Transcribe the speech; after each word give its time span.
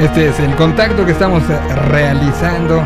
Este 0.00 0.28
es 0.28 0.40
el 0.40 0.56
contacto 0.56 1.06
que 1.06 1.12
estamos 1.12 1.44
realizando 1.88 2.82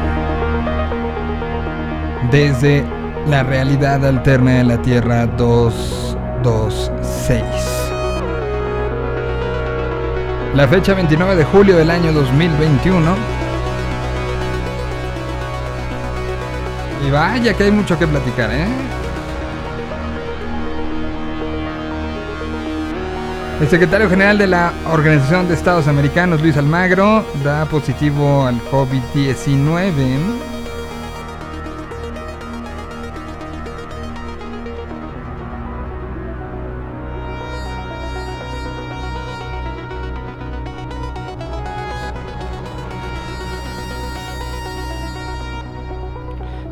desde 2.31 2.85
la 3.27 3.43
realidad 3.43 4.05
alterna 4.05 4.59
de 4.59 4.65
la 4.65 4.83
Tierra 4.83 5.25
226. 5.27 7.43
La 10.55 10.69
fecha 10.69 10.93
29 10.93 11.37
de 11.37 11.45
julio 11.45 11.79
del 11.79 11.91
año 11.91 12.13
2021. 12.13 13.39
Y 17.07 17.11
vaya 17.11 17.55
que 17.55 17.65
hay 17.65 17.71
mucho 17.71 17.99
que 17.99 18.07
platicar, 18.07 18.51
¿eh? 18.53 18.67
El 23.61 23.69
secretario 23.69 24.09
general 24.09 24.39
de 24.39 24.47
la 24.47 24.73
Organización 24.93 25.49
de 25.49 25.55
Estados 25.55 25.89
Americanos, 25.89 26.41
Luis 26.41 26.57
Almagro, 26.57 27.27
da 27.43 27.67
positivo 27.67 28.47
al 28.47 28.61
COVID-19. 28.71 30.49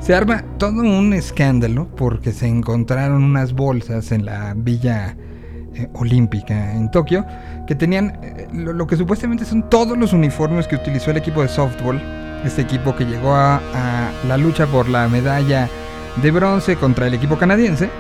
Se 0.01 0.15
arma 0.15 0.45
todo 0.57 0.83
un 0.83 1.13
escándalo 1.15 1.89
porque 1.97 2.31
se 2.31 2.47
encontraron 2.47 3.25
unas 3.25 3.55
bolsas 3.55 4.13
en 4.13 4.25
la 4.25 4.55
villa 4.57 5.17
eh, 5.77 5.89
olímpica 5.93 6.73
en 6.73 6.91
Tokio 6.91 7.27
que 7.67 7.75
tenían 7.75 8.19
eh, 8.23 8.49
lo, 8.53 8.87
que 8.87 8.97
supuestamente 8.97 9.45
son 9.45 9.69
todos 9.69 9.97
los 9.97 10.13
uniformes 10.13 10.67
que 10.67 10.77
utilizó 10.77 11.11
el 11.11 11.19
equipo 11.19 11.43
de 11.43 11.49
softball, 11.49 12.01
este 12.45 12.63
equipo 12.63 12.97
que 12.97 13.05
llegó 13.05 13.35
a, 13.35 13.57
a 13.57 14.11
la 14.27 14.37
lucha 14.37 14.67
por 14.67 14.89
la 14.89 15.09
medalla 15.09 15.69
de 16.23 16.31
bronce 16.31 16.77
contra 16.77 17.07
el 17.07 17.15
equipo 17.15 17.37
canadiense, 17.37 17.91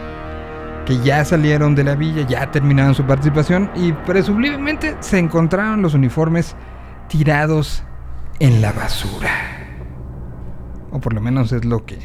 que 0.86 0.98
ya 1.00 1.24
salieron 1.24 1.74
de 1.74 1.84
la 1.84 1.94
villa, 1.94 2.27
ya 2.27 2.50
terminaron 2.50 2.94
su 2.94 3.05
participación 3.05 3.70
y 3.77 3.92
presumiblemente 3.92 4.96
se 5.00 5.18
encontraron 5.18 5.83
los 5.83 5.94
uniformes 5.94 6.56
tirados 7.08 7.83
en 8.40 8.62
la 8.62 8.72
basura. 8.72 9.30
O 10.92 11.00
por 11.00 11.12
lo 11.12 11.20
menos 11.20 11.52
es 11.52 11.64
lo 11.64 11.84
que 11.84 11.98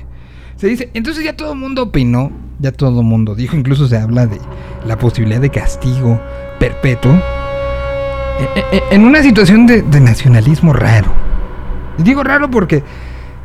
se 0.56 0.68
dice. 0.68 0.92
Entonces 0.94 1.24
ya 1.24 1.36
todo 1.36 1.54
el 1.54 1.60
mundo 1.60 1.84
opinó, 1.84 2.32
ya 2.62 2.72
todo 2.72 3.02
mundo 3.02 3.34
dijo, 3.34 3.58
incluso 3.58 3.88
se 3.88 3.98
habla 3.98 4.28
de 4.28 4.40
la 4.86 4.98
posibilidad 4.98 5.42
de 5.42 5.50
castigo 5.50 6.22
perpetuo. 6.60 7.20
En 8.92 9.04
una 9.04 9.22
situación 9.24 9.66
de, 9.66 9.82
nacionalismo 10.00 10.72
raro. 10.74 11.12
Digo 11.98 12.24
raro 12.24 12.50
porque 12.50 12.84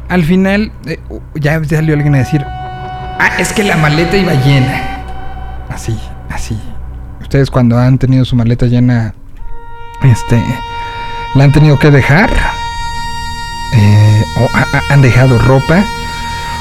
al 0.09 0.23
final 0.25 0.71
eh, 0.87 1.01
ya 1.35 1.63
salió 1.65 1.95
alguien 1.95 2.15
a 2.15 2.19
decir, 2.19 2.45
ah, 2.47 3.31
es 3.39 3.53
que 3.53 3.65
la 3.65 3.77
maleta 3.77 4.17
iba 4.17 4.35
llena. 4.35 5.03
Así, 5.69 5.99
así. 6.31 6.59
Ustedes 7.21 7.51
cuando 7.51 7.79
han 7.79 7.99
tenido 7.99 8.25
su 8.25 8.37
maleta 8.37 8.67
llena, 8.67 9.15
este, 10.03 10.43
la 11.35 11.45
han 11.45 11.53
tenido 11.53 11.79
que 11.79 11.91
dejar. 11.91 12.31
Eh, 13.75 14.23
o 14.41 14.49
ha, 14.57 14.95
han 14.95 15.03
dejado 15.03 15.39
ropa. 15.39 15.83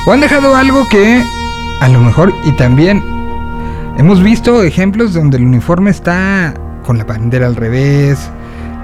O 0.07 0.11
han 0.11 0.21
dejado 0.21 0.55
algo 0.55 0.87
que 0.89 1.23
a 1.81 1.89
lo 1.89 1.99
mejor 1.99 2.33
y 2.43 2.51
también 2.53 3.03
hemos 3.97 4.21
visto 4.21 4.63
ejemplos 4.63 5.13
donde 5.13 5.37
el 5.37 5.45
uniforme 5.45 5.91
está 5.91 6.53
con 6.83 6.97
la 6.97 7.03
bandera 7.03 7.47
al 7.47 7.55
revés. 7.55 8.29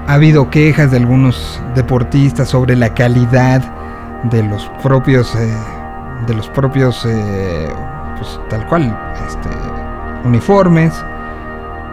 Ha 0.06 0.14
habido 0.14 0.50
quejas 0.50 0.90
de 0.90 0.98
algunos 0.98 1.60
deportistas 1.74 2.48
sobre 2.48 2.76
la 2.76 2.92
calidad 2.92 3.62
de 4.24 4.42
los 4.42 4.70
propios 4.82 5.34
eh, 5.34 5.54
de 6.26 6.34
los 6.34 6.48
propios 6.48 7.04
eh, 7.06 7.68
pues 8.18 8.40
tal 8.48 8.66
cual 8.66 8.96
este, 9.26 9.48
uniformes. 10.24 10.92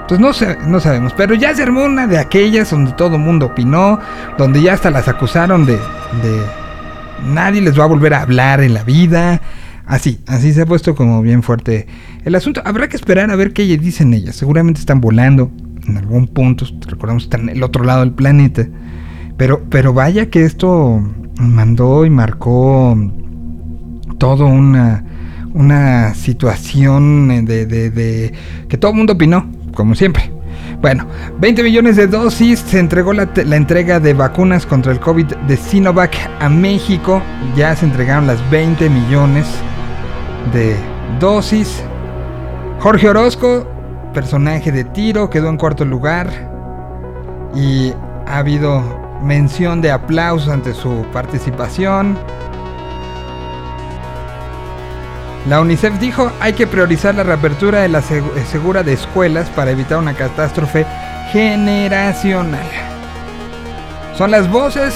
Entonces 0.02 0.20
no, 0.20 0.34
sé, 0.34 0.58
no 0.66 0.80
sabemos, 0.80 1.14
pero 1.14 1.36
ya 1.36 1.54
se 1.54 1.62
armó 1.62 1.84
una 1.84 2.08
de 2.08 2.18
aquellas 2.18 2.72
donde 2.72 2.94
todo 2.94 3.16
el 3.16 3.22
mundo 3.22 3.48
opinó, 3.48 4.00
donde 4.40 4.62
ya 4.62 4.74
hasta 4.74 4.90
las 4.90 5.08
acusaron 5.08 5.68
de, 5.68 5.74
de 5.74 6.42
nadie 7.28 7.62
les 7.62 7.80
va 7.80 7.84
a 7.84 7.88
volver 7.88 8.16
a 8.16 8.22
hablar 8.22 8.62
en 8.62 8.74
la 8.74 8.84
vida. 8.84 9.40
Así, 9.90 10.20
así 10.28 10.54
se 10.54 10.62
ha 10.62 10.66
puesto 10.68 10.94
como 10.94 11.24
bien 11.24 11.42
fuerte 11.42 11.88
el 12.24 12.36
asunto. 12.36 12.62
Habrá 12.64 12.88
que 12.88 12.96
esperar 12.96 13.32
a 13.32 13.36
ver 13.36 13.54
qué 13.54 13.64
dicen 13.76 14.14
ellas. 14.14 14.36
Seguramente 14.36 14.80
están 14.80 15.02
volando 15.02 15.52
en 15.88 15.98
algún 15.98 16.28
punto. 16.28 16.64
Recordamos 16.88 17.24
que 17.24 17.26
están 17.26 17.50
en 17.50 17.58
el 17.58 17.64
otro 17.64 17.84
lado 17.84 18.02
del 18.02 18.12
planeta. 18.12 18.68
Pero, 19.36 19.64
pero 19.68 19.92
vaya 19.92 20.30
que 20.30 20.46
esto 20.46 21.02
mandó 21.40 22.06
y 22.06 22.12
marcó 22.12 22.96
todo 24.20 24.46
una, 24.46 25.04
una 25.56 26.14
situación 26.14 27.46
de, 27.46 28.32
que 28.68 28.78
todo 28.78 28.92
el 28.92 28.98
mundo 28.98 29.14
opinó, 29.14 29.50
como 29.74 29.96
siempre. 29.96 30.32
Bueno, 30.82 31.08
20 31.40 31.64
millones 31.64 31.96
de 31.96 32.06
dosis, 32.06 32.60
se 32.60 32.78
entregó 32.78 33.12
la, 33.12 33.28
entrega 33.56 34.00
de 34.00 34.14
vacunas 34.14 34.68
contra 34.68 34.92
el 34.92 35.00
COVID 35.00 35.26
de 35.48 35.58
Sinovac 35.58 36.16
a 36.40 36.48
México, 36.48 37.24
ya 37.58 37.76
se 37.76 37.86
entregaron 37.86 38.28
las 38.28 38.48
20 38.52 38.88
millones 38.88 39.48
de 40.54 40.76
dosis. 41.20 41.84
Jorge 42.80 43.10
Orozco, 43.10 43.68
personaje 44.14 44.72
de 44.72 44.84
tiro, 44.84 45.30
quedó 45.30 45.50
en 45.50 45.58
cuarto 45.58 45.86
lugar 45.86 46.30
y 47.56 47.94
ha 48.26 48.38
habido 48.38 48.82
mención 49.22 49.82
de 49.82 49.92
aplausos 49.92 50.50
ante 50.50 50.74
su 50.74 51.06
participación. 51.12 52.18
La 55.48 55.62
UNICEF 55.62 56.00
dijo 56.00 56.32
hay 56.40 56.54
que 56.54 56.68
priorizar 56.68 57.16
la 57.16 57.24
reapertura 57.24 57.82
de 57.82 57.90
la 57.90 58.02
segura 58.02 58.84
de 58.84 58.94
escuelas 58.94 59.50
para 59.50 59.72
evitar 59.72 59.98
una 59.98 60.14
catástrofe 60.14 60.86
generacional. 61.32 62.66
Son 64.16 64.32
las 64.32 64.50
voces, 64.50 64.94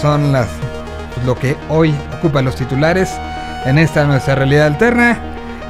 son 0.00 0.32
las 0.32 0.48
pues, 1.14 1.26
lo 1.26 1.34
que 1.34 1.56
hoy 1.68 1.94
ocupan 2.18 2.44
los 2.44 2.56
titulares 2.56 3.10
en 3.64 3.78
esta 3.78 4.06
nuestra 4.06 4.34
realidad 4.34 4.66
alterna. 4.66 5.18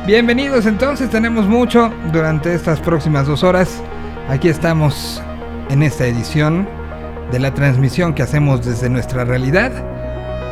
Bienvenidos 0.07 0.67
entonces, 0.67 1.11
tenemos 1.11 1.47
mucho 1.47 1.93
durante 2.13 2.55
estas 2.55 2.81
próximas 2.81 3.27
dos 3.27 3.43
horas. 3.43 3.83
Aquí 4.29 4.49
estamos 4.49 5.23
en 5.71 5.83
esta 5.83 6.07
edición 6.07 6.69
de 7.31 7.39
la 7.39 7.53
transmisión 7.53 8.15
que 8.15 8.23
hacemos 8.23 8.65
desde 8.65 8.89
nuestra 8.89 9.25
realidad 9.25 9.73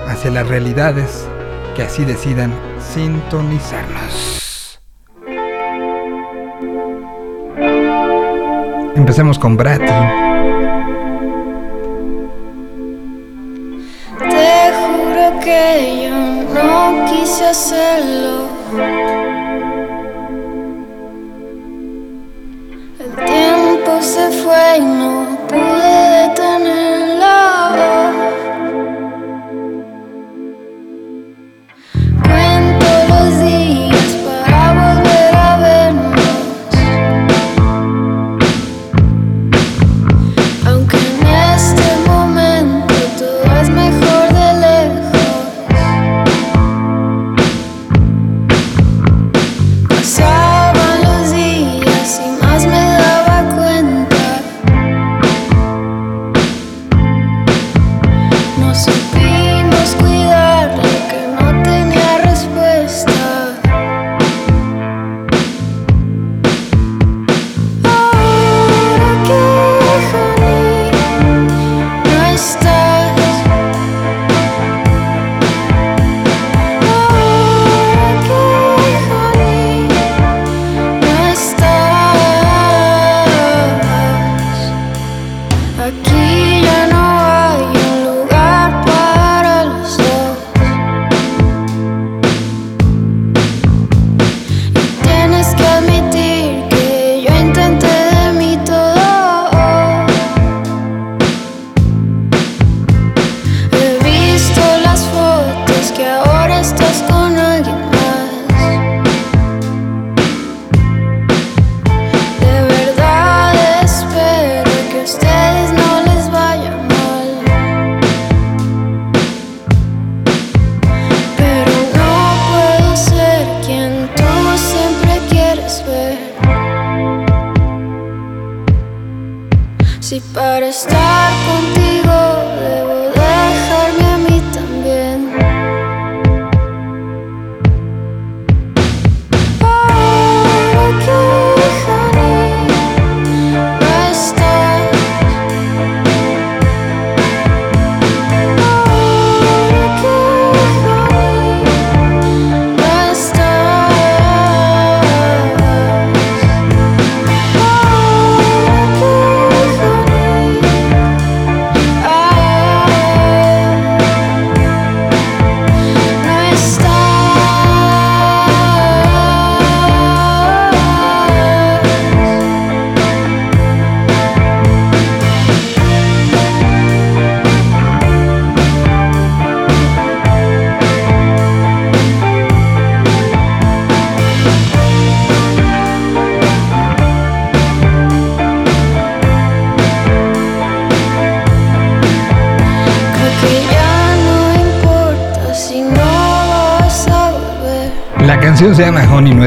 hacia 0.08 0.30
las 0.30 0.46
realidades 0.46 1.26
que 1.74 1.82
así 1.82 2.04
decidan 2.04 2.52
sintonizarnos. 2.80 4.80
Empecemos 8.94 9.38
con 9.38 9.56
Brati. 9.56 9.84
Que 15.44 15.95
quise 17.06 17.46
hacerlo. 17.46 18.48
El 22.98 23.10
tiempo 23.24 24.02
se 24.02 24.30
fue 24.42 24.78
y 24.78 24.80
no 24.80 25.25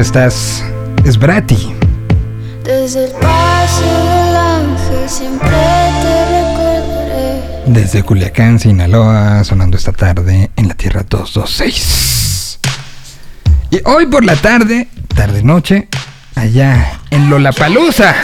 estás. 0.00 0.64
Es 1.04 1.18
Brati. 1.18 1.74
Desde 2.64 3.06
el 3.06 3.12
paso 3.12 3.82
del 3.82 4.36
ángel 4.36 5.08
siempre 5.08 5.48
te 5.48 6.24
recordaré. 6.26 7.42
Desde 7.66 8.02
Culiacán, 8.02 8.58
Sinaloa, 8.58 9.44
sonando 9.44 9.76
esta 9.76 9.92
tarde 9.92 10.50
en 10.56 10.68
la 10.68 10.74
Tierra 10.74 11.04
226. 11.08 12.60
Y 13.70 13.80
hoy 13.84 14.06
por 14.06 14.24
la 14.24 14.36
tarde, 14.36 14.88
tarde-noche, 15.14 15.88
allá 16.34 17.00
en 17.10 17.30
Lollapalooza, 17.30 18.14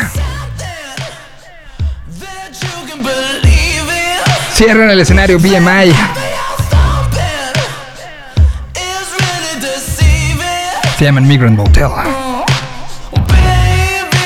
cierran 4.54 4.90
el 4.90 5.00
escenario 5.00 5.38
BMI. 5.38 5.92
FM 10.96 11.18
and 11.18 11.28
Migrant 11.28 11.58
Motel. 11.58 11.92
Baby, 13.28 14.16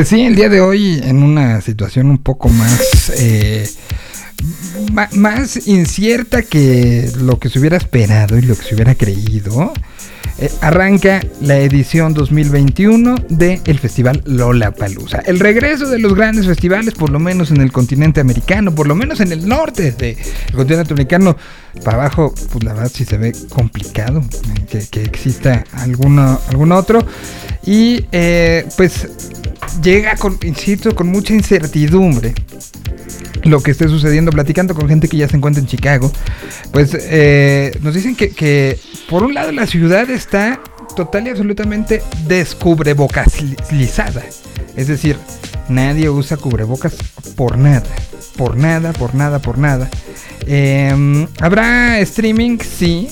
Pues 0.00 0.08
sí, 0.08 0.22
el 0.22 0.34
día 0.34 0.48
de 0.48 0.62
hoy 0.62 0.98
en 1.04 1.22
una 1.22 1.60
situación 1.60 2.06
un 2.06 2.16
poco 2.16 2.48
más 2.48 3.12
eh, 3.18 3.68
más 5.12 5.66
incierta 5.68 6.40
que 6.40 7.12
lo 7.20 7.38
que 7.38 7.50
se 7.50 7.58
hubiera 7.58 7.76
esperado 7.76 8.38
y 8.38 8.40
lo 8.40 8.56
que 8.56 8.62
se 8.62 8.74
hubiera 8.74 8.94
creído. 8.94 9.74
eh, 10.38 10.50
arranca 10.62 11.20
la 11.42 11.58
edición 11.58 12.14
2021 12.14 13.16
del 13.28 13.78
Festival 13.78 14.22
Lollapalooza. 14.24 15.18
El 15.18 15.38
regreso 15.38 15.86
de 15.86 15.98
los 15.98 16.14
grandes 16.14 16.46
festivales, 16.46 16.94
por 16.94 17.10
lo 17.10 17.18
menos 17.18 17.50
en 17.50 17.60
el 17.60 17.70
continente 17.70 18.22
americano, 18.22 18.74
por 18.74 18.86
lo 18.86 18.94
menos 18.94 19.20
en 19.20 19.32
el 19.32 19.46
norte 19.46 19.92
del 19.92 20.16
continente 20.54 20.94
americano. 20.94 21.36
Para 21.84 21.98
abajo, 21.98 22.34
pues 22.50 22.64
la 22.64 22.72
verdad 22.72 22.90
sí 22.92 23.04
se 23.04 23.18
ve 23.18 23.34
complicado 23.50 24.24
eh, 24.72 24.86
que, 24.90 25.02
exista 25.02 25.62
alguno, 25.74 26.40
algún 26.48 26.72
otro. 26.72 27.04
Y 27.66 28.00
pues 28.78 29.09
llega 29.82 30.16
con, 30.16 30.38
insisto, 30.42 30.94
con 30.94 31.08
mucha 31.08 31.34
incertidumbre 31.34 32.34
lo 33.44 33.62
que 33.62 33.70
esté 33.70 33.88
sucediendo, 33.88 34.30
platicando 34.32 34.74
con 34.74 34.88
gente 34.88 35.08
que 35.08 35.16
ya 35.16 35.28
se 35.28 35.36
encuentra 35.36 35.62
en 35.62 35.66
Chicago, 35.66 36.12
pues 36.72 36.94
eh, 36.98 37.72
nos 37.80 37.94
dicen 37.94 38.14
que, 38.14 38.30
que, 38.30 38.78
por 39.08 39.22
un 39.22 39.32
lado 39.34 39.50
la 39.52 39.66
ciudad 39.66 40.10
está 40.10 40.60
total 40.94 41.26
y 41.26 41.30
absolutamente 41.30 42.02
descubrebocalizada. 42.26 44.22
Es 44.76 44.88
decir, 44.88 45.16
nadie 45.68 46.10
usa 46.10 46.36
cubrebocas 46.36 46.94
por 47.36 47.56
nada, 47.56 47.86
por 48.36 48.56
nada, 48.56 48.92
por 48.92 49.14
nada, 49.14 49.38
por 49.38 49.58
nada. 49.58 49.88
Eh, 50.46 51.26
¿Habrá 51.40 51.98
streaming? 52.00 52.58
Sí. 52.58 53.08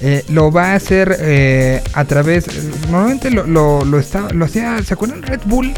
Eh, 0.00 0.24
lo 0.28 0.52
va 0.52 0.72
a 0.72 0.74
hacer 0.76 1.16
eh, 1.20 1.82
a 1.92 2.04
través. 2.04 2.46
Normalmente 2.88 3.30
lo, 3.30 3.84
lo, 3.84 3.98
está, 3.98 4.28
lo 4.32 4.44
hacía. 4.44 4.82
¿Se 4.82 4.94
acuerdan? 4.94 5.22
Red 5.22 5.40
Bull 5.44 5.72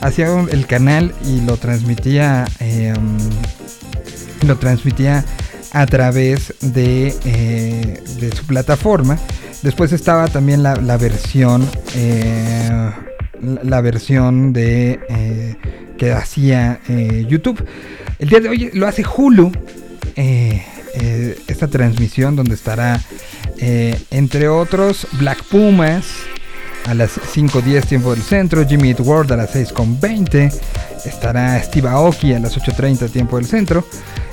hacía 0.00 0.28
el 0.50 0.66
canal 0.66 1.14
y 1.24 1.40
lo 1.42 1.56
transmitía. 1.56 2.46
Eh, 2.60 2.94
lo 4.46 4.56
transmitía 4.56 5.24
a 5.72 5.86
través 5.86 6.54
de, 6.60 7.14
eh, 7.24 8.02
de, 8.18 8.32
su 8.34 8.46
plataforma. 8.46 9.18
Después 9.62 9.92
estaba 9.92 10.28
también 10.28 10.62
la, 10.62 10.76
la 10.76 10.96
versión. 10.96 11.68
La 13.62 13.80
versión 13.82 14.54
de. 14.54 15.56
que 15.98 16.12
hacía 16.12 16.80
YouTube. 17.28 17.62
El 18.18 18.30
día 18.30 18.40
de 18.40 18.48
hoy 18.48 18.70
lo 18.72 18.86
hace 18.86 19.04
Hulu. 19.04 19.52
esta 21.46 21.68
transmisión 21.68 22.36
donde 22.36 22.54
estará 22.54 23.00
eh, 23.58 23.98
entre 24.10 24.48
otros, 24.48 25.06
Black 25.12 25.42
Pumas 25.44 26.06
a 26.86 26.94
las 26.94 27.18
5.10 27.18 27.86
tiempo 27.86 28.14
del 28.14 28.22
centro, 28.22 28.66
Jimmy 28.66 28.90
Eat 28.90 29.00
World 29.00 29.32
a 29.32 29.36
las 29.36 29.54
6.20, 29.54 30.52
estará 31.06 31.62
Steve 31.62 31.88
Aoki 31.88 32.34
a 32.34 32.40
las 32.40 32.56
8.30 32.56 33.10
tiempo 33.10 33.36
del 33.36 33.46
centro. 33.46 33.86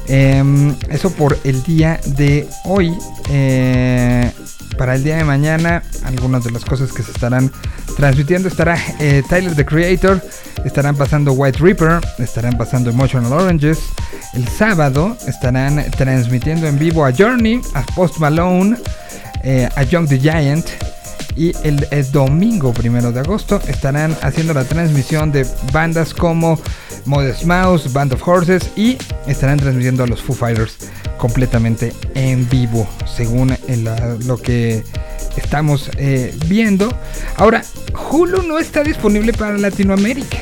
Eh, 0.08 0.44
eso 0.90 1.12
por 1.12 1.38
el 1.44 1.64
día 1.64 2.00
de 2.06 2.48
hoy. 2.66 2.94
Eh, 3.30 4.32
para 4.78 4.96
el 4.96 5.04
día 5.04 5.18
de 5.18 5.24
mañana, 5.24 5.84
algunas 6.04 6.44
de 6.44 6.52
las 6.52 6.66
cosas 6.66 6.92
que 6.92 7.04
se 7.04 7.12
estarán 7.12 7.52
transmitiendo 7.96 8.48
estará 8.48 8.78
eh, 9.00 9.22
Tyler 9.30 9.56
the 9.56 9.66
Creator, 9.66 10.22
estarán 10.66 10.96
pasando 10.96 11.34
White 11.34 11.60
Reaper, 11.60 12.00
estarán 12.18 12.58
pasando 12.58 12.90
Emotional 12.90 13.32
Oranges. 13.34 13.80
El 14.34 14.48
sábado 14.48 15.16
estarán 15.28 15.86
transmitiendo 15.92 16.68
en 16.68 16.80
vivo 16.80 17.06
a 17.06 17.14
Journey, 17.14 17.62
a 17.76 17.84
Post 17.96 18.18
Malone, 18.18 18.78
eh, 19.44 19.70
a 19.76 19.84
Young 19.84 20.08
the 20.08 20.20
Giant. 20.20 20.66
Y 21.36 21.54
el, 21.64 22.12
domingo 22.12 22.74
primero 22.74 23.12
de 23.12 23.22
agosto 23.22 23.60
estarán 23.68 24.16
haciendo 24.22 24.54
la 24.54 24.66
transmisión 24.66 25.32
de 25.32 25.48
bandas 25.72 26.14
como 26.14 26.60
Modest 27.06 27.44
Mouse, 27.46 27.92
Band 27.92 28.14
of 28.14 28.28
Horses 28.28 28.70
y 28.76 28.98
estarán 29.28 29.58
transmitiendo 29.58 30.04
a 30.04 30.08
los 30.08 30.22
Foo 30.22 30.36
Fighters 30.36 30.78
completamente 31.18 31.94
en 32.16 32.48
vivo, 32.50 32.88
según 33.06 33.56
lo 34.26 34.38
que 34.38 34.84
estamos 35.38 35.90
eh, 35.98 36.36
viendo. 36.48 36.96
Ahora, 37.38 37.64
Hulu 38.12 38.44
no 38.44 38.60
está 38.60 38.84
disponible 38.84 39.34
para 39.34 39.58
Latinoamérica. 39.58 40.38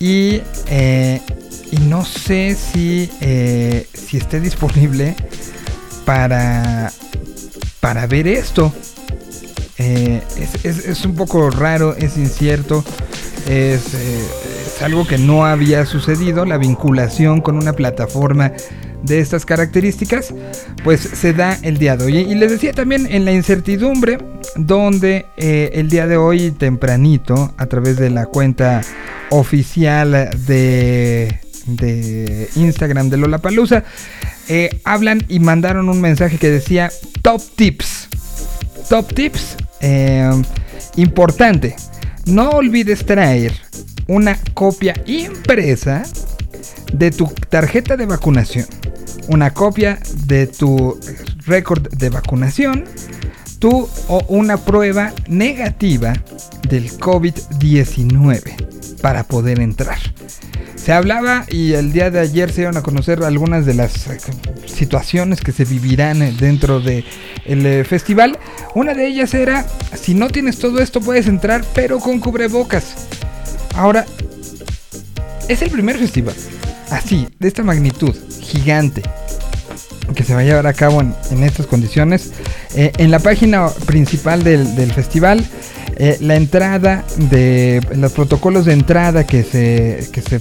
Y, 0.00 0.42
eh, 0.68 1.20
no 1.82 2.04
sé 2.04 2.56
si, 2.56 3.10
eh, 3.20 3.86
si 3.92 4.16
esté 4.16 4.40
disponible 4.40 5.16
para, 6.04 6.92
para 7.80 8.06
ver 8.06 8.26
esto. 8.26 8.72
Eh, 9.78 10.20
es, 10.64 11.04
un 11.04 11.14
poco 11.14 11.50
raro, 11.50 11.94
es 11.96 12.16
incierto, 12.16 12.84
es, 13.46 13.94
eh, 13.94 14.24
es, 14.66 14.82
algo 14.82 15.06
que 15.06 15.18
no 15.18 15.46
había 15.46 15.86
sucedido, 15.86 16.44
la 16.44 16.58
vinculación 16.58 17.40
con 17.40 17.56
una 17.56 17.72
plataforma 17.74 18.52
de 19.02 19.20
estas 19.20 19.44
características, 19.46 20.34
pues 20.82 21.00
se 21.00 21.32
da 21.32 21.56
el 21.62 21.78
día 21.78 21.96
de 21.96 22.04
hoy. 22.06 22.16
Y 22.18 22.34
les 22.34 22.50
decía 22.50 22.72
también 22.72 23.06
en 23.08 23.24
la 23.24 23.32
incertidumbre, 23.32 24.18
donde 24.56 25.26
eh, 25.36 25.70
el 25.74 25.88
día 25.88 26.08
de 26.08 26.16
hoy 26.16 26.50
tempranito, 26.50 27.54
a 27.56 27.66
través 27.66 27.96
de 27.96 28.10
la 28.10 28.26
cuenta 28.26 28.80
oficial 29.30 30.30
de, 30.46 31.38
de 31.66 32.48
Instagram 32.56 33.10
de 33.10 33.16
Lollapalooza, 33.18 33.84
eh, 34.48 34.80
hablan 34.84 35.24
y 35.28 35.40
mandaron 35.40 35.88
un 35.88 36.00
mensaje 36.00 36.38
que 36.38 36.50
decía 36.50 36.90
top 37.22 37.42
tips. 37.56 38.08
Top 38.88 39.12
tips. 39.12 39.56
Eh, 39.80 40.30
importante. 40.96 41.76
No 42.26 42.50
olvides 42.50 43.04
traer 43.04 43.52
una 44.06 44.38
copia 44.54 44.94
impresa 45.06 46.02
de 46.92 47.10
tu 47.10 47.26
tarjeta 47.48 47.96
de 47.96 48.06
vacunación. 48.06 48.66
Una 49.28 49.52
copia 49.52 49.98
de 50.26 50.46
tu 50.46 50.98
récord 51.46 51.88
de 51.88 52.08
vacunación. 52.08 52.84
Tú 53.58 53.88
o 54.08 54.24
una 54.28 54.56
prueba 54.56 55.12
negativa 55.28 56.14
del 56.68 56.90
COVID-19 56.98 58.98
para 59.00 59.24
poder 59.24 59.60
entrar. 59.60 59.98
Se 60.76 60.92
hablaba 60.92 61.44
y 61.48 61.72
el 61.72 61.92
día 61.92 62.10
de 62.10 62.20
ayer 62.20 62.52
se 62.52 62.62
iban 62.62 62.76
a 62.76 62.82
conocer 62.82 63.22
algunas 63.22 63.66
de 63.66 63.74
las 63.74 64.06
situaciones 64.66 65.40
que 65.40 65.52
se 65.52 65.64
vivirán 65.64 66.36
dentro 66.38 66.80
del 66.80 67.04
de 67.44 67.84
festival. 67.84 68.38
Una 68.74 68.94
de 68.94 69.06
ellas 69.06 69.34
era, 69.34 69.66
si 70.00 70.14
no 70.14 70.28
tienes 70.28 70.58
todo 70.58 70.80
esto 70.80 71.00
puedes 71.00 71.26
entrar, 71.26 71.64
pero 71.74 71.98
con 71.98 72.20
cubrebocas. 72.20 73.08
Ahora, 73.74 74.06
es 75.48 75.62
el 75.62 75.70
primer 75.70 75.98
festival, 75.98 76.34
así, 76.90 77.28
de 77.38 77.48
esta 77.48 77.62
magnitud, 77.62 78.14
gigante, 78.40 79.02
que 80.14 80.24
se 80.24 80.34
va 80.34 80.40
a 80.40 80.44
llevar 80.44 80.66
a 80.66 80.72
cabo 80.72 81.00
en, 81.00 81.42
estas 81.42 81.66
condiciones. 81.66 82.32
Eh, 82.74 82.92
en 82.98 83.10
la 83.10 83.18
página 83.18 83.68
principal 83.86 84.42
del, 84.44 84.92
festival 84.92 85.44
eh, 85.96 86.16
la 86.20 86.36
entrada 86.36 87.04
de 87.16 87.80
los 87.96 88.12
protocolos 88.12 88.64
de 88.64 88.72
entrada 88.72 89.26
que 89.26 89.42
se, 89.42 90.08
que 90.12 90.22
se 90.22 90.40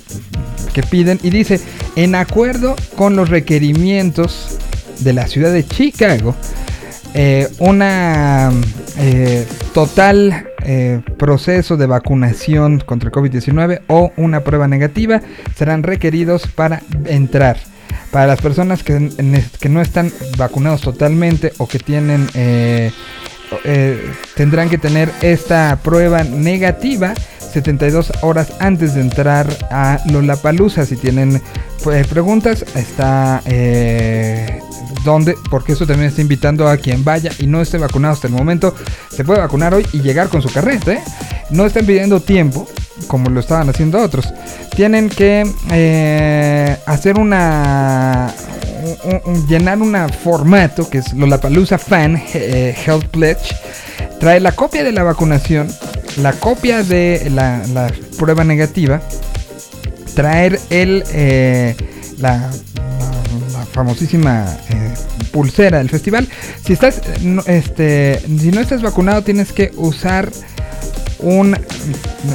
que 0.74 0.84
piden 0.84 1.20
y 1.24 1.32
dice 1.32 1.60
en 1.96 2.14
acuerdo 2.14 2.76
con 2.96 3.16
los 3.16 3.30
requerimientos 3.30 4.58
de 5.00 5.14
la 5.14 5.28
ciudad 5.28 5.52
de 5.52 5.66
Chicago 5.66 6.36
eh, 7.14 7.48
una 7.58 8.52
eh, 9.00 9.48
total 9.74 10.50
eh, 10.64 11.02
proceso 11.18 11.78
de 11.78 11.88
vacunación 11.88 12.80
contra 12.80 13.10
el 13.10 13.16
COVID-19 13.16 13.82
o 13.88 14.12
una 14.18 14.42
prueba 14.44 14.68
negativa 14.68 15.22
serán 15.56 15.82
requeridos 15.82 16.46
para 16.46 16.84
entrar 17.06 17.58
para 18.12 18.28
las 18.28 18.42
personas 18.42 18.84
que, 18.84 19.12
que 19.60 19.70
no 19.70 19.82
están 19.82 20.12
vacunados 20.38 20.82
totalmente 20.82 21.54
o 21.58 21.68
que 21.68 21.80
tienen 21.80 22.28
eh, 22.34 22.92
eh, 23.64 24.12
tendrán 24.36 24.70
que 24.70 24.78
tener 24.78 25.12
esta 25.22 25.80
prueba 25.82 26.24
negativa 26.24 27.14
72 27.54 28.12
horas 28.22 28.54
antes 28.60 28.94
de 28.94 29.02
entrar 29.02 29.48
a 29.72 30.00
Lollapalooza. 30.12 30.86
Si 30.86 30.96
tienen 30.96 31.42
eh, 31.92 32.06
preguntas, 32.10 32.66
está 32.76 33.42
eh, 33.46 34.60
donde, 35.04 35.36
porque 35.50 35.74
eso 35.74 35.88
también 35.88 36.10
está 36.10 36.22
invitando 36.22 36.68
a 36.68 36.78
quien 36.78 37.04
vaya 37.04 37.32
y 37.40 37.48
no 37.48 37.62
esté 37.62 37.78
vacunado 37.78 38.14
hasta 38.14 38.28
el 38.28 38.34
momento. 38.34 38.76
Se 39.10 39.24
puede 39.24 39.40
vacunar 39.40 39.74
hoy 39.74 39.88
y 39.94 40.02
llegar 40.02 40.30
con 40.30 40.42
su 40.42 40.50
carreta. 40.50 40.94
¿eh? 40.94 41.04
No 41.50 41.66
están 41.66 41.86
pidiendo 41.86 42.20
tiempo 42.20 42.68
como 43.08 43.30
lo 43.30 43.40
estaban 43.40 43.70
haciendo 43.70 44.02
otros. 44.02 44.34
Tienen 44.76 45.10
que 45.10 45.50
eh, 45.72 46.78
hacer 46.86 47.20
una 47.20 48.34
un, 49.04 49.22
un, 49.26 49.48
llenar 49.48 49.82
un 49.82 49.96
formato 50.10 50.90
que 50.90 51.00
es 51.00 51.14
Lollapalooza 51.14 51.78
Fan 51.78 52.22
eh, 52.34 52.76
Health 52.86 53.08
Pledge. 53.08 53.56
Trae 54.20 54.40
la 54.40 54.52
copia 54.52 54.84
de 54.84 54.92
la 54.92 55.04
vacunación, 55.04 55.68
la 56.18 56.34
copia 56.34 56.84
de 56.84 57.30
la, 57.34 57.92
prueba 58.18 58.44
negativa, 58.44 59.02
traer 60.16 60.60
el 60.70 61.04
eh, 61.14 61.76
la, 62.18 62.50
famosísima 63.74 64.58
eh, 64.70 64.94
pulsera 65.32 65.78
del 65.78 65.90
festival. 65.90 66.28
Si 66.66 66.74
estás 66.74 67.02
este 67.46 68.20
si 68.40 68.50
no 68.52 68.60
estás 68.60 68.82
vacunado 68.82 69.22
tienes 69.22 69.52
que 69.52 69.72
usar 69.76 70.32
un 71.20 71.56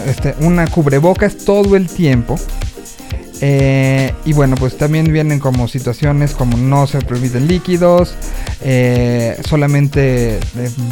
este, 0.06 0.34
una 0.40 0.66
cubrebocas 0.66 1.36
todo 1.38 1.76
el 1.76 1.88
tiempo. 1.88 2.38
Eh, 3.44 4.14
y 4.24 4.32
bueno, 4.34 4.54
pues 4.54 4.78
también 4.78 5.12
vienen 5.12 5.40
como 5.40 5.66
situaciones 5.66 6.30
como 6.30 6.56
no 6.56 6.86
se 6.86 7.00
permiten 7.00 7.48
líquidos, 7.48 8.14
eh, 8.60 9.36
solamente 9.44 10.36
eh, 10.36 10.40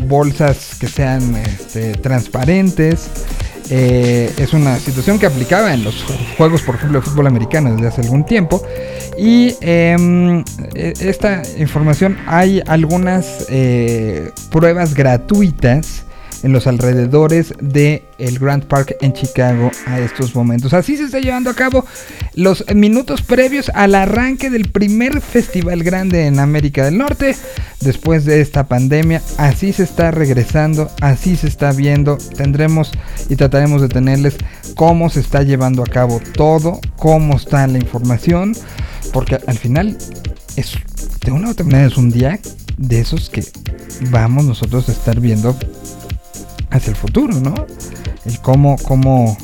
bolsas 0.06 0.76
que 0.80 0.88
sean 0.88 1.37
este, 1.37 1.92
transparentes. 1.92 3.09
Es 3.70 4.52
una 4.52 4.80
situación 4.80 5.20
que 5.20 5.26
aplicaba 5.26 5.73
en 5.73 5.85
los 5.85 6.04
juegos, 6.37 6.62
por 6.62 6.75
ejemplo, 6.75 6.99
de 6.99 7.06
fútbol 7.06 7.28
americano 7.28 7.73
desde 7.73 7.87
hace 7.87 8.00
algún 8.00 8.26
tiempo. 8.26 8.66
Y 9.16 9.54
em, 9.61 10.42
e, 10.75 10.92
esta 10.99 11.42
información, 11.56 12.18
hay 12.26 12.61
algunas 12.66 13.47
pruebas 14.50 14.94
gratuitas 14.94 16.02
en 16.42 16.52
los 16.52 16.66
alrededores 16.66 17.54
de 17.61 18.04
el 18.18 18.38
Grand 18.38 18.64
Park 18.64 18.97
en 19.00 19.12
Chicago 19.12 19.70
a 19.87 20.00
estos 20.00 20.35
momentos. 20.35 20.73
Así 20.73 20.97
se 20.97 21.04
está 21.04 21.20
llevando 21.20 21.50
a 21.50 21.54
cabo 21.54 21.85
los 22.35 22.64
minutos 22.75 23.23
previos 23.23 23.70
al 23.75 23.94
arranque 23.94 24.50
del 24.50 24.68
primer 24.70 25.20
festival 25.20 25.82
grande 25.82 26.26
en 26.26 26.38
América 26.38 26.85
del 26.85 26.99
Norte 26.99 27.37
después 27.80 28.25
de 28.25 28.40
esta 28.40 28.66
pandemia. 28.66 29.23
Así 29.38 29.73
se 29.73 29.82
está 29.82 30.11
regresando, 30.11 30.90
así 31.00 31.37
se 31.37 31.49
está 31.49 31.73
viendo. 31.73 32.18
Tendremos 32.37 32.92
y 33.28 33.37
trataremos 33.37 33.82
de 33.82 33.88
tenerles 33.88 34.37
cómo 34.75 35.11
se 35.11 35.20
está 35.20 35.42
llevando 35.42 35.82
a 35.82 35.87
cabo 35.87 36.20
todo, 36.35 36.80
cómo 36.97 37.37
está 37.37 37.66
la 37.66 37.78
información, 37.78 38.54
porque 39.12 39.38
al 39.47 39.59
final 39.59 39.97
es 40.56 40.75
de 41.25 41.32
una 41.32 41.49
u 41.49 41.50
otra 41.50 41.64
manera 41.64 41.87
es 41.87 41.97
un 41.97 42.11
día 42.11 42.38
de 42.76 43.00
esos 43.00 43.28
que 43.28 43.44
vamos 44.11 44.44
nosotros 44.44 44.88
a 44.88 44.92
estar 44.92 45.20
viendo 45.20 45.56
hacia 46.71 46.91
el 46.91 46.97
futuro, 46.97 47.41
¿no? 47.41 47.55
El 48.25 48.41
cómo, 48.41 48.77
cómo, 48.79 49.37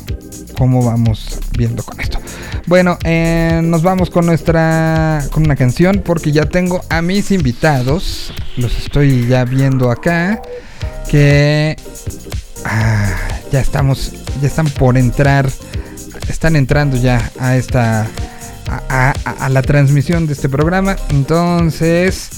cómo 0.57 0.83
vamos 0.83 1.39
viendo 1.57 1.83
con 1.83 1.99
esto. 1.99 2.19
Bueno, 2.67 2.97
eh, 3.05 3.61
nos 3.63 3.81
vamos 3.81 4.09
con 4.09 4.25
nuestra, 4.25 5.23
con 5.31 5.43
una 5.43 5.55
canción 5.55 6.01
porque 6.03 6.33
ya 6.33 6.45
tengo 6.45 6.81
a 6.89 7.01
mis 7.01 7.31
invitados, 7.31 8.33
los 8.57 8.77
estoy 8.77 9.25
ya 9.27 9.45
viendo 9.45 9.89
acá, 9.89 10.41
que 11.09 11.77
ah, 12.65 13.15
ya 13.51 13.61
estamos, 13.61 14.11
ya 14.41 14.47
están 14.47 14.67
por 14.69 14.97
entrar, 14.97 15.49
están 16.27 16.57
entrando 16.57 16.97
ya 16.97 17.31
a 17.39 17.55
esta, 17.55 18.05
a, 18.89 19.49
la 19.49 19.61
transmisión 19.61 20.27
de 20.27 20.33
este 20.33 20.49
programa, 20.49 20.97
entonces 21.09 22.29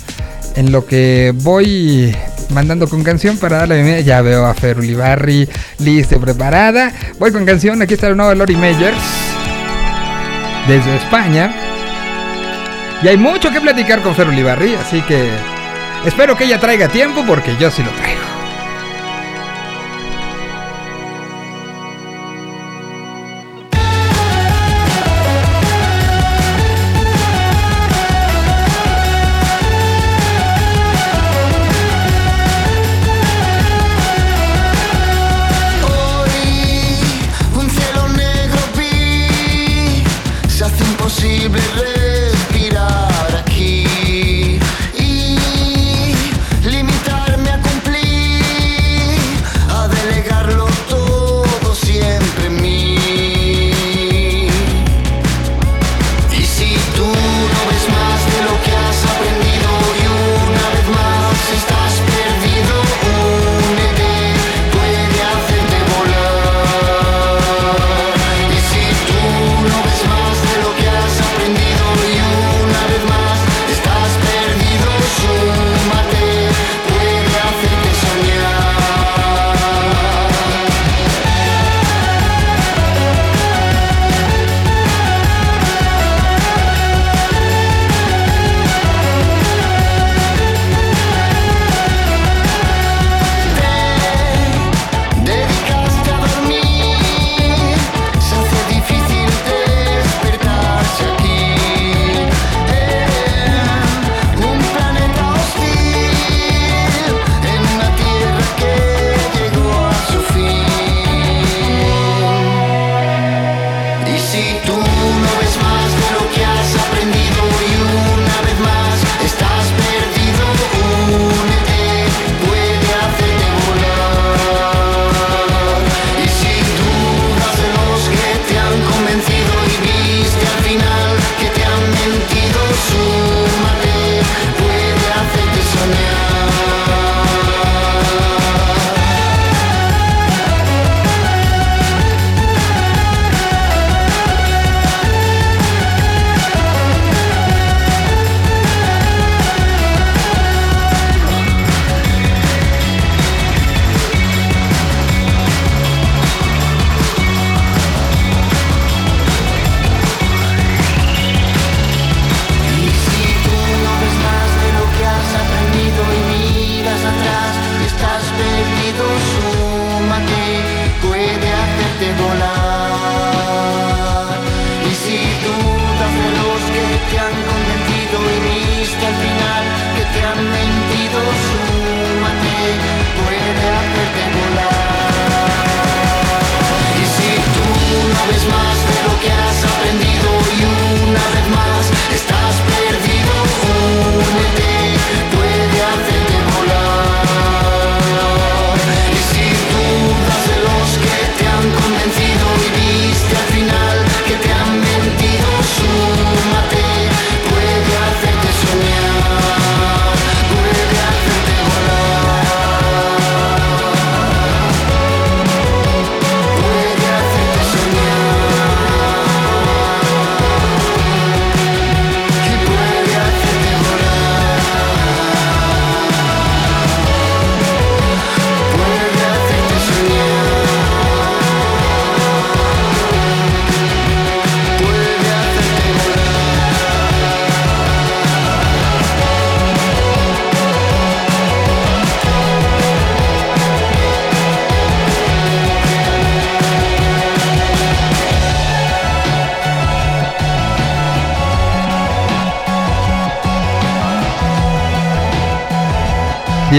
en 0.56 0.72
lo 0.72 0.86
que 0.86 1.34
voy 1.36 2.16
mandando 2.50 2.88
con 2.88 3.04
canción 3.04 3.38
para 3.38 3.58
darle 3.58 3.76
bienvenida. 3.76 4.02
Ya 4.02 4.22
veo 4.22 4.46
a 4.46 4.54
Fer 4.54 4.80
Ulibarri 4.80 5.48
lista 5.80 6.16
y 6.16 6.20
preparada. 6.20 6.94
Voy 7.18 7.32
con 7.32 7.46
canción. 7.46 7.82
Aquí 7.82 7.94
está 7.94 8.10
la 8.10 8.16
nueva 8.16 8.36
Lori 8.36 8.56
Meyers 8.56 8.98
desde 10.68 10.96
España. 10.98 11.54
Y 13.02 13.08
hay 13.08 13.18
mucho 13.18 13.52
que 13.52 13.62
platicar 13.62 14.02
con 14.02 14.14
Fer 14.16 14.28
Ulibarri, 14.28 14.76
así 14.76 15.02
que 15.02 15.30
espero 16.06 16.36
que 16.36 16.44
ella 16.44 16.60
traiga 16.60 16.90
tiempo 16.90 17.24
porque 17.26 17.56
yo 17.58 17.72
sí 17.72 17.82
lo 17.82 17.92
traigo. 17.92 18.39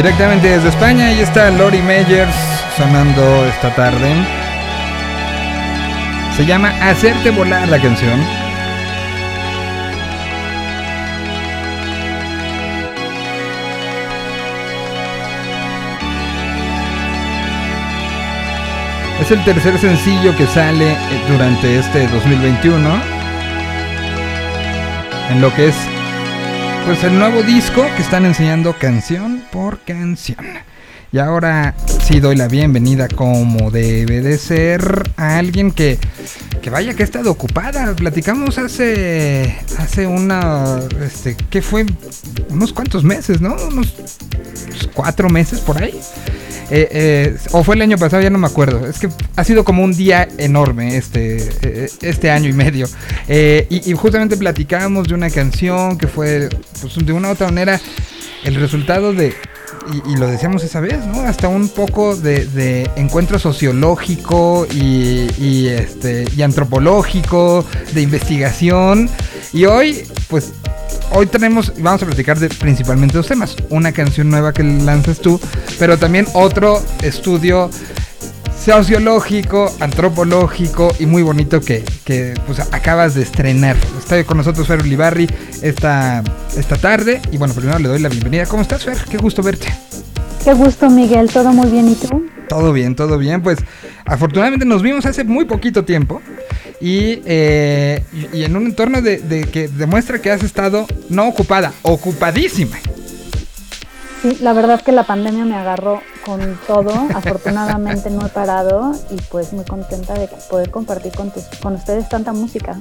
Directamente 0.02 0.48
desde 0.48 0.70
España, 0.70 1.08
ahí 1.08 1.20
está 1.20 1.50
Lori 1.50 1.82
Meyers 1.82 2.34
sonando 2.74 3.44
esta 3.44 3.68
tarde. 3.74 4.14
Se 6.34 6.46
llama 6.46 6.70
Hacerte 6.80 7.28
volar 7.28 7.68
la 7.68 7.78
canción. 7.78 8.18
Es 19.20 19.30
el 19.30 19.44
tercer 19.44 19.78
sencillo 19.78 20.34
que 20.34 20.46
sale 20.46 20.92
eh, 20.92 20.96
durante 21.28 21.78
este 21.78 22.08
2021. 22.08 23.02
En 25.28 25.42
lo 25.42 25.54
que 25.54 25.68
es 25.68 25.99
pues 26.84 27.04
el 27.04 27.18
nuevo 27.18 27.42
disco 27.42 27.84
que 27.96 28.02
están 28.02 28.24
enseñando 28.24 28.74
canción 28.78 29.42
por 29.50 29.80
canción. 29.80 30.44
Y 31.12 31.18
ahora 31.18 31.74
sí 32.02 32.20
doy 32.20 32.36
la 32.36 32.48
bienvenida 32.48 33.08
como 33.08 33.70
debe 33.70 34.20
de 34.20 34.38
ser 34.38 35.10
a 35.16 35.38
alguien 35.38 35.72
que, 35.72 35.98
que 36.62 36.70
vaya 36.70 36.94
que 36.94 37.02
ha 37.02 37.04
estado 37.04 37.30
ocupada. 37.30 37.94
Platicamos 37.94 38.58
hace 38.58 39.56
hace 39.78 40.06
una 40.06 40.78
este 41.02 41.36
¿qué 41.50 41.62
fue? 41.62 41.86
Unos 42.48 42.72
cuantos 42.72 43.04
meses, 43.04 43.40
¿no? 43.40 43.54
Unos 43.54 43.94
cuatro 44.94 45.28
meses 45.28 45.60
por 45.60 45.82
ahí. 45.82 46.00
Eh, 46.72 46.88
eh, 46.92 47.36
o 47.50 47.64
fue 47.64 47.74
el 47.74 47.82
año 47.82 47.98
pasado, 47.98 48.22
ya 48.22 48.30
no 48.30 48.38
me 48.38 48.46
acuerdo. 48.46 48.86
Es 48.86 49.00
que 49.00 49.08
ha 49.34 49.44
sido 49.44 49.64
como 49.64 49.82
un 49.82 49.92
día 49.92 50.28
enorme 50.38 50.96
este, 50.96 51.38
eh, 51.62 51.90
este 52.00 52.30
año 52.30 52.48
y 52.48 52.52
medio. 52.52 52.86
Y, 53.28 53.90
y 53.90 53.92
justamente 53.94 54.36
platicábamos 54.36 55.08
de 55.08 55.14
una 55.14 55.30
canción 55.30 55.98
que 55.98 56.06
fue, 56.06 56.48
pues 56.80 56.94
de 56.94 57.12
una 57.12 57.28
u 57.28 57.32
otra 57.32 57.46
manera, 57.46 57.80
el 58.44 58.54
resultado 58.54 59.12
de, 59.12 59.34
y, 60.06 60.16
lo 60.16 60.26
decíamos 60.26 60.62
esa 60.64 60.80
vez, 60.80 61.04
¿no? 61.06 61.22
Hasta 61.22 61.48
un 61.48 61.68
poco 61.68 62.16
de, 62.16 62.46
de 62.46 62.90
encuentro 62.96 63.38
sociológico 63.38 64.66
y, 64.70 65.28
y, 65.38 65.68
este, 65.68 66.26
y 66.36 66.42
antropológico, 66.42 67.64
de 67.92 68.02
investigación. 68.02 69.08
Y 69.52 69.64
hoy, 69.64 70.06
pues 70.28 70.52
hoy 71.12 71.26
tenemos, 71.26 71.72
vamos 71.78 72.02
a 72.02 72.06
platicar 72.06 72.38
de 72.38 72.48
principalmente 72.48 73.16
dos 73.16 73.26
temas. 73.26 73.56
Una 73.70 73.92
canción 73.92 74.30
nueva 74.30 74.52
que 74.52 74.62
lanzas 74.62 75.18
tú, 75.18 75.40
pero 75.78 75.98
también 75.98 76.26
otro 76.34 76.82
estudio 77.02 77.70
sociológico, 78.64 79.74
antropológico 79.80 80.94
y 80.98 81.06
muy 81.06 81.22
bonito 81.22 81.60
que, 81.60 81.84
que 82.10 82.34
pues, 82.44 82.58
acabas 82.58 83.14
de 83.14 83.22
estrenar. 83.22 83.76
Está 83.96 84.24
con 84.24 84.36
nosotros 84.36 84.66
Fer 84.66 84.80
Ulibarri 84.80 85.28
esta, 85.62 86.24
esta 86.56 86.76
tarde. 86.76 87.20
Y 87.30 87.36
bueno, 87.36 87.54
primero 87.54 87.78
le 87.78 87.88
doy 87.88 88.00
la 88.00 88.08
bienvenida. 88.08 88.46
¿Cómo 88.46 88.62
estás, 88.62 88.82
Fer? 88.82 88.98
Qué 89.08 89.16
gusto 89.16 89.44
verte. 89.44 89.72
Qué 90.42 90.52
gusto, 90.54 90.90
Miguel. 90.90 91.30
¿Todo 91.30 91.52
muy 91.52 91.70
bien? 91.70 91.88
¿Y 91.88 91.94
tú? 91.94 92.26
Todo 92.48 92.72
bien, 92.72 92.96
todo 92.96 93.16
bien. 93.16 93.42
Pues 93.42 93.60
afortunadamente 94.04 94.66
nos 94.66 94.82
vimos 94.82 95.06
hace 95.06 95.22
muy 95.22 95.44
poquito 95.44 95.84
tiempo. 95.84 96.20
Y, 96.80 97.22
eh, 97.26 98.02
y, 98.12 98.38
y 98.38 98.44
en 98.44 98.56
un 98.56 98.66
entorno 98.66 99.02
de, 99.02 99.18
de 99.18 99.42
que 99.42 99.68
demuestra 99.68 100.20
que 100.20 100.32
has 100.32 100.42
estado 100.42 100.86
no 101.10 101.28
ocupada, 101.28 101.72
ocupadísima. 101.82 102.76
Sí, 104.22 104.36
la 104.42 104.52
verdad 104.52 104.82
que 104.82 104.92
la 104.92 105.04
pandemia 105.04 105.44
me 105.44 105.54
agarró 105.54 106.02
con 106.24 106.58
todo. 106.66 106.92
Afortunadamente 107.14 108.10
no 108.10 108.26
he 108.26 108.28
parado 108.28 108.92
y 109.10 109.16
pues 109.30 109.52
muy 109.52 109.64
contenta 109.64 110.14
de 110.14 110.28
poder 110.50 110.70
compartir 110.70 111.12
con, 111.12 111.30
tus, 111.30 111.44
con 111.62 111.74
ustedes 111.74 112.08
tanta 112.08 112.32
música. 112.32 112.78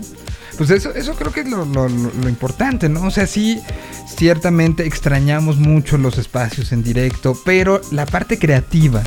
Pues 0.57 0.69
eso, 0.69 0.93
eso 0.93 1.15
creo 1.15 1.31
que 1.31 1.41
es 1.41 1.49
lo, 1.49 1.63
lo, 1.65 1.87
lo, 1.87 2.29
importante, 2.29 2.89
¿no? 2.89 3.03
O 3.07 3.11
sea, 3.11 3.25
sí, 3.25 3.61
ciertamente 4.07 4.85
extrañamos 4.85 5.57
mucho 5.57 5.97
los 5.97 6.17
espacios 6.17 6.73
en 6.73 6.83
directo, 6.83 7.37
pero 7.45 7.79
la 7.91 8.05
parte 8.05 8.37
creativa 8.37 9.01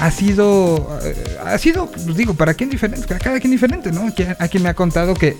ha 0.00 0.10
sido, 0.10 0.98
eh, 1.02 1.38
ha 1.44 1.56
sido, 1.56 1.86
pues 1.86 2.16
digo, 2.16 2.34
para 2.34 2.52
quien 2.52 2.68
diferente, 2.68 3.06
para 3.06 3.20
cada 3.20 3.40
quien 3.40 3.52
diferente, 3.52 3.90
¿no? 3.92 4.08
Aquí, 4.08 4.26
aquí 4.38 4.58
me 4.58 4.68
ha 4.68 4.74
contado 4.74 5.14
que 5.14 5.36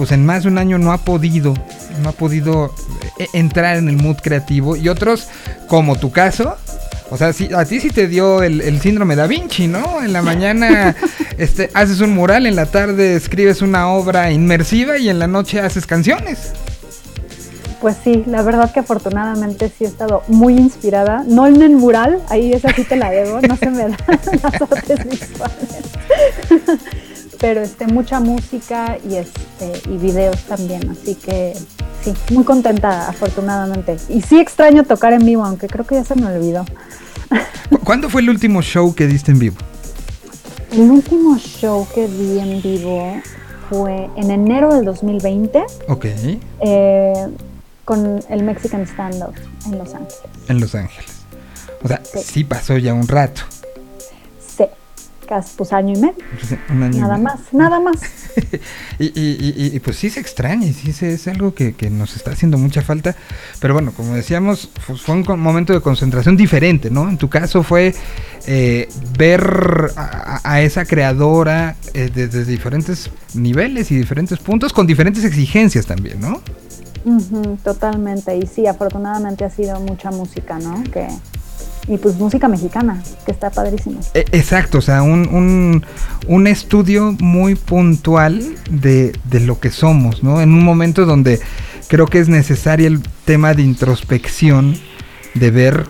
pues 0.00 0.12
en 0.12 0.24
más 0.24 0.44
de 0.44 0.48
un 0.48 0.56
año 0.56 0.78
no 0.78 0.92
ha 0.92 0.96
podido, 1.04 1.52
no 2.02 2.08
ha 2.08 2.12
podido 2.12 2.74
eh, 3.18 3.26
entrar 3.34 3.76
en 3.76 3.86
el 3.86 3.98
mood 3.98 4.16
creativo 4.16 4.74
y 4.74 4.88
otros, 4.88 5.28
como 5.68 5.94
tu 5.96 6.10
caso, 6.10 6.56
o 7.10 7.18
sea, 7.18 7.34
si, 7.34 7.52
a 7.52 7.66
ti 7.66 7.80
sí 7.80 7.90
te 7.90 8.08
dio 8.08 8.42
el, 8.42 8.62
el, 8.62 8.80
síndrome 8.80 9.14
da 9.14 9.26
Vinci, 9.26 9.66
¿no? 9.66 10.02
En 10.02 10.14
la 10.14 10.22
mañana 10.22 10.96
este, 11.36 11.68
haces 11.74 12.00
un 12.00 12.14
mural, 12.14 12.46
en 12.46 12.56
la 12.56 12.64
tarde 12.64 13.14
escribes 13.14 13.60
una 13.60 13.90
obra 13.90 14.30
inmersiva 14.32 14.96
y 14.96 15.10
en 15.10 15.18
la 15.18 15.26
noche 15.26 15.60
haces 15.60 15.86
canciones. 15.86 16.52
Pues 17.82 17.98
sí, 18.02 18.24
la 18.26 18.40
verdad 18.40 18.72
que 18.72 18.80
afortunadamente 18.80 19.68
sí 19.68 19.84
he 19.84 19.88
estado 19.88 20.22
muy 20.28 20.56
inspirada. 20.56 21.24
No 21.26 21.46
en 21.46 21.60
el 21.60 21.72
mural, 21.72 22.22
ahí 22.30 22.54
esa 22.54 22.72
sí 22.72 22.84
te 22.84 22.96
la 22.96 23.10
debo, 23.10 23.38
no 23.42 23.54
se 23.54 23.68
me 23.68 23.82
dan 23.82 23.96
las 24.42 24.62
artes 24.62 25.04
visuales. 25.04 25.90
Pero 27.40 27.62
este, 27.62 27.86
mucha 27.86 28.20
música 28.20 28.98
y, 29.08 29.16
este, 29.16 29.72
y 29.88 29.96
videos 29.96 30.36
también, 30.44 30.90
así 30.90 31.14
que 31.14 31.54
sí, 32.02 32.12
muy 32.32 32.44
contenta 32.44 33.08
afortunadamente. 33.08 33.96
Y 34.08 34.20
sí 34.20 34.38
extraño 34.38 34.84
tocar 34.84 35.12
en 35.14 35.24
vivo, 35.24 35.44
aunque 35.44 35.66
creo 35.66 35.86
que 35.86 35.94
ya 35.94 36.04
se 36.04 36.14
me 36.16 36.26
olvidó. 36.26 36.64
¿Cuándo 37.84 38.10
fue 38.10 38.20
el 38.20 38.30
último 38.30 38.60
show 38.62 38.94
que 38.94 39.06
diste 39.06 39.32
en 39.32 39.38
vivo? 39.38 39.56
El 40.72 40.90
último 40.90 41.36
show 41.38 41.86
que 41.94 42.06
di 42.06 42.38
en 42.38 42.62
vivo 42.62 43.20
fue 43.68 44.08
en 44.16 44.30
enero 44.30 44.74
del 44.74 44.84
2020. 44.84 45.64
Ok. 45.88 46.06
Eh, 46.60 47.26
con 47.84 48.20
el 48.28 48.42
Mexican 48.44 48.86
Standoff 48.86 49.36
en 49.66 49.78
Los 49.78 49.94
Ángeles. 49.94 50.20
En 50.48 50.60
Los 50.60 50.74
Ángeles. 50.74 51.10
O 51.82 51.88
sea, 51.88 52.00
sí, 52.04 52.18
sí 52.22 52.44
pasó 52.44 52.76
ya 52.76 52.92
un 52.92 53.08
rato. 53.08 53.42
Pues 55.56 55.72
año 55.72 55.94
y 55.96 56.00
medio. 56.00 56.24
Sí, 56.42 56.56
un 56.70 56.82
año 56.82 57.00
nada 57.00 57.16
y 57.16 57.20
medio. 57.20 57.36
más, 57.36 57.52
nada 57.52 57.80
más. 57.80 57.96
y, 58.98 59.06
y, 59.06 59.54
y, 59.56 59.76
y, 59.76 59.80
pues 59.80 59.96
sí 59.96 60.10
se 60.10 60.18
extraña 60.18 60.66
y 60.66 60.72
sí 60.72 60.92
se, 60.92 61.12
es 61.12 61.28
algo 61.28 61.54
que, 61.54 61.74
que, 61.74 61.88
nos 61.88 62.16
está 62.16 62.32
haciendo 62.32 62.58
mucha 62.58 62.82
falta. 62.82 63.14
Pero 63.60 63.74
bueno, 63.74 63.92
como 63.92 64.14
decíamos, 64.14 64.68
pues 64.86 65.00
fue 65.02 65.14
un 65.14 65.40
momento 65.40 65.72
de 65.72 65.80
concentración 65.80 66.36
diferente, 66.36 66.90
¿no? 66.90 67.08
En 67.08 67.16
tu 67.16 67.28
caso 67.28 67.62
fue 67.62 67.94
eh, 68.46 68.88
ver 69.16 69.92
a, 69.96 70.40
a, 70.42 70.62
esa 70.62 70.84
creadora 70.84 71.76
eh, 71.94 72.10
desde 72.12 72.44
diferentes 72.44 73.10
niveles 73.34 73.92
y 73.92 73.96
diferentes 73.96 74.38
puntos, 74.40 74.72
con 74.72 74.86
diferentes 74.86 75.24
exigencias 75.24 75.86
también, 75.86 76.20
¿no? 76.20 76.40
Uh 77.04 77.18
-huh, 77.18 77.58
totalmente, 77.62 78.36
y 78.36 78.46
sí, 78.46 78.66
afortunadamente 78.66 79.44
ha 79.44 79.50
sido 79.50 79.80
mucha 79.80 80.10
música, 80.10 80.58
¿no? 80.58 80.82
Que, 80.84 81.06
y 81.90 81.98
pues 81.98 82.16
música 82.16 82.46
mexicana, 82.46 83.02
que 83.26 83.32
está 83.32 83.50
padrísimo. 83.50 84.00
Eh, 84.14 84.24
exacto, 84.30 84.78
o 84.78 84.80
sea, 84.80 85.02
un, 85.02 85.28
un, 85.28 85.84
un 86.28 86.46
estudio 86.46 87.16
muy 87.18 87.56
puntual 87.56 88.54
de, 88.70 89.12
de, 89.24 89.40
lo 89.40 89.58
que 89.58 89.70
somos, 89.70 90.22
¿no? 90.22 90.40
En 90.40 90.50
un 90.50 90.64
momento 90.64 91.04
donde 91.04 91.40
creo 91.88 92.06
que 92.06 92.20
es 92.20 92.28
necesario 92.28 92.86
el 92.86 93.02
tema 93.24 93.54
de 93.54 93.62
introspección, 93.62 94.76
de 95.34 95.50
ver 95.50 95.86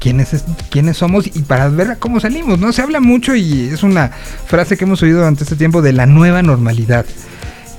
quiénes, 0.00 0.44
quiénes 0.70 0.96
somos 0.96 1.28
y 1.28 1.42
para 1.42 1.68
ver 1.68 1.98
cómo 2.00 2.18
salimos, 2.18 2.58
¿no? 2.58 2.72
Se 2.72 2.82
habla 2.82 2.98
mucho 2.98 3.36
y 3.36 3.68
es 3.68 3.84
una 3.84 4.08
frase 4.08 4.76
que 4.76 4.84
hemos 4.84 5.00
oído 5.04 5.18
durante 5.18 5.44
este 5.44 5.54
tiempo 5.54 5.82
de 5.82 5.92
la 5.92 6.06
nueva 6.06 6.42
normalidad 6.42 7.06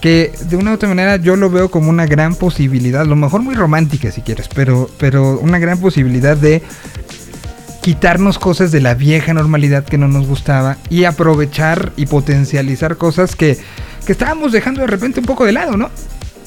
que 0.02 0.32
de 0.50 0.56
una 0.56 0.72
u 0.72 0.74
otra 0.76 0.90
manera 0.90 1.18
yo 1.18 1.36
lo 1.36 1.50
veo 1.50 1.70
como 1.70 1.90
una 1.90 2.06
gran 2.06 2.36
posibilidad, 2.36 3.06
lo 3.06 3.16
mejor 3.16 3.42
muy 3.42 3.56
romántica 3.56 4.12
si 4.12 4.22
quieres, 4.22 4.48
pero, 4.48 4.90
pero 4.98 5.40
una 5.40 5.60
gran 5.60 5.80
posibilidad 5.80 6.38
de 6.38 6.62
quitarnos 7.82 8.38
cosas 8.38 8.72
de 8.72 8.82
la 8.82 8.96
vieja 8.96 9.34
normalidad 9.34 9.86
que 9.86 9.98
no 9.98 10.08
nos 10.08 10.28
gustaba 10.28 10.78
y 10.90 11.06
aprovechar 11.06 11.94
y 11.96 12.06
potencializar 12.06 12.98
cosas 12.98 13.36
que, 13.36 13.58
que 14.06 14.12
estábamos 14.12 14.52
dejando 14.52 14.82
de 14.82 14.88
repente 14.88 15.20
un 15.22 15.26
poco 15.26 15.46
de 15.46 15.54
lado, 15.54 15.78
¿no? 15.78 15.90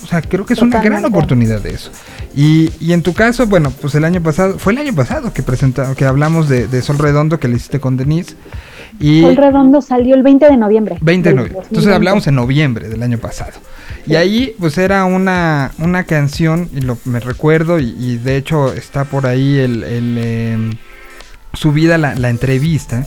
O 0.03 0.07
sea, 0.07 0.23
creo 0.23 0.45
que 0.45 0.55
es 0.55 0.59
Totalmente. 0.59 0.89
una 0.89 0.99
gran 0.99 1.05
oportunidad 1.11 1.61
de 1.61 1.71
eso. 1.71 1.91
Y, 2.35 2.71
y, 2.81 2.93
en 2.93 3.03
tu 3.03 3.15
caso, 3.15 3.47
bueno, 3.47 3.71
pues 3.71 3.95
el 3.95 4.05
año 4.05 4.23
pasado, 4.23 4.59
fue 4.59 4.73
el 4.73 4.81
año 4.81 4.95
pasado 4.95 5.33
que 5.33 5.43
presenta, 5.43 5.95
que 5.95 6.05
hablamos 6.05 6.49
de, 6.49 6.69
de 6.69 6.83
Sol 6.83 6.99
Redondo 6.99 7.41
que 7.41 7.49
le 7.49 7.57
hiciste 7.57 7.81
con 7.81 7.97
Denise. 7.97 8.35
Y 8.99 9.23
Sol 9.23 9.37
Redondo 9.37 9.81
salió 9.81 10.15
el 10.15 10.23
20 10.23 10.47
de 10.47 10.57
noviembre. 10.57 10.99
20 11.01 11.29
de 11.29 11.35
noviembre. 11.35 11.63
Entonces 11.69 11.93
hablamos 11.93 12.27
en 12.27 12.35
noviembre 12.35 12.89
del 12.89 13.03
año 13.03 13.19
pasado. 13.19 13.53
Y 14.07 14.15
ahí 14.15 14.55
pues 14.59 14.79
era 14.79 15.05
una, 15.05 15.73
una 15.79 16.05
canción, 16.05 16.69
y 16.75 16.81
lo, 16.81 16.99
me 17.05 17.21
recuerdo, 17.21 17.79
y, 17.79 17.95
y, 17.99 18.17
de 18.17 18.37
hecho 18.37 18.73
está 18.73 19.05
por 19.05 19.27
ahí 19.27 19.59
el, 19.59 19.85
el 19.85 20.17
eh, 20.19 20.71
subida 21.53 21.99
la, 21.99 22.15
la 22.15 22.31
entrevista, 22.31 23.07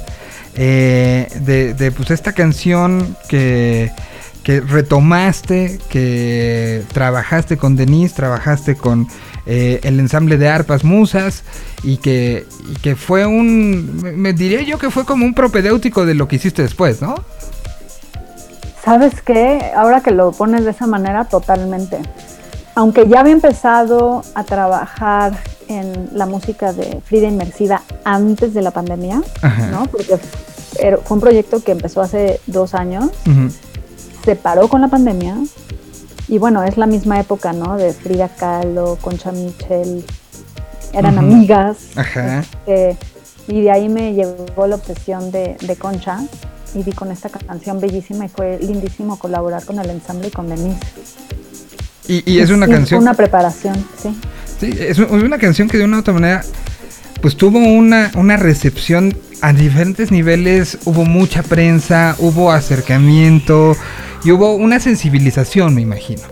eh, 0.55 1.27
de, 1.41 1.73
de, 1.73 1.91
pues 1.91 2.11
esta 2.11 2.33
canción 2.33 3.17
que, 3.27 3.91
que 4.43 4.61
retomaste, 4.61 5.79
que 5.89 6.83
trabajaste 6.93 7.57
con 7.57 7.75
Denise, 7.75 8.15
trabajaste 8.15 8.75
con 8.75 9.07
eh, 9.45 9.81
el 9.83 9.99
ensamble 9.99 10.37
de 10.37 10.47
arpas 10.47 10.83
musas 10.83 11.43
y 11.83 11.97
que, 11.97 12.45
y 12.71 12.75
que 12.79 12.95
fue 12.95 13.25
un, 13.25 14.01
me, 14.01 14.11
me, 14.13 14.33
diría 14.33 14.61
yo 14.61 14.77
que 14.77 14.89
fue 14.89 15.05
como 15.05 15.25
un 15.25 15.33
propedéutico 15.33 16.05
de 16.05 16.13
lo 16.13 16.27
que 16.27 16.37
hiciste 16.37 16.61
después, 16.61 17.01
¿no? 17.01 17.15
¿Sabes 18.83 19.21
qué? 19.21 19.71
Ahora 19.75 20.01
que 20.01 20.11
lo 20.11 20.31
pones 20.31 20.65
de 20.65 20.71
esa 20.71 20.87
manera, 20.87 21.25
totalmente. 21.25 21.99
Aunque 22.75 23.07
ya 23.07 23.21
había 23.21 23.33
empezado 23.33 24.23
a 24.33 24.43
trabajar 24.43 25.33
en 25.67 26.09
la 26.13 26.25
música 26.25 26.73
de 26.73 26.99
Frida 27.05 27.27
Inmersiva 27.27 27.81
antes 28.03 28.53
de 28.53 28.61
la 28.61 28.71
pandemia, 28.71 29.21
Ajá. 29.41 29.67
¿no? 29.67 29.85
Porque 29.85 30.17
fue 30.17 31.15
un 31.15 31.21
proyecto 31.21 31.63
que 31.63 31.71
empezó 31.71 32.01
hace 32.01 32.39
dos 32.47 32.73
años, 32.73 33.09
se 34.25 34.35
paró 34.35 34.67
con 34.67 34.81
la 34.81 34.87
pandemia 34.87 35.35
y 36.33 36.39
bueno, 36.39 36.63
es 36.63 36.77
la 36.77 36.87
misma 36.87 37.19
época, 37.19 37.53
¿no? 37.53 37.77
De 37.77 37.93
Frida 37.93 38.27
Kahlo, 38.27 38.97
Concha 38.99 39.31
Mitchell, 39.31 40.03
eran 40.91 41.19
Ujú. 41.19 41.25
amigas. 41.27 41.77
Ajá. 41.95 42.39
este, 42.39 42.97
y 43.47 43.61
de 43.61 43.69
ahí 43.69 43.87
me 43.87 44.13
llegó 44.13 44.65
la 44.65 44.75
obsesión 44.75 45.29
de, 45.31 45.57
de 45.61 45.75
Concha 45.75 46.21
y 46.73 46.81
di 46.81 46.91
con 46.91 47.11
esta 47.11 47.29
canción 47.29 47.79
bellísima 47.79 48.25
y 48.25 48.29
fue 48.29 48.57
lindísimo 48.59 49.19
colaborar 49.19 49.63
con 49.63 49.77
el 49.77 49.87
ensamble 49.91 50.29
y 50.29 50.31
con 50.31 50.49
Denise. 50.49 50.79
Y, 52.07 52.23
y 52.31 52.39
es 52.39 52.49
una 52.49 52.65
Sí, 52.65 52.71
canción. 52.71 53.01
Una 53.03 53.13
preparación, 53.13 53.75
sí. 54.01 54.19
Sí, 54.59 54.73
es 54.79 54.97
una 54.97 55.37
canción 55.37 55.67
que 55.67 55.77
de 55.77 55.83
una 55.83 55.97
u 55.97 55.99
otra 55.99 56.13
manera, 56.15 56.43
pues 57.21 57.37
tuvo 57.37 57.59
una, 57.59 58.11
una 58.15 58.37
recepción 58.37 59.15
a 59.41 59.53
diferentes 59.53 60.09
niveles, 60.09 60.79
hubo 60.85 61.05
mucha 61.05 61.43
prensa, 61.43 62.15
hubo 62.17 62.51
acercamiento 62.51 63.75
y 64.23 64.31
hubo 64.31 64.55
una 64.55 64.79
sensibilización, 64.79 65.75
me 65.75 65.81
imagino. 65.81 66.23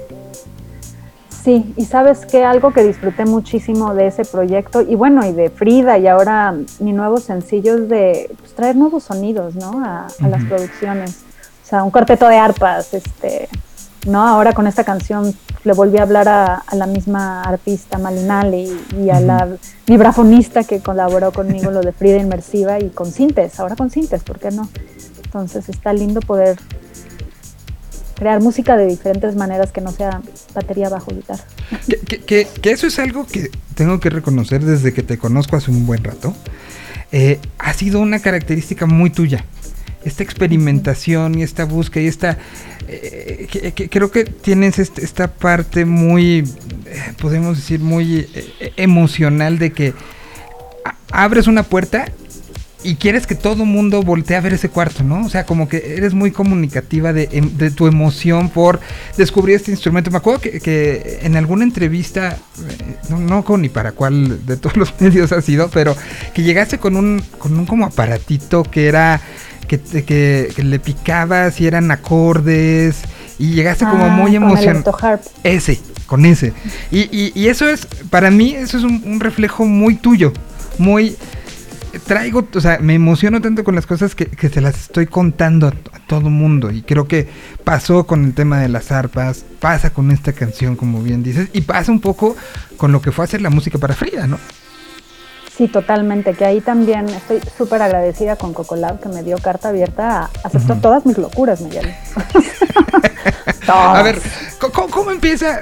Sí, 1.43 1.73
y 1.75 1.85
sabes 1.85 2.25
que 2.25 2.45
algo 2.45 2.71
que 2.71 2.83
disfruté 2.83 3.25
muchísimo 3.25 3.95
de 3.95 4.07
ese 4.07 4.25
proyecto, 4.25 4.81
y 4.81 4.95
bueno, 4.95 5.25
y 5.25 5.33
de 5.33 5.49
Frida, 5.49 5.97
y 5.97 6.07
ahora 6.07 6.55
mi 6.79 6.93
nuevo 6.93 7.17
sencillo 7.17 7.75
es 7.75 7.89
de 7.89 8.29
pues, 8.39 8.53
traer 8.53 8.75
nuevos 8.75 9.05
sonidos, 9.05 9.55
¿no? 9.55 9.83
A, 9.83 10.07
a 10.21 10.27
las 10.27 10.43
producciones. 10.43 11.17
O 11.63 11.67
sea, 11.67 11.83
un 11.83 11.89
cuarteto 11.89 12.27
de 12.27 12.37
arpas, 12.37 12.93
este, 12.93 13.49
¿no? 14.05 14.27
Ahora 14.27 14.53
con 14.53 14.67
esta 14.67 14.83
canción 14.83 15.33
le 15.63 15.73
volví 15.73 15.97
a 15.97 16.03
hablar 16.03 16.27
a, 16.27 16.55
a 16.55 16.75
la 16.75 16.85
misma 16.85 17.43
artista 17.43 17.97
Malinali 17.97 18.71
y, 18.99 19.09
a 19.09 19.19
la 19.19 19.47
vibrafonista 19.87 20.63
que 20.63 20.79
colaboró 20.79 21.31
conmigo, 21.31 21.71
lo 21.71 21.81
de 21.81 21.91
Frida 21.91 22.17
Inmersiva, 22.17 22.79
y 22.79 22.89
con 22.89 23.11
Sintes, 23.11 23.59
ahora 23.59 23.75
con 23.75 23.89
Sintes, 23.89 24.23
¿por 24.23 24.39
qué 24.39 24.51
no? 24.51 24.69
Entonces 25.23 25.69
está 25.69 25.93
lindo 25.93 26.19
poder 26.19 26.57
crear 28.21 28.39
música 28.39 28.77
de 28.77 28.85
diferentes 28.85 29.35
maneras 29.35 29.71
que 29.71 29.81
no 29.81 29.91
sea 29.91 30.21
batería, 30.53 30.89
bajo, 30.89 31.09
guitarra. 31.11 31.43
Que, 31.87 31.97
que- 31.97 32.19
que- 32.19 32.47
que 32.61 32.69
eso 32.71 32.85
es 32.85 32.99
algo 32.99 33.25
que 33.25 33.49
tengo 33.73 33.99
que 33.99 34.11
reconocer 34.11 34.63
desde 34.63 34.93
que 34.93 35.01
te 35.01 35.17
conozco 35.17 35.55
hace 35.57 35.71
un 35.71 35.87
buen 35.87 36.03
rato. 36.03 36.35
Eh, 37.11 37.39
ha 37.57 37.73
sido 37.73 37.99
una 37.99 38.19
característica 38.19 38.85
muy 38.85 39.09
tuya. 39.09 39.43
Esta 40.05 40.21
experimentación 40.21 41.33
y 41.39 41.41
esta 41.41 41.65
búsqueda 41.65 42.03
y 42.03 42.07
esta... 42.07 42.37
eh, 42.87 43.47
que- 43.75 43.89
creo 43.89 44.11
que 44.11 44.25
tienes 44.25 44.77
este- 44.77 45.03
esta 45.03 45.27
parte 45.33 45.85
muy, 45.85 46.43
eh, 46.85 47.13
podemos 47.19 47.57
decir, 47.57 47.79
muy 47.79 48.27
eh, 48.35 48.71
emocional 48.77 49.57
de 49.57 49.71
que 49.73 49.93
abres 51.11 51.47
una 51.47 51.63
puerta 51.63 52.05
y 52.83 52.95
quieres 52.95 53.27
que 53.27 53.35
todo 53.35 53.65
mundo 53.65 54.01
voltee 54.01 54.35
a 54.37 54.41
ver 54.41 54.53
ese 54.53 54.69
cuarto, 54.69 55.03
¿no? 55.03 55.25
O 55.25 55.29
sea, 55.29 55.45
como 55.45 55.67
que 55.69 55.95
eres 55.97 56.13
muy 56.13 56.31
comunicativa 56.31 57.13
de, 57.13 57.29
em- 57.31 57.57
de 57.57 57.71
tu 57.71 57.87
emoción 57.87 58.49
por 58.49 58.79
descubrir 59.17 59.55
este 59.55 59.71
instrumento. 59.71 60.09
Me 60.11 60.17
acuerdo 60.17 60.41
que, 60.41 60.59
que 60.59 61.19
en 61.23 61.35
alguna 61.35 61.63
entrevista, 61.63 62.37
eh, 62.69 62.95
no, 63.09 63.19
no 63.19 63.43
con 63.43 63.61
ni 63.61 63.69
para 63.69 63.91
cuál 63.91 64.45
de 64.45 64.57
todos 64.57 64.77
los 64.77 64.93
medios 65.01 65.31
ha 65.31 65.41
sido, 65.41 65.69
pero 65.69 65.95
que 66.33 66.43
llegaste 66.43 66.77
con 66.79 66.95
un, 66.95 67.21
con 67.37 67.57
un 67.57 67.65
como 67.65 67.85
aparatito 67.85 68.63
que 68.63 68.87
era, 68.87 69.21
que, 69.67 69.79
que, 69.79 70.49
que 70.55 70.63
le 70.63 70.79
picabas 70.79 71.61
y 71.61 71.67
eran 71.67 71.91
acordes 71.91 72.97
y 73.39 73.51
llegaste 73.53 73.85
como 73.85 74.05
Ah, 74.05 74.09
muy 74.09 74.31
emocionado. 74.35 74.91
Ese, 75.43 75.79
con 76.05 76.25
ese. 76.25 76.53
Y, 76.91 77.01
y- 77.15 77.31
y 77.35 77.47
eso 77.47 77.67
es, 77.69 77.87
para 78.09 78.29
mí, 78.31 78.53
eso 78.55 78.77
es 78.77 78.83
un, 78.83 79.01
un 79.05 79.19
reflejo 79.19 79.65
muy 79.65 79.95
tuyo. 79.95 80.33
Muy. 80.77 81.15
Traigo, 81.99 82.47
o 82.53 82.61
sea, 82.61 82.79
me 82.79 82.95
emociono 82.95 83.41
tanto 83.41 83.63
con 83.63 83.75
las 83.75 83.85
cosas 83.85 84.15
que, 84.15 84.25
que 84.25 84.49
se 84.49 84.61
las 84.61 84.79
estoy 84.79 85.07
contando 85.07 85.67
a, 85.67 85.69
a 85.69 85.99
todo 86.07 86.29
mundo. 86.29 86.71
Y 86.71 86.81
creo 86.81 87.07
que 87.07 87.27
pasó 87.63 88.05
con 88.05 88.25
el 88.25 88.33
tema 88.33 88.59
de 88.59 88.69
las 88.69 88.91
arpas, 88.91 89.45
pasa 89.59 89.91
con 89.91 90.11
esta 90.11 90.33
canción, 90.33 90.75
como 90.75 91.01
bien 91.03 91.23
dices, 91.23 91.49
y 91.53 91.61
pasa 91.61 91.91
un 91.91 91.99
poco 91.99 92.35
con 92.77 92.91
lo 92.91 93.01
que 93.01 93.11
fue 93.11 93.25
hacer 93.25 93.41
la 93.41 93.49
música 93.49 93.77
para 93.77 93.95
Frida, 93.95 94.27
¿no? 94.27 94.39
Sí, 95.57 95.67
totalmente, 95.67 96.33
que 96.33 96.45
ahí 96.45 96.61
también 96.61 97.07
estoy 97.09 97.39
súper 97.57 97.81
agradecida 97.81 98.35
con 98.35 98.53
Cocolab 98.53 98.99
que 98.99 99.09
me 99.09 99.21
dio 99.21 99.37
carta 99.37 99.69
abierta, 99.69 100.23
a, 100.23 100.29
aceptó 100.43 100.73
Ujú. 100.73 100.81
todas 100.81 101.05
mis 101.05 101.17
locuras, 101.17 101.61
Miguel. 101.61 101.93
A 103.67 104.01
ver, 104.03 104.19
¿cómo, 104.91 105.11
empieza? 105.11 105.61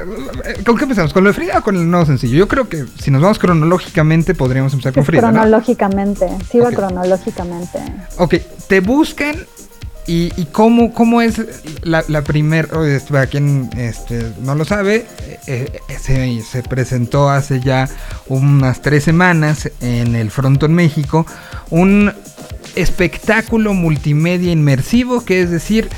¿Con 0.66 0.78
qué 0.78 0.84
empezamos? 0.84 1.14
¿Con 1.14 1.24
lo 1.24 1.30
de 1.30 1.34
Frida 1.34 1.60
o 1.60 1.64
con 1.64 1.76
el 1.76 1.90
nuevo 1.90 2.06
sencillo? 2.06 2.38
Yo 2.38 2.48
creo 2.48 2.68
que 2.68 2.86
si 3.00 3.12
nos 3.12 3.22
vamos 3.22 3.40
cronológicamente 3.40 4.34
podríamos 4.34 4.74
empezar 4.74 4.94
con 4.94 5.02
Es 5.02 5.08
Frida. 5.08 5.22
¿no? 5.22 5.32
cronológicamente, 5.32 6.30
sí 6.50 6.60
va 6.60 6.72
cronológicamente. 6.72 7.80
Ok, 8.18 8.36
te 8.68 8.80
buscan 8.80 9.36
y, 10.10 10.34
y 10.38 10.46
cómo, 10.46 10.92
cómo 10.92 11.22
es 11.22 11.40
la, 11.84 12.04
la 12.08 12.24
primer, 12.24 12.68
este, 12.88 13.14
para 13.14 13.28
quien 13.28 13.70
este, 13.78 14.34
no 14.42 14.56
lo 14.56 14.66
sabe, 14.66 15.06
eh, 15.46 15.82
eh, 15.88 15.98
se, 16.02 16.42
se 16.42 16.64
presentó 16.64 17.30
hace 17.30 17.60
ya 17.60 17.88
unas 18.28 18.82
tres 18.82 19.04
semanas 19.04 19.70
en 19.82 20.16
el 20.16 20.32
Frontón 20.32 20.74
México 20.74 21.28
un 21.70 22.12
espectáculo 22.76 23.76
multimedia 23.76 24.52
inmersivo, 24.52 25.24
que 25.24 25.44
es 25.44 25.52
decir, 25.52 25.90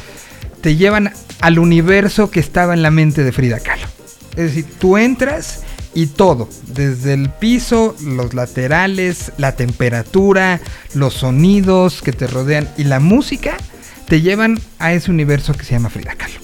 te 0.59 0.75
llevan 0.75 1.13
al 1.39 1.57
universo 1.57 2.29
que 2.31 2.41
estaba 2.41 2.73
en 2.73 2.81
la 2.81 2.91
mente 2.91 3.23
de 3.23 3.31
Frida 3.31 3.61
Kahlo. 3.61 3.87
Es 4.31 4.43
decir, 4.43 4.65
tú 4.77 4.97
entras 4.97 5.61
y 5.93 6.07
todo, 6.07 6.49
desde 6.67 7.13
el 7.13 7.29
piso, 7.29 7.95
los 8.01 8.33
laterales, 8.33 9.31
la 9.37 9.55
temperatura, 9.55 10.59
los 10.93 11.13
sonidos 11.13 12.01
que 12.01 12.11
te 12.11 12.27
rodean 12.27 12.67
y 12.77 12.83
la 12.83 12.99
música, 12.99 13.55
te 14.11 14.19
llevan 14.19 14.59
a 14.77 14.91
ese 14.91 15.09
universo 15.09 15.53
que 15.53 15.63
se 15.63 15.71
llama 15.71 15.89
Frida 15.89 16.15
Kahlo. 16.15 16.41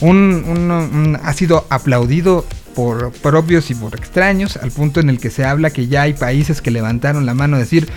Un, 0.00 0.44
un- 0.46 0.70
un- 0.70 1.18
ha 1.20 1.32
sido 1.32 1.66
aplaudido 1.68 2.46
por 2.76 3.10
propios 3.10 3.72
y 3.72 3.74
por 3.74 3.96
extraños, 3.96 4.56
al 4.56 4.70
punto 4.70 5.00
en 5.00 5.10
el 5.10 5.18
que 5.18 5.28
se 5.28 5.44
habla 5.44 5.70
que 5.70 5.88
ya 5.88 6.02
hay 6.02 6.12
países 6.14 6.62
que 6.62 6.70
levantaron 6.70 7.26
la 7.26 7.34
mano 7.34 7.56
a 7.56 7.58
decir, 7.58 7.88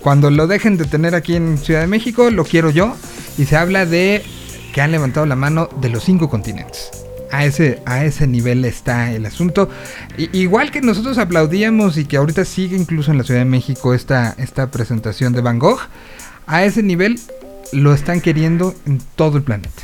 cuando 0.00 0.30
lo 0.30 0.46
dejen 0.46 0.76
de 0.76 0.84
tener 0.84 1.14
aquí 1.14 1.34
en 1.34 1.56
Ciudad 1.56 1.80
de 1.80 1.86
México, 1.86 2.30
lo 2.30 2.44
quiero 2.44 2.68
yo, 2.68 2.94
y 3.38 3.46
se 3.46 3.56
habla 3.56 3.86
de 3.86 4.22
que 4.74 4.82
han 4.82 4.92
levantado 4.92 5.24
la 5.24 5.34
mano 5.34 5.70
de 5.80 5.88
los 5.88 6.04
cinco 6.04 6.28
continentes. 6.28 6.90
A 7.32 7.46
ese, 7.46 7.80
a 7.86 8.04
ese 8.04 8.26
nivel 8.26 8.66
está 8.66 9.12
el 9.12 9.24
asunto. 9.24 9.70
I- 10.18 10.28
igual 10.38 10.70
que 10.70 10.82
nosotros 10.82 11.16
aplaudíamos 11.16 11.96
y 11.96 12.04
que 12.04 12.18
ahorita 12.18 12.44
sigue 12.44 12.76
incluso 12.76 13.12
en 13.12 13.16
la 13.16 13.24
Ciudad 13.24 13.40
de 13.40 13.46
México 13.46 13.94
esta, 13.94 14.34
esta 14.36 14.70
presentación 14.70 15.32
de 15.32 15.40
Van 15.40 15.58
Gogh, 15.58 15.80
a 16.46 16.64
ese 16.64 16.82
nivel 16.82 17.18
lo 17.72 17.92
están 17.92 18.20
queriendo 18.20 18.74
en 18.86 19.00
todo 19.16 19.36
el 19.36 19.42
planeta. 19.42 19.82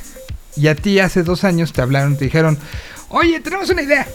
Y 0.56 0.68
a 0.68 0.74
ti 0.74 0.98
hace 1.00 1.22
dos 1.22 1.44
años 1.44 1.72
te 1.72 1.82
hablaron, 1.82 2.16
te 2.16 2.24
dijeron, 2.24 2.58
oye, 3.08 3.40
tenemos 3.40 3.68
una 3.70 3.82
idea. 3.82 4.06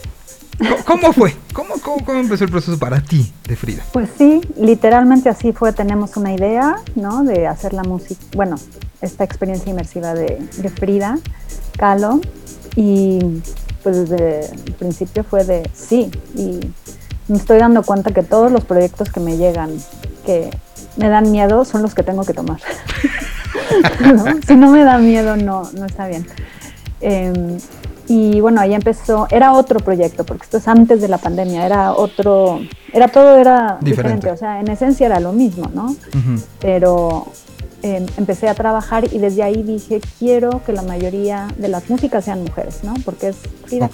¿Cómo, 0.85 1.13
fue? 1.13 1.35
¿Cómo, 1.53 1.75
cómo, 1.81 2.19
empezó 2.19 2.43
el 2.43 2.51
proceso 2.51 2.77
para 2.77 3.01
ti 3.01 3.31
de 3.47 3.55
Frida? 3.55 3.83
Pues 3.93 4.09
sí, 4.17 4.41
literalmente 4.57 5.29
así 5.29 5.53
fue, 5.53 5.71
tenemos 5.71 6.17
una 6.17 6.33
idea, 6.33 6.75
¿no? 6.95 7.23
De 7.23 7.47
hacer 7.47 7.73
la 7.73 7.83
música, 7.83 8.21
bueno, 8.35 8.57
esta 9.01 9.23
experiencia 9.23 9.69
inmersiva 9.69 10.13
de, 10.13 10.37
de 10.57 10.69
Frida 10.69 11.17
Kahlo 11.77 12.19
y 12.75 13.19
pues 13.83 14.09
desde 14.09 14.51
el 14.51 14.73
principio 14.73 15.23
fue 15.23 15.45
de 15.45 15.69
sí 15.73 16.11
y 16.35 16.59
me 17.29 17.37
estoy 17.37 17.59
dando 17.59 17.83
cuenta 17.83 18.11
que 18.11 18.23
todos 18.23 18.51
los 18.51 18.65
proyectos 18.65 19.09
que 19.09 19.21
me 19.21 19.37
llegan 19.37 19.71
que 20.25 20.49
me 20.97 21.07
dan 21.07 21.31
miedo 21.31 21.63
son 21.63 21.81
los 21.81 21.95
que 21.95 22.03
tengo 22.03 22.25
que 22.25 22.33
tomar. 22.33 22.59
¿No? 24.01 24.25
Si 24.47 24.55
no 24.55 24.69
me 24.71 24.83
da 24.83 24.97
miedo, 24.97 25.35
no, 25.37 25.69
no 25.73 25.85
está 25.85 26.07
bien. 26.07 26.25
Eh, 27.01 27.57
y 28.07 28.41
bueno, 28.41 28.59
ahí 28.59 28.73
empezó, 28.73 29.27
era 29.29 29.53
otro 29.53 29.79
proyecto, 29.79 30.25
porque 30.25 30.43
esto 30.43 30.57
es 30.57 30.67
antes 30.67 30.99
de 30.99 31.07
la 31.07 31.19
pandemia, 31.19 31.63
era 31.65 31.93
otro, 31.93 32.59
era 32.91 33.07
todo 33.07 33.37
era 33.37 33.77
Diferente. 33.79 33.85
diferente, 33.85 34.31
o 34.31 34.37
sea, 34.37 34.59
en 34.59 34.67
esencia 34.69 35.05
era 35.05 35.19
lo 35.19 35.31
mismo, 35.31 35.69
¿no? 35.75 35.95
Pero 36.59 37.27
eh, 37.83 38.03
empecé 38.17 38.49
a 38.49 38.55
trabajar 38.55 39.05
y 39.13 39.19
desde 39.19 39.43
ahí 39.43 39.61
dije, 39.61 40.01
quiero 40.17 40.63
que 40.65 40.73
la 40.73 40.81
mayoría 40.81 41.47
de 41.57 41.67
las 41.67 41.87
músicas 41.87 42.25
sean 42.25 42.43
mujeres, 42.43 42.79
¿no? 42.83 42.95
Porque 43.05 43.29
es 43.29 43.37
Frida. 43.65 43.89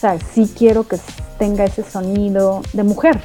O 0.00 0.06
sea, 0.08 0.16
sí 0.34 0.50
quiero 0.56 0.88
que 0.88 0.96
tenga 1.38 1.64
ese 1.66 1.82
sonido 1.82 2.62
de 2.72 2.84
mujer. 2.84 3.20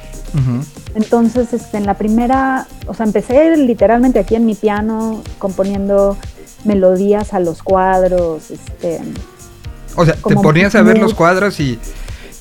Entonces, 0.94 1.54
este, 1.54 1.78
en 1.78 1.86
la 1.86 1.94
primera, 1.94 2.66
o 2.86 2.92
sea, 2.92 3.06
empecé 3.06 3.56
literalmente 3.56 4.18
aquí 4.18 4.34
en 4.34 4.44
mi 4.44 4.54
piano 4.54 5.22
componiendo 5.38 6.18
melodías 6.64 7.32
a 7.32 7.40
los 7.40 7.62
cuadros, 7.62 8.50
este, 8.50 9.00
O 9.94 10.04
sea, 10.04 10.16
te 10.16 10.34
ponías 10.36 10.74
a 10.74 10.82
ver 10.82 10.98
los 10.98 11.14
cuadros 11.14 11.60
y, 11.60 11.78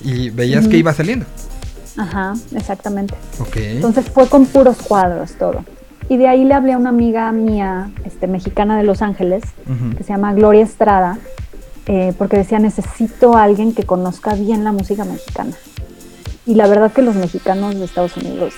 y 0.02 0.32
veías 0.32 0.64
que 0.64 0.72
Ujú. 0.72 0.78
iba 0.80 0.94
saliendo. 0.94 1.26
ajá, 1.96 2.34
exactamente. 2.54 3.14
Ok. 3.40 3.56
Entonces 3.56 4.10
fue 4.10 4.28
con 4.28 4.46
puros 4.48 4.76
cuadros 4.86 5.32
todo. 5.40 5.64
Y 6.10 6.18
de 6.18 6.28
ahí 6.28 6.44
le 6.44 6.54
hablé 6.56 6.74
a 6.74 6.78
una 6.78 6.90
amiga 6.90 7.32
mía, 7.32 7.90
este, 8.04 8.28
mexicana 8.28 8.78
de 8.78 8.84
Los 8.84 9.02
Ángeles, 9.02 9.44
que 9.98 10.04
se 10.04 10.10
llama 10.12 10.34
Gloria 10.34 10.62
Estrada, 10.64 11.20
eh, 11.88 12.14
porque 12.18 12.38
decía, 12.38 12.60
necesito 12.60 13.36
a 13.36 13.44
alguien 13.44 13.74
que 13.74 13.84
conozca 13.84 14.34
bien 14.34 14.64
la 14.64 14.72
música 14.72 15.04
mexicana. 15.06 15.54
y 16.48 16.54
la 16.56 16.68
verdad 16.68 16.92
que 16.94 17.02
los 17.02 17.16
mexicanos 17.16 17.74
de 17.74 17.86
Estados 17.86 18.16
Unidos 18.18 18.54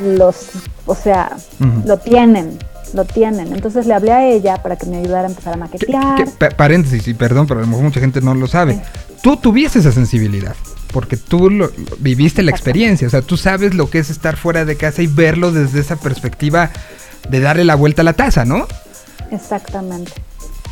los, 0.00 0.50
o 0.84 0.94
sea, 0.94 1.36
lo 1.84 1.96
tienen, 1.98 2.58
lo 2.94 3.04
tienen. 3.04 3.52
Entonces 3.52 3.86
le 3.86 3.94
hablé 3.94 4.12
a 4.12 4.26
ella 4.26 4.62
para 4.62 4.76
que 4.76 4.86
me 4.86 4.98
ayudara 4.98 5.26
a 5.26 5.30
empezar 5.30 5.52
a 5.52 5.56
Que- 5.56 5.60
maquetear. 5.60 6.16
que- 6.24 6.30
pa- 6.30 6.50
paréntesis, 6.50 7.08
y 7.08 7.14
perdón, 7.14 7.46
pero 7.46 7.60
a 7.60 7.62
lo 7.62 7.68
mejor 7.68 7.84
mucha 7.84 8.00
gente 8.00 8.20
no 8.20 8.34
lo 8.34 8.46
sabe. 8.46 8.80
Tú 9.22 9.36
tuviste 9.38 9.78
esa 9.80 9.90
sensibilidad, 9.92 10.54
porque 10.92 11.16
tú 11.16 11.50
lo- 11.50 11.66
lo- 11.66 11.96
viviste 11.98 12.42
la 12.42 12.50
experiencia, 12.52 13.06
o 13.08 13.10
sea, 13.10 13.22
tú 13.22 13.36
sabes 13.36 13.74
lo 13.74 13.88
que 13.90 13.98
es 13.98 14.10
estar 14.10 14.36
fuera 14.36 14.64
de 14.64 14.76
casa 14.76 15.02
y 15.02 15.06
verlo 15.06 15.50
desde 15.50 15.80
esa 15.80 15.96
perspectiva 15.96 16.70
de 17.28 17.40
darle 17.40 17.64
la 17.64 17.74
vuelta 17.74 18.02
a 18.02 18.04
la 18.04 18.12
taza, 18.12 18.44
¿no? 18.44 18.66
Exactamente. 19.32 20.12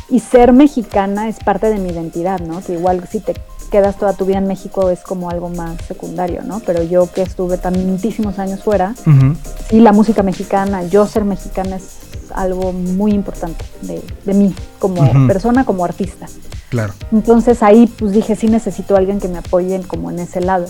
Y 0.09 0.19
ser 0.19 0.53
mexicana 0.53 1.27
es 1.27 1.37
parte 1.39 1.67
de 1.67 1.77
mi 1.79 1.89
identidad, 1.89 2.39
¿no? 2.39 2.61
Que 2.61 2.73
igual 2.73 3.07
si 3.09 3.19
te 3.19 3.33
quedas 3.71 3.97
toda 3.97 4.13
tu 4.13 4.25
vida 4.25 4.37
en 4.37 4.47
México 4.47 4.89
es 4.89 5.01
como 5.01 5.29
algo 5.29 5.49
más 5.49 5.81
secundario, 5.87 6.43
¿no? 6.43 6.59
Pero 6.59 6.83
yo 6.83 7.11
que 7.11 7.23
estuve 7.23 7.57
tantísimos 7.57 8.37
años 8.37 8.63
fuera, 8.63 8.93
Ujú. 9.01 9.35
sí, 9.69 9.79
la 9.79 9.91
música 9.91 10.21
mexicana, 10.21 10.83
yo 10.83 11.07
ser 11.07 11.25
mexicana 11.25 11.77
es 11.77 11.97
algo 12.33 12.71
muy 12.73 13.13
importante 13.13 13.65
de, 13.81 14.01
de 14.25 14.33
mí 14.33 14.53
como 14.79 15.01
persona, 15.27 15.65
como 15.65 15.83
artista. 15.83 16.27
Claro. 16.69 16.93
Entonces 17.11 17.63
ahí 17.63 17.87
pues 17.87 18.11
dije, 18.11 18.35
sí 18.35 18.47
necesito 18.47 18.95
a 18.95 18.99
alguien 18.99 19.19
que 19.19 19.27
me 19.27 19.39
apoye 19.39 19.81
como 19.87 20.11
en 20.11 20.19
ese 20.19 20.41
lado. 20.41 20.65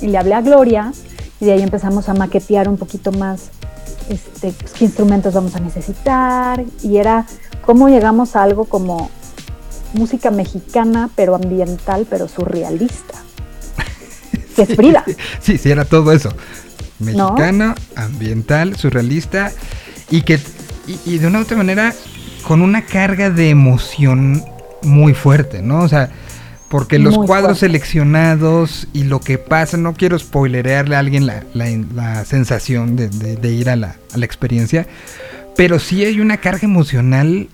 Y 0.00 0.08
le 0.08 0.18
hablé 0.18 0.34
a 0.34 0.42
Gloria 0.42 0.92
y 1.40 1.46
de 1.46 1.52
ahí 1.52 1.62
empezamos 1.62 2.08
a 2.08 2.14
maquetear 2.14 2.68
un 2.68 2.76
poquito 2.76 3.12
más 3.12 3.50
este, 4.08 4.52
pues, 4.52 4.72
qué 4.72 4.84
instrumentos 4.84 5.34
vamos 5.34 5.54
a 5.56 5.60
necesitar. 5.60 6.64
Y 6.82 6.96
era 6.96 7.26
cómo 7.64 7.88
llegamos 7.88 8.36
a 8.36 8.42
algo 8.42 8.64
como 8.64 9.10
música 9.92 10.30
mexicana, 10.30 11.10
pero 11.14 11.34
ambiental, 11.34 12.06
pero 12.08 12.28
surrealista. 12.28 13.14
Que 14.56 14.62
es 14.62 14.74
Frida. 14.74 15.04
Sí, 15.40 15.58
sí, 15.58 15.70
era 15.70 15.84
todo 15.84 16.12
eso. 16.12 16.30
Mexicano, 16.98 17.74
ambiental, 17.94 18.76
surrealista 18.76 19.52
y 20.10 20.22
que 20.22 20.40
y, 20.86 20.98
y 21.04 21.18
de 21.18 21.26
una 21.26 21.40
u 21.40 21.42
otra 21.42 21.58
manera 21.58 21.94
con 22.46 22.62
una 22.62 22.86
carga 22.86 23.28
de 23.28 23.50
emoción 23.50 24.42
muy 24.82 25.12
fuerte, 25.12 25.60
¿no? 25.60 25.80
O 25.80 25.88
sea, 25.88 26.10
porque 26.68 26.98
los 26.98 27.16
Muy 27.16 27.26
cuadros 27.26 27.58
fuerte. 27.58 27.66
seleccionados 27.66 28.88
y 28.92 29.04
lo 29.04 29.20
que 29.20 29.38
pasa, 29.38 29.76
no 29.76 29.94
quiero 29.94 30.18
spoilerearle 30.18 30.96
a 30.96 30.98
alguien 30.98 31.26
la, 31.26 31.44
la- 31.54 31.70
la 31.94 32.24
sensación 32.24 32.96
de, 32.96 33.08
de- 33.08 33.36
de 33.36 33.52
ir 33.52 33.70
a 33.70 33.76
la, 33.76 33.96
a 34.12 34.18
la 34.18 34.24
experiencia, 34.26 34.86
pero 35.56 35.78
sí 35.78 36.04
hay 36.04 36.20
una 36.20 36.38
carga 36.38 36.62
emocional 36.64 37.48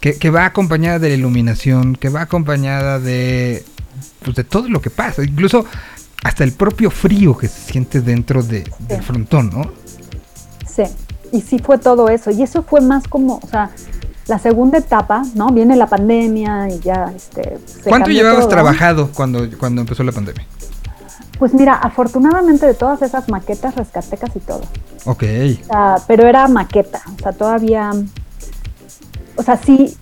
que, 0.00 0.14
que 0.16 0.30
va 0.30 0.46
acompañada 0.46 0.98
de 0.98 1.10
la 1.10 1.14
iluminación, 1.14 1.94
que 1.96 2.08
va 2.08 2.22
acompañada 2.22 2.98
de, 2.98 3.64
pues, 4.24 4.36
de 4.36 4.44
todo 4.44 4.68
lo 4.68 4.80
que 4.80 4.90
pasa, 4.90 5.22
incluso 5.22 5.64
hasta 6.24 6.44
el 6.44 6.52
propio 6.52 6.90
frío 6.90 7.36
que 7.36 7.48
se 7.48 7.72
siente 7.72 8.00
dentro 8.00 8.42
de- 8.42 8.64
del 8.80 9.02
frontón, 9.02 9.50
¿no? 9.50 9.70
Sí, 10.68 10.82
y 11.32 11.40
sí 11.40 11.58
fue 11.58 11.78
todo 11.78 12.08
eso. 12.08 12.30
Y 12.30 12.42
eso 12.42 12.62
fue 12.62 12.80
más 12.80 13.06
como, 13.08 13.38
o 13.42 13.46
sea, 13.48 13.70
la 14.26 14.38
segunda 14.38 14.78
etapa, 14.78 15.22
¿no? 15.34 15.48
Viene 15.48 15.76
la 15.76 15.86
pandemia 15.86 16.68
y 16.68 16.78
ya, 16.80 17.12
este... 17.14 17.58
se 17.66 17.88
¿Cuánto 17.88 18.10
llevabas 18.10 18.40
todo. 18.40 18.48
trabajado 18.48 19.10
cuando, 19.12 19.48
cuando 19.58 19.80
empezó 19.80 20.02
la 20.02 20.12
pandemia? 20.12 20.44
Pues 21.38 21.54
mira, 21.54 21.74
afortunadamente 21.74 22.66
de 22.66 22.74
todas 22.74 23.02
esas 23.02 23.28
maquetas 23.28 23.74
rescaté 23.74 24.16
casi 24.16 24.38
todo. 24.38 24.62
Ok. 25.06 25.24
O 25.62 25.64
sea, 25.64 25.96
pero 26.06 26.26
era 26.26 26.46
maqueta, 26.48 27.02
o 27.18 27.22
sea, 27.22 27.32
todavía... 27.32 27.90
O 29.36 29.42
sea, 29.42 29.56
sí, 29.56 29.96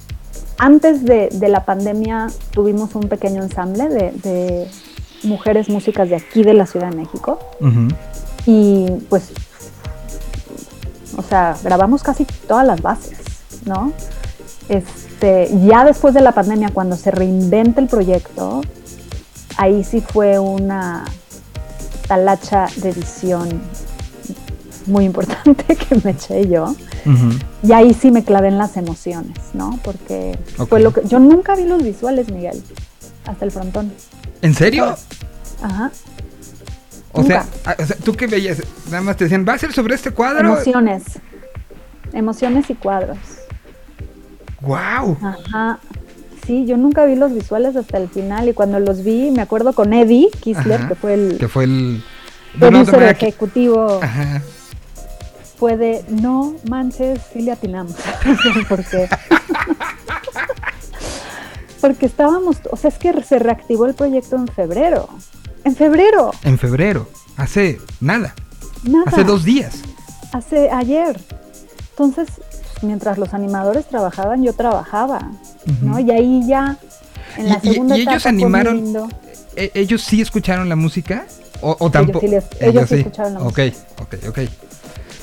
antes 0.58 1.04
de, 1.04 1.28
de 1.32 1.48
la 1.48 1.64
pandemia 1.64 2.26
tuvimos 2.50 2.94
un 2.94 3.08
pequeño 3.08 3.42
ensamble 3.42 3.88
de, 3.88 4.10
de 4.12 4.70
mujeres 5.22 5.68
músicas 5.68 6.08
de 6.08 6.16
aquí 6.16 6.42
de 6.42 6.54
la 6.54 6.66
Ciudad 6.66 6.90
de 6.90 6.96
México. 6.96 7.38
Y 8.46 8.86
pues, 9.08 9.30
o 11.16 11.22
sea, 11.22 11.56
grabamos 11.62 12.02
casi 12.02 12.24
todas 12.24 12.66
las 12.66 12.82
bases, 12.82 13.18
¿no? 13.64 13.92
Este, 14.68 15.50
ya 15.66 15.84
después 15.84 16.14
de 16.14 16.20
la 16.20 16.32
pandemia, 16.32 16.70
cuando 16.72 16.96
se 16.96 17.10
reinventa 17.10 17.80
el 17.80 17.88
proyecto, 17.88 18.60
ahí 19.56 19.82
sí 19.84 20.00
fue 20.00 20.38
una 20.38 21.04
talacha 22.06 22.66
de 22.76 22.90
edición 22.90 23.60
muy 24.86 25.04
importante 25.04 25.76
que 25.76 25.94
me 26.04 26.12
eché 26.12 26.48
yo. 26.48 26.74
Y 27.62 27.72
ahí 27.72 27.94
sí 27.94 28.10
me 28.10 28.24
clavé 28.24 28.48
en 28.48 28.58
las 28.58 28.76
emociones, 28.76 29.36
¿no? 29.54 29.78
Porque 29.82 30.38
fue 30.68 30.80
lo 30.80 30.92
que. 30.92 31.02
Yo 31.06 31.18
nunca 31.18 31.54
vi 31.56 31.64
los 31.64 31.82
visuales, 31.82 32.30
Miguel, 32.30 32.62
hasta 33.26 33.44
el 33.44 33.50
frontón. 33.50 33.92
¿En 34.42 34.54
serio? 34.54 34.94
Ajá. 35.62 35.90
O 37.12 37.22
sea, 37.24 37.44
Nunca. 37.64 37.70
a- 37.78 37.82
o 37.82 37.86
sea, 37.86 37.96
¿tú 38.04 38.14
qué 38.14 38.26
veías? 38.26 38.58
Nada 38.90 39.00
más 39.02 39.16
te 39.16 39.24
decían, 39.24 39.44
¿va 39.48 39.54
a 39.54 39.58
ser 39.58 39.72
sobre 39.72 39.94
este 39.94 40.10
cuadro? 40.12 40.46
Emociones. 40.52 41.02
Emociones 42.12 42.68
y 42.70 42.74
cuadros. 42.74 43.18
¡Wow! 44.60 45.16
Ajá. 45.22 45.78
Sí, 46.46 46.64
yo 46.66 46.76
nunca 46.76 47.04
vi 47.04 47.14
los 47.16 47.32
visuales 47.32 47.76
hasta 47.76 47.98
el 47.98 48.08
final 48.08 48.48
y 48.48 48.52
cuando 48.54 48.80
los 48.80 49.04
vi, 49.04 49.30
me 49.30 49.42
acuerdo 49.42 49.72
con 49.72 49.92
Eddie 49.92 50.30
Kisler, 50.40 50.80
Ajá. 50.80 50.88
que 50.88 50.94
fue 50.94 51.14
el 51.14 51.38
Que 51.38 51.48
fue 51.48 51.64
el... 51.64 52.02
manera 52.58 53.14
que- 53.14 53.28
ejecutivo, 53.28 54.00
Ajá. 54.02 54.42
fue 55.58 55.76
de, 55.76 56.04
no 56.08 56.54
manches, 56.68 57.20
sí 57.32 57.42
le 57.42 57.52
atinamos. 57.52 57.94
Porque, 58.68 59.08
porque 61.80 62.06
estábamos, 62.06 62.56
o 62.70 62.76
sea, 62.76 62.88
es 62.88 62.98
que 62.98 63.22
se 63.22 63.38
reactivó 63.38 63.86
el 63.86 63.94
proyecto 63.94 64.36
en 64.36 64.48
febrero. 64.48 65.08
En 65.64 65.74
febrero, 65.76 66.30
En 66.42 66.58
febrero. 66.58 67.08
Hace 67.36 67.78
nada. 68.00 68.34
nada. 68.84 69.04
Hace 69.06 69.24
dos 69.24 69.44
días. 69.44 69.76
Hace 70.32 70.70
ayer. 70.70 71.18
Entonces, 71.90 72.28
mientras 72.82 73.18
los 73.18 73.34
animadores 73.34 73.86
trabajaban, 73.86 74.42
yo 74.42 74.52
trabajaba, 74.52 75.30
¿no? 75.82 75.98
Y 76.00 76.10
ahí 76.10 76.42
ya, 76.46 76.76
en 77.36 77.48
la 77.48 77.60
Y- 77.62 77.68
y- 77.68 77.72
segunda 77.72 77.96
y 77.96 78.00
ellos 78.02 78.14
etapa 78.14 78.28
animaron- 78.30 78.76
lindo. 78.76 79.08
¿E- 79.56 79.70
¿Ellos 79.74 80.02
sí 80.02 80.20
escucharon 80.20 80.68
la 80.68 80.76
música? 80.76 81.24
¿O, 81.60 81.76
o 81.78 81.90
tampoco? 81.90 82.20
sí 82.20 82.28
les- 82.28 82.44
ellos 82.60 82.88
sí 82.88 82.94
escucharon 82.96 83.34
la 83.34 83.40
Ok, 83.42 83.58
ok, 84.00 84.14
ok. 84.28 84.38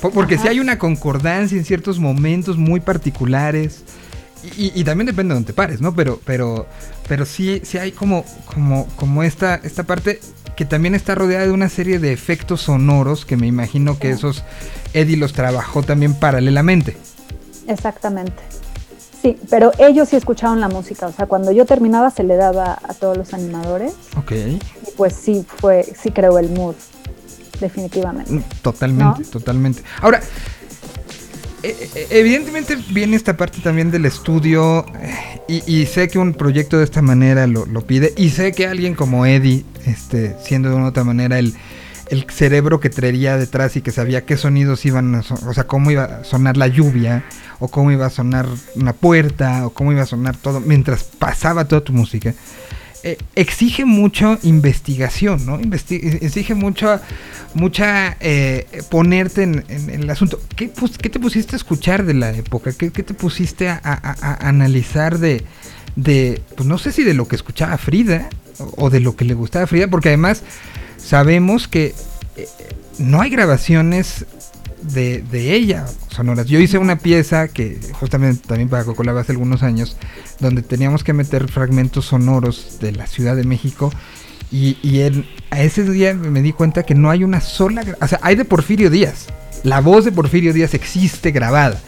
Po- 0.02 0.10
Porque 0.10 0.38
sí 0.38 0.46
hay 0.46 0.60
una 0.60 0.78
concordancia 0.78 1.58
en 1.58 1.64
ciertos 1.64 1.98
momentos 1.98 2.56
muy 2.56 2.80
particulares. 2.80 3.82
Y, 4.56 4.70
y- 4.80 4.84
también 4.84 5.06
depende 5.06 5.30
de 5.32 5.34
donde 5.34 5.46
te 5.48 5.52
pares, 5.52 5.80
¿no? 5.80 5.94
Pero, 5.96 6.20
pero, 6.24 6.66
pero 7.08 7.24
sí, 7.26 7.60
sí 7.64 7.76
hay 7.78 7.90
como, 7.90 8.24
como, 8.46 8.86
como 8.94 9.24
esta, 9.24 9.56
esta 9.64 9.82
parte 9.82 10.20
que 10.54 10.64
también 10.64 10.94
está 10.94 11.16
rodeada 11.16 11.44
de 11.46 11.52
una 11.52 11.68
serie 11.68 11.98
de 11.98 12.12
efectos 12.12 12.60
sonoros 12.62 13.24
que 13.24 13.36
me 13.36 13.46
imagino 13.48 13.98
que 13.98 14.10
esos 14.10 14.44
Eddie 14.92 15.16
los 15.16 15.32
trabajó 15.32 15.82
también 15.82 16.14
paralelamente. 16.14 16.96
Exactamente. 17.68 18.42
Sí, 19.22 19.36
pero 19.50 19.72
ellos 19.78 20.08
sí 20.08 20.16
escucharon 20.16 20.60
la 20.60 20.68
música, 20.68 21.06
o 21.06 21.12
sea, 21.12 21.26
cuando 21.26 21.50
yo 21.52 21.64
terminaba 21.66 22.10
se 22.10 22.22
le 22.22 22.36
daba 22.36 22.78
a 22.82 22.94
todos 22.94 23.16
los 23.16 23.34
animadores 23.34 23.92
Ok. 24.16 24.30
y 24.32 24.58
pues 24.96 25.12
sí 25.14 25.44
fue, 25.58 25.84
sí 26.00 26.10
creó 26.12 26.38
el 26.38 26.50
mood, 26.50 26.76
definitivamente. 27.60 28.32
Mm, 28.32 28.42
Totalmente, 28.62 29.22
¿No? 29.22 29.28
totalmente. 29.28 29.82
Ahora, 30.00 30.20
e- 31.64 31.90
e- 31.96 32.06
evidentemente 32.10 32.76
viene 32.90 33.16
esta 33.16 33.36
parte 33.36 33.58
también 33.60 33.90
del 33.90 34.06
estudio 34.06 34.86
eh, 35.00 35.40
y, 35.48 35.80
y 35.80 35.86
sé 35.86 36.06
que 36.06 36.20
un 36.20 36.32
proyecto 36.34 36.78
de 36.78 36.84
esta 36.84 37.02
manera 37.02 37.48
lo, 37.48 37.66
lo 37.66 37.80
pide 37.82 38.14
y 38.16 38.30
sé 38.30 38.52
que 38.52 38.68
alguien 38.68 38.94
como 38.94 39.26
Eddie, 39.26 39.64
este, 39.84 40.36
siendo 40.44 40.68
de 40.68 40.76
una 40.76 40.84
u 40.84 40.88
otra 40.88 41.02
manera 41.02 41.40
el, 41.40 41.54
el 42.10 42.26
cerebro 42.30 42.80
que 42.80 42.90
traería 42.90 43.36
detrás 43.36 43.76
y 43.76 43.82
que 43.82 43.90
sabía 43.90 44.24
qué 44.24 44.36
sonidos 44.36 44.84
iban 44.86 45.14
a 45.14 45.22
son- 45.22 45.38
o 45.46 45.54
sea, 45.54 45.66
cómo 45.66 45.90
iba 45.90 46.04
a 46.04 46.24
sonar 46.24 46.56
la 46.56 46.66
lluvia 46.68 47.24
o 47.58 47.68
cómo 47.68 47.90
iba 47.92 48.06
a 48.06 48.10
sonar 48.10 48.46
una 48.76 48.92
puerta 48.92 49.66
o 49.66 49.70
cómo 49.70 49.92
iba 49.92 50.02
a 50.02 50.06
sonar 50.06 50.36
todo 50.36 50.60
mientras 50.60 51.04
pasaba 51.04 51.66
toda 51.66 51.82
tu 51.82 51.92
música. 51.92 52.34
eh, 53.04 53.16
exige 53.36 53.84
mucho 53.84 54.38
investigación, 54.42 55.46
¿no? 55.46 55.60
Investi- 55.60 56.18
exige 56.20 56.54
mucho, 56.56 56.98
mucha 57.54 58.16
eh, 58.18 58.66
ponerte 58.90 59.44
en, 59.44 59.64
el 59.88 60.10
asunto. 60.10 60.40
¿Qué, 60.56 60.72
qué 61.00 61.08
te 61.08 61.20
pusiste 61.20 61.54
a 61.54 61.58
escuchar 61.58 62.04
de 62.04 62.14
la 62.14 62.32
época? 62.32 62.72
¿Qué, 62.72 62.90
te 62.90 63.14
pusiste 63.14 63.68
a 63.68 64.38
analizar 64.40 65.18
de, 65.18 65.44
de, 65.94 66.42
pues 66.56 66.66
no 66.68 66.76
sé 66.78 66.90
si 66.90 67.04
de 67.04 67.14
lo 67.14 67.28
que 67.28 67.36
escuchaba 67.36 67.78
Frida 67.78 68.28
o, 68.58 68.86
o 68.86 68.90
de 68.90 68.98
lo 68.98 69.14
que 69.14 69.24
le 69.24 69.34
gustaba 69.34 69.64
a 69.64 69.68
Frida? 69.68 69.86
Porque 69.86 70.08
además 70.08 70.42
sabemos 70.98 71.68
que 71.68 71.94
eh, 72.36 72.46
no 72.98 73.20
hay 73.22 73.30
grabaciones 73.30 74.26
de, 74.82 75.22
de 75.30 75.54
ella 75.54 75.86
sonoras. 76.10 76.46
Yo 76.46 76.58
hice 76.60 76.78
una 76.78 76.96
pieza 76.98 77.48
que 77.48 77.80
justamente 77.98 78.46
también 78.46 78.68
para 78.68 78.84
Cocolaba 78.84 79.20
hace 79.22 79.32
algunos 79.32 79.62
años, 79.62 79.96
donde 80.40 80.62
teníamos 80.62 81.04
que 81.04 81.12
meter 81.12 81.48
fragmentos 81.50 82.06
sonoros 82.06 82.78
de 82.80 82.92
la 82.92 83.06
Ciudad 83.06 83.36
de 83.36 83.44
México. 83.44 83.92
Y, 84.50 84.78
y 84.82 85.00
en- 85.02 85.26
a 85.50 85.62
ese 85.62 85.82
día 85.84 86.14
me 86.14 86.42
di 86.42 86.52
cuenta 86.52 86.84
que 86.84 86.94
no 86.94 87.10
hay 87.10 87.24
una 87.24 87.40
sola... 87.40 87.84
O 88.00 88.08
sea, 88.08 88.18
hay 88.22 88.34
de 88.36 88.44
Porfirio 88.44 88.90
Díaz. 88.90 89.26
La 89.62 89.80
voz 89.80 90.04
de 90.04 90.12
Porfirio 90.12 90.52
Díaz 90.52 90.74
existe 90.74 91.30
grabada. 91.32 91.78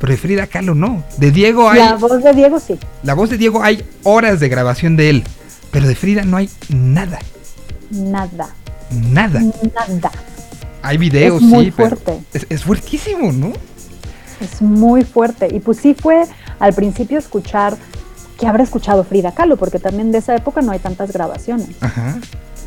Pero 0.00 0.12
de 0.12 0.16
Frida 0.18 0.46
Kahlo 0.46 0.74
no. 0.74 1.04
De 1.18 1.30
Diego 1.30 1.68
hay... 1.70 1.78
La 1.78 1.94
voz 1.94 2.22
de 2.22 2.32
Diego 2.32 2.60
sí, 2.60 2.78
La 3.02 3.14
voz 3.14 3.30
de 3.30 3.38
Diego 3.38 3.62
hay 3.62 3.84
horas 4.02 4.40
de 4.40 4.48
grabación 4.48 4.96
de 4.96 5.10
él. 5.10 5.24
Pero 5.70 5.86
de 5.88 5.94
Frida 5.94 6.24
no 6.24 6.36
hay 6.36 6.48
nada. 6.68 7.18
Nada, 7.90 8.48
Nada. 8.90 9.40
nada. 9.40 10.12
Hay 10.82 10.98
videos, 10.98 11.42
Es 11.42 11.48
muy 11.48 11.64
sí, 11.66 11.72
pero 11.76 11.96
fuerte. 11.96 12.20
es, 12.32 12.46
es 12.48 12.62
fuertísimo, 12.64 13.32
¿no? 13.32 13.52
Es 14.40 14.62
muy 14.62 15.02
fuerte. 15.04 15.48
Y 15.52 15.60
pues 15.60 15.78
sí 15.78 15.94
fue 15.94 16.24
al 16.60 16.72
principio 16.74 17.18
escuchar 17.18 17.76
que 18.38 18.46
habrá 18.46 18.62
escuchado 18.62 19.02
Frida 19.02 19.32
Kahlo, 19.32 19.56
porque 19.56 19.78
también 19.78 20.12
de 20.12 20.18
esa 20.18 20.36
época 20.36 20.60
no 20.62 20.72
hay 20.72 20.78
tantas 20.78 21.10
grabaciones, 21.12 21.70
Ajá. 21.80 22.18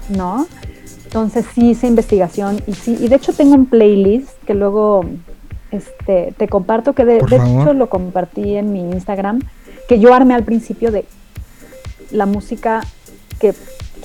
¿no? 0.10 0.48
Entonces 1.06 1.46
sí 1.54 1.72
hice 1.72 1.88
investigación 1.88 2.62
y 2.68 2.74
sí, 2.74 2.98
y 3.00 3.08
de 3.08 3.16
hecho 3.16 3.34
tengo 3.34 3.56
un 3.56 3.66
playlist 3.68 4.30
que 4.46 4.54
luego 4.54 5.06
este, 5.72 6.34
te 6.38 6.48
comparto, 6.48 6.94
que 6.94 7.06
de, 7.06 7.20
de 7.22 7.36
hecho 7.36 7.74
lo 7.74 7.90
compartí 7.90 8.56
en 8.56 8.74
mi 8.74 8.82
Instagram, 8.82 9.40
que 9.88 10.00
yo 10.00 10.14
armé 10.14 10.34
al 10.36 10.44
principio 10.44 10.92
de 10.92 11.06
la 12.12 12.26
música 12.26 12.82
que 13.40 13.54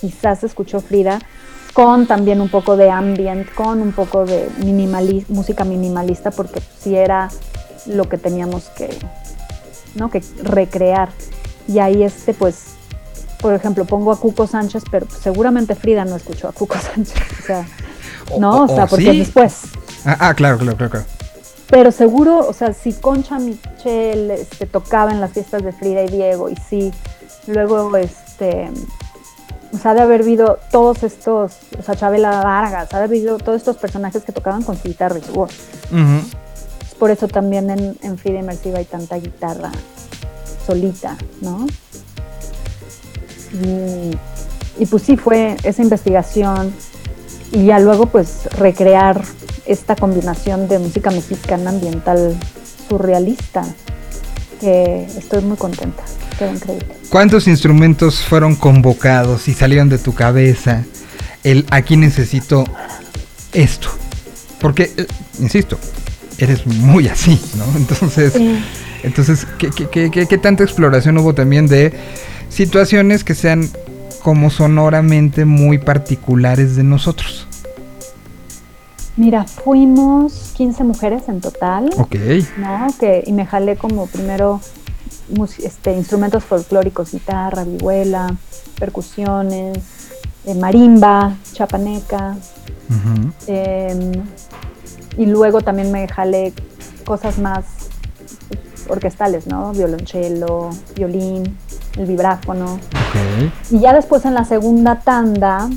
quizás 0.01 0.45
escuchó 0.45 0.81
Frida, 0.81 1.19
con 1.73 2.07
también 2.07 2.41
un 2.41 2.49
poco 2.49 2.77
de 2.77 2.91
ambient, 2.91 3.53
con 3.55 3.81
un 3.83 3.93
poco 3.93 4.25
de 4.25 4.49
minimali- 4.61 5.25
música 5.29 5.65
minimalista, 5.65 6.31
porque 6.31 6.61
sí 6.81 6.95
era 6.95 7.29
lo 7.87 8.09
que 8.09 8.17
teníamos 8.19 8.65
que, 8.77 8.97
¿no? 9.95 10.11
que 10.11 10.23
recrear. 10.43 11.09
Y 11.67 11.79
ahí 11.81 12.03
este, 12.05 12.33
pues, 12.35 12.65
por 13.41 13.55
ejemplo, 13.55 13.85
pongo 13.85 14.13
a 14.13 14.21
Cuco 14.21 14.47
Sánchez, 14.47 14.85
pero 14.91 15.07
seguramente 15.11 15.75
Frida 15.75 16.05
no 16.05 16.17
escuchó 16.17 16.49
a 16.49 16.53
Cuco 16.53 16.77
Sánchez. 16.95 17.17
O 17.43 17.47
sea, 17.47 17.67
O- 18.31 18.41
no, 18.41 18.63
o, 18.65 18.69
sea, 18.69 18.87
porque 18.87 19.11
sí. 19.11 19.19
después. 19.19 19.63
Ah, 20.05 20.17
ah, 20.21 20.35
claro, 20.35 20.59
claro, 20.59 20.77
claro, 20.77 20.91
claro. 20.93 21.07
Pero 21.71 21.91
seguro, 21.91 22.47
o 22.47 22.53
sea, 22.53 22.73
si 22.73 22.93
Concha 22.93 23.39
Michel 23.39 24.31
este, 24.31 24.67
tocaba 24.67 25.11
en 25.11 25.21
las 25.21 25.33
fiestas 25.33 25.63
de 25.65 25.73
Frida 25.73 26.03
y 26.05 26.09
Diego, 26.09 26.49
y 26.51 26.57
sí, 26.57 26.93
luego, 27.47 27.97
este, 27.97 28.71
o 29.75 29.79
sea, 29.79 29.93
de 29.95 30.03
haber 30.03 30.23
habido 30.23 30.59
todos 30.71 31.03
estos, 31.03 31.53
o 31.79 31.83
sea, 31.83 31.97
Chabela 31.97 32.43
Vargas, 32.43 32.89
ha 32.93 32.99
de 32.99 33.05
haber 33.05 33.19
habido 33.19 33.39
todos 33.39 33.59
estos 33.59 33.77
personajes 33.77 34.23
que 34.23 34.33
tocaban 34.33 34.63
con 34.63 34.77
su 34.77 34.89
guitarra 34.89 35.19
y 35.19 35.23
su 35.23 35.33
voz. 35.33 35.51
Por 36.99 37.11
eso 37.11 37.27
también 37.27 37.69
en, 37.71 37.99
en 38.03 38.17
Frida 38.17 38.39
Inmersiva 38.39 38.79
hay 38.79 38.85
tanta 38.85 39.17
guitarra 39.17 39.73
solita, 40.65 41.17
¿no? 41.41 41.67
Y, 43.53 44.17
y 44.83 44.87
pues 44.87 45.03
sí, 45.03 45.17
fue 45.17 45.57
esa 45.65 45.83
investigación 45.83 46.73
y 47.51 47.67
ya 47.67 47.79
luego 47.81 48.07
pues 48.07 48.47
recrear 48.57 49.23
esta 49.67 49.97
combinación 49.97 50.69
de 50.69 50.79
música 50.79 51.11
mexicana 51.11 51.71
ambiental 51.71 52.37
surrealista, 52.89 53.65
que 54.61 55.05
estoy 55.05 55.43
muy 55.43 55.57
contenta, 55.57 56.03
quedó 56.39 56.53
increíble. 56.55 56.87
¿Cuántos 57.11 57.47
instrumentos 57.49 58.23
fueron 58.25 58.55
convocados 58.57 59.49
y 59.49 59.55
salieron 59.55 59.89
de 59.89 59.99
tu 59.99 60.15
cabeza? 60.15 60.85
El 61.43 61.67
aquí 61.71 61.97
necesito 61.97 62.65
esto. 63.53 63.89
Porque, 64.61 64.91
eh, 64.97 65.07
insisto, 65.41 65.79
eres 66.39 66.67
muy 66.67 67.09
así, 67.09 67.41
¿no? 67.57 67.65
Entonces, 67.77 68.33
Sí. 68.33 68.59
entonces 69.03 69.47
¿qué, 69.59 69.71
qué, 69.71 69.89
qué- 69.89 70.11
qué- 70.11 70.27
qué 70.27 70.39
tanta 70.39 70.65
exploración 70.65 71.19
hubo 71.19 71.35
también 71.35 71.67
de 71.67 71.93
situaciones 72.49 73.23
que 73.25 73.35
sean 73.35 73.69
como 74.23 74.49
sonoramente 74.51 75.45
muy 75.45 75.77
particulares 75.79 76.77
de 76.77 76.83
nosotros? 76.85 77.47
Mira, 79.17 79.45
fuimos 79.45 80.53
15 80.57 80.83
mujeres 80.83 81.23
en 81.29 81.41
total. 81.41 81.91
Ok. 81.99 82.17
¿no? 82.59 82.87
Que, 82.99 83.23
y 83.27 83.33
me 83.33 83.47
jalé 83.47 83.77
como 83.77 84.07
primero 84.09 84.61
este, 85.63 85.93
instrumentos 85.95 86.45
folclóricos, 86.45 87.13
guitarra, 87.13 87.65
vihuela, 87.65 88.35
percusiones, 88.79 89.79
eh, 90.47 90.55
marimba, 90.55 91.37
chapaneca, 91.53 92.37
em, 93.47 94.13
y 95.17 95.27
luego 95.27 95.61
también 95.61 95.91
me 95.91 96.07
jalé 96.09 96.53
cosas 97.05 97.39
más 97.39 97.65
orquestales, 98.89 99.47
¿no? 99.47 99.73
Violonchelo, 99.73 100.71
violín, 100.95 101.57
el 101.97 102.07
vibráfono. 102.07 102.79
Y 103.71 103.81
ya 103.81 103.93
después 103.93 104.25
en 104.25 104.35
la 104.35 104.45
segunda 104.45 105.01
tanda 105.01 105.71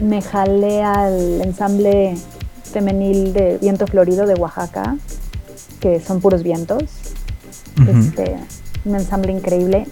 me 0.00 0.22
jalé 0.22 0.82
al 0.82 1.42
ensamble 1.42 2.16
femenil 2.62 3.32
de 3.32 3.58
Viento 3.58 3.86
Florido 3.86 4.26
de 4.26 4.34
Oaxaca, 4.34 4.96
que 5.80 6.00
son 6.00 6.20
puros 6.20 6.42
vientos. 6.42 6.84
Este, 7.86 8.36
un 8.88 8.96
ensamble 8.96 9.32
increíble. 9.32 9.86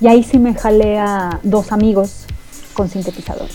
Y 0.00 0.06
ahí 0.08 0.22
sí 0.24 0.38
me 0.38 0.54
jalé 0.54 0.98
a 0.98 1.40
dos 1.42 1.72
amigos 1.72 2.26
con 2.74 2.88
sintetizadores, 2.88 3.54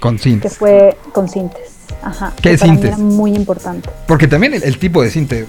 Con 0.00 0.16
que 0.16 0.22
sintes. 0.22 0.56
fue 0.58 0.96
con 1.12 1.28
sintes. 1.28 1.70
Ajá. 2.02 2.32
¿Qué 2.42 2.50
que 2.52 2.58
para 2.58 2.72
mí 2.72 2.80
era 2.82 2.96
muy 2.98 3.34
importante. 3.34 3.88
Porque 4.06 4.26
también 4.26 4.54
el, 4.54 4.62
el 4.64 4.78
tipo 4.78 5.02
de 5.02 5.10
cinte 5.10 5.46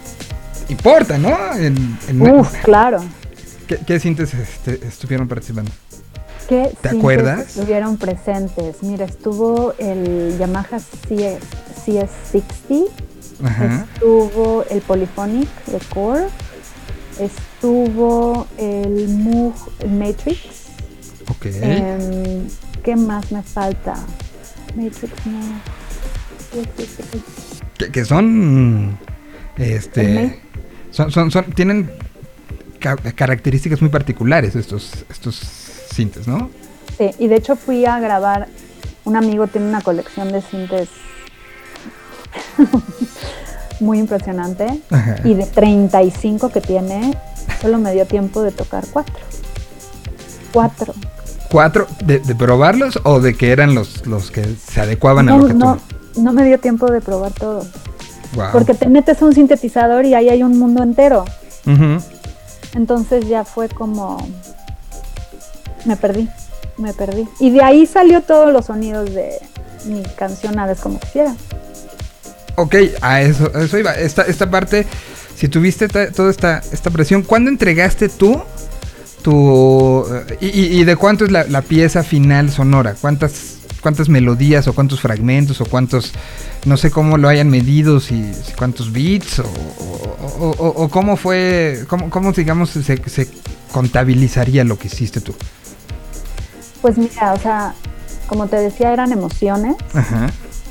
importa, 0.70 1.18
¿no? 1.18 1.36
En, 1.56 1.98
en- 2.08 2.22
Uf, 2.22 2.54
claro. 2.64 3.04
¿Qué, 3.68 3.80
qué 3.86 4.00
sintes 4.00 4.34
este, 4.34 4.86
estuvieron 4.88 5.28
participando? 5.28 5.72
¿Qué 6.48 6.72
¿Te 6.82 6.90
acuerdas? 6.90 7.56
Estuvieron 7.58 7.98
presentes. 7.98 8.84
Mira, 8.84 9.06
estuvo 9.06 9.74
el 9.80 10.36
Yamaha 10.38 10.78
CS, 10.80 11.40
CS60, 11.86 12.88
Ajá. 13.44 13.88
estuvo 13.94 14.64
el 14.70 14.82
Polyphonic 14.82 15.48
de 15.66 15.80
Core, 15.94 16.26
estuvo 17.20 18.48
el 18.58 19.08
Moog 19.10 19.56
Matrix. 19.90 20.40
Ok. 21.30 21.46
Em, 21.46 22.48
¿Qué 22.84 22.96
más 22.96 23.32
me 23.32 23.42
falta? 23.44 23.96
Matrix 24.76 25.14
no. 25.26 25.40
que, 27.78 27.92
que 27.92 28.06
son 28.06 28.98
este 29.58 30.42
son, 30.92 31.12
son, 31.12 31.32
son 31.32 31.46
tienen 31.54 31.92
ca- 32.80 32.96
características 32.98 33.82
muy 33.82 33.90
particulares 33.90 34.56
estos 34.56 35.06
estos 35.10 35.36
sintes 35.36 36.28
no 36.28 36.50
Sí, 36.98 37.10
y 37.20 37.28
de 37.28 37.36
hecho 37.38 37.56
fui 37.56 37.86
a 37.86 38.00
grabar. 38.00 38.48
Un 39.06 39.16
amigo 39.16 39.48
tiene 39.48 39.68
una 39.68 39.82
colección 39.82 40.32
de 40.32 40.42
sintes 40.42 40.90
muy 43.84 44.00
impresionante. 44.00 44.82
Ajá. 44.90 45.18
Y 45.24 45.34
de 45.34 45.46
35 45.46 46.50
que 46.50 46.62
tiene, 46.62 47.18
solo 47.62 47.78
me 47.78 47.94
dio 47.94 48.06
tiempo 48.06 48.42
de 48.42 48.52
tocar 48.52 48.86
cuatro. 48.92 49.24
Cuatro. 50.52 50.94
cuatro 51.52 51.88
de, 52.06 52.20
de 52.20 52.36
probarlos 52.36 53.00
o 53.04 53.20
de 53.20 53.36
que 53.36 53.52
eran 53.52 53.74
los 53.74 54.06
los 54.06 54.30
que 54.30 54.44
se 54.44 54.82
adecuaban 54.82 55.30
a 55.30 55.38
lo 55.38 55.48
que 55.48 55.54
no, 55.56 55.78
tú 55.78 56.22
no 56.22 56.34
me 56.34 56.46
dio 56.46 56.60
tiempo 56.60 56.92
de 56.92 57.02
probar 57.02 57.32
todo. 57.32 57.66
Guau. 58.36 58.52
Porque 58.52 58.74
te 58.74 58.88
metes 58.88 59.22
a 59.22 59.26
un 59.26 59.34
sintetizador 59.34 60.06
y 60.06 60.14
ahí 60.14 60.30
hay 60.30 60.44
un 60.44 60.58
mundo 60.58 60.84
entero. 60.84 61.26
Entonces 62.74 63.28
ya 63.28 63.44
fue 63.44 63.70
como... 63.70 64.18
Me 65.86 65.96
perdí, 65.96 66.30
me 66.78 66.94
perdí. 66.94 67.28
Y 67.40 67.52
de 67.52 67.62
ahí 67.62 67.86
salió 67.86 68.22
todos 68.22 68.52
los 68.52 68.66
sonidos 68.66 69.14
de 69.14 69.40
mi 69.86 70.02
canción 70.16 70.58
Aves 70.58 70.80
como 70.80 71.00
quisiera. 71.00 71.36
Ok, 72.56 72.76
a 73.02 73.22
eso, 73.22 73.52
a 73.56 73.62
eso 73.64 73.78
iba. 73.78 73.94
Esta, 73.94 74.24
esta 74.24 74.50
parte, 74.50 74.86
si 75.36 75.48
tuviste 75.48 75.88
toda 75.88 76.30
esta, 76.30 76.62
esta 76.72 76.90
presión, 76.92 77.24
¿cuándo 77.24 77.50
entregaste 77.50 78.10
tú 78.10 78.42
tu... 79.24 80.06
eh, 80.30 80.38
y, 80.42 80.48
y- 80.48 80.82
y 80.82 80.84
de 80.84 80.96
cuánto 80.96 81.26
es 81.26 81.32
la, 81.32 81.46
la 81.46 81.62
pieza 81.62 82.04
final 82.04 82.52
sonora? 82.52 82.96
¿Cuántas, 83.00 83.56
¿Cuántas 83.82 84.10
melodías 84.10 84.68
o 84.68 84.74
cuántos 84.74 85.00
fragmentos 85.02 85.62
o 85.62 85.66
cuántos... 85.66 86.12
No 86.66 86.78
sé 86.78 86.92
cómo 86.92 87.18
lo 87.18 87.28
hayan 87.28 87.50
medido, 87.50 88.00
si, 88.00 88.34
si 88.34 88.54
cuántos 88.58 88.92
beats 88.94 89.40
o- 89.40 89.44
o- 89.44 90.74
o 90.84 90.90
cómo 90.90 91.18
fue, 91.18 91.84
cómo, 91.90 92.10
cómo 92.10 92.32
digamos 92.32 92.70
se, 92.70 92.84
se 92.84 93.28
contabilizaría 93.72 94.64
lo 94.64 94.78
que 94.78 94.88
hiciste 94.88 95.20
tú. 95.20 95.34
Pues 96.82 96.98
mira, 96.98 97.34
o 97.34 97.40
sea, 97.40 97.74
como 98.28 98.48
te 98.48 98.58
decía, 98.58 98.94
eran 98.94 99.12
emociones, 99.12 99.76
Ajá. 99.94 100.30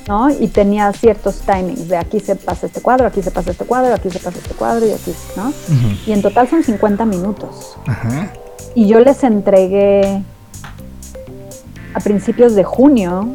¿No? 0.09 0.31
Y 0.31 0.49
tenía 0.49 0.93
ciertos 0.93 1.41
timings, 1.41 1.89
de 1.89 1.97
aquí 1.97 2.21
se 2.21 2.37
pasa 2.37 2.67
este 2.67 2.81
cuadro, 2.81 3.07
aquí 3.07 3.23
se 3.23 3.31
pasa 3.31 3.51
este 3.53 3.65
cuadro, 3.65 3.95
aquí 3.95 4.11
se 4.11 4.19
pasa 4.19 4.39
este 4.39 4.55
cuadro 4.55 4.87
y 4.87 4.91
aquí, 4.93 5.15
¿no? 5.37 5.53
Y 6.07 6.13
en 6.13 6.23
total 6.23 6.49
son 6.49 6.63
50 6.63 7.05
minutos. 7.05 7.77
Ajá. 7.87 8.33
Y 8.75 8.87
yo 8.89 9.01
les 9.01 9.23
entregué 9.25 10.23
a 11.95 12.01
principios 12.01 12.55
de 12.55 12.65
junio 12.65 13.29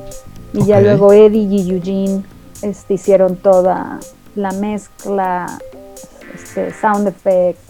y 0.54 0.66
ya 0.66 0.82
luego 0.82 1.14
Eddie 1.14 1.44
y 1.62 1.70
Eugene 1.72 2.24
este, 2.62 2.96
hicieron 2.96 3.36
toda 3.38 4.00
la 4.36 4.52
mezcla, 4.52 5.60
este, 6.34 6.74
sound 6.74 7.08
effects. 7.08 7.62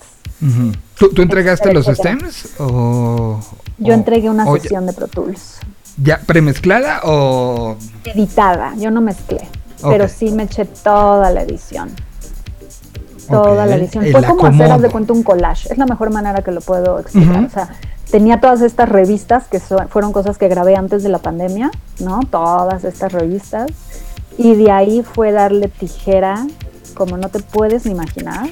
¿Tú, 0.97 1.09
tú 1.09 1.21
entregaste 1.21 1.73
los 1.73 1.87
etcétera. 1.87 2.15
stems 2.31 2.49
o...? 2.59 3.39
Yo 3.79 3.91
o- 3.93 3.95
entregué 3.95 4.29
una 4.29 4.47
o 4.49 4.55
ya- 4.55 4.61
sesión 4.63 4.85
de 4.85 4.93
Pro 4.93 5.07
Tools. 5.07 5.57
¿Ya 5.97 6.19
premezclada 6.25 7.01
o...? 7.03 7.75
editada, 8.05 8.73
yo 8.77 8.91
no 8.91 9.01
mezclé, 9.01 9.47
pero 9.81 10.07
sí 10.07 10.31
me 10.31 10.43
eché 10.43 10.65
toda 10.65 11.29
la 11.31 11.41
edición. 11.41 11.89
Toda 13.29 13.65
la 13.65 13.75
edición. 13.75 14.05
el 14.05 14.11
Fue 14.13 14.23
como 14.23 14.45
hacer, 14.45 14.71
haz 14.71 14.81
de 14.81 14.89
cuenta, 14.89 15.11
un 15.13 15.23
collage. 15.23 15.71
Es 15.71 15.77
la 15.77 15.85
mejor 15.85 16.11
manera 16.11 16.41
que 16.43 16.51
lo 16.51 16.61
puedo 16.61 16.99
explicar. 16.99 17.43
O 17.43 17.49
sea, 17.49 17.69
tenía 18.09 18.39
todas 18.39 18.61
estas 18.61 18.87
revistas 18.87 19.47
que 19.47 19.59
so- 19.59 19.85
fueron 19.89 20.13
cosas 20.13 20.37
que 20.37 20.47
grabé 20.47 20.75
antes 20.77 21.03
de 21.03 21.09
la 21.09 21.17
pandemia, 21.19 21.71
¿no? 21.99 22.21
Todas 22.31 22.85
estas 22.85 23.11
revistas. 23.11 23.67
Y 24.37 24.55
de 24.55 24.71
ahí 24.71 25.03
fue 25.03 25.31
darle 25.33 25.67
tijera, 25.67 26.47
como 26.93 27.17
no 27.17 27.27
te 27.29 27.39
puedes 27.39 27.85
ni 27.85 27.91
imaginar, 27.91 28.47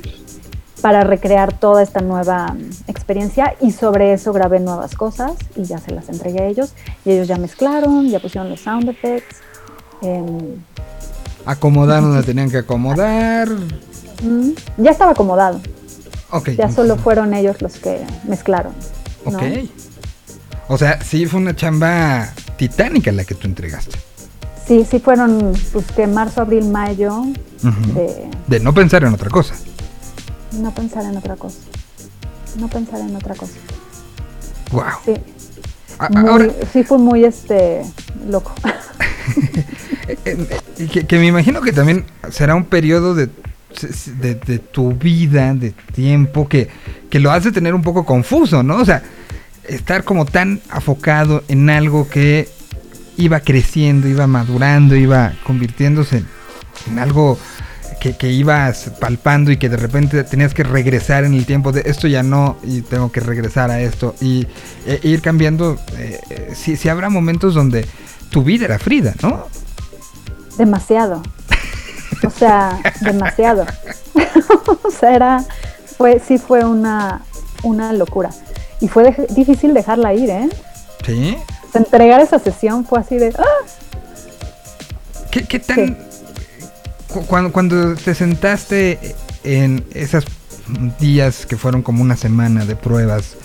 para 0.82 1.03
recrear 1.03 1.53
toda 1.53 1.82
esta 1.84 2.01
nueva 2.01 2.47
mm, 2.53 2.69
experiencia. 2.89 3.55
Y 3.61 3.71
sobre 3.71 4.13
eso 4.13 4.34
grabé 4.34 4.59
nuevas 4.59 4.95
cosas 4.95 5.34
y 5.55 5.63
ya 5.63 5.78
se 5.80 5.91
las 5.91 6.09
entregué 6.09 6.41
a 6.41 6.45
ellos. 6.47 6.73
Y 7.05 7.11
ellos 7.11 7.28
ya 7.28 7.38
mezclaron, 7.38 8.07
ya 8.09 8.19
pusieron 8.19 8.49
los 8.49 8.61
sound 8.61 8.89
effects. 8.89 9.38
em, 10.01 10.55
Acomodaron 11.45 12.09
donde 12.09 12.23
tenían 12.23 12.49
que 12.49 12.57
acomodar. 12.57 13.49
mm, 14.23 14.49
ya 14.78 14.91
estaba 14.91 15.11
acomodado. 15.11 15.59
Ok. 16.32 16.49
Ya 16.57 16.71
solo 16.71 16.95
fueron 16.97 17.34
ellos 17.34 17.61
los 17.61 17.76
que 17.78 18.03
mezclaron. 18.28 18.73
¿no? 19.26 19.38
Ok. 19.38 19.43
O 20.67 20.78
sea, 20.78 20.99
sí 21.03 21.26
fue 21.28 21.39
una 21.39 21.55
chamba 21.55 22.30
titánica 22.57 23.11
la 23.11 23.23
que 23.23 23.36
tú 23.36 23.47
entregaste. 23.47 23.97
Sí, 24.67 24.84
sí 24.89 24.99
fueron, 24.99 25.53
pues 25.71 25.86
que 25.95 26.07
marzo, 26.07 26.41
abril, 26.41 26.65
mayo, 26.69 27.23
De 28.47 28.59
no 28.59 28.73
pensar 28.73 29.03
en 29.03 29.13
otra 29.13 29.30
cosa. 29.30 29.53
No 30.59 30.73
pensar 30.73 31.03
en 31.05 31.17
otra 31.17 31.35
cosa. 31.35 31.57
No 32.59 32.67
pensar 32.67 32.99
en 33.01 33.15
otra 33.15 33.35
cosa. 33.35 33.53
Wow. 34.71 34.83
Sí, 35.05 35.13
A- 35.99 36.09
muy- 36.09 36.29
ahora, 36.29 36.47
sí 36.71 36.83
fue 36.83 36.97
muy 36.97 37.23
este 37.25 37.81
loco. 38.27 38.53
que, 40.23 41.05
que 41.05 41.19
me 41.19 41.27
imagino 41.27 41.61
que 41.61 41.71
también 41.73 42.05
será 42.29 42.55
un 42.55 42.65
periodo 42.65 43.15
de, 43.15 43.29
de, 44.19 44.35
de 44.35 44.59
tu 44.59 44.93
vida, 44.93 45.53
de 45.53 45.71
tiempo, 45.93 46.47
que, 46.47 46.69
que 47.09 47.19
lo 47.19 47.31
hace 47.31 47.51
tener 47.51 47.73
un 47.73 47.81
poco 47.81 48.05
confuso, 48.05 48.63
¿no? 48.63 48.77
O 48.77 48.85
sea, 48.85 49.03
estar 49.67 50.03
como 50.03 50.25
tan 50.25 50.61
afocado 50.69 51.43
en 51.47 51.69
algo 51.69 52.07
que 52.07 52.49
iba 53.17 53.39
creciendo, 53.39 54.07
iba 54.07 54.27
madurando, 54.27 54.95
iba 54.95 55.33
convirtiéndose 55.45 56.23
en 56.89 56.99
algo 56.99 57.37
que, 58.05 58.15
que 58.15 58.31
ibas 58.31 58.91
palpando 58.99 59.49
y 59.51 59.57
que 59.57 59.67
de 59.67 59.77
repente 59.77 60.23
tenías 60.23 60.53
que 60.53 60.61
regresar 60.61 61.23
en 61.23 61.33
el 61.33 61.43
tiempo 61.47 61.71
de 61.71 61.81
esto 61.85 62.07
ya 62.07 62.21
no 62.21 62.55
y 62.61 62.81
tengo 62.81 63.11
que 63.11 63.19
regresar 63.19 63.71
a 63.71 63.81
esto 63.81 64.13
y 64.21 64.45
e- 64.85 64.99
e 65.01 65.07
ir 65.09 65.23
cambiando. 65.23 65.79
eh, 65.97 66.19
eh, 66.29 66.51
si, 66.53 66.77
si 66.77 66.87
habrá 66.87 67.09
momentos 67.09 67.55
donde 67.55 67.83
tu 68.29 68.43
vida 68.43 68.65
era 68.65 68.77
Frida, 68.77 69.15
¿no? 69.23 69.47
Demasiado. 70.55 71.23
O 72.23 72.29
sea, 72.29 72.79
demasiado. 73.01 73.65
o 74.83 74.91
sea, 74.91 75.15
era, 75.15 75.43
fue, 75.97 76.21
sí 76.25 76.37
fue 76.37 76.63
una, 76.63 77.23
una 77.63 77.91
locura. 77.91 78.29
Y 78.81 78.87
fue 78.87 79.15
difícil 79.31 79.73
dejarla 79.73 80.13
ir, 80.13 80.29
¿eh? 80.29 80.49
Sí. 81.03 81.35
O 81.67 81.71
sea, 81.71 81.81
entregar 81.81 82.21
esa 82.21 82.37
sesión 82.37 82.85
fue 82.85 82.99
así 82.99 83.17
de, 83.17 83.33
¡ah! 83.35 83.43
¿Qué, 85.31 85.43
qué 85.47 85.57
tan... 85.57 85.97
Cuando, 87.22 87.51
cuando 87.51 87.95
te 87.95 88.13
sentaste 88.16 89.16
en 89.43 89.84
esos 89.93 90.26
días 90.99 91.45
que 91.45 91.57
fueron 91.57 91.82
como 91.82 92.01
una 92.01 92.18
semana 92.18 92.66
de 92.66 92.76
pruebas 92.76 93.36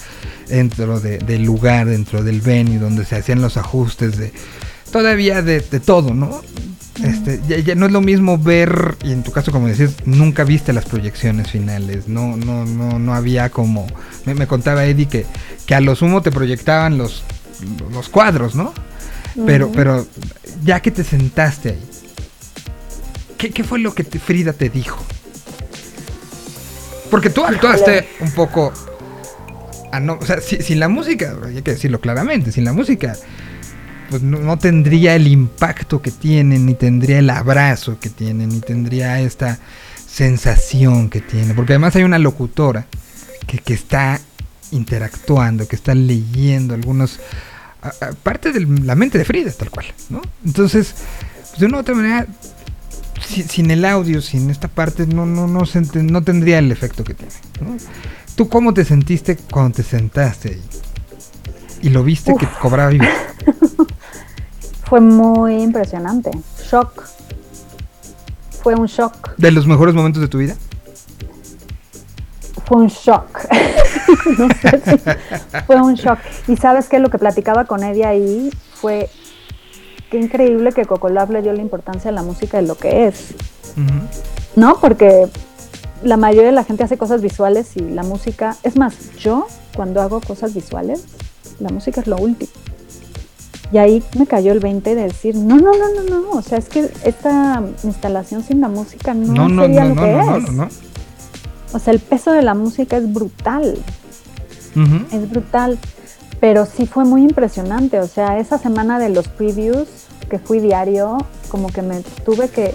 dentro 0.48 1.00
de- 1.00 1.18
del 1.18 1.42
lugar, 1.44 1.86
dentro 1.86 2.22
del 2.22 2.40
venue, 2.40 2.78
donde 2.78 3.04
se 3.04 3.16
hacían 3.16 3.40
los 3.40 3.56
ajustes 3.56 4.16
de... 4.16 4.32
Todavía 4.90 5.42
de, 5.42 5.60
de 5.60 5.80
todo, 5.80 6.14
¿no? 6.14 6.40
Este, 7.04 7.40
ya, 7.48 7.58
ya 7.58 7.74
no 7.76 7.86
es 7.86 7.92
lo 7.92 8.00
mismo 8.00 8.36
ver, 8.36 8.96
y 9.04 9.12
en 9.12 9.22
tu 9.22 9.30
caso 9.32 9.52
como 9.52 9.68
decías, 9.68 9.94
nunca 10.04 10.44
viste 10.44 10.72
las 10.72 10.84
proyecciones 10.84 11.50
finales, 11.50 12.08
no, 12.08 12.36
no, 12.36 12.66
no, 12.66 12.98
no 12.98 13.14
había 13.14 13.48
como, 13.50 13.86
me, 14.26 14.34
me 14.34 14.46
contaba 14.46 14.84
Eddie 14.84 15.06
que, 15.06 15.24
que 15.64 15.74
a 15.74 15.80
lo 15.80 15.94
sumo 15.94 16.20
te 16.20 16.30
proyectaban 16.30 16.98
los, 16.98 17.22
los 17.92 18.08
cuadros, 18.10 18.54
¿no? 18.54 18.74
Pero, 19.46 19.70
pero 19.72 20.06
ya 20.64 20.80
que 20.80 20.90
te 20.90 21.04
sentaste 21.04 21.70
ahí, 21.70 21.89
¿qué, 23.40 23.50
qué 23.50 23.64
fue 23.64 23.78
lo 23.78 23.94
que 23.94 24.04
te- 24.04 24.18
Frida 24.18 24.52
te 24.52 24.68
dijo? 24.68 25.02
Porque 27.10 27.30
tú 27.30 27.44
actuaste 27.44 28.08
un 28.20 28.30
poco... 28.32 28.72
a 29.92 29.98
no- 30.00 30.18
o 30.20 30.24
sea, 30.26 30.40
si- 30.40 30.62
sin 30.62 30.78
la 30.78 30.88
música, 30.88 31.36
hay 31.44 31.62
que 31.62 31.72
decirlo 31.72 32.00
claramente, 32.00 32.52
sin 32.52 32.64
la 32.64 32.72
música, 32.72 33.16
pues 34.10 34.22
no, 34.22 34.38
no 34.38 34.58
tendría 34.58 35.16
el 35.16 35.26
impacto 35.26 36.00
que 36.02 36.10
tiene, 36.10 36.58
ni 36.58 36.74
tendría 36.74 37.18
el 37.18 37.30
abrazo 37.30 37.98
que 37.98 38.10
tiene, 38.10 38.46
ni 38.46 38.60
tendría 38.60 39.20
esta 39.20 39.58
sensación 40.06 41.08
que 41.10 41.20
tiene. 41.20 41.54
Porque 41.54 41.72
además 41.72 41.96
hay 41.96 42.04
una 42.04 42.18
locutora 42.18 42.86
que, 43.46 43.58
que 43.58 43.74
está 43.74 44.20
interactuando, 44.70 45.66
que 45.66 45.76
está 45.76 45.94
leyendo 45.94 46.74
algunos... 46.74 47.18
a- 47.82 47.88
a- 47.88 48.12
parte 48.12 48.52
de 48.52 48.60
la 48.84 48.94
mente 48.94 49.18
de 49.18 49.24
Frida, 49.24 49.50
tal 49.50 49.70
cual, 49.70 49.86
¿no? 50.10 50.20
Entonces, 50.44 50.94
pues, 51.48 51.58
de 51.58 51.66
una 51.66 51.78
u 51.78 51.80
otra 51.80 51.94
manera, 51.96 52.26
si- 53.26 53.42
sin 53.44 53.70
el 53.70 53.84
audio, 53.84 54.20
sin 54.22 54.50
esta 54.50 54.68
parte, 54.68 55.06
no, 55.06 55.26
no, 55.26 55.46
no, 55.46 55.64
se 55.66 55.80
no 56.02 56.22
tendría 56.22 56.58
el 56.58 56.70
efecto 56.72 57.04
que 57.04 57.14
tiene, 57.14 57.32
¿no? 57.60 57.76
¿Tú 58.36 58.48
cómo 58.48 58.72
te 58.74 58.84
sentiste 58.84 59.36
cuando 59.36 59.76
te 59.76 59.82
sentaste 59.82 60.48
ahí? 60.50 60.62
Y 61.82 61.88
lo 61.90 62.02
viste 62.04 62.34
que 62.36 62.44
Uf. 62.46 62.58
cobraba 62.58 62.90
vida. 62.90 63.08
fue 64.88 65.00
muy 65.00 65.62
impresionante. 65.62 66.30
Shock. 66.70 67.04
Fue 68.62 68.74
un 68.74 68.86
shock. 68.86 69.34
¿De 69.36 69.50
los 69.50 69.66
mejores 69.66 69.94
momentos 69.94 70.20
de 70.20 70.28
tu 70.28 70.38
vida? 70.38 70.54
Fue 72.66 72.78
un 72.78 72.88
shock. 72.88 73.38
no 74.38 74.48
sé 74.60 74.82
si- 74.84 75.60
fue 75.66 75.76
un 75.80 75.94
shock. 75.94 76.18
Y 76.48 76.56
sabes 76.56 76.88
que 76.88 76.98
lo 76.98 77.10
que 77.10 77.18
platicaba 77.18 77.64
con 77.64 77.82
Eddie 77.82 78.04
ahí 78.06 78.50
fue 78.74 79.08
qué 80.10 80.18
increíble 80.18 80.72
que 80.72 80.84
Cocolab 80.84 81.30
le 81.30 81.42
dio 81.42 81.52
la 81.52 81.62
importancia 81.62 82.10
a 82.10 82.12
la 82.12 82.22
música 82.22 82.60
de 82.60 82.66
lo 82.66 82.76
que 82.76 83.06
es. 83.06 83.34
¿No? 84.56 84.78
Porque 84.80 85.28
la 86.02 86.16
mayoría 86.16 86.48
de 86.48 86.54
la 86.54 86.64
gente 86.64 86.84
hace 86.84 86.98
cosas 86.98 87.22
visuales 87.22 87.76
y 87.76 87.80
la 87.80 88.02
música. 88.02 88.56
Es 88.62 88.76
más, 88.76 89.16
yo 89.16 89.46
cuando 89.74 90.02
hago 90.02 90.20
cosas 90.20 90.54
visuales, 90.54 91.04
la 91.60 91.70
música 91.70 92.00
es 92.00 92.06
lo 92.06 92.16
último. 92.16 92.50
Y 93.72 93.78
ahí 93.78 94.02
me 94.18 94.26
cayó 94.26 94.50
el 94.50 94.58
20 94.58 94.96
de 94.96 95.02
decir, 95.02 95.36
no, 95.36 95.56
no, 95.56 95.70
no, 95.70 96.02
no, 96.02 96.20
no, 96.20 96.30
o 96.30 96.42
sea, 96.42 96.58
es 96.58 96.68
que 96.68 96.90
esta 97.04 97.62
instalación 97.84 98.42
sin 98.42 98.60
la 98.60 98.68
música 98.68 99.14
no, 99.14 99.48
sería 99.62 99.84
no, 99.84 99.94
lo 99.94 100.02
que 100.02 100.20
es. 100.20 100.80
O 101.72 101.78
sea, 101.78 101.92
el 101.92 102.00
peso 102.00 102.32
de 102.32 102.42
la 102.42 102.54
música 102.54 102.96
es 102.96 103.12
brutal, 103.12 103.78
es 105.12 105.30
brutal. 105.30 105.78
Pero 106.40 106.64
sí 106.66 106.86
fue 106.86 107.04
muy 107.04 107.22
impresionante, 107.22 107.98
o 108.00 108.06
sea, 108.06 108.38
esa 108.38 108.58
semana 108.58 108.98
de 108.98 109.10
los 109.10 109.28
previews 109.28 109.88
que 110.30 110.38
fui 110.38 110.58
diario, 110.60 111.18
como 111.48 111.68
que 111.70 111.82
me 111.82 112.00
tuve 112.24 112.48
que... 112.48 112.74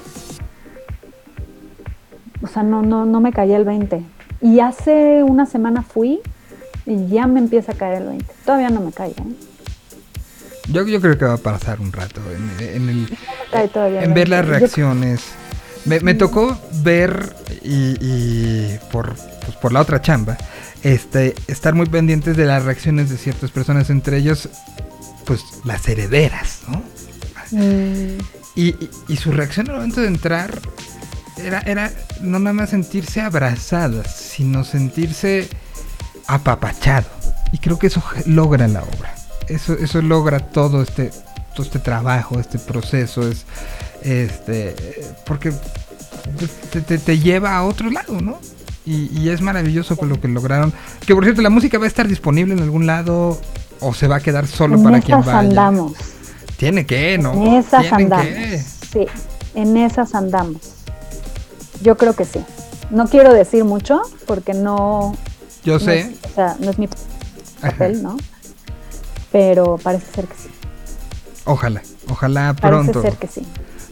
O 2.43 2.47
sea, 2.47 2.61
no, 2.63 2.81
no, 2.83 3.05
no 3.05 3.19
me 3.21 3.31
caía 3.31 3.57
el 3.57 3.65
20. 3.65 4.03
Y 4.41 4.59
hace 4.59 5.23
una 5.23 5.45
semana 5.47 5.81
fui 5.81 6.19
y 6.85 7.07
ya 7.07 7.25
me 7.25 7.39
empieza 7.39 7.71
a 7.71 7.75
caer 7.75 8.03
el 8.03 8.07
20. 8.09 8.25
Todavía 8.45 8.69
no 8.69 8.81
me 8.81 8.91
cae, 8.91 9.11
¿eh? 9.11 9.13
Yo, 10.71 10.85
yo 10.85 10.99
creo 10.99 11.17
que 11.17 11.25
va 11.25 11.35
a 11.35 11.37
pasar 11.37 11.79
un 11.79 11.91
rato 11.91 12.21
en, 12.31 12.67
en 12.67 12.89
el, 12.89 13.17
en 13.53 14.13
ver 14.13 14.27
20. 14.27 14.27
las 14.29 14.45
Yo- 14.45 14.51
reacciones. 14.51 15.21
Me, 15.85 15.99
me 15.99 16.15
tocó 16.15 16.57
ver 16.83 17.35
y, 17.63 17.95
y 18.01 18.79
por, 18.91 19.13
pues, 19.15 19.55
por 19.61 19.71
la 19.71 19.81
otra 19.81 20.01
chamba, 20.01 20.35
este, 20.85 21.33
estar 21.47 21.73
muy 21.73 21.87
pendientes 21.87 22.37
de 22.37 22.45
las 22.45 22.63
reacciones 22.63 23.09
de 23.09 23.17
ciertas 23.17 23.49
personas, 23.49 23.89
entre 23.89 24.17
ellos, 24.17 24.49
pues 25.25 25.41
las 25.63 25.87
herederas, 25.87 26.59
¿no? 26.67 26.83
Mm, 27.51 28.19
Y, 28.57 28.67
y- 28.69 28.89
y 29.09 29.17
su 29.17 29.31
reacción 29.31 29.67
al 29.69 29.75
momento 29.77 29.99
de 30.01 30.07
entrar 30.07 30.61
era, 31.37 31.59
era 31.61 31.91
no 32.21 32.37
nada 32.39 32.53
más 32.53 32.69
sentirse 32.69 33.19
abrazadas, 33.19 34.15
sino 34.15 34.63
sentirse 34.63 35.49
apapachado. 36.27 37.07
Y 37.51 37.57
creo 37.57 37.77
que 37.79 37.87
eso 37.87 38.01
logra 38.27 38.67
la 38.67 38.81
obra. 38.83 39.13
Eso, 39.49 39.73
eso 39.73 40.01
logra 40.01 40.39
todo 40.39 40.81
este, 40.83 41.11
todo 41.53 41.63
este 41.65 41.79
trabajo, 41.79 42.39
este 42.39 42.57
proceso. 42.59 43.27
Es, 43.29 43.45
este, 44.03 44.75
porque 45.25 45.51
te, 46.71 46.81
te- 46.81 46.97
te 46.97 47.19
lleva 47.19 47.55
a 47.57 47.63
otro 47.63 47.89
lado, 47.89 48.21
¿no? 48.21 48.39
Y, 48.85 49.09
y 49.19 49.29
es 49.29 49.41
maravilloso 49.41 49.97
con 49.97 50.09
lo 50.09 50.21
que 50.21 50.27
lograron. 50.27 50.71
Que 51.05 51.15
por 51.15 51.23
cierto, 51.23 51.41
la 51.41 51.49
música 51.49 51.77
va 51.79 51.85
a 51.85 51.87
estar 51.87 52.07
disponible 52.07 52.53
en 52.53 52.59
algún 52.61 52.85
lado 52.85 53.39
o 53.79 53.93
se 53.93 54.07
va 54.07 54.17
a 54.17 54.19
quedar 54.19 54.47
solo 54.47 54.75
en 54.75 54.83
para 54.83 55.01
quien 55.01 55.19
esas 55.19 55.33
vaya. 55.33 55.39
andamos. 55.49 55.93
Tiene 56.57 56.85
que, 56.85 57.17
¿no? 57.17 57.33
En 57.33 57.53
esas 57.55 57.91
andamos. 57.91 58.25
que. 58.27 58.63
Sí, 58.93 59.05
en 59.55 59.75
esas 59.77 60.13
andamos. 60.15 60.61
Yo 61.81 61.97
creo 61.97 62.13
que 62.13 62.25
sí. 62.25 62.39
No 62.91 63.07
quiero 63.07 63.33
decir 63.33 63.63
mucho 63.65 64.01
porque 64.27 64.53
no, 64.53 65.15
Yo 65.63 65.73
no 65.73 65.79
sé. 65.79 65.99
es, 66.01 66.07
o 66.31 66.35
sea, 66.35 66.55
no 66.59 66.69
es 66.69 66.77
mi 66.79 66.85
Ajá. 67.61 67.71
papel, 67.71 68.03
¿no? 68.03 68.17
Pero 69.31 69.77
parece 69.81 70.05
ser 70.13 70.25
que 70.27 70.35
sí. 70.35 70.49
Ojalá, 71.45 71.81
ojalá 72.09 72.53
Parece 72.53 72.67
pronto, 72.91 73.01
ser 73.01 73.17
que 73.17 73.27
sí. 73.27 73.41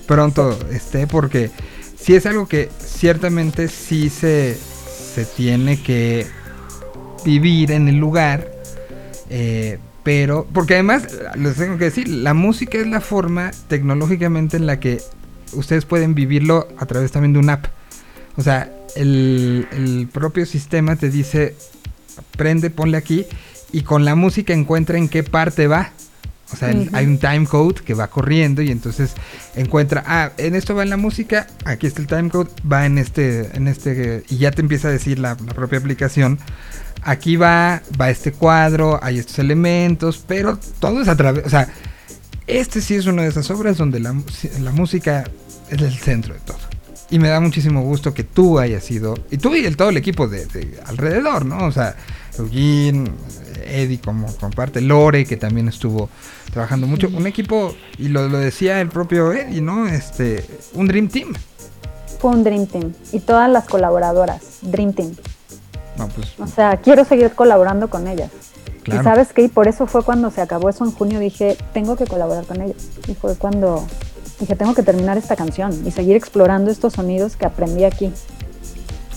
pronto 0.07 0.57
esté, 0.71 1.05
porque 1.07 1.51
si 1.99 2.15
es 2.15 2.25
algo 2.25 2.47
que 2.47 2.69
ciertamente 2.79 3.67
sí 3.67 4.09
se, 4.09 4.57
se 5.13 5.25
tiene 5.25 5.81
que 5.81 6.25
vivir 7.25 7.71
en 7.71 7.87
el 7.87 7.97
lugar, 7.97 8.51
Eh, 9.35 9.79
pero, 10.03 10.45
porque 10.53 10.73
además, 10.75 11.07
les 11.35 11.55
tengo 11.55 11.77
que 11.77 11.85
decir, 11.85 12.07
la 12.07 12.33
música 12.33 12.77
es 12.77 12.85
la 12.85 12.99
forma 13.01 13.51
tecnológicamente 13.67 14.57
en 14.57 14.67
la 14.67 14.79
que 14.79 15.01
ustedes 15.53 15.85
pueden 15.85 16.13
vivirlo 16.13 16.67
a 16.77 16.85
través 16.85 17.11
también 17.11 17.33
de 17.33 17.39
una 17.39 17.53
app. 17.53 17.65
O 18.35 18.43
sea, 18.43 18.69
el, 18.95 19.65
el 19.71 20.07
propio 20.11 20.45
sistema 20.45 20.97
te 20.97 21.09
dice, 21.09 21.55
prende, 22.37 22.69
ponle 22.69 22.97
aquí, 22.97 23.25
y 23.71 23.81
con 23.81 24.03
la 24.05 24.15
música 24.15 24.53
encuentra 24.53 24.97
en 24.97 25.07
qué 25.09 25.23
parte 25.23 25.67
va. 25.67 25.91
O 26.53 26.55
sea, 26.55 26.69
el- 26.71 26.87
Ujú. 26.87 26.95
hay 26.95 27.05
un 27.07 27.17
time 27.17 27.45
code 27.45 27.81
que 27.83 27.93
va 27.93 28.07
corriendo 28.07 28.61
y 28.61 28.69
entonces 28.71 29.13
encuentra, 29.55 30.03
ah, 30.05 30.31
en 30.37 30.55
esto 30.55 30.75
va 30.75 30.83
en 30.83 30.89
la 30.91 30.97
música, 30.97 31.47
aquí 31.65 31.87
está 31.87 32.01
el 32.01 32.07
time 32.07 32.29
code, 32.29 32.49
va 32.71 32.85
en 32.85 32.97
este, 32.97 33.49
en 33.57 33.67
este, 33.67 34.23
y 34.29 34.37
ya 34.37 34.51
te 34.51 34.61
empieza 34.61 34.87
a 34.87 34.91
decir 34.91 35.19
la, 35.19 35.35
la 35.45 35.53
propia 35.53 35.79
aplicación, 35.79 36.39
aquí 37.03 37.35
va, 37.35 37.81
va 37.99 38.09
este 38.09 38.31
cuadro, 38.31 38.99
hay 39.03 39.19
estos 39.19 39.39
elementos, 39.39 40.23
pero 40.27 40.57
todo 40.79 41.01
es 41.01 41.07
a 41.07 41.15
través, 41.17 41.45
o 41.45 41.49
sea, 41.49 41.67
este 42.47 42.81
sí 42.81 42.95
es 42.95 43.05
una 43.05 43.23
de 43.23 43.29
esas 43.29 43.49
obras 43.51 43.77
donde 43.77 43.99
la, 43.99 44.15
la 44.61 44.71
música 44.71 45.23
es 45.69 45.81
el 45.81 45.93
centro 45.93 46.33
de 46.33 46.39
todo. 46.41 46.57
Y 47.09 47.19
me 47.19 47.27
da 47.29 47.39
muchísimo 47.39 47.81
gusto 47.83 48.13
que 48.13 48.23
tú 48.23 48.57
hayas 48.59 48.83
sido, 48.83 49.13
y 49.29 49.37
tú 49.37 49.53
y 49.55 49.65
el, 49.65 49.77
todo 49.77 49.89
el 49.89 49.97
equipo 49.97 50.27
de, 50.27 50.45
de 50.47 50.79
alrededor, 50.85 51.45
¿no? 51.45 51.65
O 51.65 51.71
sea, 51.71 51.95
Eugene, 52.37 53.11
Eddie 53.65 53.99
como 53.99 54.27
comparte, 54.37 54.81
Lore, 54.81 55.25
que 55.25 55.37
también 55.37 55.67
estuvo 55.67 56.09
trabajando 56.51 56.87
mucho. 56.87 57.07
Un 57.09 57.27
equipo, 57.27 57.73
y 57.97 58.09
lo, 58.09 58.27
lo 58.29 58.37
decía 58.39 58.81
el 58.81 58.89
propio 58.89 59.31
Eddie, 59.33 59.61
¿no? 59.61 59.87
Este, 59.87 60.45
un 60.73 60.87
Dream 60.87 61.07
Team. 61.07 61.33
Fue 62.19 62.31
un 62.31 62.43
Dream 62.43 62.67
Team. 62.67 62.93
Y 63.11 63.19
todas 63.19 63.49
las 63.49 63.65
colaboradoras, 63.67 64.59
Dream 64.61 64.93
Team. 64.93 65.15
No, 65.97 66.07
pues, 66.09 66.33
O 66.39 66.47
sea, 66.47 66.77
quiero 66.77 67.05
seguir 67.05 67.31
colaborando 67.31 67.89
con 67.89 68.07
ellas. 68.07 68.31
claro. 68.83 69.01
Y 69.01 69.03
sabes 69.03 69.33
qué, 69.33 69.43
y 69.43 69.47
por 69.47 69.67
eso 69.67 69.85
fue 69.87 70.03
cuando 70.03 70.31
se 70.31 70.41
acabó 70.41 70.69
eso 70.69 70.83
en 70.85 70.91
junio, 70.91 71.19
dije, 71.19 71.57
tengo 71.73 71.95
que 71.95 72.05
colaborar 72.05 72.45
con 72.45 72.61
ellos. 72.61 72.77
Y 73.07 73.13
fue 73.13 73.35
cuando 73.35 73.85
dije, 74.39 74.55
tengo 74.55 74.73
que 74.73 74.83
terminar 74.83 75.17
esta 75.17 75.35
canción 75.35 75.83
y 75.85 75.91
seguir 75.91 76.15
explorando 76.15 76.71
estos 76.71 76.93
sonidos 76.93 77.35
que 77.35 77.45
aprendí 77.45 77.83
aquí. 77.83 78.11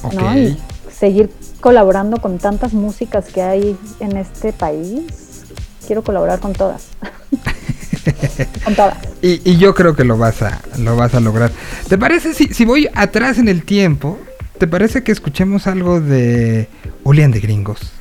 Ok. 0.03 0.15
¿no? 0.15 0.37
Y 0.39 0.59
seguir 0.99 1.31
colaborando 1.61 2.19
con 2.19 2.39
tantas 2.39 2.73
músicas 2.73 3.27
que 3.27 3.43
hay 3.43 3.77
en 4.01 4.17
este 4.17 4.53
país. 4.53 5.45
Quiero 5.87 6.03
colaborar 6.03 6.41
con 6.41 6.53
todas. 6.53 6.89
con 8.65 8.75
todas. 8.75 8.97
Y, 9.23 9.41
y 9.49 9.59
yo 9.59 9.75
creo 9.75 9.95
que 9.95 10.05
lo 10.05 10.19
vas 10.19 10.43
a, 10.43 10.61
lo 10.79 10.97
vas 10.97 11.15
a 11.15 11.21
lograr. 11.21 11.53
¿Te 11.89 11.99
parece 11.99 12.35
si, 12.35 12.49
si 12.49 12.65
voy 12.65 12.89
atrás 12.95 13.39
en 13.39 13.49
el 13.49 13.65
tiempo? 13.65 14.19
¿Te 14.59 14.67
parece 14.67 15.05
que 15.05 15.13
escuchemos 15.13 15.67
algo 15.67 16.01
de 16.01 16.69
Julián 17.05 17.31
de 17.31 17.41
Gringos? 17.41 17.93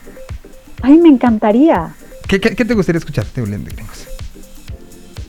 Ay, 0.82 0.98
me 0.98 1.10
encantaría. 1.10 1.94
¿Qué, 2.28 2.40
qué, 2.40 2.56
qué 2.56 2.66
te 2.66 2.74
gustaría 2.74 3.00
escuchar 3.00 3.26
de 3.26 3.42
Julián 3.42 3.66
de 3.66 3.72
Gringos? 3.72 4.08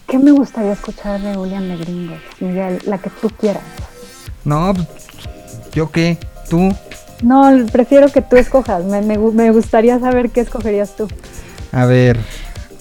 ¿Qué 0.07 0.19
me 0.19 0.31
gustaría 0.31 0.73
escuchar 0.73 1.21
de 1.21 1.35
Julián 1.35 1.69
de 1.69 1.77
Gringos? 1.79 2.21
Miguel, 2.39 2.79
la 2.87 2.99
que 2.99 3.11
tú 3.11 3.29
quieras. 3.29 3.65
No, 4.45 4.73
pues, 4.73 4.87
¿yo 5.73 5.91
qué? 5.91 6.19
¿Tú? 6.49 6.73
No, 7.23 7.51
prefiero 7.73 8.09
que 8.13 8.23
tú 8.23 8.37
escojas. 8.37 8.85
Me, 8.85 9.01
me 9.03 9.17
me 9.19 9.51
gustaría 9.51 9.99
saber 9.99 10.31
qué 10.31 10.41
escogerías 10.41 10.97
tú. 10.97 11.09
A 11.73 11.85
ver, 11.87 12.19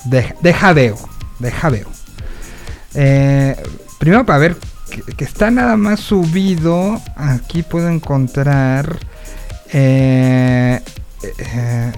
deja, 0.06 0.36
deja 0.42 0.74
veo, 0.74 0.98
deja 1.40 1.70
veo. 1.70 1.88
Eh, 2.94 3.56
primero 4.00 4.26
para 4.26 4.40
ver 4.40 4.58
que, 4.90 5.02
que 5.16 5.24
está 5.24 5.52
nada 5.52 5.76
más 5.78 6.00
subido. 6.00 7.02
Aquí 7.16 7.64
puedo 7.64 7.90
encontrar. 7.90 8.98
eh, 9.72 10.82
eh, 11.24 11.92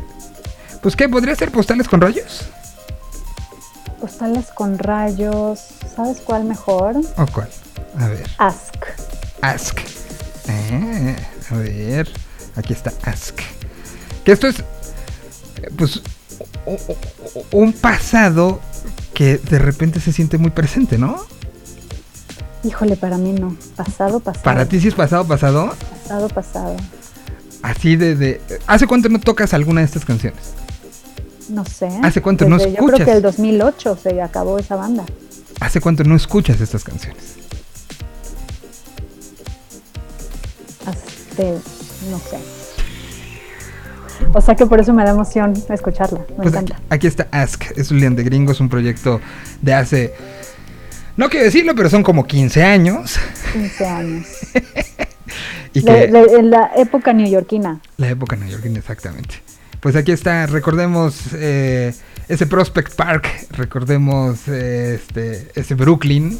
pues 0.82 0.96
qué, 0.96 1.10
podría 1.10 1.36
ser 1.36 1.52
postales 1.52 1.88
con 1.88 2.00
rayos. 2.02 2.46
Postales 4.00 4.46
con 4.54 4.78
rayos. 4.78 5.60
¿Sabes 5.96 6.20
cuál 6.22 6.46
mejor? 6.46 6.96
¿O 7.18 7.26
cuál? 7.28 7.50
A 8.00 8.08
ver, 8.08 8.30
Ask. 8.38 8.76
Ask. 9.42 9.80
Eh, 10.48 11.16
a 11.52 11.56
ver, 11.56 12.10
aquí 12.58 12.74
está 12.74 12.92
Ask. 13.04 13.40
Que 14.26 14.32
esto 14.34 14.48
es, 14.48 14.64
pues, 15.78 16.02
un 17.52 17.72
pasado 17.74 18.60
que 19.14 19.38
de 19.38 19.60
repente 19.60 20.00
se 20.00 20.12
siente 20.12 20.38
muy 20.38 20.52
presente, 20.52 20.98
¿no? 20.98 21.26
Híjole, 22.64 22.98
para 22.98 23.18
mí 23.18 23.32
no. 23.34 23.56
Pasado, 23.76 24.20
pasado. 24.20 24.44
Para 24.44 24.66
ti 24.68 24.80
sí 24.82 24.90
es 24.90 24.96
pasado, 24.96 25.26
pasado. 25.26 25.74
Pasado, 26.04 26.28
pasado. 26.30 26.76
Así 27.62 27.96
de, 27.96 28.16
de- 28.16 28.42
¿Hace 28.68 28.86
cuánto 28.88 29.10
no 29.10 29.20
tocas 29.20 29.54
alguna 29.54 29.82
de 29.82 29.86
estas 29.86 30.06
canciones? 30.06 30.40
No 31.50 31.64
sé. 31.66 31.88
¿Hace 32.04 32.22
cuánto 32.22 32.48
no 32.50 32.58
Desde- 32.58 32.72
Yo 32.72 32.76
creo 32.78 32.88
escuchas? 32.90 33.06
que 33.08 33.14
el 33.14 33.22
2008 33.22 33.98
se 34.04 34.22
acabó 34.22 34.60
esa 34.60 34.76
banda. 34.76 35.06
¿Hace 35.60 35.80
cuánto 35.82 36.04
no 36.04 36.16
escuchas 36.16 36.60
estas 36.62 36.84
canciones? 36.84 37.24
Hace, 40.86 41.58
no 42.10 42.20
sé. 42.20 42.38
O 44.34 44.42
sea 44.42 44.56
que 44.56 44.66
por 44.66 44.80
eso 44.80 44.94
me 44.94 45.04
da 45.04 45.12
emoción 45.12 45.54
escucharla. 45.70 46.20
Me 46.30 46.36
Pues 46.36 46.48
aquí, 46.56 46.66
encanta. 46.74 46.80
aquí 46.90 47.08
está 47.08 47.28
Ask, 47.32 47.64
es 47.76 47.90
Julián 47.90 48.16
de 48.16 48.24
Gringos, 48.24 48.60
un 48.60 48.68
proyecto 48.70 49.22
de 49.62 49.74
hace, 49.74 50.14
no 51.16 51.30
quiero 51.30 51.46
decirlo, 51.46 51.76
pero 51.76 51.90
son 51.90 52.02
como 52.04 52.26
15 52.26 52.64
años. 52.64 53.20
15 53.54 53.86
años. 53.86 54.28
Y 55.74 55.82
De- 55.82 55.86
que 55.86 56.08
de- 56.08 56.40
en 56.40 56.50
la 56.50 56.72
época 56.78 57.14
neoyorquina. 57.14 57.82
la 57.98 58.10
época 58.10 58.36
neoyorquina, 58.36 58.80
exactamente. 58.80 59.36
Pues 59.82 59.96
aquí 59.96 60.12
está, 60.12 60.48
recordemos 60.48 61.20
eh, 61.34 61.94
ese 62.30 62.48
Prospect 62.48 62.96
Park, 62.96 63.28
recordemos 63.52 64.48
eh, 64.48 64.96
este, 65.00 65.52
ese 65.54 65.76
Brooklyn 65.76 66.40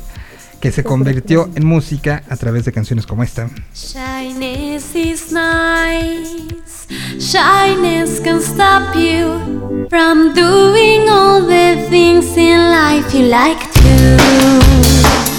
que 0.60 0.72
se 0.72 0.84
convirtió 0.84 1.50
en 1.56 1.66
música 1.66 2.24
a 2.30 2.36
través 2.36 2.66
de 2.66 2.72
canciones 2.72 3.06
como 3.06 3.24
esta. 3.24 3.50
Shyness 3.74 4.96
is 4.96 5.32
nice. 5.32 6.88
Shyness 7.20 8.20
can 8.22 8.42
stop 8.42 8.96
you 8.96 9.88
from 9.90 10.34
doing 10.34 11.10
all 11.10 11.42
the 11.42 11.86
things 11.90 12.38
in 12.38 12.72
life 12.72 13.14
you 13.14 13.28
like 13.28 13.60
to. 13.74 15.37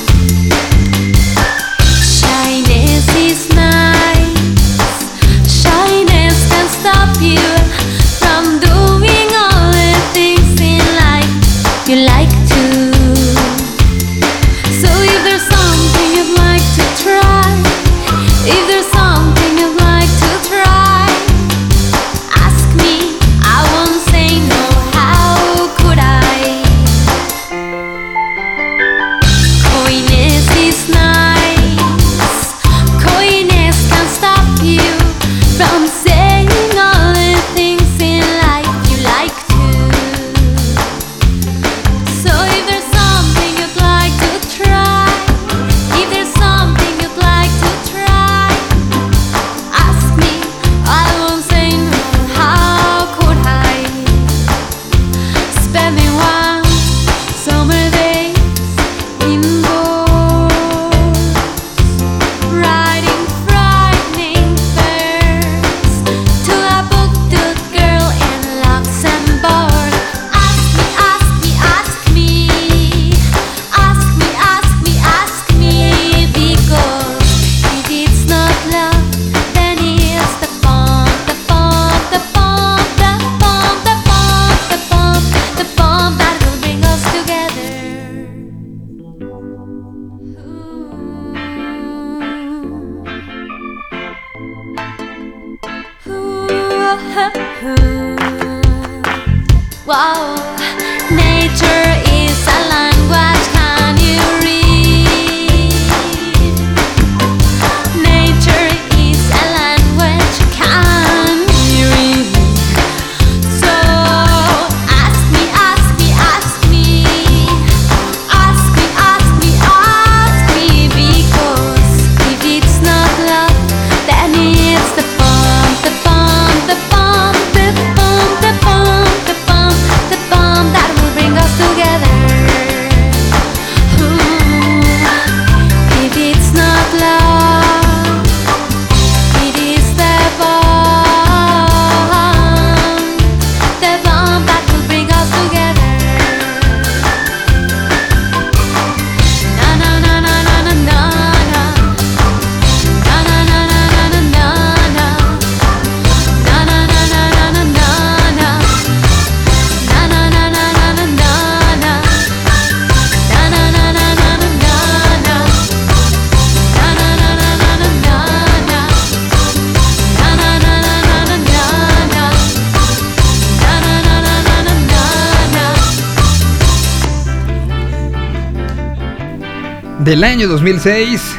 Del 180.09 180.25
año 180.25 180.49
2006, 180.49 181.37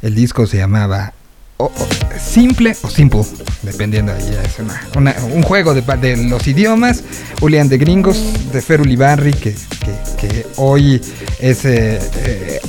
el 0.00 0.14
disco 0.14 0.46
se 0.46 0.56
llamaba 0.56 1.12
o- 1.58 1.72
Simple 2.18 2.74
o 2.82 2.90
Simple, 2.90 3.22
dependiendo 3.62 4.12
ya 4.18 4.42
es 4.42 4.58
una- 4.96 5.14
un 5.34 5.42
juego 5.42 5.72
de, 5.74 6.16
los 6.28 6.46
idiomas. 6.48 7.02
Julián 7.40 7.68
de 7.68 7.78
Gringos, 7.78 8.18
de 8.52 8.60
Fer 8.60 8.80
Ulibarri, 8.80 9.32
que, 9.32 9.52
que- 9.52 10.28
que 10.28 10.46
hoy 10.56 11.00
es, 11.38 11.64
eh, 11.64 12.00
eh, 12.24 12.60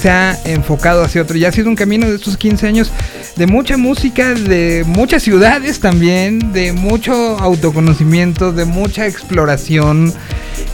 se, 0.00 0.08
ha 0.10 0.38
enfocado 0.44 1.02
hacia 1.02 1.22
otro. 1.22 1.36
Y 1.36 1.44
ha 1.44 1.50
sido 1.52 1.68
un 1.68 1.74
camino 1.74 2.08
de 2.08 2.14
estos 2.14 2.36
15 2.36 2.66
años 2.68 2.92
de 3.36 3.46
mucha 3.48 3.76
música, 3.76 4.34
de 4.34 4.84
muchas 4.86 5.22
ciudades 5.24 5.80
también, 5.80 6.52
de 6.52 6.72
mucho 6.72 7.12
autoconocimiento, 7.40 8.52
de 8.52 8.64
mucha 8.64 9.06
exploración 9.08 10.12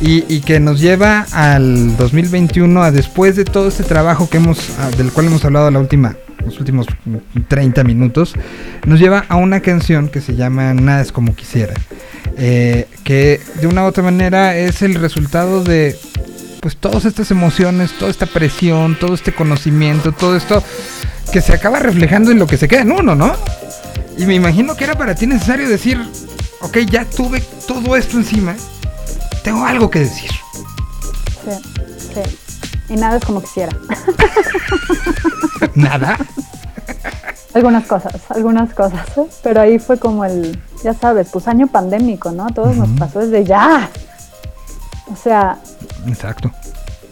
y, 0.02 0.24
y 0.32 0.40
que 0.40 0.60
nos 0.60 0.80
lleva 0.80 1.26
al 1.32 1.96
2021 1.96 2.82
a 2.82 2.90
después 2.90 3.36
de 3.36 3.44
todo 3.44 3.68
este 3.68 3.84
trabajo 3.84 4.28
que 4.28 4.36
hemos 4.36 4.58
del 4.98 5.12
cual 5.12 5.26
hemos 5.26 5.44
hablado 5.44 5.70
la 5.70 5.78
última 5.78 6.16
los 6.48 6.58
últimos 6.58 6.86
mm, 7.04 7.40
30 7.48 7.84
minutos 7.84 8.34
nos 8.86 8.98
lleva 8.98 9.24
a 9.28 9.36
una 9.36 9.60
canción 9.60 10.08
que 10.08 10.20
se 10.20 10.34
llama 10.34 10.74
Nada 10.74 11.02
es 11.02 11.12
como 11.12 11.34
quisiera 11.34 11.74
eh, 12.36 12.86
que 13.04 13.40
de 13.60 13.66
una 13.66 13.84
u 13.84 13.86
otra 13.86 14.02
manera 14.02 14.56
es 14.56 14.82
el 14.82 14.94
resultado 14.94 15.62
de 15.62 15.96
pues 16.60 16.76
todas 16.76 17.04
estas 17.04 17.30
emociones 17.30 17.92
toda 17.98 18.10
esta 18.10 18.26
presión 18.26 18.96
todo 18.98 19.14
este 19.14 19.32
conocimiento 19.32 20.12
todo 20.12 20.36
esto 20.36 20.62
que 21.32 21.40
se 21.40 21.52
acaba 21.52 21.78
reflejando 21.78 22.30
en 22.30 22.38
lo 22.38 22.46
que 22.46 22.56
se 22.56 22.68
queda 22.68 22.82
en 22.82 22.92
uno 22.92 23.14
no 23.14 23.34
y 24.16 24.24
me 24.24 24.34
imagino 24.34 24.76
que 24.76 24.84
era 24.84 24.96
para 24.96 25.14
ti 25.14 25.26
necesario 25.26 25.68
decir 25.68 26.00
ok 26.60 26.78
ya 26.90 27.04
tuve 27.04 27.42
todo 27.66 27.96
esto 27.96 28.16
encima 28.16 28.56
tengo 29.44 29.64
algo 29.64 29.90
que 29.90 30.00
decir 30.00 30.30
Sí, 31.44 31.54
sí. 32.14 32.47
Y 32.88 32.96
nada 32.96 33.16
es 33.18 33.24
como 33.24 33.40
quisiera. 33.42 33.76
Nada. 35.74 36.18
Algunas 37.54 37.86
cosas, 37.86 38.14
algunas 38.30 38.72
cosas. 38.74 39.06
¿eh? 39.16 39.26
Pero 39.42 39.60
ahí 39.60 39.78
fue 39.78 39.98
como 39.98 40.24
el, 40.24 40.58
ya 40.84 40.94
sabes, 40.94 41.28
pues 41.32 41.48
año 41.48 41.66
pandémico, 41.66 42.30
¿no? 42.30 42.44
A 42.46 42.48
todos 42.50 42.76
nos 42.76 42.88
pasó 42.98 43.20
desde 43.20 43.44
ya. 43.44 43.90
O 45.12 45.16
sea, 45.16 45.58
Exacto. 46.06 46.52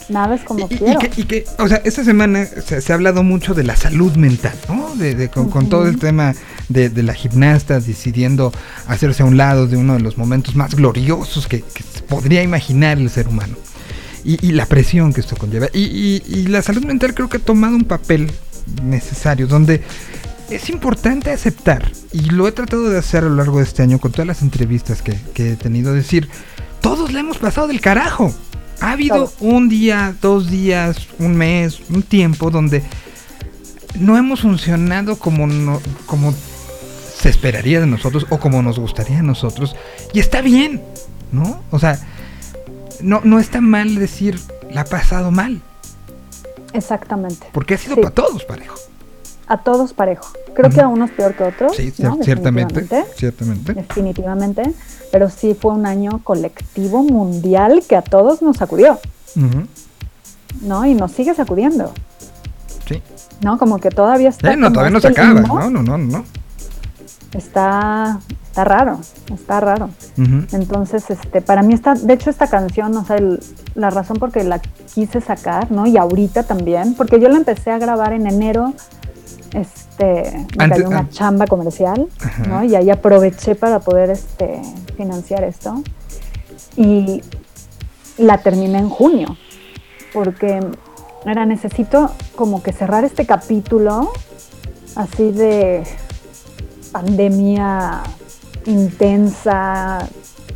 nada 0.09 0.35
es 0.35 0.43
como 0.43 0.61
y, 0.61 0.63
y- 0.73 0.75
y 0.75 0.79
quiero. 0.79 1.01
que, 1.01 1.11
y 1.17 1.25
que, 1.25 1.45
o 1.59 1.67
sea, 1.67 1.81
esta 1.85 2.05
semana 2.05 2.45
se, 2.45 2.81
se 2.81 2.93
ha 2.93 2.95
hablado 2.95 3.23
mucho 3.23 3.55
de 3.55 3.65
la 3.65 3.75
salud 3.77 4.15
mental, 4.17 4.55
¿no? 4.69 4.95
De, 4.95 5.15
de- 5.15 5.31
con, 5.31 5.49
con 5.51 5.69
todo 5.69 5.87
el 5.89 5.99
tema 5.99 6.35
de, 6.69 6.91
de 6.91 7.03
la 7.03 7.15
gimnasta 7.15 7.81
decidiendo 7.81 8.53
hacerse 8.89 9.23
a 9.23 9.27
un 9.27 9.37
lado 9.39 9.67
de 9.67 9.77
uno 9.77 9.95
de 9.95 10.01
los 10.01 10.19
momentos 10.19 10.55
más 10.55 10.75
gloriosos 10.75 11.47
que, 11.49 11.65
podría 12.09 12.43
imaginar 12.43 12.99
el 12.99 13.11
ser 13.11 13.27
humano. 13.29 13.57
Y, 14.27 14.45
y 14.47 14.53
la 14.53 14.67
presión 14.67 15.13
que 15.13 15.21
esto 15.21 15.37
conlleva. 15.37 15.69
Y, 15.73 15.83
y- 15.85 16.23
y 16.27 16.47
la 16.49 16.61
salud 16.63 16.85
mental 16.85 17.15
creo 17.15 17.29
que 17.29 17.37
ha 17.37 17.41
tomado 17.41 17.77
un 17.77 17.85
papel 17.85 18.31
necesario, 18.83 19.47
donde 19.47 19.83
es 20.51 20.69
importante 20.71 21.31
aceptar, 21.31 21.91
y 22.13 22.31
lo 22.31 22.47
he 22.49 22.53
tratado 22.53 22.89
de 22.91 22.99
hacer 22.99 23.23
a 23.25 23.29
lo 23.29 23.37
largo 23.37 23.59
de 23.59 23.65
este 23.65 23.83
año 23.83 23.99
con 24.01 24.11
todas 24.13 24.27
las 24.27 24.43
entrevistas 24.43 25.01
que, 25.03 25.17
que 25.35 25.53
he 25.53 25.57
tenido, 25.57 25.93
decir, 25.93 26.29
todos 26.81 27.13
le 27.13 27.21
hemos 27.21 27.39
pasado 27.39 27.69
del 27.69 27.81
carajo. 27.81 28.35
Ha 28.81 28.93
habido 28.93 29.33
un 29.41 29.69
día, 29.69 30.15
dos 30.21 30.51
días, 30.51 30.97
un 31.19 31.37
mes, 31.37 31.81
un 31.89 32.03
tiempo 32.03 32.51
donde 32.51 32.83
no 33.99 34.19
hemos 34.19 34.41
funcionado 34.41 35.17
como, 35.19 35.47
no- 35.47 35.81
como 36.07 36.35
se 37.19 37.29
esperaría 37.31 37.81
de 37.81 37.87
nosotros 37.87 38.27
o 38.31 38.39
como 38.39 38.63
nos 38.63 38.79
gustaría 38.79 39.21
a 39.21 39.23
nosotros. 39.23 39.75
Y 40.13 40.19
está 40.21 40.43
bien, 40.43 40.83
¿no? 41.33 41.63
O 41.71 41.79
sea, 41.79 41.99
no, 43.03 43.21
no 43.25 43.39
está 43.39 43.61
mal 43.61 43.95
decir, 43.97 44.41
la 44.71 44.83
ha 44.83 44.85
pasado 44.85 45.31
mal, 45.31 45.61
Exactamente. 46.73 47.47
porque 47.53 47.75
ha 47.75 47.79
sido 47.79 47.95
Sí. 47.97 48.01
para 48.03 48.15
todos 48.15 48.45
parejo. 48.45 48.77
A 49.49 49.59
todos 49.59 49.93
parejo. 49.93 50.27
Creo 50.55 50.71
que 50.71 50.81
a 50.81 50.89
unos 50.89 51.11
peor 51.11 51.35
que 51.35 51.45
otros. 51.45 51.77
Sí, 51.77 51.93
ciertamente, 51.93 52.85
ciertamente. 53.17 53.75
Definitivamente. 53.75 54.73
Pero 55.13 55.31
sí 55.31 55.55
fue 55.55 55.73
un 55.73 55.87
año 55.87 56.21
colectivo 56.25 57.03
mundial 57.05 57.85
que 57.89 57.95
a 57.95 58.03
todos 58.03 58.43
nos 58.43 58.57
sacudió, 58.57 58.99
¿no? 60.63 60.85
Y 60.85 60.95
nos 60.95 61.13
sigue 61.13 61.33
sacudiendo, 61.35 61.93
Sí. 62.89 63.01
¿no? 63.41 63.57
Como 63.59 63.79
que 63.79 63.91
todavía 63.91 64.31
está. 64.31 64.53
Eh, 64.53 64.57
no, 64.57 64.73
todavía 64.73 64.91
no 64.91 65.01
se 65.01 65.09
este 65.09 65.21
acaba. 65.21 65.41
limbo. 65.41 65.59
No, 65.61 65.71
no, 65.71 65.83
no, 65.83 65.99
no. 65.99 66.25
Está, 67.33 68.19
está 68.57 68.65
raro, 68.65 68.99
está 69.35 69.61
raro. 69.61 69.91
Entonces, 70.53 71.11
este, 71.11 71.43
para 71.43 71.61
mí 71.63 71.75
está, 71.75 71.93
de 71.95 72.15
hecho 72.15 72.31
esta 72.31 72.47
canción, 72.47 72.97
o 72.97 73.05
sea, 73.05 73.17
el- 73.17 73.39
la 73.75 73.91
razón 73.91 74.17
por 74.17 74.33
que 74.33 74.45
la 74.45 74.61
quise 74.95 75.21
sacar, 75.21 75.71
¿no? 75.71 75.87
Y 75.87 75.99
ahorita 75.99 76.45
también, 76.45 76.95
porque 76.95 77.21
yo 77.21 77.29
la 77.29 77.37
empecé 77.37 77.71
a 77.71 77.77
grabar 77.79 78.15
en 78.15 78.27
enero, 78.27 78.73
este, 79.53 80.47
me 80.57 80.65
cayó 80.71 80.89
una 80.89 80.99
an- 81.01 81.11
chamba 81.11 81.47
comercial. 81.47 82.09
¿no? 82.49 82.65
Y 82.65 82.75
ahí 82.75 82.89
aproveché 82.89 83.57
para 83.57 83.81
poder, 83.81 84.09
este, 84.09 84.63
financiar 84.97 85.45
esto. 85.45 85.83
Y 86.77 87.23
la 88.17 88.39
terminé 88.39 88.79
en 88.79 88.89
junio, 88.89 89.37
porque 90.15 90.61
era 91.27 91.45
necesito 91.45 92.11
como 92.37 92.63
que 92.63 92.73
cerrar 92.73 93.05
este 93.05 93.27
capítulo 93.27 94.13
así 94.95 95.31
de 95.33 95.85
pandemia 96.93 98.03
intensa, 98.67 100.09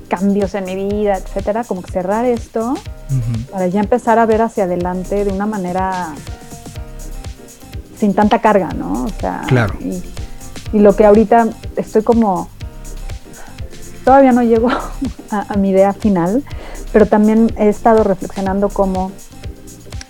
cambios 0.09 0.55
en 0.55 0.65
mi 0.65 0.75
vida, 0.75 1.17
etcétera, 1.17 1.65
como 1.65 1.83
que 1.83 1.93
cerrar 1.93 2.25
esto 2.25 2.75
para 3.51 3.67
ya 3.69 3.81
empezar 3.81 4.19
a 4.19 4.27
ver 4.27 4.43
hacia 4.43 4.65
adelante 4.65 5.25
de 5.25 5.33
una 5.33 5.47
manera 5.47 6.13
sin 7.97 8.15
tanta 8.15 8.41
carga, 8.41 8.71
¿no? 8.73 9.05
O 9.05 9.09
sea, 9.21 9.43
Claro. 9.47 9.75
y, 9.81 10.03
y 10.73 10.79
lo 10.81 10.97
que 10.97 11.05
ahorita 11.05 11.49
estoy 11.77 12.03
como 12.03 12.49
todavía 14.05 14.33
no 14.33 14.43
llego 14.43 14.69
a, 15.31 15.53
a 15.53 15.57
mi 15.57 15.71
idea 15.71 15.93
final, 15.93 16.43
pero 16.93 17.07
también 17.07 17.53
he 17.57 17.69
estado 17.69 18.03
reflexionando 18.05 18.69
cómo 18.69 19.13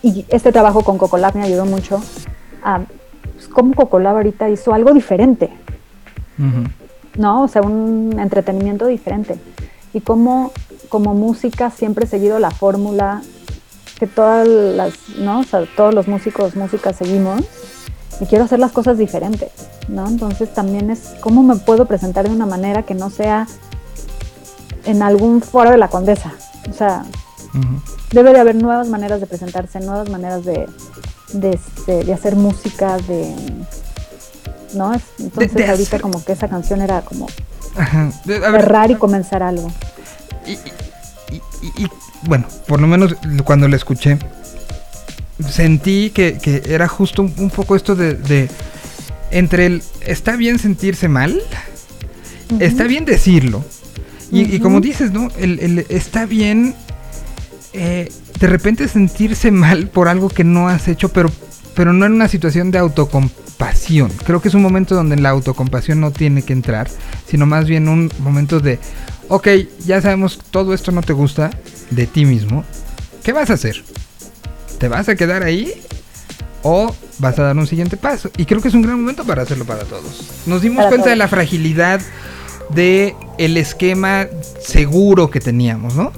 y 0.03 0.25
este 0.31 0.51
trabajo 0.53 0.83
con 0.83 0.97
Cocolab 0.97 1.35
me 1.37 1.43
ayudó 1.43 1.67
mucho 1.67 2.03
a 2.63 2.81
pues, 3.35 3.49
cómo 3.49 3.75
Cocolab 3.75 4.17
ahorita 4.17 4.49
hizo 4.49 4.73
algo 4.73 4.93
diferente. 4.95 5.51
¿No? 7.17 7.43
O 7.43 7.49
sea, 7.49 7.63
un 7.63 8.17
entretenimiento 8.19 8.87
diferente. 8.87 9.39
Y 9.93 10.01
como, 10.01 10.53
como 10.89 11.15
música 11.15 11.71
siempre 11.71 12.05
he 12.05 12.09
seguido 12.09 12.39
la 12.39 12.51
fórmula 12.51 13.23
que 13.99 14.07
todas 14.07 14.49
las, 14.49 14.95
¿no? 15.19 15.41
O 15.41 15.45
sea, 15.45 15.65
todos 15.77 15.95
los 15.95 16.09
músicos, 16.09 16.57
músicas 16.57 16.97
seguimos. 16.97 17.43
Y 18.21 18.27
quiero 18.27 18.45
hacer 18.45 18.59
las 18.59 18.73
cosas 18.73 18.99
diferentes, 18.99 19.51
¿no? 19.89 20.07
Entonces 20.07 20.53
también 20.53 20.91
es 20.91 21.15
cómo 21.21 21.43
me 21.43 21.57
puedo 21.57 21.87
presentar 21.87 22.29
de 22.29 22.35
una 22.35 22.47
manera 22.47 22.83
que 22.83 22.95
no 22.95 23.09
sea 23.09 23.47
en 24.85 25.03
algún 25.03 25.41
foro 25.41 25.71
de 25.71 25.79
la 25.79 25.89
condesa. 25.89 26.33
O 26.69 26.73
sea, 26.73 27.05
debe 28.13 28.33
de 28.33 28.41
haber 28.41 28.57
nuevas 28.57 28.89
maneras 28.89 29.21
de 29.21 29.27
presentarse, 29.27 29.81
nuevas 29.81 30.09
maneras 30.11 30.45
de, 30.45 30.69
de, 31.33 31.51
este, 31.51 32.05
de 32.05 32.13
hacer 32.13 32.37
música, 32.37 32.99
de... 32.99 33.35
¿No? 34.75 34.95
Es- 34.95 35.03
Entonces 35.19 35.53
de 35.55 35.67
ahorita 35.67 35.89
hacer- 35.89 36.01
como 36.01 36.25
que 36.25 36.33
esa 36.33 36.49
canción 36.49 36.81
era 36.81 37.01
como 37.03 37.27
Ajá. 37.77 38.13
De- 38.25 38.37
a 38.45 38.51
ver, 38.51 38.61
cerrar 38.63 38.91
y 38.91 38.95
comenzar 38.97 39.43
algo. 39.43 39.71
y, 40.47 40.53
y- 40.53 40.57
y- 41.33 41.37
y- 41.63 41.85
y, 41.85 41.89
bueno, 42.23 42.47
por 42.67 42.81
lo 42.81 42.87
menos 42.87 43.15
cuando 43.45 43.69
la 43.69 43.77
escuché, 43.77 44.19
sentí 45.49 46.11
que, 46.11 46.39
que 46.39 46.63
era 46.67 46.89
justo 46.89 47.23
un, 47.23 47.35
un 47.39 47.51
poco 47.51 47.77
esto 47.77 47.95
de, 47.97 48.15
de 48.15 48.49
entre 49.31 49.67
el 49.67 49.83
está 50.05 50.37
bien 50.37 50.59
sentirse 50.59 51.09
mal, 51.09 51.41
está 52.59 52.85
bien 52.85 53.05
decirlo, 53.05 53.65
y, 54.33 54.59
como 54.61 54.81
dices, 54.81 55.11
¿no? 55.13 55.29
El, 55.39 55.59
el 55.61 55.87
está 55.89 56.25
bien 56.27 56.75
eh, 57.73 58.11
de 58.39 58.47
repente 58.47 58.87
sentirse 58.89 59.51
mal 59.51 59.87
por 59.89 60.09
algo 60.09 60.29
que 60.29 60.45
no 60.45 60.69
has 60.69 60.89
hecho, 60.89 61.09
pero, 61.11 61.31
pero 61.75 61.93
no 61.93 62.07
en 62.07 62.13
una 62.13 62.29
situación 62.29 62.71
de 62.71 62.79
autocompasión. 63.61 64.11
Creo 64.25 64.41
que 64.41 64.49
es 64.49 64.55
un 64.55 64.63
momento 64.63 64.95
donde 64.95 65.17
la 65.17 65.31
autocompasión 65.31 66.01
no 66.01 66.11
tiene 66.11 66.43
que 66.43 66.53
entrar, 66.53 66.89
sino 67.27 67.47
más 67.47 67.67
bien 67.67 67.89
un 67.89 68.11
momento 68.21 68.61
de, 68.61 68.79
ok, 69.29 69.49
ya 69.87 70.01
sabemos 70.01 70.39
todo 70.51 70.75
esto 70.75 70.93
no 70.93 71.03
te 71.03 71.13
gusta 71.13 71.51
de 71.91 72.07
ti 72.07 72.25
mismo, 72.25 72.65
¿qué 73.23 73.33
vas 73.33 73.51
a 73.51 73.55
hacer? 73.55 73.83
¿Te 74.79 74.89
vas 74.89 75.09
a 75.09 75.15
quedar 75.15 75.43
ahí? 75.43 75.73
¿O 76.63 76.95
vas 77.19 77.39
a 77.39 77.43
dar 77.43 77.57
un 77.57 77.67
siguiente 77.67 77.97
paso? 77.97 78.31
Y 78.37 78.45
creo 78.45 78.61
que 78.61 78.69
es 78.69 78.75
un 78.75 78.83
gran 78.83 78.99
momento 78.99 79.25
para 79.25 79.43
hacerlo 79.43 79.65
para 79.65 79.85
todos. 79.85 80.31
Nos 80.47 80.63
dimos 80.63 80.79
Para 80.79 80.89
cuenta 80.89 81.11
de 81.11 81.17
la 81.17 81.29
fragilidad 81.29 82.01
de 82.71 83.15
el 83.39 83.57
esquema 83.57 84.27
seguro 84.61 85.31
que 85.31 85.41
teníamos, 85.41 85.95
¿no? 85.95 86.13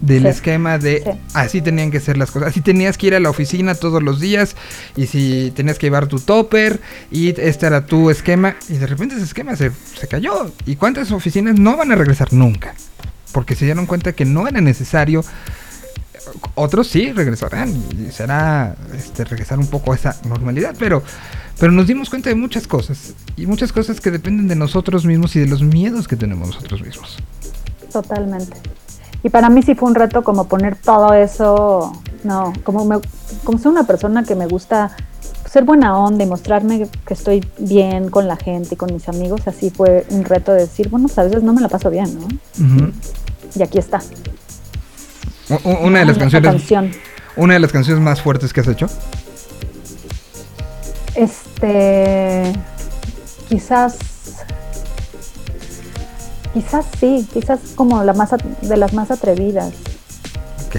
Del 0.00 0.22
Sí. 0.24 0.28
esquema 0.28 0.78
de 0.78 1.02
Sí. 1.04 1.10
así 1.34 1.62
tenían 1.62 1.90
que 1.90 2.00
ser 2.00 2.16
las 2.18 2.30
cosas. 2.30 2.50
Así 2.50 2.60
tenías 2.60 2.98
que 2.98 3.06
ir 3.08 3.14
a 3.14 3.20
la 3.20 3.30
oficina 3.30 3.74
todos 3.74 4.02
los 4.02 4.20
días 4.20 4.54
y 4.96 5.06
si 5.06 5.52
tenías 5.56 5.78
que 5.78 5.86
llevar 5.86 6.06
tu 6.06 6.18
topper 6.20 6.80
y 7.10 7.30
este 7.40 7.66
era 7.66 7.86
tu 7.86 8.10
esquema 8.10 8.56
y 8.68 8.74
de 8.74 8.86
repente 8.86 9.14
ese 9.14 9.24
esquema 9.24 9.56
se, 9.56 9.70
se 9.98 10.06
cayó. 10.08 10.50
¿Y 10.66 10.76
cuántas 10.76 11.12
oficinas 11.12 11.58
no 11.58 11.76
van 11.76 11.92
a 11.92 11.94
regresar 11.94 12.32
nunca? 12.32 12.74
Porque 13.32 13.54
se 13.54 13.64
dieron 13.64 13.86
cuenta 13.86 14.12
que 14.12 14.24
no 14.24 14.46
era 14.46 14.60
necesario. 14.60 15.24
Otros 16.54 16.88
sí 16.88 17.12
regresarán 17.12 17.70
y 17.76 18.10
será 18.10 18.76
este, 18.96 19.24
regresar 19.24 19.58
un 19.58 19.68
poco 19.68 19.92
a 19.92 19.94
esa 19.96 20.16
normalidad, 20.28 20.74
pero, 20.78 21.02
pero 21.58 21.70
nos 21.72 21.86
dimos 21.86 22.10
cuenta 22.10 22.28
de 22.30 22.34
muchas 22.34 22.66
cosas 22.66 23.14
y 23.36 23.46
muchas 23.46 23.72
cosas 23.72 24.00
que 24.00 24.10
dependen 24.10 24.48
de 24.48 24.56
nosotros 24.56 25.04
mismos 25.04 25.36
y 25.36 25.40
de 25.40 25.46
los 25.46 25.62
miedos 25.62 26.08
que 26.08 26.16
tenemos 26.16 26.48
nosotros 26.48 26.82
mismos. 26.82 27.16
Totalmente. 27.92 28.56
Y 29.26 29.28
para 29.28 29.50
mí 29.50 29.60
sí 29.60 29.74
fue 29.74 29.88
un 29.88 29.96
reto 29.96 30.22
como 30.22 30.46
poner 30.46 30.76
todo 30.76 31.12
eso, 31.12 32.00
no, 32.22 32.52
como, 32.62 32.84
me, 32.84 33.00
como 33.42 33.58
soy 33.58 33.72
una 33.72 33.82
persona 33.82 34.22
que 34.22 34.36
me 34.36 34.46
gusta 34.46 34.96
ser 35.50 35.64
buena 35.64 35.98
onda 35.98 36.22
y 36.22 36.28
mostrarme 36.28 36.88
que 37.04 37.14
estoy 37.14 37.44
bien 37.58 38.08
con 38.08 38.28
la 38.28 38.36
gente 38.36 38.74
y 38.74 38.76
con 38.76 38.94
mis 38.94 39.08
amigos, 39.08 39.40
así 39.48 39.70
fue 39.70 40.06
un 40.10 40.24
reto 40.24 40.52
de 40.52 40.60
decir, 40.60 40.90
bueno, 40.90 41.08
pues 41.08 41.18
a 41.18 41.24
veces 41.24 41.42
no 41.42 41.52
me 41.52 41.60
la 41.60 41.68
paso 41.68 41.90
bien, 41.90 42.16
¿no? 42.20 42.28
Y 43.56 43.62
aquí 43.64 43.78
está. 43.78 44.00
Una 45.80 45.98
de 45.98 46.04
las 46.04 46.18
canciones, 46.18 46.48
canción. 46.52 46.92
una 47.34 47.54
de 47.54 47.58
las 47.58 47.72
canciones 47.72 48.00
más 48.00 48.22
fuertes 48.22 48.52
que 48.52 48.60
has 48.60 48.68
hecho. 48.68 48.86
Este, 51.16 52.52
quizás, 53.48 53.98
quizás 56.56 56.86
sí, 56.98 57.28
quizás 57.34 57.60
como 57.74 58.02
la 58.02 58.14
más 58.14 58.30
de 58.62 58.76
las 58.78 58.94
más 58.94 59.10
atrevidas. 59.10 59.74
Ok. 60.66 60.76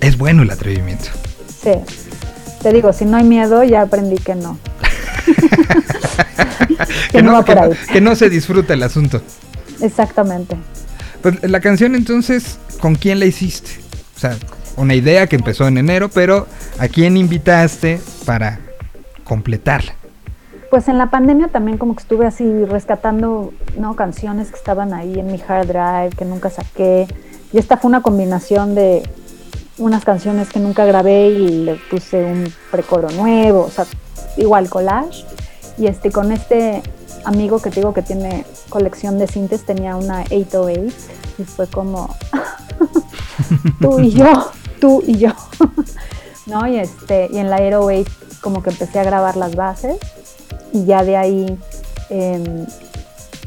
Es 0.00 0.16
bueno 0.16 0.44
el 0.44 0.50
atrevimiento. 0.52 1.06
Sí. 1.48 1.72
Te 2.62 2.72
digo, 2.72 2.92
si 2.92 3.04
no 3.04 3.16
hay 3.16 3.24
miedo, 3.24 3.64
ya 3.64 3.82
aprendí 3.82 4.14
que 4.14 4.36
no. 4.36 4.60
que, 7.10 7.20
no, 7.20 7.32
va 7.32 7.44
que 7.44 7.52
por 7.52 7.64
ahí. 7.64 7.72
que 7.92 8.00
no 8.00 8.14
se 8.14 8.30
disfruta 8.30 8.74
el 8.74 8.84
asunto. 8.84 9.20
Exactamente. 9.80 10.56
Pues 11.20 11.42
la 11.50 11.58
canción 11.58 11.96
entonces, 11.96 12.60
¿con 12.80 12.94
quién 12.94 13.18
la 13.18 13.26
hiciste? 13.26 13.70
O 14.16 14.20
sea, 14.20 14.36
una 14.76 14.94
idea 14.94 15.26
que 15.26 15.34
empezó 15.34 15.66
en 15.66 15.78
enero, 15.78 16.10
pero 16.10 16.46
¿a 16.78 16.86
quién 16.86 17.16
invitaste 17.16 18.00
para 18.24 18.60
completarla? 19.24 19.96
Pues 20.72 20.88
en 20.88 20.96
la 20.96 21.10
pandemia 21.10 21.48
también 21.48 21.76
como 21.76 21.94
que 21.94 22.00
estuve 22.00 22.24
así 22.24 22.64
rescatando 22.64 23.52
¿no? 23.76 23.94
canciones 23.94 24.48
que 24.48 24.56
estaban 24.56 24.94
ahí 24.94 25.18
en 25.18 25.26
mi 25.26 25.38
hard 25.46 25.66
drive, 25.66 26.16
que 26.16 26.24
nunca 26.24 26.48
saqué. 26.48 27.06
Y 27.52 27.58
esta 27.58 27.76
fue 27.76 27.90
una 27.90 28.00
combinación 28.00 28.74
de 28.74 29.02
unas 29.76 30.02
canciones 30.02 30.48
que 30.48 30.60
nunca 30.60 30.86
grabé 30.86 31.28
y 31.28 31.64
le 31.64 31.74
puse 31.74 32.24
un 32.24 32.50
precoro 32.70 33.10
nuevo, 33.10 33.64
o 33.64 33.68
sea, 33.68 33.84
igual 34.38 34.70
collage. 34.70 35.26
Y 35.76 35.88
este, 35.88 36.10
con 36.10 36.32
este 36.32 36.82
amigo 37.26 37.60
que 37.60 37.68
te 37.68 37.80
digo 37.80 37.92
que 37.92 38.00
tiene 38.00 38.46
colección 38.70 39.18
de 39.18 39.26
cintes, 39.26 39.66
tenía 39.66 39.96
una 39.96 40.22
808 40.30 40.96
y 41.36 41.44
fue 41.44 41.66
como 41.66 42.16
tú 43.78 44.00
y 44.00 44.10
yo, 44.12 44.50
tú 44.80 45.02
y 45.06 45.18
yo. 45.18 45.32
¿No? 46.46 46.66
Y 46.66 46.78
este, 46.78 47.28
y 47.30 47.36
en 47.36 47.50
la 47.50 47.56
808 47.56 48.10
como 48.40 48.62
que 48.62 48.70
empecé 48.70 49.00
a 49.00 49.04
grabar 49.04 49.36
las 49.36 49.54
bases 49.54 49.98
y 50.72 50.84
ya 50.84 51.04
de 51.04 51.16
ahí 51.16 51.58
em, 52.10 52.66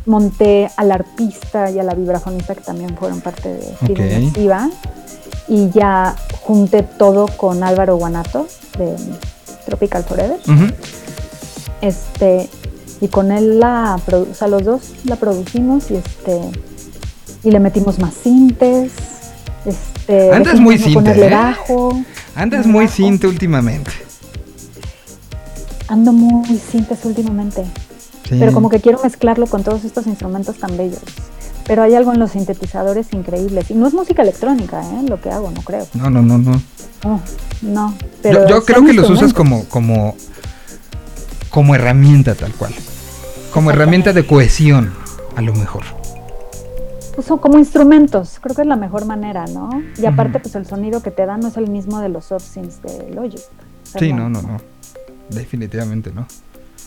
monté 0.06 0.70
al 0.78 0.92
arpista 0.92 1.72
y 1.72 1.80
a 1.80 1.84
la 1.84 1.94
vibrafonista 1.94 2.54
que 2.56 2.62
también 2.62 2.96
fueron 2.98 3.22
parte 3.22 3.50
de 3.50 3.66
Ok. 3.82 3.88
Feeling 3.88 4.04
Inmersiva 4.04 4.70
y 5.48 5.70
ya 5.72 6.16
junté 6.42 6.84
todo 6.84 7.28
con 7.28 7.64
Álvaro 7.64 7.98
Guanato 7.98 8.48
de 8.78 8.96
Tropical 9.66 10.04
Forever 10.04 10.38
este 11.82 12.50
y 13.02 13.08
con 13.08 13.32
él 13.32 13.60
la 13.60 14.00
o 14.08 14.34
sea, 14.34 14.48
los 14.48 14.64
dos 14.64 14.82
la 15.06 15.16
producimos 15.16 15.92
y 15.92 15.96
este 15.96 16.40
y 17.44 17.52
le 17.52 17.60
metimos 17.60 18.00
más 18.00 18.14
cintes 18.14 18.92
este 19.66 20.32
Andas 20.32 20.60
muy 20.60 20.78
cinte, 20.78 21.12
¿eh? 21.12 21.66
Andas 22.36 22.68
muy 22.68 22.88
cinta 22.88 23.28
últimamente. 23.28 23.92
Ando 25.88 26.12
muy 26.14 26.58
cintes 26.58 27.04
últimamente 27.06 27.66
Sí. 28.28 28.38
pero 28.40 28.54
como 28.54 28.70
que 28.70 28.80
quiero 28.82 29.00
mezclarlo 29.04 29.46
con 29.46 29.64
todos 29.64 29.84
estos 29.86 30.08
instrumentos 30.08 30.58
tan 30.58 30.76
bellos 30.78 31.02
pero 31.68 31.84
hay 31.84 31.94
algo 31.94 32.12
en 32.12 32.18
los 32.20 32.32
sintetizadores 32.32 33.14
increíbles 33.14 33.70
y 33.70 33.76
no 33.76 33.86
es 33.88 33.94
música 33.94 34.24
electrónica 34.24 34.82
¿eh? 34.82 35.04
lo 35.08 35.22
que 35.22 35.30
hago 35.30 35.52
no 35.52 35.62
creo 35.62 35.86
No, 35.94 36.10
no, 36.10 36.24
no, 36.24 36.40
no. 36.40 36.60
no, 37.04 37.22
no 37.62 37.94
pero 38.24 38.48
yo 38.48 38.66
creo 38.66 38.84
que 38.84 38.94
los 38.94 39.10
usas 39.12 39.32
como, 39.32 39.66
como, 39.66 40.16
como 41.52 41.76
herramienta 41.76 42.34
tal 42.36 42.52
cual. 42.54 42.74
Como 43.54 43.70
herramienta 43.70 44.12
de 44.12 44.26
cohesión, 44.26 44.92
a 45.36 45.42
lo 45.42 45.54
mejor. 45.54 45.84
Pues 47.14 47.28
son 47.28 47.38
como 47.40 47.58
instrumentos, 47.58 48.40
creo 48.42 48.56
que 48.56 48.64
es 48.64 48.68
la 48.68 48.76
mejor 48.76 49.06
manera, 49.06 49.46
¿no? 49.48 49.70
Y 49.98 50.06
aparte, 50.06 50.40
pues 50.40 50.56
el 50.56 50.66
sonido 50.66 51.02
que 51.02 51.12
te 51.12 51.26
dan 51.26 51.40
no 51.40 51.48
es 51.48 51.56
el 51.58 51.70
mismo 51.70 52.00
de 52.00 52.10
los 52.10 52.26
synths 52.26 52.82
de 52.82 53.12
Logic. 53.14 53.40
O 53.40 53.88
sea, 53.88 54.00
Sí, 54.02 54.12
no, 54.12 54.28
no, 54.30 54.42
no. 54.42 54.58
Definitivamente 55.30 56.12
no. 56.14 56.28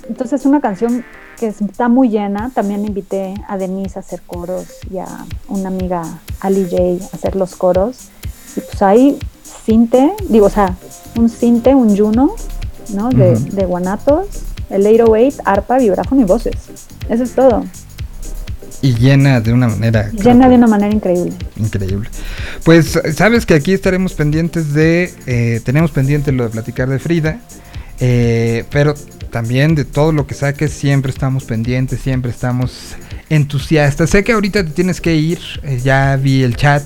Entonces, 0.09 0.47
una 0.47 0.61
canción 0.61 1.05
que 1.39 1.47
está 1.47 1.89
muy 1.89 2.09
llena. 2.09 2.51
También 2.55 2.85
invité 2.85 3.35
a 3.49 3.57
Denise 3.57 3.99
a 3.99 4.01
hacer 4.01 4.21
coros 4.27 4.67
y 4.91 4.99
a 4.99 5.07
una 5.49 5.69
amiga, 5.69 6.03
Ali 6.41 6.65
J, 6.65 7.05
a 7.13 7.17
hacer 7.17 7.37
los 7.37 7.57
coros. 7.57 8.09
Y 8.57 8.61
pues 8.61 8.83
ahí, 8.83 9.19
cinte, 9.65 10.13
digo, 10.29 10.47
o 10.47 10.51
sea, 10.51 10.77
un 11.17 11.29
cinte, 11.29 11.75
un 11.75 11.97
Juno, 11.97 12.35
¿no? 12.95 13.11
De, 13.11 13.65
guanatos, 13.67 14.27
el 14.71 14.87
808, 14.87 15.43
arpa, 15.45 15.79
vibráfono 15.79 16.21
y 16.23 16.25
voces. 16.25 16.57
Eso 17.09 17.23
es 17.23 17.33
todo. 17.33 17.65
Y 18.81 18.95
llena 18.95 19.41
de 19.41 19.53
una 19.53 19.69
manera. 19.69 20.11
Llena 20.11 20.49
de 20.49 20.55
una 20.55 20.69
manera 20.69 20.95
increíble. 20.95 21.35
Increíble. 21.57 22.09
Pues 22.65 22.99
sabes 23.15 23.45
que 23.45 23.55
aquí 23.55 23.73
estaremos 23.73 24.15
pendientes 24.15 24.73
de. 24.73 25.13
eh, 25.27 25.61
tenemos 25.65 25.91
pendiente 25.91 26.31
lo 26.31 26.45
de 26.45 26.51
platicar 26.51 26.89
de 26.89 26.99
Frida. 26.99 27.41
Eh, 28.01 28.65
pero 28.71 28.95
también 29.31 29.75
de 29.75 29.85
todo 29.85 30.13
lo 30.13 30.27
que 30.27 30.35
saques, 30.35 30.73
siempre 30.73 31.11
estamos 31.11 31.45
pendientes, 31.45 32.01
siempre 32.01 32.31
estamos 32.31 32.95
entusiastas. 33.29 34.11
Sé 34.11 34.25
que 34.25 34.33
ahorita 34.33 34.65
te 34.65 34.71
tienes 34.71 35.01
que 35.01 35.15
ir, 35.15 35.39
eh, 35.63 35.81
ya 35.83 36.17
vi 36.17 36.43
el 36.43 36.57
chat. 36.57 36.83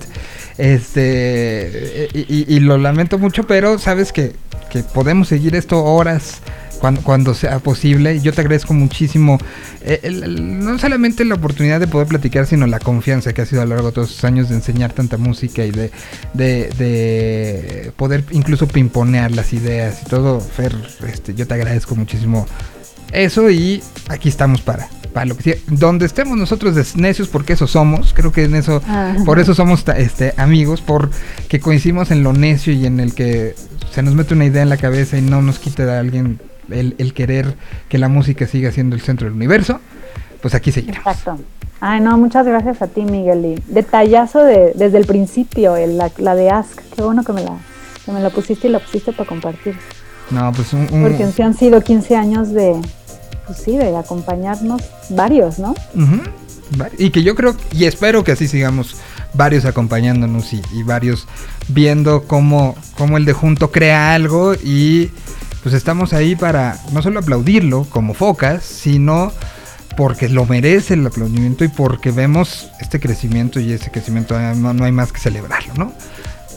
Este. 0.59 2.09
Y, 2.15 2.21
y- 2.21 2.57
y 2.57 2.61
lo 2.61 2.79
lamento 2.79 3.19
mucho, 3.19 3.47
pero 3.47 3.79
sabes 3.79 4.13
que, 4.13 4.33
que 4.71 4.81
podemos 4.81 5.29
seguir 5.29 5.55
esto 5.55 5.83
horas 5.85 6.41
cuando, 6.83 7.01
cuando 7.03 7.33
sea 7.33 7.61
posible. 7.61 8.21
Yo 8.21 8.33
te 8.33 8.41
agradezco 8.41 8.75
muchísimo, 8.75 9.39
eh, 9.83 10.01
el- 10.03 10.23
el- 10.25 10.59
no 10.65 10.77
solamente 10.81 11.25
la 11.25 11.37
oportunidad 11.37 11.79
de 11.79 11.87
poder 11.87 12.09
platicar, 12.09 12.45
sino 12.47 12.67
la 12.67 12.81
confianza 12.81 13.33
que 13.33 13.41
ha 13.41 13.47
sido 13.47 13.63
a 13.63 13.65
lo 13.65 13.71
largo 13.77 13.87
de 13.91 13.95
todos 13.95 14.11
estos 14.11 14.25
años 14.25 14.49
de 14.49 14.57
enseñar 14.57 14.93
tanta 14.93 15.17
música 15.17 15.65
y 15.65 15.71
de, 15.71 15.93
de, 16.35 16.71
de 16.77 17.93
poder 17.97 18.25
incluso 18.33 18.67
pimponear 18.67 19.31
las 19.31 19.53
ideas 19.53 20.03
y 20.05 20.11
todo. 20.11 20.41
Fer, 20.41 20.75
este, 21.07 21.35
yo 21.35 21.47
te 21.47 21.55
agradezco 21.55 21.95
muchísimo 21.95 22.47
eso 23.13 23.49
y 23.49 23.81
aquí 24.09 24.29
estamos 24.29 24.61
para, 24.63 24.89
para 25.13 25.27
lo 25.27 25.37
que 25.37 25.43
sea. 25.45 25.55
Donde 25.69 26.07
estemos 26.07 26.37
nosotros 26.37 26.75
de 26.75 26.85
necios, 27.01 27.29
porque 27.29 27.53
eso 27.53 27.67
somos, 27.69 28.13
creo 28.13 28.33
que 28.33 28.43
en 28.45 28.57
eso, 28.57 28.83
Ah. 28.89 29.15
por 29.25 29.39
eso 29.39 29.55
somos 29.55 29.85
este, 29.97 30.35
amigos, 30.37 30.81
porque 30.85 31.61
coincidimos 31.61 32.11
en 32.11 32.25
lo 32.25 32.33
necio 32.33 32.73
y 32.73 32.87
en 32.87 32.99
el 32.99 33.15
que 33.15 33.55
se 33.95 34.03
nos 34.03 34.15
mete 34.15 34.35
una 34.35 34.47
idea 34.47 34.63
en 34.63 34.69
la 34.71 34.79
cabeza 34.79 35.17
y 35.17 35.21
no 35.23 35.43
nos 35.43 35.59
quita 35.61 35.85
de 35.87 35.97
alguien 35.97 36.41
el, 36.71 36.95
el 36.99 37.15
querer 37.15 37.55
que 37.89 37.99
la 37.99 38.09
música 38.09 38.47
siga 38.47 38.71
siendo 38.73 38.95
el 38.97 39.03
centro 39.03 39.27
del 39.27 39.35
universo, 39.35 39.81
pues 40.41 40.55
aquí 40.55 40.73
seguiremos. 40.73 41.07
Exacto. 41.07 41.39
Ay, 41.81 42.01
no, 42.01 42.17
muchas 42.17 42.47
gracias 42.47 42.81
a 42.81 42.87
ti, 42.87 43.03
Miguel. 43.03 43.45
Y 43.45 43.73
detallazo 43.73 44.41
de, 44.45 44.73
desde 44.77 44.99
el 44.99 45.05
principio, 45.07 45.77
el- 45.77 45.99
la, 45.99 46.11
la 46.19 46.35
de 46.37 46.51
Ask. 46.51 46.81
Qué 46.95 47.03
bueno 47.03 47.25
que 47.25 47.33
me 47.33 47.43
la, 47.43 47.57
que 48.05 48.13
me 48.13 48.21
la 48.21 48.31
pusiste 48.31 48.69
y 48.69 48.71
la 48.71 48.79
pusiste 48.79 49.13
para 49.13 49.29
compartir. 49.29 49.75
No, 50.31 50.53
pues 50.53 50.73
un, 50.73 50.87
un- 50.93 51.03
Porque 51.03 51.27
sí 51.33 51.43
han 51.43 51.55
sido 51.55 51.81
15 51.83 52.17
años 52.17 52.51
de, 52.53 52.81
pues 53.47 53.59
sí, 53.59 53.77
de 53.77 53.97
acompañarnos 53.97 54.81
varios, 55.11 55.59
¿no? 55.59 55.75
Va- 56.81 56.89
Y 56.99 57.11
que 57.11 57.23
yo 57.25 57.35
creo 57.35 57.55
y 57.73 57.85
espero 57.85 58.23
que 58.25 58.33
así 58.33 58.47
sigamos 58.49 58.97
varios 59.35 59.65
acompañándonos 59.65 60.53
y, 60.53 60.63
y 60.73 60.83
varios 60.85 61.27
viendo 61.69 62.25
cómo, 62.25 62.77
cómo 62.97 63.17
el 63.17 63.25
de 63.25 63.33
junto 63.33 63.71
crea 63.73 64.15
algo 64.15 64.55
y 64.55 65.11
pues 65.63 65.75
estamos 65.75 66.13
ahí 66.13 66.37
para 66.37 66.79
no 66.93 67.03
solo 67.03 67.21
aplaudirlo 67.21 67.85
como 67.85 68.15
focas, 68.15 68.65
sino 68.65 69.33
porque 69.97 70.29
lo 70.29 70.47
merece 70.47 70.95
el 70.95 71.07
aplaudimiento 71.07 71.65
y 71.65 71.69
porque 71.69 72.11
vemos 72.11 72.71
este 72.81 72.99
crecimiento 72.99 73.61
y 73.61 73.73
ese 73.73 73.91
crecimiento 73.91 74.39
eh, 74.39 74.55
no, 74.57 74.73
no 74.73 74.85
hay 74.85 74.93
más 74.93 75.13
que 75.13 75.21
celebrarlo, 75.21 75.75
¿no? 75.75 75.93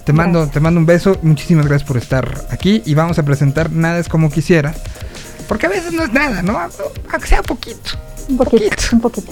Te 0.06 0.14
mando, 0.14 0.40
Gracias. 0.40 0.54
te 0.54 0.60
mando 0.60 0.80
un 0.80 0.86
beso, 0.86 1.18
muchísimas 1.24 1.66
gracias 1.66 1.88
por 1.88 1.98
estar 1.98 2.46
aquí 2.52 2.82
y 2.86 2.94
vamos 2.94 3.18
a 3.18 3.24
presentar 3.24 3.72
Nada 3.72 4.00
es 4.00 4.08
como 4.08 4.30
quisiera. 4.30 4.74
Porque 5.48 5.66
a 5.66 5.70
veces 5.70 5.94
no 5.94 6.04
es 6.04 6.14
nada, 6.14 6.42
¿no? 6.42 6.58
Aunque 7.12 7.28
sea 7.28 7.42
poquito. 7.44 7.92
Un 8.30 8.38
poquito, 8.38 8.76
un 8.94 9.02
poquito. 9.02 9.32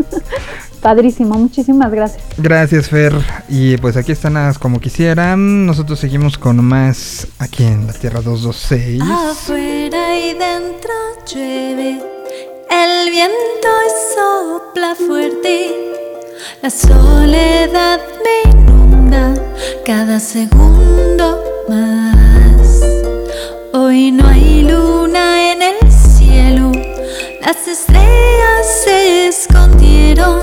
Padrísimo, 0.80 1.34
muchísimas 1.38 1.90
gracias. 1.90 2.22
Gracias, 2.36 2.88
Fer. 2.88 3.14
Y 3.48 3.78
pues 3.78 3.96
aquí 3.96 4.12
están 4.12 4.34
nada 4.34 4.52
como 4.54 4.80
quisieran. 4.80 5.64
Nosotros 5.64 5.98
seguimos 5.98 6.36
con 6.36 6.62
más 6.62 7.26
aquí 7.38 7.64
en 7.64 7.86
la 7.86 7.94
Tierra 7.94 8.20
226. 8.20 9.00
Afuera 9.00 10.18
y 10.18 10.34
dentro 10.34 10.92
llueve, 11.26 12.02
el 12.70 13.10
viento 13.10 13.68
sopla 14.14 14.94
fuerte, 14.94 15.70
la 16.62 16.68
soledad 16.68 18.00
me 18.22 18.50
inunda 18.50 19.34
cada 19.86 20.20
segundo 20.20 21.42
más. 21.66 22.82
Hoy 23.72 24.12
no 24.12 24.28
hay 24.28 24.64
luna 24.64 25.43
las 27.44 27.68
estrellas 27.68 28.66
se 28.84 29.28
escondieron. 29.28 30.40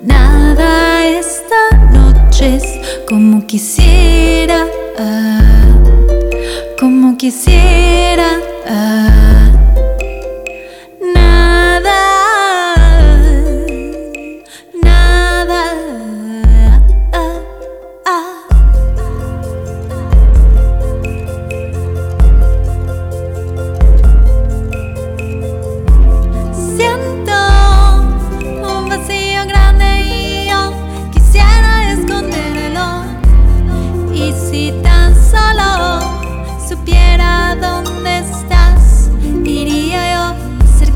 Nada 0.00 1.06
esta 1.06 1.76
noche 1.92 2.56
es 2.56 2.64
como 3.08 3.44
quisiera. 3.46 4.64
ah, 4.98 5.40
como 6.78 7.16
quisiera. 7.16 8.40
ah. 8.68 9.50
Nada, 11.14 12.17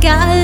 yo 0.03 0.42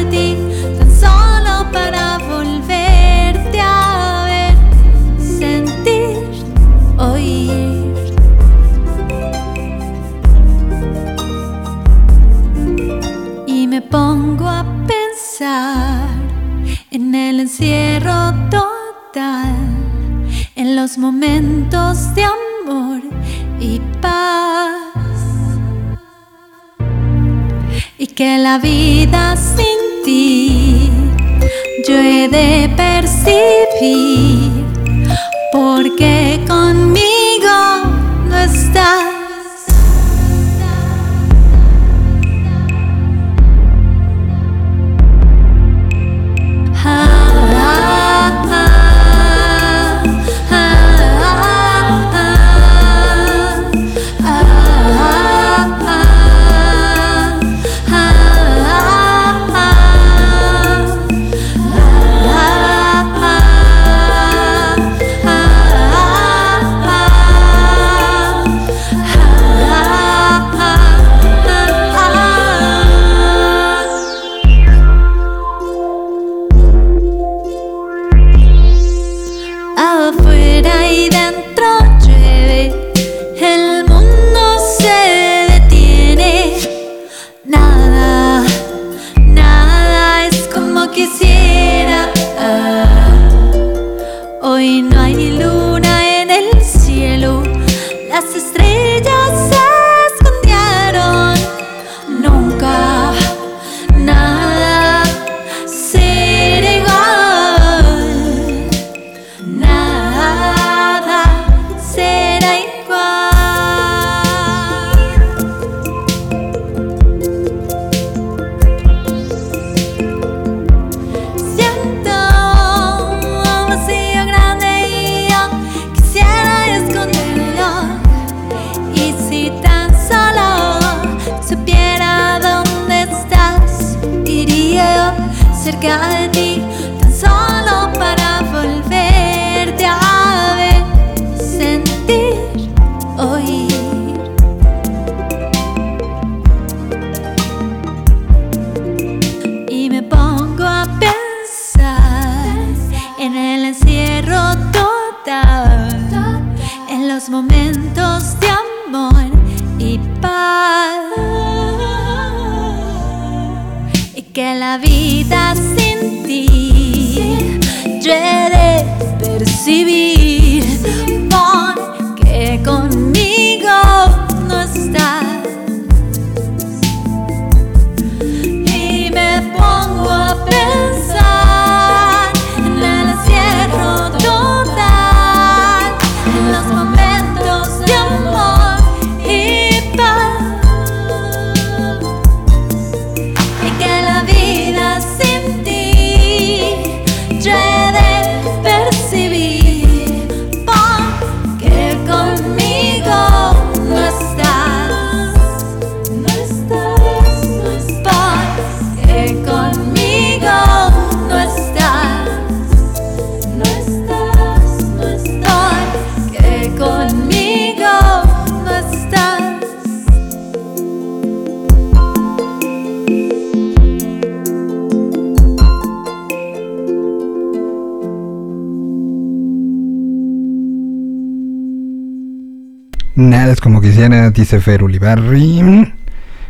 Nada 233.19 233.53
es 233.53 233.61
como 233.61 233.81
quisiera, 233.81 234.31
dice 234.31 234.61
Fer 234.61 234.79
Ferulibarri. 234.79 235.93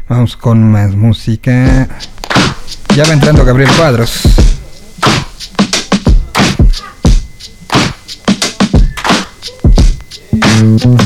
Vamos 0.06 0.36
con 0.36 0.70
más 0.70 0.94
música. 0.94 1.88
Ya 2.94 3.04
va 3.06 3.14
entrando 3.14 3.42
Gabriel 3.42 3.70
Cuadros. 3.74 4.20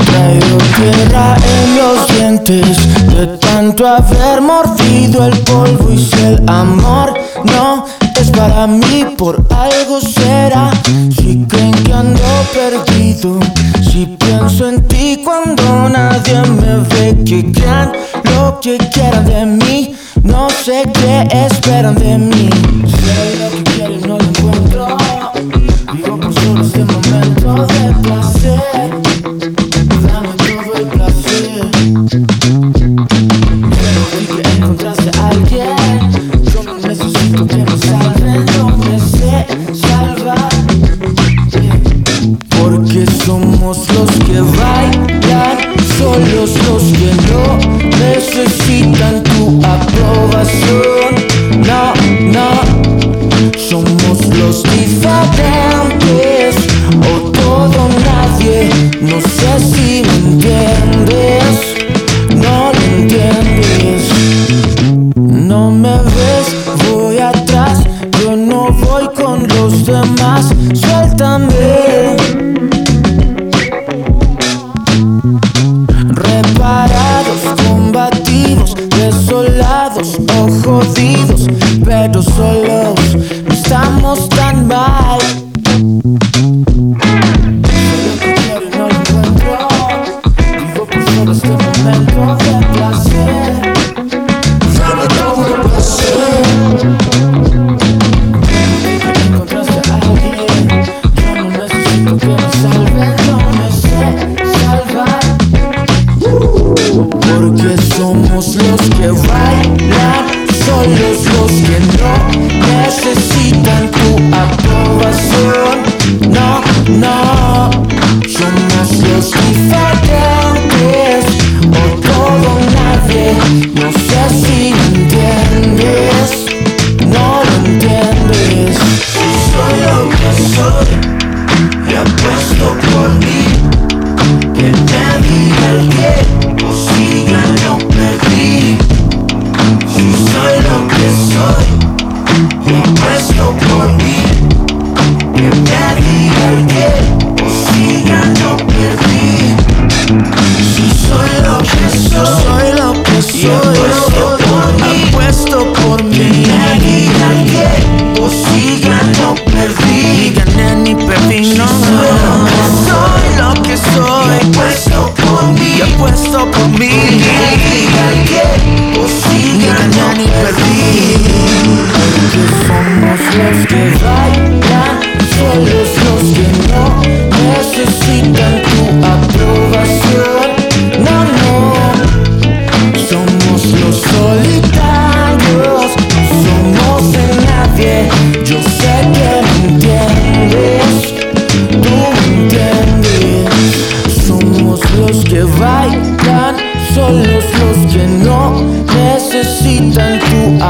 Traigo 0.05 0.57
tierra 0.75 1.37
en 1.37 1.77
los 1.77 2.07
dientes 2.09 3.15
de 3.15 3.37
tanto 3.37 3.87
haber 3.87 4.41
mordido 4.41 5.25
el 5.27 5.37
polvo 5.43 5.89
y 5.93 5.97
si 5.97 6.23
el 6.23 6.43
amor 6.49 7.13
no 7.45 7.85
es 8.19 8.29
para 8.31 8.67
mí 8.67 9.05
por 9.17 9.47
algo 9.49 10.01
será. 10.01 10.71
Si 11.15 11.45
creen 11.47 11.71
que 11.71 11.93
ando 11.93 12.21
perdido, 12.53 13.39
si 13.93 14.07
pienso 14.07 14.69
en 14.69 14.87
ti 14.87 15.21
cuando 15.23 15.87
nadie 15.87 16.41
me 16.59 16.77
ve, 16.95 17.15
que 17.23 17.51
crean 17.51 17.91
lo 18.23 18.59
que 18.59 18.75
quieran 18.91 19.23
de 19.23 19.45
mí. 19.45 19.95
No 20.23 20.49
sé 20.49 20.81
qué 20.95 21.27
esperan 21.45 21.93
de 21.93 22.17
mí. 22.17 22.49
Sé 22.87 23.37
lo 23.39 23.51
que 23.51 23.63
quieren, 23.75 24.01
no 24.01 24.17
lo 24.17 24.23
encuentro. 24.23 24.97
Vivo 25.93 26.19
por 26.19 26.33
solo 26.33 26.61
este 26.63 26.83
momento 26.85 27.67
de 27.67 27.93
placer. 28.01 29.02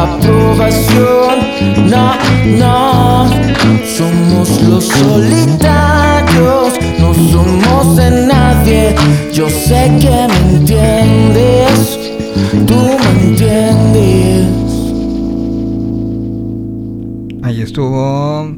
aprobación. 0.03 1.35
No, 1.89 2.15
no, 2.57 3.29
somos 3.97 4.61
los 4.63 4.85
solitarios, 4.85 6.73
no 6.99 7.13
somos 7.31 7.95
de 7.95 8.11
nadie. 8.27 8.95
Yo 9.33 9.49
sé 9.49 9.91
que 10.01 10.27
me 10.29 10.39
entiendes, 10.57 11.99
tú 12.67 12.75
me 12.75 13.09
entiendes. 13.29 14.47
Ahí 17.43 17.61
estuvo 17.61 18.52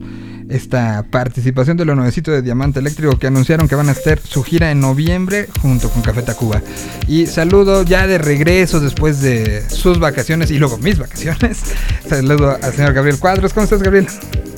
esta 0.56 1.06
participación 1.10 1.78
de 1.78 1.86
lo 1.86 1.96
nuevecito 1.96 2.32
de 2.32 2.42
Diamante 2.42 2.80
Eléctrico 2.80 3.18
que 3.18 3.28
anunciaron 3.28 3.68
que 3.68 3.76
van 3.76 3.90
a 3.90 3.92
hacer 3.92 4.20
su 4.20 4.44
gira 4.44 4.72
en 4.72 4.80
noviembre 4.80 5.48
junto 5.62 5.90
con 5.90 6.02
Café 6.02 6.22
Tacuba. 6.22 6.62
Y 7.08 7.28
saludo 7.28 7.84
ya 7.84 8.08
de 8.08 8.18
regreso 8.18 8.80
después 8.80 9.22
de 9.22 9.70
sus 9.70 10.00
vacaciones 10.00 10.52
y 10.52 10.58
luego 10.58 10.78
mis 10.78 10.98
vacaciones. 10.98 11.60
Saludo 12.08 12.58
al 12.62 12.74
señor 12.74 12.94
Gabriel 12.94 13.20
Cuadros. 13.20 13.54
¿Cómo 13.54 13.66
estás, 13.66 13.82
Gabriel? 13.82 14.08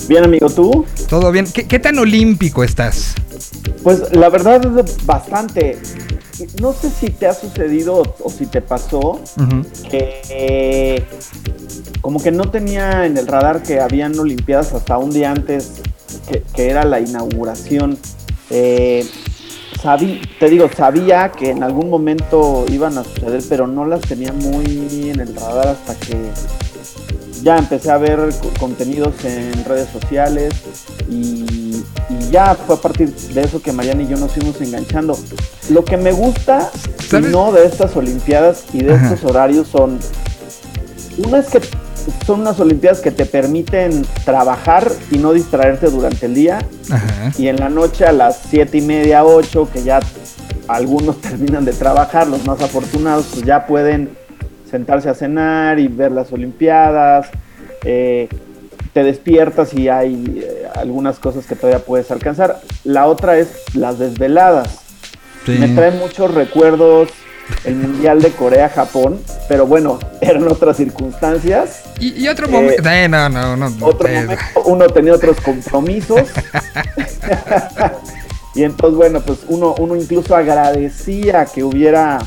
Bien, 0.07 0.24
amigo, 0.24 0.49
¿tú? 0.49 0.86
¿Todo 1.10 1.32
bien? 1.32 1.48
¿Qué, 1.52 1.68
qué 1.68 1.80
tan 1.80 1.98
olímpico 1.98 2.64
estás? 2.64 3.15
Pues 3.84 4.14
la 4.15 4.30
verdad 4.30 4.61
es 4.80 5.06
bastante. 5.06 5.80
No 6.61 6.72
sé 6.73 6.89
si 6.89 7.10
te 7.10 7.26
ha 7.27 7.34
sucedido 7.34 8.15
o 8.23 8.30
si 8.30 8.45
te 8.45 8.61
pasó 8.61 9.19
que 9.89 10.22
eh, 10.30 11.03
como 12.02 12.22
que 12.22 12.31
no 12.31 12.49
tenía 12.52 13.06
en 13.06 13.18
el 13.18 13.26
radar 13.27 13.64
que 13.64 13.80
habían 13.80 14.18
Olimpiadas 14.19 14.73
hasta 14.73 14.98
un 14.98 15.10
día 15.11 15.31
antes 15.31 15.72
que, 16.30 16.44
que 16.53 16.69
era 16.69 16.84
la 16.85 16.99
inauguración. 16.99 17.98
Eh, 18.52 19.03
sabí- 19.81 20.22
te 20.39 20.49
digo, 20.49 20.69
sabía 20.76 21.31
que 21.31 21.49
en 21.49 21.64
algún 21.64 21.89
momento 21.89 22.65
iban 22.72 22.98
a 22.99 23.03
suceder, 23.03 23.41
pero 23.49 23.65
no 23.68 23.85
las 23.85 24.02
tenía 24.02 24.31
muy 24.31 25.10
en 25.10 25.19
el 25.19 25.35
radar 25.35 25.69
hasta 25.69 25.95
que 25.95 26.18
ya 27.48 27.57
empecé 27.57 27.90
a 27.90 27.98
ver 27.98 28.19
co- 28.41 28.52
contenidos 28.60 29.24
en 29.24 29.64
redes 29.64 29.88
sociales 29.90 30.53
y, 31.10 31.82
y 32.10 32.30
ya 32.30 32.56
fue 32.56 32.76
a 32.76 32.80
partir 32.80 33.10
de 33.15 33.41
eso 33.41 33.61
que 33.61 33.72
Mariana 33.72 34.03
y 34.03 34.07
yo 34.10 34.18
nos 34.18 34.34
fuimos 34.34 34.60
enganchando. 34.60 35.18
Lo 35.69 35.86
que 35.86 35.95
me 35.95 36.11
gusta 36.11 36.69
y 37.10 37.15
no 37.32 37.53
de 37.53 37.65
estas 37.65 37.95
Olimpiadas 37.95 38.65
y 38.74 38.80
de 38.84 38.94
Ajá. 38.94 39.14
estos 39.14 39.30
horarios 39.32 39.69
son, 39.69 39.98
una 41.26 41.40
es 41.40 41.48
que 41.48 41.61
son 42.26 42.41
unas 42.41 42.60
Olimpiadas 42.60 42.99
que 42.99 43.11
te 43.11 43.26
permiten 43.26 44.06
trabajar 44.26 44.91
y 45.10 45.18
no 45.18 45.32
distraerte 45.32 45.88
durante 45.90 46.26
el 46.26 46.34
día 46.36 46.60
Ajá. 46.91 47.32
y 47.38 47.48
en 47.48 47.56
la 47.61 47.69
noche 47.69 48.06
a 48.06 48.11
las 48.11 48.40
siete 48.49 48.80
y 48.80 48.82
media, 48.82 49.24
8, 49.24 49.69
que 49.72 49.84
ya 49.84 50.02
algunos 50.68 51.22
terminan 51.22 51.64
de 51.64 51.72
trabajar, 51.72 52.28
los 52.28 52.45
más 52.45 52.61
afortunados, 52.61 53.28
pues 53.34 53.45
ya 53.45 53.65
pueden 53.65 54.10
sentarse 54.69 55.10
a 55.10 55.14
cenar 55.14 55.80
y 55.80 55.88
ver 55.88 56.11
las 56.11 56.31
Olimpiadas. 56.31 57.27
eh, 57.84 58.27
te 58.94 59.03
despiertas 59.03 59.76
y 59.76 59.89
hay 59.89 60.41
eh, 60.44 60.68
algunas 60.76 61.19
cosas 61.19 61.45
que 61.45 61.56
todavía 61.56 61.85
puedes 61.85 62.10
alcanzar. 62.10 62.61
La 62.84 63.06
otra 63.06 63.38
es 63.38 63.49
las 63.76 63.99
desveladas. 63.99 64.80
Sí. 65.45 65.52
Me 65.52 65.68
trae 65.68 65.91
muchos 65.91 66.34
recuerdos 66.34 67.10
el 67.64 67.76
Mundial 67.76 68.23
de 68.23 68.31
Corea-Japón, 68.31 69.22
pero 69.48 69.68
bueno, 69.68 69.99
eran 70.22 70.48
otras 70.48 70.77
circunstancias. 70.77 71.84
Y, 71.99 72.23
y 72.23 72.27
otro 72.27 72.48
Eh, 72.48 72.52
momento. 72.52 72.89
Eh, 72.89 73.07
no, 73.07 73.30
no, 73.30 73.56
no. 73.56 73.85
Otro 73.85 74.07
eh, 74.07 74.22
momento, 74.23 74.44
uno 74.65 74.88
tenía 74.88 75.14
otros 75.14 75.39
compromisos. 75.41 76.22
y 78.56 78.64
entonces, 78.64 78.98
bueno, 78.98 79.22
pues 79.22 79.39
uno, 79.48 79.76
uno 79.77 79.95
incluso 79.95 80.35
agradecía 80.35 81.45
que 81.45 81.64
hubiera 81.64 82.18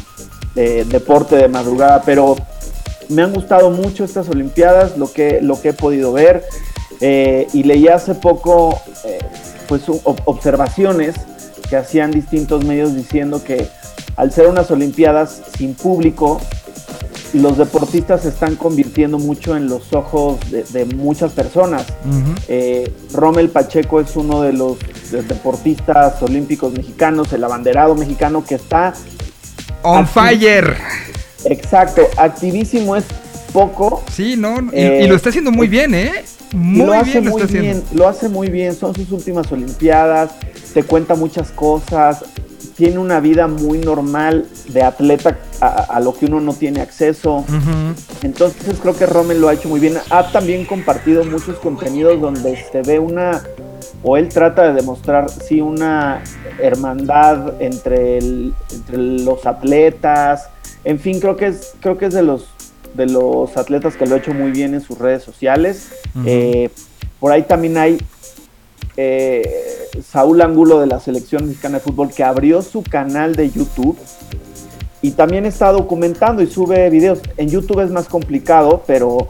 eh, 0.56 0.85
deporte 0.89 1.36
de 1.36 1.48
madrugada, 1.48 2.02
pero 2.05 2.36
me 3.09 3.22
han 3.22 3.32
gustado 3.32 3.70
mucho 3.70 4.05
estas 4.05 4.28
Olimpiadas, 4.28 4.97
lo 4.97 5.12
que, 5.12 5.40
lo 5.43 5.60
que 5.60 5.70
he 5.70 5.72
podido 5.72 6.12
ver. 6.12 6.44
eh, 7.01 7.47
y 7.55 7.62
leí 7.62 7.89
hace 7.89 8.14
poco, 8.14 8.78
eh, 9.05 9.18
pues, 9.68 9.82
observaciones 10.24 11.14
que 11.68 11.77
hacían 11.77 12.10
distintos 12.10 12.64
medios 12.64 12.94
diciendo 12.94 13.43
que 13.43 13.68
al 14.16 14.32
ser 14.32 14.48
unas 14.48 14.70
Olimpiadas 14.70 15.40
sin 15.56 15.74
público, 15.74 16.40
los 17.32 17.56
deportistas 17.59 18.22
se 18.22 18.28
están 18.31 18.56
convirtiendo 18.56 19.16
mucho 19.18 19.56
en 19.56 19.68
los 19.68 19.93
ojos 19.93 20.39
de, 20.51 20.64
de 20.64 20.85
muchas 20.85 21.32
personas. 21.32 21.86
Eh, 22.48 22.93
Rommel 23.12 23.51
Pacheco 23.51 24.01
es 24.01 24.16
uno 24.16 24.43
de 24.43 24.52
los 24.52 24.78
de- 25.12 25.22
deportistas 25.22 26.20
olímpicos 26.22 26.72
mexicanos, 26.72 27.32
el 27.32 27.44
abanderado 27.44 27.94
mexicano 27.94 28.44
que 28.44 28.56
está 28.56 28.94
On 29.82 30.07
fire. 30.07 30.77
exacto, 31.44 32.02
activísimo 32.16 32.97
es 32.97 33.05
poco. 33.52 34.02
Sí, 34.12 34.36
no. 34.36 34.57
y, 34.61 34.69
Eh, 34.73 35.02
y 35.05 35.09
lo 35.09 35.16
está 35.16 35.31
haciendo 35.31 35.51
muy 35.51 35.69
bien, 35.69 35.94
¿eh? 35.94 36.12
Muy 36.52 36.86
lo 36.86 36.93
hace 36.94 37.12
bien 37.12 37.24
lo 37.24 37.31
muy 37.31 37.43
está 37.43 37.52
bien, 37.52 37.65
haciendo. 37.77 37.94
lo 37.94 38.09
hace 38.09 38.28
muy 38.28 38.48
bien, 38.51 38.74
son 38.74 38.94
sus 38.94 39.11
últimas 39.12 39.51
olimpiadas, 39.52 40.32
te 40.74 40.82
cuenta 40.82 41.15
muchas 41.15 41.51
cosas, 41.52 42.24
tiene 42.77 42.98
una 42.98 43.20
vida 43.20 43.47
muy 43.47 43.78
normal 43.78 44.47
de 44.69 44.82
atleta 44.82 45.39
a, 45.61 45.66
a 45.97 46.01
lo 46.01 46.12
que 46.15 46.27
uno 46.27 46.40
no 46.40 46.52
tiene 46.55 46.81
acceso. 46.81 47.44
Entonces 48.23 48.78
creo 48.81 48.97
que 48.97 49.07
Rommel 49.07 49.40
lo 49.40 49.48
ha 49.48 49.55
hecho 49.55 49.69
muy 49.69 49.81
bien. 49.81 49.98
Ha 50.11 50.31
también 50.32 50.65
compartido 50.65 51.24
muchos 51.24 51.59
contenidos 51.59 52.20
donde 52.20 52.65
se 52.73 52.82
ve 52.82 52.98
una, 52.98 53.43
o 54.02 54.16
él 54.16 54.28
trata 54.28 54.64
de 54.64 54.72
demostrar, 54.72 55.28
sí, 55.31 55.60
una 55.60 56.22
hermandad 56.60 57.60
entre, 57.60 58.18
el- 58.18 58.55
entre 58.72 58.97
los 58.97 59.47
atletas. 59.47 60.48
En 60.85 60.98
fin, 60.98 61.20
creo 61.20 61.36
que 61.36 61.47
es, 61.48 61.74
creo 61.81 61.98
que 61.98 62.06
es 62.06 62.14
de 62.14 62.22
los 62.22 62.48
de 62.94 63.06
los 63.06 63.56
atletas 63.56 63.97
que 63.97 64.05
lo 64.05 64.16
ha 64.16 64.18
hecho 64.18 64.35
muy 64.35 64.51
bien 64.51 64.74
en 64.74 64.81
sus 64.81 64.98
redes 64.98 65.22
sociales. 65.22 65.90
Eh, 66.27 66.70
por 67.20 67.31
ahí 67.31 67.43
también 67.44 67.77
hay 67.78 67.98
eh, 68.97 69.48
Saúl 70.05 70.40
Angulo 70.43 70.81
de 70.81 70.86
la 70.86 70.98
Selección 71.01 71.47
Mexicana 71.47 71.78
de 71.78 71.85
Fútbol 71.85 72.10
que 72.10 72.24
abrió 72.24 72.62
su 72.62 72.82
canal 72.82 73.35
de 73.36 73.51
YouTube 73.51 73.97
y 75.02 75.12
también 75.12 75.47
está 75.47 75.70
documentando 75.72 76.43
y 76.43 76.47
sube 76.48 76.90
videos. 76.90 77.20
En 77.36 77.48
YouTube 77.48 77.81
es 77.81 77.90
más 77.90 78.09
complicado, 78.09 78.82
pero, 78.86 79.28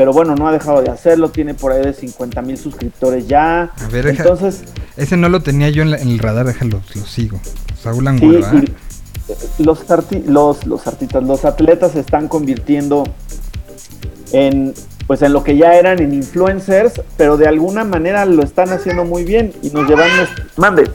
pero 0.00 0.14
bueno, 0.14 0.34
no 0.34 0.48
ha 0.48 0.52
dejado 0.52 0.80
de 0.80 0.88
hacerlo. 0.90 1.28
Tiene 1.28 1.52
por 1.52 1.72
ahí 1.72 1.82
de 1.82 1.92
50 1.92 2.40
mil 2.40 2.56
suscriptores 2.56 3.28
ya. 3.28 3.64
A 3.64 3.88
ver, 3.92 4.06
Entonces, 4.06 4.62
Ese 4.96 5.18
no 5.18 5.28
lo 5.28 5.42
tenía 5.42 5.68
yo 5.68 5.82
en, 5.82 5.90
la- 5.90 5.98
en 5.98 6.08
el 6.08 6.18
radar, 6.18 6.46
déjalo, 6.46 6.80
lo 6.94 7.02
sigo. 7.04 7.38
Saúl 7.82 8.04
sí, 8.04 8.08
Angulo, 8.08 8.46
¿ah? 8.46 8.62
los, 9.58 9.86
arti- 9.88 10.24
los, 10.24 10.66
los 10.66 10.86
artistas, 10.86 11.22
los 11.22 11.44
atletas 11.44 11.92
se 11.92 12.00
están 12.00 12.28
convirtiendo 12.28 13.04
en 14.32 14.72
pues 15.06 15.20
en 15.20 15.34
lo 15.34 15.44
que 15.44 15.58
ya 15.58 15.74
eran 15.74 16.00
en 16.00 16.14
influencers, 16.14 17.02
pero 17.18 17.36
de 17.36 17.46
alguna 17.46 17.84
manera 17.84 18.24
lo 18.24 18.42
están 18.42 18.70
haciendo 18.70 19.04
muy 19.04 19.24
bien 19.24 19.52
y 19.62 19.68
nos 19.68 19.86
llevan, 19.86 20.08
mande, 20.56 20.90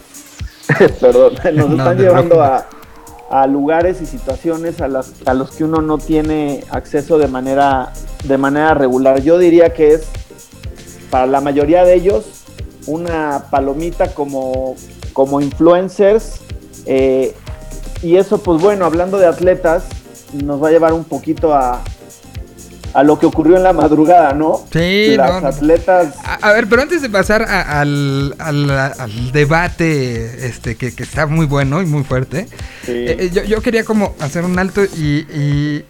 perdón, 0.99 1.33
nos 1.53 1.69
No, 1.69 1.75
están 1.77 1.97
llevando 1.99 2.41
a 2.41 3.45
lugares 3.47 4.01
y 4.01 4.07
situaciones 4.07 4.81
a, 4.81 4.87
las, 4.87 5.11
a 5.27 5.35
los 5.35 5.51
que 5.51 5.63
uno 5.63 5.81
no 5.83 5.99
tiene 5.99 6.63
acceso 6.71 7.17
de 7.19 7.27
manera, 7.27 7.91
de 8.27 8.37
manera 8.37 8.73
regular. 8.73 9.21
Yo 9.21 9.37
diría 9.37 9.73
que 9.73 9.93
es 9.93 10.03
para 11.09 11.25
la 11.25 11.41
mayoría 11.41 11.83
de 11.83 11.93
ellos 11.95 12.25
una 12.87 13.45
palomita 13.49 14.13
como, 14.13 14.75
como 15.13 15.41
influencers. 15.41 16.39
eh, 16.85 17.33
y 18.01 18.17
eso, 18.17 18.37
pues 18.43 18.61
bueno, 18.61 18.85
hablando 18.85 19.17
de 19.17 19.25
atletas, 19.25 19.85
nos 20.33 20.61
va 20.61 20.67
a 20.67 20.71
llevar 20.71 20.93
un 20.93 21.05
poquito 21.05 21.55
a, 21.55 21.81
a 22.93 23.03
lo 23.03 23.17
que 23.17 23.25
ocurrió 23.25 23.57
en 23.57 23.63
la 23.63 23.73
madrugada, 23.73 24.33
¿no? 24.33 24.61
Sí, 24.71 25.15
Las 25.15 25.41
no, 25.41 25.47
atletas 25.47 26.13
A, 26.23 26.49
a 26.49 26.53
ver, 26.53 26.67
pero 26.69 26.81
antes 26.83 27.01
de 27.01 27.09
pasar 27.09 27.41
a- 27.43 27.79
al, 27.81 28.35
al- 28.37 28.69
al 28.69 29.31
debate 29.31 30.45
este 30.45 30.75
que, 30.75 30.93
que 30.93 31.03
está 31.03 31.25
muy 31.25 31.45
bueno 31.45 31.81
y 31.81 31.85
muy 31.85 32.03
fuerte, 32.03 32.47
Sí. 32.85 32.91
eh, 32.91 33.17
eh, 33.19 33.29
yo, 33.33 33.43
yo 33.43 33.61
quería 33.61 33.83
como 33.85 34.13
hacer 34.19 34.43
un 34.45 34.59
alto 34.59 34.83
y, 34.83 35.25
y- 35.33 35.85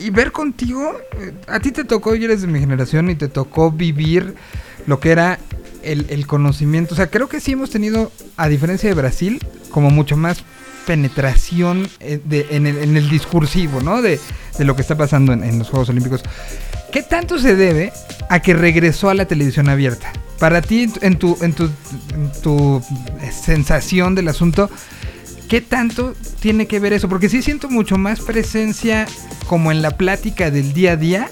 y 0.00 0.10
ver 0.10 0.32
contigo, 0.32 0.96
eh, 1.18 1.32
a 1.46 1.60
ti 1.60 1.70
te 1.70 1.84
tocó, 1.84 2.14
y 2.14 2.24
eres 2.24 2.40
de 2.40 2.46
mi 2.48 2.58
generación, 2.58 3.10
y 3.10 3.14
te 3.14 3.28
tocó 3.28 3.70
vivir 3.70 4.34
lo 4.86 4.98
que 4.98 5.10
era 5.12 5.38
el, 5.82 6.06
el 6.10 6.26
conocimiento. 6.26 6.94
O 6.94 6.96
sea, 6.96 7.08
creo 7.08 7.28
que 7.28 7.40
sí 7.40 7.52
hemos 7.52 7.70
tenido, 7.70 8.10
a 8.36 8.48
diferencia 8.48 8.88
de 8.88 8.94
Brasil, 8.94 9.38
como 9.70 9.90
mucho 9.90 10.16
más 10.16 10.42
penetración 10.86 11.88
eh, 12.00 12.20
de- 12.24 12.46
en, 12.50 12.66
el, 12.66 12.78
en 12.78 12.96
el 12.96 13.08
discursivo, 13.10 13.80
¿no? 13.80 14.02
De, 14.02 14.18
de 14.58 14.64
lo 14.64 14.74
que 14.74 14.82
está 14.82 14.96
pasando 14.96 15.32
en, 15.32 15.44
en 15.44 15.58
los 15.58 15.68
Juegos 15.68 15.88
Olímpicos. 15.90 16.22
¿Qué 16.90 17.02
tanto 17.02 17.38
se 17.38 17.54
debe 17.54 17.92
a 18.28 18.40
que 18.40 18.54
regresó 18.54 19.10
a 19.10 19.14
la 19.14 19.26
televisión 19.26 19.68
abierta? 19.68 20.12
Para 20.40 20.62
ti, 20.62 20.90
en 21.02 21.16
tu, 21.16 21.36
en 21.42 21.52
tu, 21.52 21.64
en 22.14 22.32
tu 22.42 22.82
eh, 23.20 23.30
sensación 23.30 24.14
del 24.14 24.28
asunto, 24.28 24.70
¿qué 25.50 25.60
tanto 25.60 26.14
tiene 26.38 26.66
que 26.66 26.78
ver 26.78 26.92
eso? 26.92 27.08
Porque 27.08 27.28
sí 27.28 27.42
siento 27.42 27.68
mucho 27.68 27.98
más 27.98 28.20
presencia 28.20 29.06
como 29.48 29.72
en 29.72 29.82
la 29.82 29.90
plática 29.90 30.50
del 30.52 30.72
día 30.72 30.92
a 30.92 30.96
día, 30.96 31.28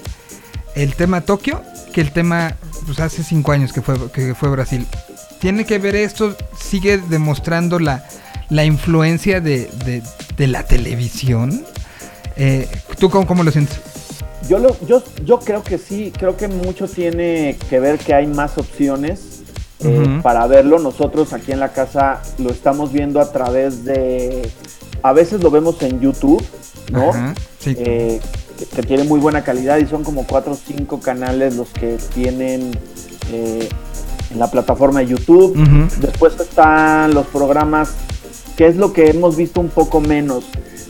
el 0.75 0.93
tema 0.93 1.21
Tokio, 1.21 1.63
que 1.93 2.01
el 2.01 2.11
tema 2.11 2.55
pues, 2.85 2.99
hace 2.99 3.23
cinco 3.23 3.53
años 3.53 3.71
que 3.71 3.81
fue, 3.81 3.95
que 4.11 4.35
fue 4.35 4.49
Brasil. 4.49 4.85
¿Tiene 5.39 5.65
que 5.65 5.79
ver 5.79 5.95
esto? 5.95 6.35
¿Sigue 6.59 6.97
demostrando 6.97 7.79
la, 7.79 8.05
la 8.49 8.65
influencia 8.65 9.39
de, 9.39 9.69
de- 9.85 10.03
de 10.35 10.47
la 10.47 10.63
televisión? 10.63 11.63
Eh, 12.35 12.67
¿Tú 12.99 13.09
cómo, 13.09 13.25
cómo 13.25 13.43
lo 13.43 13.51
sientes? 13.51 13.79
Yo, 14.49 14.59
lo, 14.59 14.77
yo, 14.85 15.01
yo 15.23 15.39
creo 15.39 15.63
que 15.63 15.77
sí, 15.77 16.11
creo 16.17 16.35
que 16.35 16.49
mucho 16.49 16.87
tiene 16.87 17.57
que 17.69 17.79
ver 17.79 17.97
que 17.99 18.13
hay 18.13 18.27
más 18.27 18.57
opciones 18.57 19.28
eh, 19.81 20.19
para 20.21 20.45
verlo. 20.47 20.79
Nosotros 20.79 21.33
aquí 21.33 21.51
en 21.51 21.59
la 21.59 21.69
casa 21.73 22.21
lo 22.37 22.49
estamos 22.51 22.91
viendo 22.91 23.19
a 23.19 23.31
través 23.31 23.85
de, 23.85 24.49
a 25.03 25.13
veces 25.13 25.41
lo 25.41 25.51
vemos 25.51 25.81
en 25.81 25.99
YouTube, 25.99 26.43
¿no? 26.91 27.11
Sí. 27.59 27.75
Eh, 27.77 28.19
que, 28.57 28.65
que 28.65 28.83
tiene 28.83 29.03
muy 29.05 29.19
buena 29.19 29.43
calidad 29.43 29.77
y 29.77 29.85
son 29.85 30.03
como 30.03 30.25
cuatro 30.27 30.53
o 30.53 30.55
cinco 30.55 30.99
canales 30.99 31.55
los 31.55 31.69
que 31.69 31.97
tienen 32.13 32.71
eh, 33.31 33.69
en 34.31 34.39
la 34.39 34.51
plataforma 34.51 34.99
de 34.99 35.07
YouTube. 35.07 35.55
Después 36.01 36.39
están 36.39 37.13
los 37.13 37.25
programas, 37.27 37.93
que 38.57 38.67
es 38.67 38.75
lo 38.75 38.93
que 38.93 39.09
hemos 39.09 39.35
visto 39.35 39.61
un 39.61 39.69
poco 39.69 40.01
menos, 40.01 40.43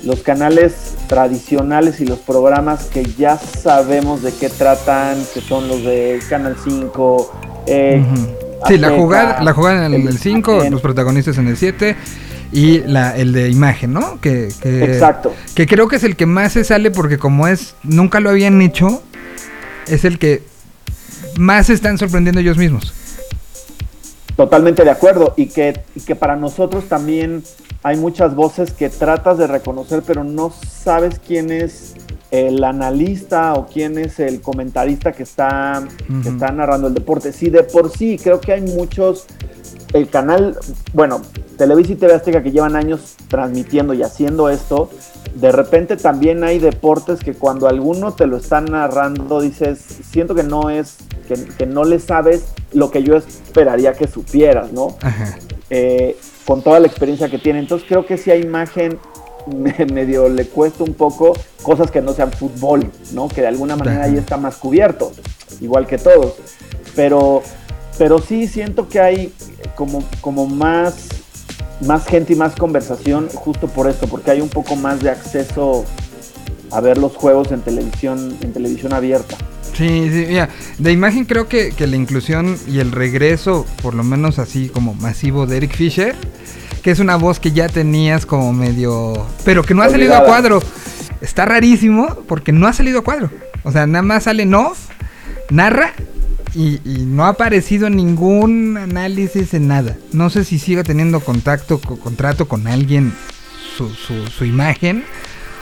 los 0.04 0.22
canales 0.22 0.96
tradicionales 1.08 2.00
y 2.02 2.06
los 2.06 2.20
programas 2.20 2.86
que 2.86 3.04
ya 3.04 3.38
sabemos 3.38 4.24
de 4.24 4.32
qué 4.34 4.50
tratan, 4.50 5.18
que 5.34 5.42
son 5.42 5.68
los 5.68 5.84
de 5.84 6.20
Canal 6.30 6.56
5. 6.64 7.32
eh. 7.68 8.04
Sí, 8.68 8.78
la 8.78 8.92
jugada, 8.92 9.42
la 9.42 9.54
jugada 9.54 9.86
en 9.86 9.94
el 9.94 10.08
el 10.08 10.18
5, 10.18 10.52
Imagen. 10.54 10.72
los 10.72 10.82
protagonistas 10.82 11.38
en 11.38 11.48
el 11.48 11.58
7 11.58 11.96
y 12.52 12.80
la, 12.80 13.16
el 13.16 13.32
de 13.32 13.50
imagen, 13.50 13.94
¿no? 13.94 14.20
Que, 14.20 14.50
que, 14.62 14.84
Exacto. 14.84 15.34
que 15.56 15.68
creo 15.68 15.88
que 15.88 15.96
es 15.98 16.04
el 16.04 16.16
que 16.16 16.26
más 16.26 16.54
se 16.54 16.64
sale 16.64 16.92
porque 16.92 17.18
como 17.18 17.48
es, 17.48 17.76
nunca 17.84 18.20
lo 18.20 18.30
habían 18.30 18.62
hecho, 18.62 19.02
es 19.88 20.04
el 20.06 20.20
que 20.20 20.44
más 21.38 21.68
se 21.68 21.74
están 21.74 21.98
sorprendiendo 21.98 22.42
ellos 22.42 22.58
mismos. 22.58 22.94
Totalmente 24.36 24.84
de 24.84 24.90
acuerdo. 24.90 25.34
Y 25.36 25.48
que, 25.48 25.82
y 25.96 26.00
que 26.02 26.16
para 26.16 26.36
nosotros 26.38 26.86
también 26.88 27.44
hay 27.84 27.98
muchas 27.98 28.36
voces 28.36 28.72
que 28.72 28.90
tratas 28.90 29.38
de 29.38 29.48
reconocer, 29.48 30.02
pero 30.06 30.24
no 30.24 30.54
sabes 30.84 31.20
quién 31.26 31.52
es 31.52 31.94
el 32.32 32.64
analista 32.64 33.54
o 33.54 33.66
quién 33.66 33.98
es 33.98 34.20
el 34.20 34.42
comentarista 34.42 35.12
que 35.12 35.24
está, 35.24 35.84
que 36.24 36.30
está 36.30 36.52
narrando 36.52 36.88
el 36.88 36.94
deporte. 36.94 37.34
Sí, 37.34 37.50
de 37.50 37.64
por 37.64 37.90
sí, 37.90 38.20
creo 38.22 38.40
que 38.40 38.54
hay 38.54 38.62
muchos. 38.62 39.26
El 39.94 40.08
canal, 40.08 40.56
bueno, 40.94 41.22
Televisa 41.58 41.94
y 41.94 41.96
TV 41.96 42.14
Azteca 42.14 42.44
que 42.44 42.52
llevan 42.52 42.76
años 42.76 43.16
transmitiendo 43.28 43.96
y 43.96 44.04
haciendo 44.04 44.50
esto, 44.50 44.92
de 45.34 45.52
repente 45.52 45.98
también 45.98 46.44
hay 46.44 46.60
deportes 46.60 47.20
que 47.20 47.34
cuando 47.34 47.68
alguno 47.68 48.14
te 48.14 48.28
lo 48.28 48.38
está 48.38 48.62
narrando 48.62 49.42
dices, 49.42 49.80
siento 50.12 50.36
que 50.36 50.44
no 50.44 50.70
es, 50.70 50.98
que, 51.28 51.44
que 51.58 51.66
no 51.66 51.84
le 51.86 52.00
sabes 52.00 52.54
lo 52.72 52.92
que 52.92 53.02
yo 53.02 53.16
esperaría 53.16 53.94
que 53.94 54.08
supieras, 54.08 54.72
¿no? 54.72 54.96
Ajá. 55.02 55.38
Eh, 55.72 56.18
con 56.46 56.64
toda 56.64 56.80
la 56.80 56.88
experiencia 56.88 57.30
que 57.30 57.38
tiene. 57.38 57.60
Entonces 57.60 57.88
creo 57.88 58.06
que 58.06 58.18
si 58.18 58.32
a 58.32 58.36
imagen 58.36 58.98
me- 59.48 59.86
medio 59.86 60.30
le 60.30 60.46
cuesta 60.46 60.84
un 60.84 60.94
poco 60.94 61.34
cosas 61.64 61.92
que 61.92 62.02
no 62.02 62.14
sean 62.14 62.32
fútbol, 62.32 62.90
¿no? 63.14 63.28
Que 63.28 63.42
de 63.42 63.48
alguna 63.48 63.76
manera 63.76 64.04
ahí 64.04 64.18
está 64.18 64.38
más 64.38 64.56
cubierto, 64.58 65.12
igual 65.62 65.88
que 65.88 65.98
todos. 65.98 66.36
Pero, 66.96 67.42
pero 67.98 68.20
sí 68.20 68.48
siento 68.48 68.88
que 68.90 69.00
hay 69.00 69.34
como, 69.76 70.04
como 70.22 70.48
más, 70.48 71.08
más 71.86 72.06
gente 72.06 72.34
y 72.34 72.36
más 72.36 72.56
conversación 72.56 73.30
justo 73.34 73.68
por 73.68 73.90
esto, 73.90 74.08
porque 74.08 74.32
hay 74.32 74.42
un 74.42 74.50
poco 74.50 74.76
más 74.76 75.02
de 75.02 75.10
acceso 75.10 75.86
a 76.72 76.82
ver 76.82 76.98
los 76.98 77.16
juegos 77.16 77.52
en 77.52 77.62
televisión, 77.62 78.38
en 78.42 78.54
televisión 78.54 78.94
abierta. 78.94 79.36
Sí, 79.74 80.10
sí, 80.12 80.26
mira, 80.28 80.50
de 80.78 80.92
imagen 80.92 81.24
creo 81.26 81.48
que, 81.48 81.72
que 81.72 81.88
la 81.88 81.96
inclusión 81.96 82.58
y 82.68 82.80
el 82.80 82.92
regreso, 82.92 83.66
por 83.82 83.94
lo 83.94 84.04
menos 84.04 84.38
así 84.38 84.68
como 84.68 84.94
masivo 84.94 85.48
de 85.48 85.58
Eric 85.58 85.74
Fisher, 85.76 86.16
que 86.80 86.92
es 86.92 87.00
una 87.00 87.16
voz 87.16 87.40
que 87.40 87.52
ya 87.52 87.68
tenías 87.70 88.26
como 88.26 88.54
medio... 88.54 89.26
pero 89.46 89.64
que 89.64 89.74
no 89.74 89.82
ha 89.84 89.90
salido 89.90 90.16
a 90.16 90.24
cuadro. 90.26 90.62
Está 91.22 91.46
rarísimo 91.46 92.16
porque 92.28 92.52
no 92.52 92.68
ha 92.68 92.74
salido 92.74 93.00
a 93.00 93.04
cuadro. 93.04 93.30
O 93.64 93.72
sea, 93.72 93.86
nada 93.88 94.02
más 94.04 94.24
sale 94.24 94.48
off, 94.56 94.88
narra 95.50 95.92
y, 96.56 96.80
y 96.86 97.06
no 97.06 97.26
ha 97.26 97.30
aparecido 97.30 97.90
ningún 97.90 98.78
análisis 98.78 99.54
en 99.54 99.68
nada. 99.68 99.98
No 100.14 100.30
sé 100.30 100.46
si 100.46 100.60
siga 100.60 100.84
teniendo 100.84 101.20
contacto, 101.20 101.80
co- 101.80 102.00
contrato 102.00 102.48
con 102.48 102.68
alguien, 102.68 103.14
su, 103.78 103.90
su, 103.90 104.28
su 104.28 104.46
imagen. 104.46 105.04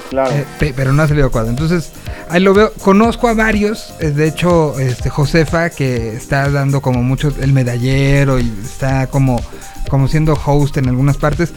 Claro. 0.10 0.32
Eh, 0.34 0.46
pe- 0.60 0.74
pero 0.76 0.94
no 0.94 1.04
ha 1.04 1.08
salido 1.08 1.30
cuadro. 1.32 1.50
Entonces, 1.50 1.92
ahí 2.30 2.42
lo 2.42 2.54
veo. 2.54 2.72
Conozco 2.74 3.28
a 3.28 3.34
varios. 3.34 3.94
eh, 4.00 4.12
de 4.12 4.28
hecho, 4.28 4.80
este 4.80 5.10
Josefa, 5.10 5.70
que 5.70 6.16
está 6.16 6.50
dando 6.50 6.82
como 6.82 7.04
mucho 7.04 7.34
el 7.42 7.52
medallero 7.54 8.40
y 8.40 8.52
está 8.64 9.08
como, 9.08 9.42
como 9.90 10.08
siendo 10.08 10.34
host 10.34 10.78
en 10.78 10.88
algunas 10.90 11.18
partes. 11.18 11.52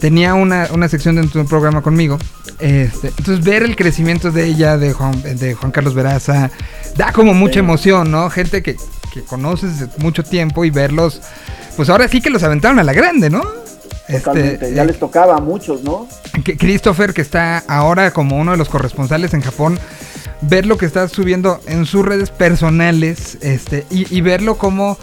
Tenía 0.00 0.34
una, 0.34 0.66
una 0.72 0.88
sección 0.88 1.14
dentro 1.14 1.34
de 1.34 1.40
un 1.42 1.48
programa 1.48 1.80
conmigo. 1.80 2.18
Este, 2.58 3.08
entonces, 3.08 3.44
ver 3.44 3.62
el 3.62 3.76
crecimiento 3.76 4.32
de 4.32 4.46
ella, 4.46 4.76
de 4.76 4.92
Juan, 4.92 5.22
de 5.22 5.54
Juan 5.54 5.70
Carlos 5.70 5.94
Veraza, 5.94 6.50
da 6.96 7.12
como 7.12 7.34
mucha 7.34 7.54
Sí. 7.54 7.58
emoción, 7.60 8.10
¿no? 8.10 8.28
Gente 8.30 8.62
que, 8.64 8.76
que 9.14 9.22
conoces 9.22 9.78
de 9.78 9.88
mucho 9.98 10.24
tiempo 10.24 10.64
y 10.64 10.70
verlos. 10.70 11.20
Pues 11.76 11.88
ahora 11.88 12.08
sí 12.08 12.20
que 12.20 12.30
los 12.30 12.42
aventaron 12.42 12.80
a 12.80 12.82
la 12.82 12.92
grande, 12.92 13.30
¿no? 13.30 13.42
Totalmente. 14.18 14.74
ya 14.74 14.82
eh, 14.82 14.86
les 14.86 14.98
tocaba 14.98 15.36
a 15.36 15.40
muchos, 15.40 15.82
¿no? 15.82 16.08
que 16.44 16.56
Christopher, 16.56 17.12
que 17.14 17.22
está 17.22 17.58
ahora 17.68 18.10
como 18.12 18.38
uno 18.38 18.52
de 18.52 18.58
los 18.58 18.68
corresponsales 18.68 19.34
en 19.34 19.42
Japón, 19.42 19.78
ver 20.40 20.66
lo 20.66 20.76
que 20.76 20.86
está 20.86 21.08
subiendo 21.08 21.60
en 21.66 21.86
sus 21.86 22.04
redes 22.04 22.30
personales 22.30 23.38
este 23.40 23.86
y, 23.90 24.14
y 24.14 24.20
verlo 24.20 24.58
como 24.58 24.98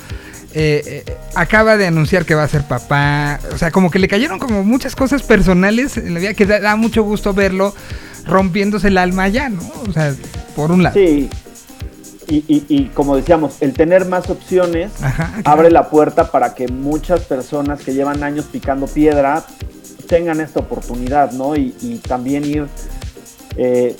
eh, 0.54 1.04
eh, 1.08 1.18
acaba 1.36 1.78
de 1.78 1.86
anunciar 1.86 2.26
que 2.26 2.34
va 2.34 2.44
a 2.44 2.48
ser 2.48 2.64
papá. 2.64 3.40
O 3.54 3.58
sea, 3.58 3.72
como 3.72 3.92
que 3.92 4.00
le 4.00 4.08
cayeron 4.08 4.40
como 4.40 4.64
muchas 4.64 4.96
cosas 4.96 5.22
personales 5.22 5.98
en 5.98 6.14
la 6.14 6.20
vida 6.20 6.34
que 6.34 6.46
da, 6.46 6.60
da 6.60 6.76
mucho 6.76 7.04
gusto 7.04 7.34
verlo 7.34 7.74
rompiéndose 8.26 8.88
el 8.88 8.98
alma 8.98 9.28
ya, 9.28 9.50
¿no? 9.50 9.62
O 9.88 9.94
sea, 9.94 10.14
por 10.56 10.72
un 10.72 10.84
lado. 10.84 10.96
Sí. 10.96 11.30
Y, 12.30 12.44
y- 12.48 12.66
y 12.70 12.86
como 12.90 13.16
decíamos, 13.16 13.56
el 13.62 13.74
tener 13.74 14.06
más 14.06 14.30
opciones 14.30 14.92
Ajá, 15.02 15.28
claro. 15.34 15.42
abre 15.46 15.72
la 15.72 15.90
puerta 15.90 16.30
para 16.32 16.54
que 16.54 16.68
muchas 16.68 17.22
personas 17.22 17.82
que 17.82 17.94
llevan 17.94 18.24
años 18.24 18.46
picando 18.52 18.86
piedra 18.86 19.44
tengan 20.08 20.40
esta 20.40 20.60
oportunidad, 20.60 21.32
¿no? 21.32 21.56
Y, 21.56 21.76
y 21.82 21.96
también 21.98 22.46
ir, 22.46 22.68
eh, 23.58 23.96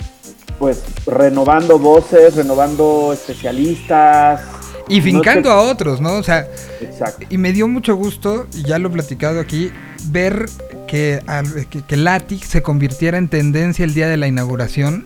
pues, 0.60 0.82
renovando 1.06 1.80
voces, 1.80 2.36
renovando 2.36 3.14
especialistas. 3.14 4.42
Y 4.88 4.98
No 5.00 5.04
fincando 5.04 5.52
a 5.52 5.62
otros, 5.62 6.02
¿no? 6.02 6.14
O 6.14 6.24
sea, 6.24 6.48
Exacto. 6.82 7.26
Y 7.30 7.38
me 7.38 7.52
dio 7.52 7.68
mucho 7.68 7.96
gusto, 7.96 8.48
y 8.54 8.64
ya 8.64 8.80
lo 8.80 8.90
he 8.90 8.92
platicado 8.92 9.40
aquí, 9.40 9.72
ver 10.06 10.48
que, 10.88 11.22
que, 11.70 11.82
que 11.84 11.98
Lati 11.98 12.40
se 12.40 12.62
convirtiera 12.64 13.18
en 13.18 13.28
tendencia 13.28 13.86
el 13.86 13.94
día 13.94 14.08
de 14.08 14.18
la 14.18 14.28
inauguración 14.28 15.06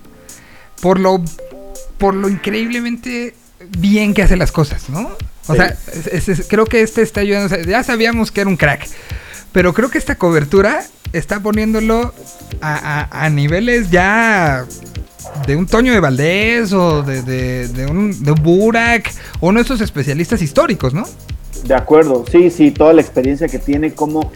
por 0.82 1.00
lo, 1.00 1.22
por 2.04 2.16
lo 2.16 2.28
increíblemente 2.28 3.34
bien 3.78 4.14
que 4.14 4.24
hace 4.24 4.36
las 4.36 4.52
cosas, 4.52 4.90
¿no? 4.90 5.08
O 5.48 5.54
Sí. 5.54 5.58
sea, 5.58 5.78
es- 6.12 6.28
es- 6.28 6.48
creo 6.50 6.66
que 6.66 6.82
este 6.82 7.02
está 7.02 7.22
ayudando. 7.22 7.46
o 7.46 7.50
sea, 7.58 7.66
ya 7.66 7.82
sabíamos 7.82 8.30
que 8.30 8.42
era 8.42 8.50
un 8.50 8.58
crack, 8.58 8.86
pero 9.54 9.74
creo 9.74 9.90
que 9.90 10.00
esta 10.00 10.16
cobertura 10.16 10.84
está 11.14 11.40
poniéndolo 11.40 12.14
a, 12.60 13.08
a- 13.10 13.26
a 13.26 13.30
niveles 13.30 13.90
ya 13.90 14.66
de 15.48 15.56
un 15.56 15.66
Toño 15.66 15.94
de 15.94 16.02
Valdés 16.02 16.74
o 16.74 17.04
de, 17.04 17.22
de, 17.22 17.70
de 17.70 17.86
un, 17.86 18.22
de 18.22 18.32
un 18.34 18.44
Burak 18.44 19.10
o 19.40 19.48
uno 19.48 19.60
de 19.60 19.64
esos 19.64 19.80
especialistas 19.80 20.42
históricos, 20.42 20.94
¿no? 20.94 21.06
De 21.66 21.74
acuerdo, 21.74 22.26
sí, 22.30 22.50
sí, 22.50 22.72
toda 22.72 22.92
la 22.92 23.00
experiencia 23.02 23.48
que 23.48 23.60
tiene, 23.60 23.94
como 23.94 24.30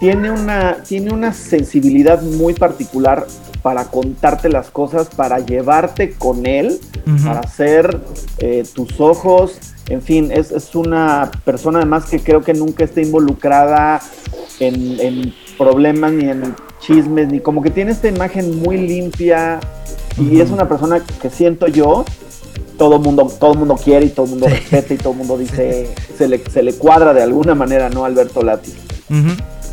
tiene 0.00 0.30
una, 0.30 0.82
tiene 0.82 1.12
una 1.12 1.34
sensibilidad 1.34 2.22
muy 2.22 2.54
particular 2.54 3.26
para 3.66 3.86
contarte 3.86 4.48
las 4.48 4.70
cosas, 4.70 5.08
para 5.08 5.40
llevarte 5.40 6.12
con 6.12 6.46
él, 6.46 6.78
para 7.24 7.40
hacer 7.40 7.98
eh, 8.38 8.64
tus 8.72 9.00
ojos, 9.00 9.58
en 9.88 10.02
fin, 10.02 10.30
es, 10.30 10.52
es 10.52 10.76
una 10.76 11.32
persona 11.44 11.80
además 11.80 12.04
que 12.04 12.20
creo 12.20 12.44
que 12.44 12.54
nunca 12.54 12.84
está 12.84 13.00
involucrada 13.00 14.00
en, 14.60 15.00
en 15.00 15.34
problemas 15.58 16.12
ni 16.12 16.30
en 16.30 16.54
chismes, 16.78 17.26
ni 17.26 17.40
como 17.40 17.60
que 17.60 17.70
tiene 17.70 17.90
esta 17.90 18.06
imagen 18.06 18.56
muy 18.62 18.76
limpia 18.76 19.58
y 20.16 20.40
es 20.40 20.50
una 20.50 20.68
persona 20.68 21.02
que 21.20 21.28
siento 21.28 21.66
yo 21.66 22.04
todo 22.78 23.00
mundo 23.00 23.26
todo 23.40 23.54
mundo 23.54 23.74
quiere 23.82 24.06
y 24.06 24.10
todo 24.10 24.26
mundo 24.26 24.46
respeta 24.46 24.94
y 24.94 24.96
todo 24.96 25.12
mundo 25.12 25.36
dice 25.36 25.92
se 26.16 26.28
le, 26.28 26.38
se 26.48 26.62
le 26.62 26.72
cuadra 26.74 27.12
de 27.12 27.24
alguna 27.24 27.56
manera 27.56 27.88
no 27.88 28.04
Alberto 28.04 28.42
Lati. 28.42 28.72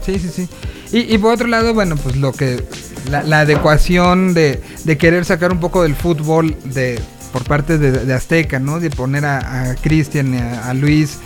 Sí, 0.03 0.17
sí, 0.17 0.29
sí. 0.29 0.49
Y, 0.93 1.13
y 1.13 1.17
por 1.17 1.33
otro 1.33 1.47
lado, 1.47 1.73
bueno, 1.73 1.95
pues 1.95 2.15
lo 2.17 2.31
que. 2.31 2.63
La, 3.09 3.23
la 3.23 3.41
adecuación 3.41 4.33
de, 4.33 4.61
de 4.85 4.97
querer 4.97 5.25
sacar 5.25 5.51
un 5.51 5.59
poco 5.59 5.83
del 5.83 5.95
fútbol 5.95 6.55
de 6.63 6.99
por 7.31 7.43
parte 7.43 7.77
de, 7.77 7.91
de 7.91 8.13
Azteca, 8.13 8.59
¿no? 8.59 8.79
De 8.79 8.89
poner 8.89 9.25
a, 9.25 9.71
a 9.71 9.75
Cristian 9.75 10.33
y 10.33 10.37
a, 10.37 10.69
a 10.69 10.73
Luis 10.73 11.19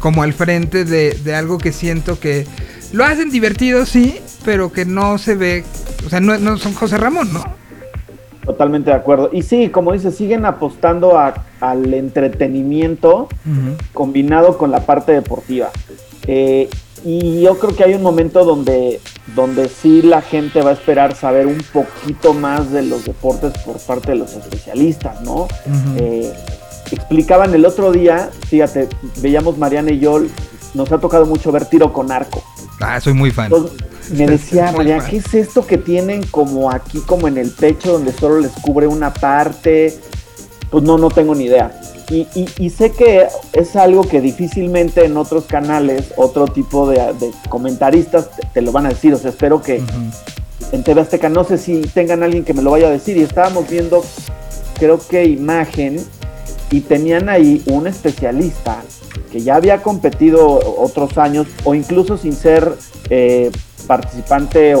como 0.00 0.22
al 0.24 0.32
frente 0.32 0.84
de, 0.84 1.12
de 1.14 1.34
algo 1.34 1.58
que 1.58 1.70
siento 1.72 2.18
que 2.18 2.46
lo 2.92 3.04
hacen 3.04 3.30
divertido, 3.30 3.86
sí, 3.86 4.18
pero 4.44 4.72
que 4.72 4.84
no 4.84 5.16
se 5.18 5.34
ve. 5.36 5.64
O 6.04 6.10
sea, 6.10 6.20
no, 6.20 6.36
no 6.38 6.58
son 6.58 6.74
José 6.74 6.96
Ramón, 6.98 7.32
¿no? 7.32 7.44
totalmente 8.44 8.90
de 8.90 8.96
acuerdo 8.96 9.30
y 9.32 9.42
sí 9.42 9.68
como 9.68 9.92
dices 9.92 10.16
siguen 10.16 10.44
apostando 10.44 11.16
a- 11.16 11.44
al 11.60 11.94
entretenimiento 11.94 13.28
combinado 13.92 14.58
con 14.58 14.70
la 14.72 14.80
parte 14.84 15.12
deportiva 15.12 15.70
Eh, 16.26 16.68
y 17.04 17.42
yo 17.42 17.56
creo 17.58 17.74
que 17.76 17.84
hay 17.84 17.94
un 17.94 18.02
momento 18.02 18.44
donde 18.44 19.00
donde 19.26 19.68
sí 19.68 20.02
la 20.02 20.20
gente 20.20 20.62
va 20.62 20.70
a 20.70 20.72
esperar 20.74 21.14
saber 21.14 21.46
un 21.46 21.62
poquito 21.72 22.34
más 22.34 22.70
de 22.72 22.82
los 22.82 23.04
deportes 23.04 23.52
por 23.64 23.78
parte 23.78 24.12
de 24.12 24.18
los 24.18 24.34
especialistas 24.34 25.20
no. 25.22 25.48
Eh, 25.96 26.32
explicaban 26.90 27.54
el 27.54 27.64
otro 27.64 27.92
día, 27.92 28.30
fíjate, 28.48 28.88
veíamos 29.18 29.58
Mariana 29.58 29.92
y 29.92 29.98
yo, 29.98 30.20
nos 30.74 30.92
ha 30.92 30.98
tocado 30.98 31.26
mucho 31.26 31.52
ver 31.52 31.66
tiro 31.66 31.92
con 31.92 32.10
arco. 32.10 32.42
Ah, 32.80 33.00
soy 33.00 33.14
muy 33.14 33.30
fan. 33.30 33.46
Entonces, 33.46 33.78
me 34.10 34.26
decía 34.26 34.72
Mariana. 34.76 35.06
¿qué 35.08 35.18
es 35.18 35.34
esto 35.34 35.66
que 35.66 35.78
tienen 35.78 36.24
como 36.26 36.70
aquí, 36.70 37.00
como 37.00 37.28
en 37.28 37.38
el 37.38 37.50
pecho, 37.50 37.92
donde 37.92 38.12
solo 38.12 38.40
les 38.40 38.52
cubre 38.52 38.86
una 38.86 39.12
parte? 39.12 39.98
Pues 40.70 40.84
no, 40.84 40.98
no 40.98 41.10
tengo 41.10 41.34
ni 41.34 41.44
idea. 41.44 41.72
Y, 42.12 42.28
y- 42.34 42.48
y 42.58 42.70
sé 42.70 42.92
que 42.92 43.26
es 43.54 43.74
algo 43.74 44.02
que 44.02 44.20
difícilmente 44.20 45.04
en 45.06 45.16
otros 45.16 45.44
canales, 45.46 46.12
otro 46.16 46.46
tipo 46.46 46.86
de, 46.88 46.96
de 47.14 47.30
comentaristas 47.48 48.30
te, 48.36 48.46
te 48.52 48.60
lo 48.62 48.70
van 48.70 48.84
a 48.86 48.90
decir. 48.90 49.14
O 49.14 49.18
sea, 49.18 49.30
espero 49.30 49.62
que 49.62 49.80
en 50.72 50.82
TV 50.82 51.00
Azteca, 51.00 51.28
no 51.30 51.42
sé 51.44 51.56
si 51.58 51.80
tengan 51.80 52.22
alguien 52.22 52.44
que 52.44 52.52
me 52.52 52.60
lo 52.62 52.70
vaya 52.72 52.88
a 52.88 52.90
decir. 52.90 53.16
Y 53.16 53.22
estábamos 53.22 53.68
viendo, 53.68 54.04
creo 54.78 54.98
que 54.98 55.24
imagen, 55.24 56.04
y 56.70 56.80
tenían 56.80 57.28
ahí 57.28 57.62
un 57.66 57.86
especialista 57.86 58.82
que 59.30 59.40
ya 59.40 59.56
había 59.56 59.82
competido 59.82 60.60
otros 60.78 61.18
años, 61.18 61.46
o 61.64 61.74
incluso 61.74 62.16
sin 62.16 62.34
ser 62.34 62.76
eh, 63.10 63.50
participante 63.86 64.74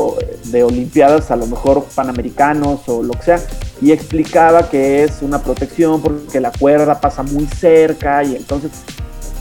de 0.44 0.62
Olimpiadas, 0.62 1.30
a 1.30 1.36
lo 1.36 1.46
mejor 1.46 1.84
panamericanos 1.94 2.88
o 2.88 3.02
lo 3.02 3.12
que 3.14 3.22
sea, 3.22 3.42
y 3.80 3.92
explicaba 3.92 4.68
que 4.68 5.04
es 5.04 5.22
una 5.22 5.42
protección 5.42 6.00
porque 6.00 6.40
la 6.40 6.52
cuerda 6.52 7.00
pasa 7.00 7.22
muy 7.22 7.46
cerca 7.46 8.22
y 8.22 8.36
entonces 8.36 8.70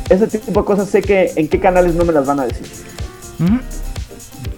ese 0.10 0.28
tipo 0.28 0.62
de 0.62 0.66
cosas 0.66 0.90
sé 0.90 1.02
que 1.02 1.32
en 1.36 1.48
qué 1.48 1.60
canales 1.60 1.96
no 1.96 2.04
me 2.06 2.14
las 2.14 2.26
van 2.26 2.40
a 2.40 2.46
decir. 2.46 2.68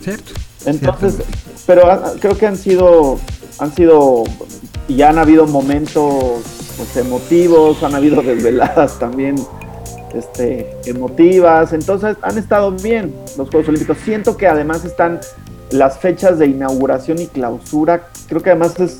Cierto. 0.02 0.34
Entonces, 0.66 1.16
Cierto. 1.16 1.34
pero 1.66 2.16
creo 2.20 2.38
que 2.38 2.48
han 2.48 2.58
sido, 2.58 3.20
han 3.60 3.74
sido, 3.76 4.24
y 4.88 5.02
han 5.02 5.18
habido 5.18 5.46
momentos 5.46 6.42
pues, 6.78 6.98
emotivos, 6.98 7.84
han 7.84 7.96
habido 7.96 8.22
desveladas 8.22 8.98
también 9.00 9.36
este, 10.14 10.76
emotivas, 10.86 11.74
entonces 11.74 12.18
han 12.22 12.38
estado 12.38 12.72
bien 12.72 13.14
los 13.38 13.50
Juegos 13.50 13.68
Olímpicos. 13.70 13.98
Siento 14.04 14.38
que 14.38 14.48
además 14.48 14.86
están 14.86 15.20
las 15.72 15.98
fechas 15.98 16.38
de 16.40 16.48
inauguración 16.48 17.20
y 17.20 17.28
clausura, 17.28 18.08
creo 18.28 18.42
que 18.42 18.52
además 18.52 18.80
es, 18.80 19.00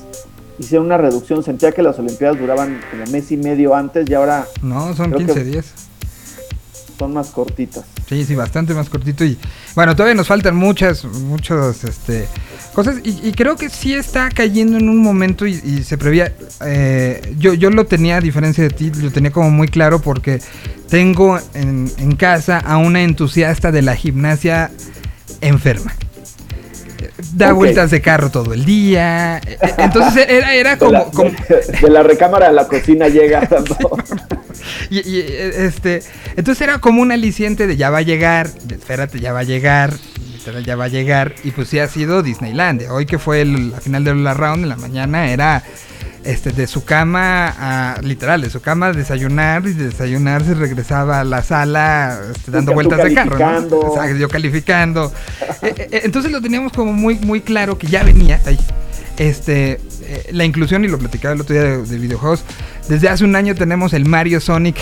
hicieron 0.58 0.86
una 0.86 0.96
reducción, 0.98 1.42
sentía 1.44 1.72
que 1.72 1.82
las 1.82 1.98
Olimpiadas 1.98 2.38
duraban 2.38 2.80
como 2.90 3.04
mes 3.12 3.30
y 3.32 3.36
medio 3.36 3.74
antes 3.74 4.08
y 4.10 4.14
ahora 4.14 4.46
No, 4.62 4.94
son 4.94 5.06
creo 5.12 5.18
15 5.18 5.34
que- 5.34 5.44
días. 5.44 5.72
son 6.98 7.12
más 7.14 7.30
cortitas. 7.30 7.84
Sí, 8.08 8.24
sí, 8.24 8.34
bastante 8.34 8.74
más 8.74 8.88
cortito 8.90 9.24
y 9.24 9.38
bueno, 9.74 9.96
todavía 9.96 10.14
nos 10.14 10.26
faltan 10.28 10.54
muchas, 10.56 11.04
muchas, 11.04 11.84
este, 11.84 12.26
cosas 12.74 12.96
y, 13.02 13.28
y 13.28 13.32
creo 13.32 13.56
que 13.56 13.70
sí 13.70 13.94
está 13.94 14.28
cayendo 14.30 14.76
en 14.76 14.88
un 14.90 14.98
momento 14.98 15.46
y, 15.46 15.54
y 15.64 15.82
se 15.84 15.96
prevía, 15.96 16.32
eh, 16.66 17.34
yo, 17.38 17.54
yo 17.54 17.70
lo 17.70 17.86
tenía 17.86 18.18
a 18.18 18.20
diferencia 18.20 18.62
de 18.64 18.70
ti, 18.70 18.90
lo 18.90 19.10
tenía 19.10 19.30
como 19.30 19.50
muy 19.50 19.68
claro 19.68 20.00
porque 20.00 20.40
tengo 20.90 21.38
en, 21.54 21.90
en 21.98 22.14
casa 22.16 22.58
a 22.58 22.76
una 22.76 23.02
entusiasta 23.02 23.72
de 23.72 23.80
la 23.82 23.96
gimnasia 23.96 24.70
enferma. 25.40 25.94
Da 27.32 27.52
vueltas 27.52 27.90
de 27.90 28.00
carro 28.00 28.30
todo 28.30 28.52
el 28.54 28.64
día. 28.64 29.38
eh, 29.38 29.58
eh, 29.60 29.70
Entonces 29.78 30.26
era, 30.28 30.54
era 30.54 30.72
De 30.72 30.78
como, 30.78 30.92
la, 30.92 31.04
como- 31.06 31.30
de- 31.30 31.78
de 31.80 31.90
la 31.90 32.02
recámara 32.02 32.48
a 32.48 32.52
la 32.52 32.68
cocina 32.68 33.08
llega. 33.08 33.48
¿no? 33.50 33.90
Y, 34.90 34.98
y, 35.08 35.18
este, 35.20 36.02
entonces 36.36 36.60
era 36.62 36.78
como 36.78 37.02
un 37.02 37.12
aliciente 37.12 37.66
de 37.66 37.76
ya 37.76 37.90
va 37.90 37.98
a 37.98 38.02
llegar, 38.02 38.52
de 38.64 38.74
espérate, 38.76 39.20
ya 39.20 39.32
va 39.32 39.40
a 39.40 39.44
llegar, 39.44 39.94
literal, 40.32 40.64
ya 40.64 40.76
va 40.76 40.84
a 40.84 40.88
llegar. 40.88 41.34
Y 41.44 41.50
pues 41.52 41.68
sí 41.68 41.78
ha 41.78 41.88
sido 41.88 42.22
Disneylandia. 42.22 42.92
Hoy 42.92 43.06
que 43.06 43.18
fue 43.18 43.40
el- 43.42 43.70
la 43.70 43.80
final 43.80 44.04
de 44.04 44.14
la 44.14 44.34
round 44.34 44.62
en 44.64 44.68
la 44.68 44.76
mañana 44.76 45.30
era 45.30 45.62
este 46.24 46.52
de 46.52 46.66
su 46.66 46.84
cama 46.86 47.48
a 47.58 48.00
literal, 48.00 48.40
de 48.40 48.48
su 48.48 48.62
cama 48.62 48.86
a 48.86 48.92
desayunar 48.94 49.66
y 49.66 49.74
de 49.74 49.88
desayunar 49.88 50.42
se 50.42 50.54
regresaba 50.54 51.20
a 51.20 51.24
la 51.24 51.42
sala 51.42 52.18
este, 52.34 52.50
dando 52.50 52.72
vueltas 52.72 53.02
de 53.04 53.12
carro, 53.12 53.32
¿no? 53.32 53.38
calificando. 53.38 53.88
Exacto, 53.88 54.16
yo 54.16 54.28
calificando. 54.30 55.12
Eh, 55.60 55.74
eh, 55.92 56.00
entonces 56.04 56.32
lo 56.32 56.40
teníamos 56.40 56.72
como 56.72 56.94
muy, 56.94 57.16
muy 57.18 57.42
claro 57.42 57.76
que 57.76 57.88
ya 57.88 58.02
venía 58.02 58.40
ahí. 58.46 58.58
Este, 59.18 59.80
eh, 60.02 60.28
la 60.32 60.44
inclusión, 60.44 60.84
y 60.84 60.88
lo 60.88 60.98
platicaba 60.98 61.34
el 61.34 61.40
otro 61.42 61.54
día 61.54 61.62
de, 61.64 61.82
de 61.82 61.98
videojuegos, 61.98 62.42
desde 62.88 63.08
hace 63.08 63.24
un 63.24 63.34
año 63.36 63.54
tenemos 63.54 63.92
el 63.92 64.06
Mario 64.06 64.40
Sonic, 64.40 64.76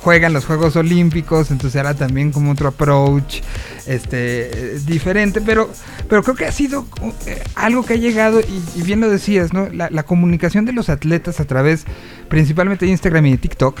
juegan 0.00 0.32
los 0.32 0.44
Juegos 0.44 0.76
Olímpicos, 0.76 1.50
entonces 1.50 1.78
era 1.80 1.94
también 1.94 2.30
como 2.32 2.52
otro 2.52 2.68
approach, 2.68 3.40
este, 3.86 4.78
diferente, 4.86 5.40
pero, 5.40 5.70
pero 6.08 6.22
creo 6.22 6.36
que 6.36 6.46
ha 6.46 6.52
sido 6.52 6.86
eh, 7.26 7.42
algo 7.54 7.84
que 7.84 7.94
ha 7.94 7.96
llegado, 7.96 8.40
y, 8.40 8.62
y 8.78 8.82
bien 8.82 9.00
lo 9.00 9.08
decías, 9.10 9.52
¿no? 9.52 9.68
La, 9.72 9.88
la 9.90 10.04
comunicación 10.04 10.64
de 10.64 10.72
los 10.72 10.88
atletas 10.88 11.40
a 11.40 11.44
través, 11.44 11.84
principalmente 12.28 12.84
de 12.86 12.92
Instagram 12.92 13.26
y 13.26 13.30
de 13.32 13.38
TikTok, 13.38 13.80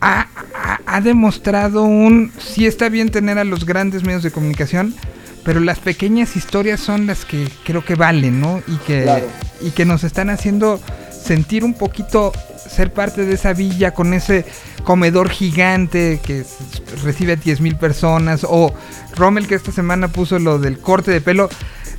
ha, 0.00 0.26
ha- 0.54 0.80
ha 0.86 1.00
demostrado 1.00 1.84
un... 1.84 2.32
Sí 2.38 2.66
está 2.66 2.88
bien 2.88 3.10
tener 3.10 3.38
a 3.38 3.44
los 3.44 3.64
grandes 3.66 4.02
medios 4.04 4.22
de 4.24 4.30
comunicación, 4.32 4.94
pero 5.44 5.60
las 5.60 5.78
pequeñas 5.80 6.36
historias 6.36 6.80
son 6.80 7.06
las 7.06 7.24
que 7.24 7.48
creo 7.64 7.84
que 7.84 7.94
valen, 7.96 8.40
¿no? 8.40 8.60
Y 8.68 8.76
que, 8.86 9.02
Claro. 9.04 9.26
y 9.60 9.70
que 9.70 9.84
nos 9.84 10.02
están 10.04 10.30
haciendo 10.30 10.80
sentir 11.10 11.62
un 11.64 11.74
poquito 11.74 12.32
ser 12.72 12.92
parte 12.92 13.24
de 13.24 13.34
esa 13.34 13.52
villa 13.52 13.92
con 13.92 14.14
ese 14.14 14.44
comedor 14.84 15.30
gigante 15.30 16.20
que 16.24 16.44
recibe 17.04 17.34
a 17.34 17.36
10 17.36 17.60
mil 17.60 17.76
personas 17.76 18.44
o 18.48 18.74
Rommel 19.16 19.46
que 19.46 19.54
esta 19.54 19.72
semana 19.72 20.08
puso 20.08 20.38
lo 20.38 20.58
del 20.58 20.78
corte 20.78 21.10
de 21.10 21.20
pelo 21.20 21.48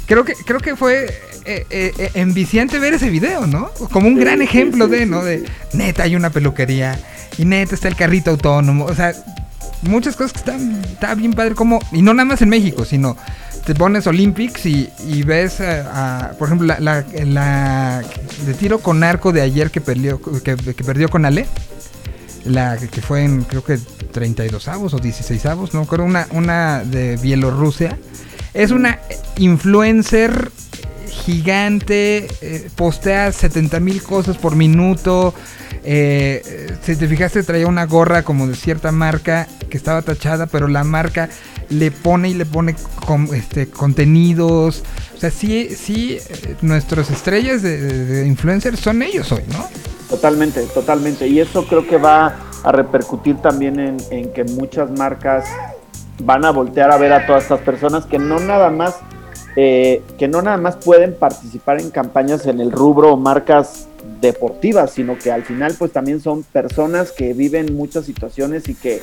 creo 0.06 0.26
que 0.26 0.34
creo 0.34 0.60
que 0.60 0.76
fue 0.76 1.06
eh, 1.46 1.66
eh, 1.70 1.94
eh, 1.98 2.12
enviciante 2.16 2.80
ver 2.80 2.94
ese 2.94 3.10
video 3.10 3.48
no 3.48 3.70
como 3.92 4.08
un 4.08 4.16
gran 4.16 4.42
ejemplo 4.42 4.88
de 4.88 5.06
no 5.06 5.24
de 5.24 5.46
neta 5.74 6.04
hay 6.04 6.16
una 6.16 6.30
peluquería 6.30 7.00
y 7.38 7.46
neta 7.46 7.76
está 7.76 7.88
el 7.88 7.96
carrito 7.96 8.32
autónomo 8.32 8.86
o 8.86 8.96
sea 8.96 9.14
muchas 9.84 10.16
cosas 10.16 10.34
que 10.34 10.40
están 10.40 10.82
está 10.84 11.14
bien 11.16 11.34
padre 11.34 11.56
como 11.56 11.80
y 11.92 12.02
no 12.02 12.14
nada 12.14 12.26
más 12.26 12.42
en 12.42 12.50
México 12.50 12.84
sino 12.86 13.16
te 13.66 13.76
pones 13.76 14.08
Olympics 14.08 14.66
y, 14.66 14.90
y 15.08 15.24
ves 15.24 15.62
por 16.38 16.48
ejemplo 16.48 16.76
la, 16.80 18.04
de 18.46 18.54
tiro 18.54 18.80
con 18.80 19.04
arco 19.04 19.32
de 19.32 19.42
ayer 19.42 19.72
que 19.72 19.82
perdió 19.82 20.22
que, 20.22 20.56
perdió 20.58 21.10
con 21.10 21.26
Ale 21.26 21.48
la 22.46 22.78
que 22.78 23.02
fue 23.02 23.24
en 23.24 23.44
creo 23.44 23.64
que 23.64 23.78
32 24.12 24.68
avos 24.68 24.94
o 24.94 25.00
16 25.00 25.46
avos 25.46 25.74
no 25.74 25.80
me 25.80 25.86
acuerdo 25.86 26.06
una 26.06 26.28
una 26.32 26.84
de 26.84 27.18
Bielorrusia. 27.18 27.98
Es 28.54 28.70
una 28.70 29.00
influencer 29.38 30.52
gigante 31.08 32.28
eh, 32.42 32.70
postea 32.76 33.32
70 33.32 33.80
mil 33.80 34.04
cosas 34.04 34.38
por 34.38 34.56
minuto 34.56 35.34
eh, 35.84 36.76
si 36.84 36.96
te 36.96 37.08
fijaste 37.08 37.44
traía 37.44 37.68
una 37.68 37.86
gorra 37.86 38.24
como 38.24 38.48
de 38.48 38.56
cierta 38.56 38.92
marca 38.92 39.48
que 39.70 39.78
estaba 39.78 40.02
tachada 40.02 40.48
pero 40.48 40.68
la 40.68 40.84
marca 40.84 41.30
le 41.70 41.92
pone 41.92 42.30
y 42.30 42.34
le 42.34 42.46
pone 42.46 42.76
com- 43.06 43.34
este, 43.34 43.70
contenidos 43.70 44.84
o 45.16 45.20
sea 45.20 45.32
sí 45.32 45.70
sí 45.70 46.18
nuestras 46.62 47.10
estrellas 47.10 47.62
de, 47.62 48.26
influencers 48.28 48.80
son 48.80 49.02
ellos 49.02 49.32
hoy 49.32 49.44
no 49.52 49.68
Totalmente, 50.10 50.62
totalmente. 50.68 51.28
Y 51.28 51.40
eso 51.40 51.66
creo 51.66 51.88
que 51.88 51.98
va 51.98 52.36
a 52.64 52.72
repercutir 52.72 53.38
también 53.38 53.80
en, 53.80 53.98
en 54.12 54.32
que 54.32 54.44
muchas 54.44 54.92
marcas 54.92 55.46
van 56.20 56.46
a 56.46 56.52
voltear 56.52 56.92
a 56.92 56.98
ver 56.98 57.14
a 57.14 57.26
todas 57.26 57.44
estas 57.44 57.62
personas 57.62 58.06
que 58.06 58.20
no 58.20 58.40
nada 58.40 58.70
más 58.70 58.96
eh, 59.56 60.04
que 60.20 60.28
no 60.28 60.42
nada 60.42 60.58
más 60.58 60.78
pueden 60.78 61.16
participar 61.16 61.80
en 61.80 61.90
campañas 61.90 62.46
en 62.46 62.60
el 62.60 62.72
rubro 62.72 63.14
o 63.14 63.18
marcas 63.18 63.88
deportivas, 64.24 64.94
sino 64.94 65.18
que 65.20 65.32
al 65.32 65.44
final 65.44 65.76
pues 65.78 65.92
también 65.92 66.20
son 66.22 66.44
personas 66.44 67.12
que 67.12 67.34
viven 67.34 67.76
muchas 67.76 68.06
situaciones 68.06 68.68
y 68.70 68.74
que 68.74 69.02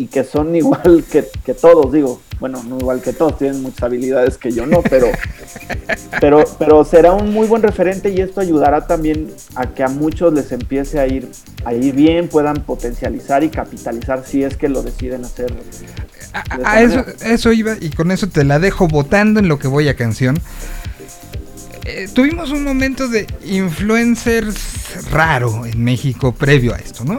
y 0.00 0.06
que 0.06 0.22
son 0.24 0.54
igual 0.54 1.04
que, 1.12 1.24
que 1.44 1.54
todos, 1.54 1.92
digo, 1.92 2.20
bueno, 2.38 2.62
no 2.62 2.78
igual 2.78 3.02
que 3.02 3.12
todos, 3.12 3.36
tienen 3.36 3.62
muchas 3.62 3.82
habilidades 3.82 4.38
que 4.38 4.52
yo 4.52 4.64
no, 4.64 4.80
pero 4.82 5.08
pero, 6.20 6.44
pero 6.58 6.84
será 6.84 7.12
un 7.12 7.32
muy 7.32 7.46
buen 7.46 7.62
referente 7.62 8.10
y 8.10 8.20
esto 8.20 8.40
ayudará 8.40 8.86
también 8.86 9.28
a 9.56 9.66
que 9.74 9.82
a 9.82 9.88
muchos 9.88 10.32
les 10.32 10.52
empiece 10.52 11.00
a 11.00 11.06
ir, 11.06 11.28
a 11.64 11.74
ir 11.74 11.94
bien, 11.94 12.28
puedan 12.28 12.62
potencializar 12.62 13.42
y 13.42 13.48
capitalizar 13.50 14.24
si 14.24 14.44
es 14.44 14.56
que 14.56 14.68
lo 14.68 14.82
deciden 14.82 15.24
hacer. 15.24 15.52
De 15.52 16.64
a- 16.64 16.82
eso, 16.82 17.04
eso 17.24 17.52
iba 17.52 17.76
y 17.80 17.90
con 17.90 18.10
eso 18.10 18.28
te 18.28 18.44
la 18.44 18.58
dejo 18.58 18.86
votando 18.86 19.40
en 19.40 19.48
lo 19.48 19.58
que 19.58 19.68
voy 19.68 19.88
a 19.88 19.96
canción. 19.96 20.38
Eh, 21.90 22.06
tuvimos 22.12 22.50
un 22.50 22.64
momento 22.64 23.08
de 23.08 23.26
influencers 23.46 25.10
raro 25.10 25.64
en 25.64 25.82
México 25.82 26.32
previo 26.32 26.74
a 26.74 26.76
esto, 26.76 27.02
¿no? 27.02 27.16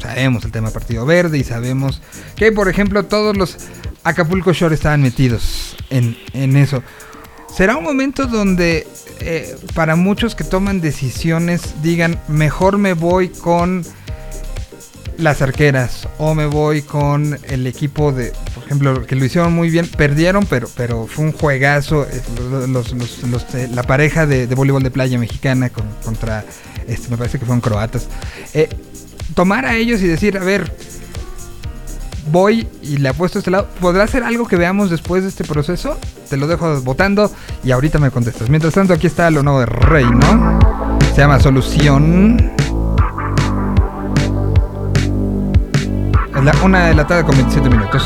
Sabemos 0.00 0.44
el 0.44 0.52
tema 0.52 0.70
Partido 0.70 1.04
Verde 1.04 1.36
y 1.38 1.42
sabemos 1.42 2.00
que, 2.36 2.52
por 2.52 2.68
ejemplo, 2.68 3.04
todos 3.06 3.36
los 3.36 3.56
Acapulco 4.04 4.52
Shore 4.52 4.76
estaban 4.76 5.02
metidos 5.02 5.76
en, 5.90 6.16
en 6.32 6.56
eso. 6.56 6.84
Será 7.52 7.76
un 7.76 7.82
momento 7.82 8.28
donde 8.28 8.86
eh, 9.18 9.56
para 9.74 9.96
muchos 9.96 10.36
que 10.36 10.44
toman 10.44 10.80
decisiones 10.80 11.82
digan, 11.82 12.20
mejor 12.28 12.78
me 12.78 12.92
voy 12.92 13.30
con 13.30 13.84
las 15.18 15.42
arqueras 15.42 16.08
o 16.18 16.36
me 16.36 16.46
voy 16.46 16.82
con 16.82 17.36
el 17.48 17.66
equipo 17.66 18.12
de, 18.12 18.32
ejemplo, 18.66 19.06
que 19.06 19.14
lo 19.16 19.24
hicieron 19.24 19.52
muy 19.52 19.70
bien, 19.70 19.86
perdieron, 19.88 20.46
pero 20.46 20.68
pero 20.76 21.06
fue 21.06 21.24
un 21.26 21.32
juegazo, 21.32 22.06
eh, 22.10 22.22
de- 23.52 23.68
la 23.68 23.82
pareja 23.82 24.26
de, 24.26 24.46
voleibol 24.54 24.82
de 24.82 24.90
playa 24.90 25.18
mexicana 25.18 25.70
con- 25.70 25.88
contra, 26.04 26.44
este, 26.88 27.08
me 27.10 27.16
parece 27.16 27.38
que 27.38 27.44
fueron 27.46 27.60
croatas, 27.60 28.08
Eh, 28.54 28.68
tomar 29.34 29.66
a 29.66 29.74
ellos 29.76 30.00
y 30.00 30.06
decir, 30.06 30.38
a 30.38 30.44
ver, 30.44 30.72
voy 32.30 32.66
y 32.82 32.96
le 32.98 33.08
apuesto 33.10 33.38
a 33.38 33.40
este 33.40 33.50
lado, 33.50 33.68
¿podrá 33.80 34.06
ser 34.06 34.22
algo 34.22 34.46
que 34.46 34.56
veamos 34.56 34.90
después 34.90 35.22
de 35.24 35.28
este 35.28 35.44
proceso? 35.44 35.98
Te 36.30 36.36
lo 36.38 36.46
dejo 36.46 36.80
votando 36.80 37.30
y 37.62 37.70
ahorita 37.70 37.98
me 37.98 38.10
contestas. 38.10 38.48
Mientras 38.48 38.72
tanto, 38.74 38.94
aquí 38.94 39.06
está 39.06 39.30
lo 39.30 39.42
nuevo 39.42 39.60
de 39.60 39.66
Rey, 39.66 40.06
¿no? 40.06 40.58
Se 41.14 41.20
llama 41.20 41.38
Solución. 41.40 42.50
La 46.42 46.52
una 46.62 46.86
de 46.88 46.94
la 46.94 47.06
tarde 47.06 47.24
con 47.24 47.36
27 47.36 47.68
minutos. 47.70 48.04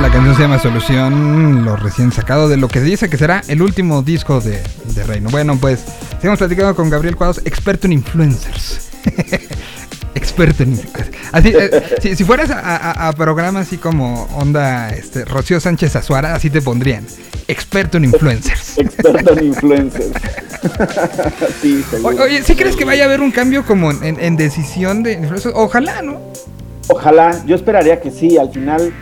La 0.00 0.10
canción 0.12 0.36
se 0.36 0.42
llama 0.42 0.58
Solución, 0.58 1.64
lo 1.64 1.76
recién 1.76 2.12
sacado 2.12 2.48
de 2.48 2.56
lo 2.56 2.68
que 2.68 2.80
dice 2.80 3.08
que 3.08 3.16
será 3.16 3.42
el 3.48 3.60
último 3.62 4.02
disco 4.02 4.40
de, 4.40 4.62
de 4.94 5.02
Reino. 5.04 5.30
Bueno, 5.30 5.56
pues 5.60 5.84
seguimos 6.16 6.38
platicando 6.38 6.74
con 6.76 6.88
Gabriel 6.90 7.16
Cuadros, 7.16 7.40
experto 7.44 7.86
en 7.86 7.94
influencers. 7.94 8.88
experto 10.14 10.62
en 10.62 10.72
influencers. 10.72 11.10
Así, 11.32 11.48
eh, 11.48 11.82
si, 12.00 12.14
si 12.16 12.24
fueras 12.24 12.50
a, 12.50 12.58
a- 12.60 13.08
a 13.08 13.12
programas 13.14 13.66
así 13.66 13.78
como 13.78 14.24
onda 14.34 14.90
este, 14.90 15.24
Rocío 15.24 15.58
Sánchez 15.60 15.96
Azuara, 15.96 16.34
así 16.34 16.50
te 16.50 16.62
pondrían. 16.62 17.04
Experto 17.48 17.96
en 17.96 18.04
influencers. 18.04 18.78
Experto 18.78 19.32
en 19.38 19.44
influencers. 19.46 20.12
sí, 21.62 21.84
seguro. 21.90 22.22
Oye, 22.24 22.42
¿sí 22.42 22.54
crees 22.54 22.76
que 22.76 22.84
vaya 22.84 23.04
a 23.04 23.06
haber 23.06 23.20
un 23.20 23.30
cambio 23.32 23.64
como 23.66 23.90
en, 23.90 24.04
en- 24.04 24.20
en 24.20 24.36
decisión 24.36 25.02
de 25.02 25.14
influencers? 25.14 25.54
Ojalá, 25.56 26.00
¿no? 26.02 26.20
Ojalá, 26.88 27.44
yo 27.46 27.56
esperaría 27.56 28.00
que 28.00 28.10
sí, 28.12 28.38
al 28.38 28.52
final 28.52 28.92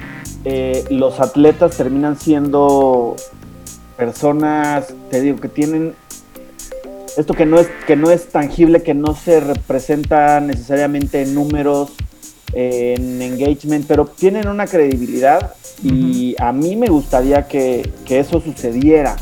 eh, 0.45 0.85
los 0.91 1.21
atletas 1.21 1.77
terminan 1.77 2.19
siendo 2.19 3.17
personas, 3.97 4.93
te 5.11 5.21
digo, 5.21 5.41
que 5.41 5.49
tienen 5.49 5.95
esto 7.17 7.35
que 7.35 7.47
no 7.47 7.59
es, 7.61 7.69
que 7.87 7.97
no 7.97 8.11
es 8.11 8.29
tangible, 8.29 8.83
que 8.83 8.95
no 8.95 9.15
se 9.15 9.41
representa 9.41 10.41
necesariamente 10.41 11.23
en 11.23 11.35
números, 11.35 11.93
en 12.53 13.23
engagement, 13.23 13.87
pero 13.87 14.07
tienen 14.07 14.49
una 14.49 14.67
credibilidad 14.67 15.55
y 15.83 16.35
a 16.39 16.53
mí 16.53 16.77
me 16.77 16.89
gustaría 16.89 17.47
que, 17.47 17.89
que 18.05 18.19
eso 18.19 18.41
sucediera, 18.41 19.17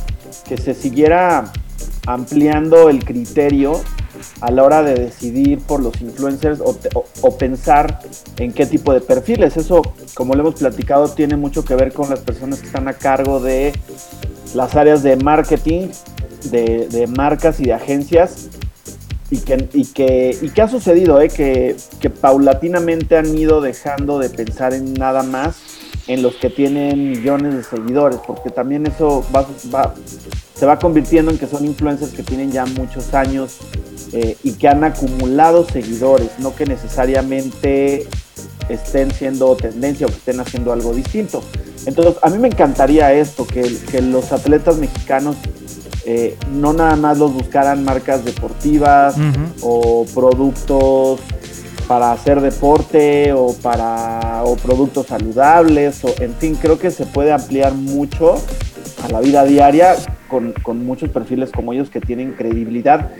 que 0.48 0.56
se 0.56 0.74
siguiera 0.74 1.52
ampliando 2.06 2.88
el 2.88 3.04
criterio 3.04 3.80
a 4.40 4.50
la 4.50 4.62
hora 4.64 4.82
de 4.82 4.94
decidir 4.94 5.60
por 5.60 5.82
los 5.82 6.00
influencers 6.00 6.60
o, 6.60 7.38
pensar 7.38 8.00
en 8.38 8.52
qué 8.52 8.66
tipo 8.66 8.92
de 8.92 9.00
perfiles. 9.00 9.56
Eso, 9.56 9.82
como 10.14 10.34
lo 10.34 10.40
hemos 10.40 10.54
platicado, 10.56 11.08
tiene 11.08 11.36
mucho 11.36 11.64
que 11.64 11.74
ver 11.74 11.92
con 11.92 12.10
las 12.10 12.20
personas 12.20 12.60
que 12.60 12.66
están 12.66 12.88
a 12.88 12.92
cargo 12.92 13.40
de 13.40 13.72
las 14.54 14.74
áreas 14.76 15.02
de 15.02 15.16
marketing, 15.16 15.88
de, 16.50 17.08
marcas 17.16 17.60
y 17.60 17.64
de 17.64 17.72
agencias. 17.72 18.48
Y 19.30 19.38
que, 19.38 19.66
y 19.72 19.86
que, 19.86 20.36
y 20.42 20.50
que 20.50 20.60
ha 20.60 20.68
sucedido, 20.68 21.18
¿eh? 21.22 21.28
que, 21.28 21.76
paulatinamente 22.10 23.16
han 23.16 23.34
ido 23.36 23.62
dejando 23.62 24.18
de 24.18 24.28
pensar 24.28 24.74
en 24.74 24.92
nada 24.92 25.22
más 25.22 25.56
en 26.06 26.22
los 26.22 26.34
que 26.34 26.50
tienen 26.50 27.10
millones 27.12 27.54
de 27.54 27.62
seguidores, 27.62 28.18
porque 28.26 28.50
también 28.50 28.86
eso 28.86 29.24
va- 29.34 29.46
se 30.62 30.66
va 30.66 30.78
convirtiendo 30.78 31.32
en 31.32 31.38
que 31.38 31.48
son 31.48 31.64
influencers 31.64 32.12
que 32.12 32.22
tienen 32.22 32.52
ya 32.52 32.64
muchos 32.64 33.14
años 33.14 33.56
eh, 34.12 34.36
y 34.44 34.52
que 34.52 34.68
han 34.68 34.84
acumulado 34.84 35.66
seguidores, 35.68 36.30
no 36.38 36.54
que 36.54 36.66
necesariamente 36.66 38.06
estén 38.68 39.10
siendo 39.10 39.56
tendencia 39.56 40.06
o 40.06 40.10
que 40.10 40.14
estén 40.14 40.38
haciendo 40.38 40.72
algo 40.72 40.94
distinto. 40.94 41.42
Entonces, 41.84 42.14
a 42.22 42.30
mí 42.30 42.38
me 42.38 42.46
encantaría 42.46 43.12
esto, 43.12 43.44
que, 43.44 43.76
que 43.90 44.02
los 44.02 44.30
atletas 44.30 44.76
mexicanos 44.76 45.34
eh, 46.06 46.36
no 46.52 46.72
nada 46.72 46.94
más 46.94 47.18
los 47.18 47.34
buscaran 47.34 47.82
marcas 47.82 48.24
deportivas 48.24 49.16
o 49.62 50.06
productos 50.14 51.18
para 51.88 52.12
hacer 52.12 52.40
deporte 52.40 53.32
o 53.32 53.52
para 53.52 54.44
o 54.44 54.54
productos 54.54 55.08
saludables 55.08 56.04
o 56.04 56.14
en 56.20 56.32
fin 56.36 56.54
creo 56.54 56.78
que 56.78 56.92
se 56.92 57.04
puede 57.04 57.32
ampliar 57.32 57.74
mucho 57.74 58.36
a 59.02 59.08
la 59.08 59.18
vida 59.18 59.42
diaria 59.42 59.96
con, 60.32 60.52
con 60.62 60.84
muchos 60.86 61.10
perfiles 61.10 61.50
como 61.52 61.74
ellos 61.74 61.90
que 61.90 62.00
tienen 62.00 62.32
credibilidad 62.32 63.10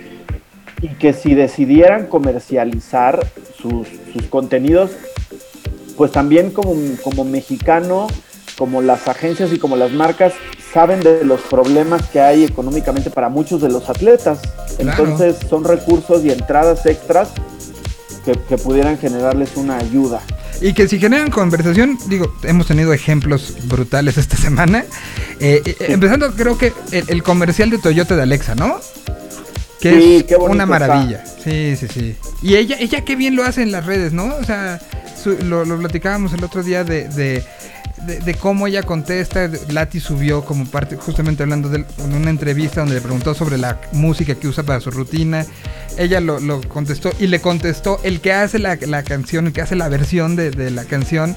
y 0.80 0.88
que 0.88 1.12
si 1.12 1.34
decidieran 1.34 2.06
comercializar 2.06 3.24
sus, 3.60 3.86
sus 4.14 4.22
contenidos 4.30 4.92
pues 5.98 6.10
también 6.10 6.50
como, 6.50 6.74
como 7.04 7.24
mexicano 7.24 8.06
como 8.56 8.80
las 8.80 9.06
agencias 9.08 9.52
y 9.52 9.58
como 9.58 9.76
las 9.76 9.92
marcas 9.92 10.32
saben 10.72 11.00
de 11.00 11.22
los 11.22 11.42
problemas 11.42 12.08
que 12.08 12.20
hay 12.20 12.44
económicamente 12.44 13.10
para 13.10 13.28
muchos 13.28 13.60
de 13.60 13.68
los 13.68 13.90
atletas 13.90 14.40
Claro. 14.78 14.90
entonces 14.90 15.36
son 15.50 15.64
recursos 15.64 16.24
y 16.24 16.30
entradas 16.30 16.86
extras 16.86 17.28
que, 18.24 18.32
que 18.32 18.56
pudieran 18.56 18.96
generarles 18.98 19.56
una 19.56 19.76
ayuda. 19.76 20.20
Y 20.62 20.74
que 20.74 20.86
si 20.88 20.98
generan 21.00 21.28
conversación, 21.30 21.98
digo, 22.06 22.34
hemos 22.44 22.66
tenido 22.68 22.92
ejemplos 22.92 23.54
brutales 23.64 24.16
esta 24.16 24.36
semana. 24.36 24.84
Eh, 25.40 25.60
eh, 25.66 25.76
Empezando, 25.88 26.32
creo 26.34 26.56
que 26.56 26.72
el, 26.92 27.04
el 27.08 27.22
comercial 27.22 27.68
de 27.70 27.78
Toyota 27.78 28.14
de 28.16 28.22
Alexa, 28.22 28.54
¿no? 28.54 28.78
Que 29.80 29.90
Sí, 30.00 30.16
es 30.18 30.24
qué 30.24 30.36
una 30.36 30.52
está. 30.52 30.66
maravilla. 30.66 31.24
Sí, 31.42 31.74
sí, 31.76 31.88
sí. 31.92 32.16
Y 32.42 32.54
ella, 32.54 32.76
ella 32.78 33.04
qué 33.04 33.16
bien 33.16 33.34
lo 33.34 33.42
hace 33.44 33.62
en 33.62 33.72
las 33.72 33.84
redes, 33.84 34.12
¿no? 34.12 34.36
O 34.36 34.44
sea, 34.44 34.80
su- 35.20 35.36
lo, 35.44 35.64
lo 35.64 35.76
platicábamos 35.78 36.32
el 36.32 36.44
otro 36.44 36.62
día 36.62 36.84
de, 36.84 37.08
de, 37.08 37.42
de- 38.06 38.18
de 38.20 38.34
cómo 38.34 38.66
ella 38.66 38.82
contesta. 38.82 39.48
Lati 39.68 40.00
subió 40.00 40.44
como 40.44 40.64
parte, 40.66 40.96
justamente 40.96 41.42
hablando 41.42 41.68
de 41.68 41.84
en 41.98 42.14
una 42.14 42.30
entrevista 42.30 42.80
donde 42.80 42.96
le 42.96 43.00
preguntó 43.00 43.34
sobre 43.34 43.58
la 43.58 43.80
música 43.92 44.34
que 44.34 44.48
usa 44.48 44.64
para 44.64 44.80
su 44.80 44.90
rutina. 44.90 45.46
Ella 45.98 46.20
lo, 46.20 46.40
lo 46.40 46.60
contestó 46.68 47.10
y 47.18 47.26
le 47.26 47.40
contestó 47.40 48.00
el 48.02 48.20
que 48.20 48.32
hace 48.32 48.58
la, 48.58 48.76
la 48.86 49.02
canción, 49.02 49.46
el 49.46 49.52
que 49.52 49.60
hace 49.62 49.76
la 49.76 49.88
versión 49.88 50.36
de, 50.36 50.50
de 50.50 50.70
la 50.70 50.84
canción. 50.84 51.36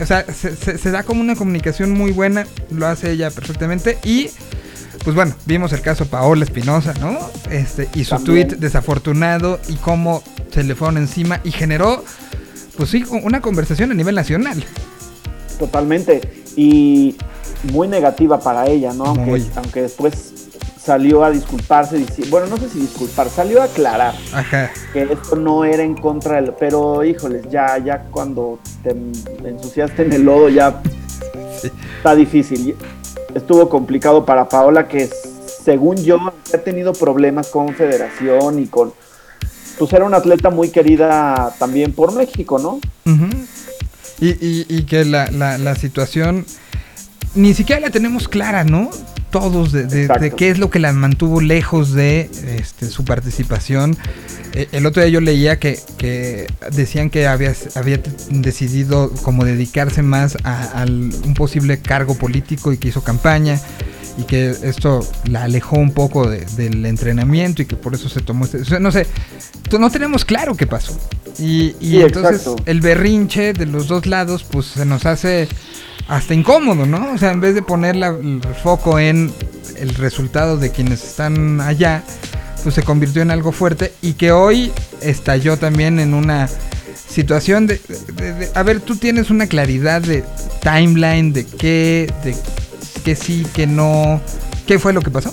O 0.00 0.06
sea, 0.06 0.24
se, 0.32 0.54
se- 0.56 0.78
se 0.78 0.90
da 0.90 1.02
como 1.02 1.20
una 1.20 1.36
comunicación 1.36 1.90
muy 1.90 2.12
buena, 2.12 2.46
lo 2.70 2.86
hace 2.86 3.10
ella 3.12 3.30
perfectamente 3.30 3.98
y 4.04 4.30
pues 5.04 5.14
bueno, 5.14 5.34
vimos 5.44 5.72
el 5.72 5.82
caso 5.82 6.06
Paola 6.06 6.44
Espinosa, 6.44 6.92
¿no? 7.00 7.18
Este, 7.50 7.88
y 7.94 8.04
su 8.04 8.10
También. 8.16 8.48
tweet 8.48 8.58
desafortunado 8.58 9.60
y 9.68 9.76
cómo 9.76 10.22
se 10.52 10.64
le 10.64 10.74
fueron 10.74 10.96
encima 10.98 11.40
y 11.44 11.52
generó, 11.52 12.04
pues 12.76 12.90
sí, 12.90 13.04
una 13.22 13.40
conversación 13.40 13.90
a 13.90 13.94
nivel 13.94 14.14
nacional. 14.16 14.64
Totalmente. 15.58 16.20
Y 16.56 17.16
muy 17.72 17.88
negativa 17.88 18.38
para 18.40 18.66
ella, 18.66 18.92
¿no? 18.92 19.04
Aunque, 19.04 19.24
Muy. 19.30 19.50
aunque 19.56 19.82
después 19.82 20.32
salió 20.82 21.24
a 21.24 21.30
disculparse, 21.30 22.04
bueno, 22.30 22.46
no 22.46 22.56
sé 22.58 22.68
si 22.68 22.78
disculpar, 22.78 23.28
salió 23.28 23.60
a 23.60 23.64
aclarar 23.64 24.14
Ajá. 24.32 24.70
que 24.92 25.02
esto 25.02 25.34
no 25.34 25.64
era 25.64 25.82
en 25.82 25.94
contra 25.96 26.36
del, 26.40 26.52
pero 26.52 27.02
híjoles, 27.02 27.44
ya, 27.50 27.76
ya 27.78 28.04
cuando 28.12 28.60
te 28.84 28.94
ensuciaste 29.48 30.02
en 30.04 30.12
el 30.12 30.22
lodo 30.22 30.48
ya 30.48 30.80
Sí. 31.60 31.72
está 31.96 32.14
difícil. 32.14 32.76
Estuvo 33.34 33.68
complicado 33.68 34.24
para 34.24 34.48
Paola 34.48 34.86
que 34.86 35.10
según 35.64 35.96
yo 35.96 36.18
ha 36.54 36.58
tenido 36.58 36.92
problemas 36.92 37.48
con 37.48 37.74
Federación 37.74 38.60
y 38.60 38.66
con 38.66 38.92
pues 39.78 39.92
era 39.92 40.04
una 40.04 40.18
atleta 40.18 40.50
muy 40.50 40.68
querida 40.70 41.52
también 41.58 41.92
por 41.92 42.12
México, 42.14 42.58
¿no? 42.58 42.74
Ujú. 43.12 43.26
Y, 44.20 44.28
y- 44.28 44.66
y 44.68 44.82
que 44.82 45.04
la, 45.04 45.30
la- 45.30 45.58
la 45.58 45.74
situación 45.74 46.46
ni 47.34 47.52
siquiera 47.54 47.80
la 47.80 47.90
tenemos 47.90 48.28
clara, 48.28 48.64
¿no? 48.64 48.90
Todos 49.30 49.72
de, 49.72 49.84
de- 49.86 50.08
de 50.08 50.30
qué 50.30 50.48
es 50.50 50.58
lo 50.58 50.70
que 50.70 50.78
la 50.78 50.92
mantuvo 50.92 51.40
lejos 51.40 51.92
de 51.92 52.30
este, 52.58 52.86
su 52.88 53.04
participación. 53.04 53.96
Eh, 54.54 54.68
el 54.72 54.86
otro 54.86 55.02
día 55.02 55.10
yo 55.10 55.20
leía 55.20 55.58
que, 55.58 55.78
que 55.98 56.46
decían 56.72 57.10
que 57.10 57.26
había, 57.26 57.52
había 57.74 58.00
decidido 58.30 59.10
como 59.22 59.44
dedicarse 59.44 60.02
más 60.02 60.38
a, 60.44 60.84
un 60.88 61.34
posible 61.34 61.78
cargo 61.80 62.14
político 62.14 62.72
y 62.72 62.78
que 62.78 62.88
hizo 62.88 63.02
campaña 63.04 63.60
y 64.18 64.22
que 64.24 64.50
esto 64.62 65.06
la 65.24 65.44
alejó 65.44 65.76
un 65.76 65.92
poco 65.92 66.28
de- 66.28 66.46
del 66.56 66.84
entrenamiento 66.86 67.62
y 67.62 67.66
que 67.66 67.76
por 67.76 67.94
eso 67.94 68.08
se 68.08 68.20
tomó 68.20 68.44
este... 68.46 68.58
o 68.62 68.64
sea, 68.64 68.78
no 68.80 68.90
sé, 68.90 69.06
no 69.78 69.90
tenemos 69.90 70.24
claro 70.24 70.54
qué 70.56 70.66
pasó. 70.66 70.98
Y, 71.38 71.74
y 71.80 71.90
Sí, 71.90 72.00
entonces 72.02 72.40
exacto. 72.42 72.62
el 72.66 72.80
berrinche 72.80 73.52
de 73.52 73.66
los 73.66 73.88
dos 73.88 74.06
lados 74.06 74.44
pues 74.50 74.66
se 74.66 74.86
nos 74.86 75.04
hace 75.06 75.48
hasta 76.08 76.32
incómodo, 76.34 76.86
¿no? 76.86 77.12
O 77.12 77.18
sea, 77.18 77.32
en 77.32 77.40
vez 77.40 77.54
de 77.54 77.62
poner 77.62 77.96
la- 77.96 78.08
el 78.08 78.40
foco 78.62 78.98
en 78.98 79.32
el 79.76 79.94
resultado 79.96 80.56
de 80.56 80.70
quienes 80.70 81.04
están 81.04 81.60
allá, 81.60 82.02
pues 82.62 82.74
se 82.74 82.82
convirtió 82.82 83.20
en 83.22 83.30
algo 83.30 83.52
fuerte 83.52 83.92
y 84.02 84.14
que 84.14 84.32
hoy 84.32 84.72
estalló 85.02 85.58
también 85.58 86.00
en 86.00 86.14
una 86.14 86.48
situación 87.08 87.66
de, 87.66 87.80
de- 88.16 88.32
de- 88.32 88.50
a 88.54 88.62
ver, 88.62 88.80
tú 88.80 88.96
tienes 88.96 89.30
una 89.30 89.46
claridad 89.46 90.00
de 90.00 90.24
timeline 90.62 91.32
de 91.32 91.44
qué, 91.44 92.12
de 92.24 92.34
qué 93.06 93.14
sí, 93.14 93.46
qué 93.54 93.68
no, 93.68 94.20
qué 94.66 94.80
fue 94.80 94.92
lo 94.92 95.00
que 95.00 95.12
pasó 95.12 95.30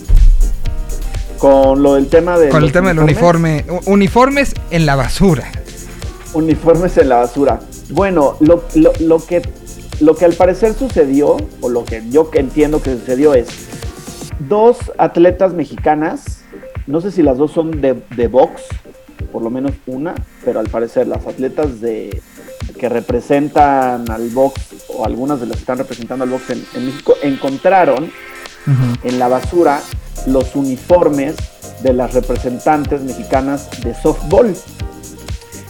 Con 1.39 1.81
lo 1.81 1.95
del 1.95 2.05
tema 2.05 2.37
de 2.37 2.49
con 2.49 2.63
el 2.63 2.71
tema 2.71 2.89
del 2.89 2.99
uniforme, 2.99 3.65
uniformes 3.87 4.53
en 4.69 4.85
la 4.85 4.95
basura. 4.95 5.51
uniformes 6.35 6.95
en 6.99 7.09
la 7.09 7.15
basura. 7.17 7.61
Bueno, 7.89 8.37
lo, 8.41 8.63
lo- 8.75 8.93
lo 8.99 9.25
que, 9.25 9.41
lo 10.01 10.15
que 10.15 10.25
al 10.25 10.33
parecer 10.33 10.75
sucedió, 10.75 11.35
o 11.61 11.69
lo 11.69 11.83
que 11.83 12.03
yo 12.11 12.29
que 12.29 12.37
entiendo 12.39 12.79
que 12.83 12.91
sucedió 12.93 13.33
es, 13.33 13.47
dos 14.47 14.77
atletas 14.99 15.53
mexicanas, 15.55 16.43
no 16.85 17.01
sé 17.01 17.09
si 17.11 17.23
las 17.23 17.39
dos 17.39 17.51
son 17.53 17.81
de, 17.81 18.03
de 18.15 18.27
box, 18.27 18.61
por 19.31 19.41
lo 19.41 19.49
menos 19.49 19.71
una, 19.87 20.13
pero 20.45 20.59
al 20.59 20.69
parecer 20.69 21.07
las 21.07 21.25
atletas 21.25 21.81
de 21.81 22.21
que 22.79 22.89
representan 22.89 24.09
al 24.09 24.29
box, 24.29 24.61
o 24.89 25.05
algunas 25.05 25.39
de 25.39 25.47
las 25.47 25.57
que 25.57 25.61
están 25.61 25.77
representando 25.77 26.23
al 26.23 26.29
box 26.29 26.49
en, 26.51 26.65
en 26.73 26.85
México, 26.85 27.15
encontraron 27.21 28.11
en 29.03 29.19
la 29.19 29.27
basura 29.27 29.81
los 30.27 30.55
uniformes 30.55 31.35
de 31.81 31.93
las 31.93 32.13
representantes 32.13 33.01
mexicanas 33.01 33.69
de 33.81 33.93
softball. 33.93 34.55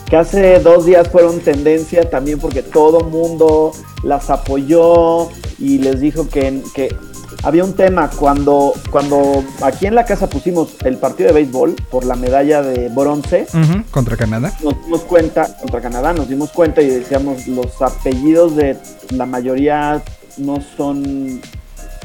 Que 0.07 0.17
hace 0.17 0.59
dos 0.59 0.85
días 0.85 1.07
fueron 1.09 1.39
tendencia 1.39 2.09
también 2.09 2.39
porque 2.39 2.61
todo 2.61 3.01
mundo 3.01 3.71
las 4.03 4.29
apoyó 4.29 5.29
y 5.57 5.79
les 5.79 5.99
dijo 5.99 6.29
que, 6.29 6.61
que 6.75 6.95
había 7.43 7.65
un 7.65 7.73
tema 7.73 8.09
cuando, 8.09 8.73
cuando 8.89 9.43
aquí 9.61 9.85
en 9.85 9.95
la 9.95 10.05
casa 10.05 10.27
pusimos 10.29 10.77
el 10.85 10.97
partido 10.97 11.27
de 11.27 11.33
béisbol 11.33 11.75
por 11.91 12.05
la 12.05 12.15
medalla 12.15 12.61
de 12.61 12.89
bronce 12.89 13.45
Contra 13.91 14.15
Canadá. 14.17 14.53
nos 14.63 14.85
dimos 14.85 15.01
cuenta, 15.01 15.57
contra 15.57 15.81
Canadá, 15.81 16.13
nos 16.13 16.29
dimos 16.29 16.51
cuenta 16.51 16.81
y 16.81 16.87
decíamos, 16.87 17.47
los 17.47 17.81
apellidos 17.81 18.55
de 18.55 18.77
la 19.11 19.25
mayoría 19.25 20.01
no 20.37 20.59
son 20.77 21.41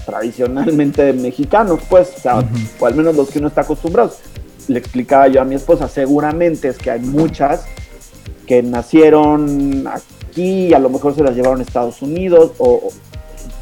tradicionalmente 0.04 1.12
mexicanos, 1.12 1.80
pues, 1.88 2.12
o, 2.16 2.20
sea, 2.20 2.44
o 2.80 2.86
al 2.86 2.94
menos 2.94 3.14
los 3.14 3.30
que 3.30 3.38
uno 3.38 3.48
está 3.48 3.60
acostumbrado. 3.60 4.12
Le 4.66 4.78
explicaba 4.78 5.28
yo 5.28 5.40
a 5.40 5.44
mi 5.44 5.54
esposa, 5.54 5.88
seguramente 5.88 6.68
es 6.68 6.78
que 6.78 6.90
hay 6.90 7.00
muchas 7.00 7.64
que 8.46 8.62
nacieron 8.62 9.86
aquí, 9.86 10.72
a 10.74 10.78
lo 10.78 10.88
mejor 10.88 11.14
se 11.14 11.22
las 11.22 11.36
llevaron 11.36 11.60
a 11.60 11.62
Estados 11.62 12.02
Unidos, 12.02 12.52
o, 12.58 12.88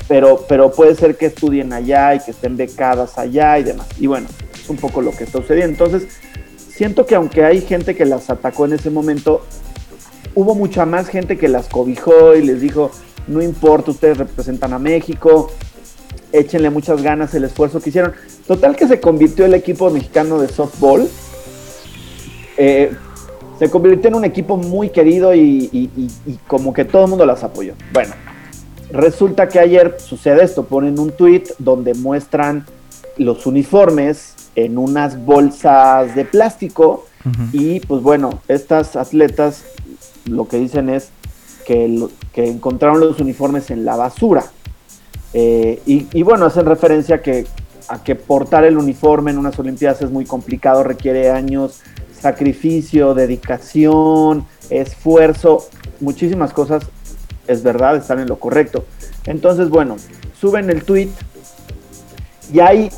pero, 0.08 0.44
pero 0.48 0.70
puede 0.72 0.94
ser 0.94 1.16
que 1.16 1.26
estudien 1.26 1.72
allá 1.72 2.14
y 2.14 2.20
que 2.20 2.30
estén 2.30 2.56
becadas 2.56 3.18
allá 3.18 3.58
y 3.58 3.64
demás. 3.64 3.86
Y 3.98 4.06
bueno, 4.06 4.28
es 4.54 4.68
un 4.70 4.76
poco 4.76 5.00
lo 5.02 5.10
que 5.12 5.24
está 5.24 5.38
sucediendo. 5.40 5.84
Entonces, 5.84 6.08
siento 6.68 7.06
que 7.06 7.14
aunque 7.14 7.44
hay 7.44 7.60
gente 7.60 7.94
que 7.96 8.04
las 8.04 8.30
atacó 8.30 8.66
en 8.66 8.74
ese 8.74 8.90
momento, 8.90 9.44
hubo 10.34 10.54
mucha 10.54 10.84
más 10.86 11.08
gente 11.08 11.36
que 11.38 11.48
las 11.48 11.68
cobijó 11.68 12.34
y 12.36 12.42
les 12.42 12.60
dijo, 12.60 12.90
no 13.26 13.42
importa, 13.42 13.90
ustedes 13.90 14.18
representan 14.18 14.72
a 14.72 14.78
México, 14.78 15.50
échenle 16.32 16.70
muchas 16.70 17.02
ganas 17.02 17.34
el 17.34 17.44
esfuerzo 17.44 17.80
que 17.80 17.88
hicieron. 17.88 18.12
Total 18.46 18.76
que 18.76 18.86
se 18.86 19.00
convirtió 19.00 19.46
el 19.46 19.54
equipo 19.54 19.90
mexicano 19.90 20.38
de 20.40 20.48
softball. 20.48 21.08
eh, 22.56 22.92
se 23.58 23.70
convirtió 23.70 24.08
en 24.08 24.14
un 24.16 24.24
equipo 24.26 24.56
muy 24.58 24.90
querido 24.90 25.34
y, 25.34 25.70
y- 25.72 26.38
como 26.46 26.74
que 26.74 26.84
todo 26.84 27.04
el 27.04 27.08
mundo 27.10 27.24
las 27.24 27.42
apoyó. 27.42 27.72
Bueno, 27.92 28.14
resulta 28.96 29.48
que 29.48 29.58
ayer 29.60 29.96
sucede 29.98 30.42
esto, 30.44 30.64
ponen 30.64 30.98
un 30.98 31.10
tweet 31.12 31.44
donde 31.58 31.94
muestran 31.94 32.64
los 33.18 33.46
uniformes 33.46 34.34
en 34.56 34.78
unas 34.78 35.24
bolsas 35.24 36.14
de 36.14 36.24
plástico 36.24 37.06
y 37.52 37.80
pues 37.80 38.02
bueno, 38.02 38.40
estas 38.46 38.94
atletas 38.96 39.64
lo 40.26 40.46
que 40.48 40.58
dicen 40.58 40.88
es 40.88 41.10
que, 41.66 41.88
lo- 41.88 42.10
que 42.32 42.48
encontraron 42.48 43.00
los 43.00 43.18
uniformes 43.20 43.70
en 43.70 43.84
la 43.84 43.96
basura. 43.96 44.44
Eh, 45.34 45.82
y, 45.86 46.06
y 46.12 46.22
bueno, 46.22 46.46
hacen 46.46 46.66
referencia 46.66 47.20
que 47.22 47.46
a 47.88 48.02
que 48.02 48.14
portar 48.16 48.64
el 48.64 48.78
uniforme 48.78 49.30
en 49.32 49.38
unas 49.38 49.58
Olimpiadas 49.58 50.02
es 50.02 50.10
muy 50.10 50.24
complicado, 50.24 50.82
requiere 50.82 51.30
años, 51.30 51.80
sacrificio, 52.20 53.14
dedicación, 53.14 54.44
esfuerzo, 54.70 55.64
muchísimas 56.00 56.52
cosas, 56.52 56.84
es 57.48 57.62
verdad, 57.62 57.96
están 57.96 58.20
en 58.20 58.28
lo 58.28 58.38
correcto. 58.38 58.84
Entonces, 59.24 59.68
bueno, 59.68 59.96
suben 60.40 60.70
el 60.70 60.84
tweet 60.84 61.08
y 62.52 62.60
ahí, 62.60 62.90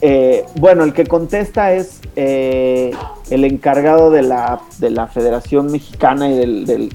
eh, 0.00 0.44
bueno, 0.56 0.84
el 0.84 0.92
que 0.92 1.06
contesta 1.06 1.72
es 1.72 2.00
eh, 2.16 2.90
el 3.30 3.44
encargado 3.44 4.10
de 4.10 4.22
la, 4.22 4.60
de 4.78 4.90
la 4.90 5.06
Federación 5.06 5.70
Mexicana 5.70 6.28
y 6.30 6.36
del, 6.38 6.94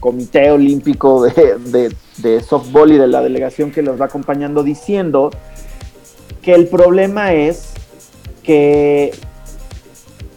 Comité 0.00 0.50
Olímpico 0.50 1.24
de, 1.24 1.56
de- 1.58 1.96
de 2.18 2.40
Softball 2.42 2.92
y 2.92 2.98
de 2.98 3.06
la 3.08 3.22
delegación 3.22 3.72
que 3.72 3.82
los 3.82 4.00
va 4.00 4.04
acompañando 4.06 4.62
diciendo 4.62 5.30
que 6.42 6.54
el 6.54 6.68
problema 6.68 7.32
es 7.32 7.70
que, 8.42 9.12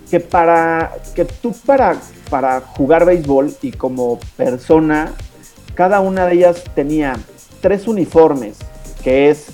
que 0.10 0.20
para 0.22 0.94
que 1.14 1.26
tú 1.26 1.54
para, 1.66 1.98
para 2.30 2.62
jugar 2.62 3.06
béisbol 3.06 3.54
y 3.62 3.72
como 3.72 4.20
persona, 4.38 5.14
cada 5.80 6.02
una 6.02 6.26
de 6.26 6.34
ellas 6.34 6.62
tenía 6.76 7.16
tres 7.62 7.88
uniformes, 7.88 8.58
que 9.02 9.30
es 9.30 9.46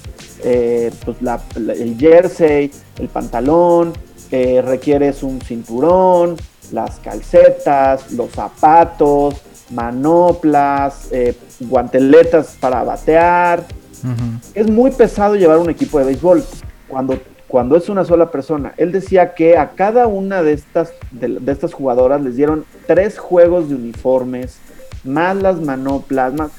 eh, 0.43 0.89
pues, 1.05 1.21
la- 1.21 1.39
la- 1.55 1.73
el 1.73 1.95
jersey, 1.99 2.71
el 2.97 3.09
pantalón, 3.09 3.93
eh, 4.31 4.63
requieres 4.65 5.21
un 5.21 5.39
cinturón, 5.39 6.35
las 6.71 6.95
calcetas, 6.99 8.11
los 8.11 8.31
zapatos, 8.31 9.35
manoplas, 9.71 11.09
eh, 11.11 11.35
guanteletas 11.59 12.57
para 12.59 12.83
batear, 12.83 13.63
es 14.55 14.67
muy 14.69 14.89
pesado 14.91 15.35
llevar 15.35 15.59
un 15.59 15.69
equipo 15.69 15.99
de 15.99 16.05
béisbol. 16.05 16.43
Cuando, 16.87 17.19
cuando 17.47 17.75
es 17.77 17.87
una 17.89 18.03
sola 18.03 18.29
persona. 18.31 18.73
Él 18.77 18.91
decía 18.91 19.33
que 19.35 19.57
a 19.57 19.71
cada 19.71 20.07
una 20.07 20.41
de 20.43 20.53
estas, 20.53 20.91
de, 21.11 21.27
de 21.39 21.51
estas 21.51 21.73
jugadoras 21.73 22.21
les 22.21 22.35
dieron 22.35 22.65
tres 22.87 23.17
juegos 23.19 23.69
de 23.69 23.75
uniformes, 23.75 24.57
más 25.05 25.35
las 25.35 25.61
manoplas, 25.61 26.33
más, 26.33 26.51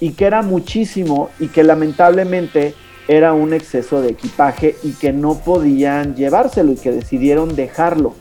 y 0.00 0.12
que 0.12 0.26
era 0.26 0.42
muchísimo 0.42 1.30
y 1.40 1.48
que 1.48 1.64
lamentablemente 1.64 2.74
era 3.08 3.32
un 3.32 3.54
exceso 3.54 4.00
de 4.02 4.10
equipaje 4.10 4.76
y 4.82 4.92
que 4.92 5.12
no 5.12 5.34
podían 5.34 6.14
llevárselo 6.14 6.72
y 6.72 6.76
que 6.76 6.92
decidieron 6.92 7.56
dejarlo. 7.56 8.14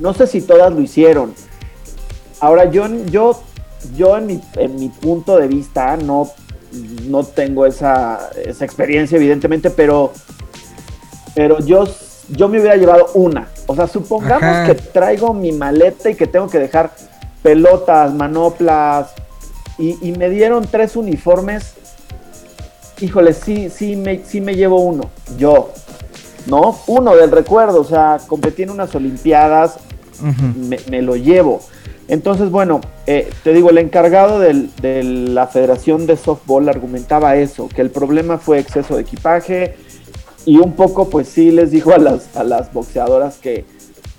No 0.00 0.14
sé 0.14 0.26
si 0.26 0.42
todas 0.42 0.72
lo 0.72 0.80
hicieron. 0.80 1.34
Ahora 2.40 2.70
yo, 2.70 2.86
yo, 3.06 3.40
yo 3.96 4.18
en 4.18 4.26
mi, 4.26 4.40
en 4.56 4.76
mi 4.76 4.88
punto 4.88 5.38
de 5.38 5.48
vista 5.48 5.96
no, 5.96 6.28
no 7.06 7.24
tengo 7.24 7.66
esa, 7.66 8.30
esa 8.44 8.64
experiencia 8.64 9.16
evidentemente, 9.16 9.70
pero, 9.70 10.12
pero 11.34 11.60
yo, 11.60 11.88
yo 12.30 12.48
me 12.48 12.60
hubiera 12.60 12.76
llevado 12.76 13.10
una. 13.14 13.48
O 13.66 13.74
sea, 13.74 13.86
supongamos 13.86 14.42
Ajá. 14.42 14.66
que 14.66 14.74
traigo 14.74 15.32
mi 15.32 15.52
maleta 15.52 16.10
y 16.10 16.14
que 16.14 16.26
tengo 16.26 16.48
que 16.48 16.58
dejar 16.58 16.90
pelotas, 17.42 18.12
manoplas, 18.14 19.12
y, 19.78 19.96
y 20.06 20.12
me 20.12 20.28
dieron 20.30 20.66
tres 20.70 20.96
uniformes. 20.96 21.74
Híjole, 23.00 23.32
sí, 23.32 23.70
sí 23.70 23.94
me, 23.96 24.24
sí 24.24 24.40
me 24.40 24.54
llevo 24.54 24.80
uno. 24.80 25.04
Yo. 25.36 25.70
¿No? 26.46 26.78
Uno 26.86 27.14
del 27.14 27.30
recuerdo. 27.30 27.80
O 27.80 27.84
sea, 27.84 28.18
competí 28.26 28.62
en 28.62 28.70
unas 28.70 28.94
Olimpiadas. 28.94 29.78
Me, 30.56 30.78
me 30.90 31.00
lo 31.00 31.14
llevo. 31.14 31.60
Entonces, 32.08 32.50
bueno, 32.50 32.80
eh, 33.06 33.30
te 33.44 33.52
digo, 33.52 33.70
el 33.70 33.78
encargado 33.78 34.40
del- 34.40 34.74
de 34.80 35.04
la 35.04 35.46
Federación 35.46 36.06
de 36.06 36.16
Softball 36.16 36.68
argumentaba 36.68 37.36
eso, 37.36 37.68
que 37.68 37.82
el 37.82 37.90
problema 37.90 38.38
fue 38.38 38.58
exceso 38.58 38.96
de 38.96 39.02
equipaje 39.02 39.76
y 40.46 40.56
un 40.58 40.72
poco, 40.72 41.10
pues 41.10 41.28
sí, 41.28 41.50
les 41.50 41.70
dijo 41.70 41.92
a 41.92 41.98
las, 41.98 42.34
a 42.34 42.42
las 42.44 42.72
boxeadoras 42.72 43.36
que, 43.36 43.66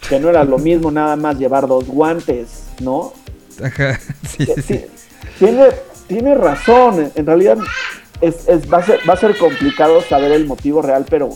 que 0.07 0.19
no 0.19 0.29
era 0.29 0.43
lo 0.43 0.59
mismo 0.59 0.91
nada 0.91 1.15
más 1.15 1.39
llevar 1.39 1.67
dos 1.67 1.87
guantes, 1.87 2.65
¿no? 2.81 3.13
Ajá, 3.63 3.99
sí, 4.37 4.47
sí, 4.65 4.85
tiene, 5.37 5.67
tiene 6.07 6.35
razón. 6.35 7.11
En- 7.15 7.25
realidad 7.25 7.57
es, 8.21 8.47
es- 8.47 8.71
va, 8.71 8.77
a 8.79 8.83
ser, 8.85 8.99
va 9.09 9.13
a 9.13 9.17
ser 9.17 9.37
complicado 9.37 10.01
saber 10.01 10.31
el 10.31 10.45
motivo 10.45 10.81
real, 10.81 11.05
pero, 11.09 11.29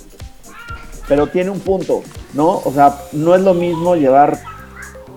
pero 1.08 1.28
tiene 1.28 1.50
un 1.50 1.60
punto, 1.60 2.04
¿no? 2.34 2.62
O 2.64 2.72
sea, 2.74 2.96
no 3.12 3.36
es 3.36 3.42
lo 3.42 3.54
mismo 3.54 3.96
llevar 3.96 4.40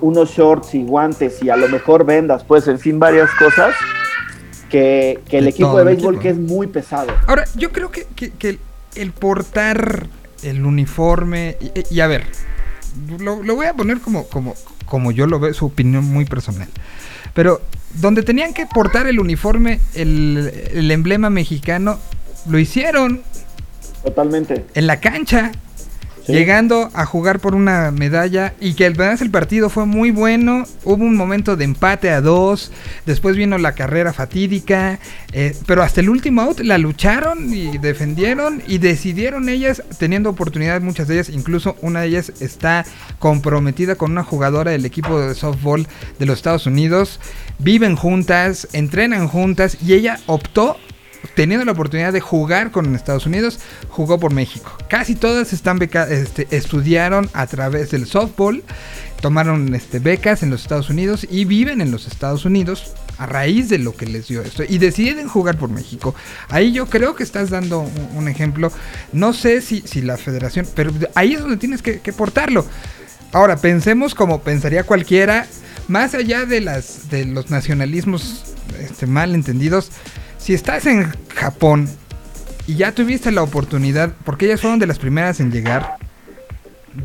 unos 0.01 0.31
shorts 0.31 0.75
y 0.75 0.83
guantes 0.85 1.43
y 1.43 1.49
a 1.51 1.57
lo 1.57 1.69
mejor 1.69 2.05
vendas, 2.05 2.45
pues, 2.45 2.67
en 2.69 2.79
fin, 2.79 2.99
varias 2.99 3.31
cosas, 3.39 3.75
que, 4.69 5.21
que 5.29 5.39
el 5.39 5.45
De 5.45 5.51
equipo 5.51 5.79
de 5.79 5.85
béisbol 5.85 6.15
equipo. 6.17 6.23
que 6.23 6.29
es 6.31 6.37
muy 6.39 6.67
pesado. 6.67 7.13
Ahora, 7.27 7.45
yo 7.55 7.71
creo 7.73 7.91
que, 7.91 8.05
que- 8.15 8.59
el 8.97 9.13
portar 9.13 10.07
el 10.43 10.65
uniforme. 10.65 11.57
Y, 11.61 11.95
y 11.97 12.01
a 12.01 12.07
ver, 12.07 12.25
lo, 13.19 13.43
lo 13.43 13.55
voy 13.55 13.67
a 13.67 13.75
poner 13.75 14.01
como, 14.01 14.27
como, 14.29 14.55
como 14.87 15.11
yo 15.13 15.27
lo 15.27 15.39
veo, 15.39 15.53
su 15.53 15.67
opinión 15.67 16.05
muy 16.05 16.25
personal. 16.25 16.69
Pero 17.35 17.61
donde 17.95 18.23
tenían 18.23 18.55
que 18.55 18.67
portar 18.67 19.07
el 19.07 19.21
uniforme, 19.21 19.81
el, 19.95 20.51
el 20.73 20.91
emblema 20.91 21.29
mexicano, 21.29 21.99
lo 22.49 22.59
hicieron 22.59 23.23
Totalmente. 24.03 24.65
en 24.75 24.87
la 24.87 25.01
cancha. 25.01 25.53
Llegando 26.29 26.91
a 26.93 27.07
jugar 27.07 27.39
por 27.39 27.55
una 27.55 27.91
medalla 27.93 28.55
y 28.61 28.75
que 28.75 28.87
además 28.87 29.21
el 29.23 29.31
partido 29.31 29.71
fue 29.71 29.87
muy 29.87 30.11
bueno. 30.11 30.65
Hubo 30.85 31.05
un 31.05 31.17
momento 31.17 31.57
de 31.57 31.65
empate 31.65 32.11
a 32.11 32.21
dos. 32.21 32.73
Después 33.05 33.37
vino 33.37 33.59
la 33.59 33.73
carrera 33.73 34.13
fatídica. 34.13 34.99
eh, 35.33 35.57
pero 35.67 35.83
hasta 35.83 36.01
el 36.01 36.09
último 36.09 36.43
out 36.43 36.61
la 36.61 36.79
lucharon 36.79 37.53
y 37.53 37.79
defendieron 37.79 38.63
y 38.67 38.79
decidieron 38.79 39.49
ellas, 39.49 39.83
teniendo 39.99 40.31
oportunidad, 40.31 40.81
muchas 40.81 41.09
de 41.09 41.15
ellas, 41.15 41.29
incluso 41.29 41.77
una 41.83 42.01
de 42.01 42.09
ellas 42.09 42.33
está 42.41 42.85
comprometida 43.19 43.95
con 43.95 44.13
una 44.13 44.25
jugadora 44.25 44.73
del 44.73 44.85
equipo 44.85 45.21
de 45.21 45.35
softball 45.35 45.87
de 46.19 46.27
los 46.27 46.39
Estados 46.39 46.67
Unidos. 46.67 47.21
Viven 47.59 47.97
juntas, 47.97 48.69
entrenan 48.73 49.29
juntas 49.29 49.79
y 49.83 49.95
ella 49.95 50.19
optó 50.27 50.77
teniendo 51.35 51.65
la 51.65 51.73
oportunidad 51.73 52.13
de 52.13 52.21
jugar 52.21 52.71
con 52.71 52.95
Estados 52.95 53.27
Unidos, 53.27 53.59
jugó 53.89 54.19
por 54.19 54.33
México. 54.33 54.77
Casi 54.89 55.15
todas 55.15 55.53
están 55.53 55.79
beca- 55.79 56.09
este, 56.09 56.47
estudiaron 56.51 57.29
a 57.33 57.47
través 57.47 57.91
del 57.91 58.07
softball, 58.07 58.63
tomaron 59.21 59.75
este, 59.75 59.99
becas 59.99 60.43
en 60.43 60.51
los 60.51 60.63
Estados 60.63 60.91
Unidos 60.91 61.27
y 61.29 61.45
viven 61.45 61.81
en 61.81 61.91
los 61.91 62.07
Estados 62.07 62.45
Unidos 62.45 62.93
a 63.19 63.27
raíz 63.27 63.69
de 63.69 63.79
lo 63.79 63.97
que 63.97 64.07
les 64.07 64.29
dio 64.29 64.43
esto 64.43 64.63
y 64.69 64.79
deciden 64.79 65.29
jugar 65.29 65.57
por 65.59 65.71
México. 65.71 66.15
Ahí 66.49 66.73
yo 66.73 66.87
creo 66.87 67.15
que 67.15 67.23
estás 67.23 67.51
dando 67.51 67.89
un, 68.15 68.29
ejemplo. 68.29 68.71
No 69.13 69.33
sé 69.33 69.63
si, 69.63 69.81
si 69.81 70.03
la 70.03 70.17
federación, 70.19 70.67
pero 70.75 70.93
ahí 71.15 71.35
es 71.35 71.41
donde 71.41 71.57
tienes 71.57 71.81
que, 71.81 72.01
que 72.01 72.13
portarlo. 72.13 72.67
Ahora, 73.33 73.57
pensemos 73.57 74.15
como 74.15 74.43
pensaría 74.43 74.85
cualquiera, 74.85 75.47
más 75.89 76.15
allá 76.15 76.45
de, 76.47 76.61
las, 76.61 77.09
de 77.11 77.25
los 77.25 77.51
nacionalismos 77.51 78.45
este, 78.81 79.07
mal 79.07 79.35
entendidos, 79.35 79.91
si 80.39 80.55
estás 80.55 80.87
en 80.87 81.13
Japón 81.35 81.89
y 82.67 82.77
ya 82.77 82.93
tuviste 82.93 83.31
la 83.33 83.43
oportunidad, 83.43 84.13
porque 84.25 84.47
ellas 84.47 84.61
fueron 84.61 84.79
de 84.79 84.87
las 84.87 84.99
primeras 84.99 85.41
en 85.41 85.51
llegar, 85.53 85.97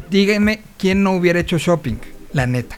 díganme 0.09 0.61
quién 0.77 1.03
no 1.03 1.11
hubiera 1.13 1.39
hecho 1.39 1.57
shopping, 1.57 1.95
la 2.33 2.47
neta. 2.47 2.77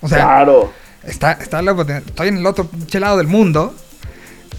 O 0.00 0.08
sea, 0.08 0.18
claro. 0.24 0.72
está, 1.04 1.32
está 1.32 1.62
la 1.62 1.72
oportunidad, 1.72 2.06
estoy 2.06 2.28
en 2.28 2.38
el 2.38 2.46
otro 2.46 2.68
lado 2.98 3.18
del 3.18 3.26
mundo. 3.26 3.74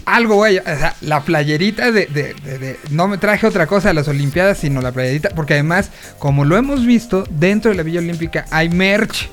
Algo, 0.04 0.34
güey, 0.34 0.58
o 0.58 0.62
sea, 0.64 0.96
la 1.00 1.20
playerita 1.22 1.92
de, 1.92 2.06
de- 2.06 2.34
de- 2.34 2.58
de- 2.58 2.78
No 2.90 3.06
me 3.06 3.18
traje 3.18 3.46
otra 3.46 3.68
cosa 3.68 3.90
a 3.90 3.94
las 3.94 4.08
Olimpiadas, 4.08 4.58
sino 4.58 4.80
la 4.82 4.90
playerita, 4.90 5.28
porque 5.30 5.54
además, 5.54 5.90
como 6.18 6.44
lo 6.44 6.56
hemos 6.56 6.84
visto, 6.84 7.24
dentro 7.30 7.70
de 7.70 7.76
la 7.76 7.84
Villa 7.84 8.00
Olímpica 8.00 8.44
hay 8.50 8.68
merch. 8.68 9.30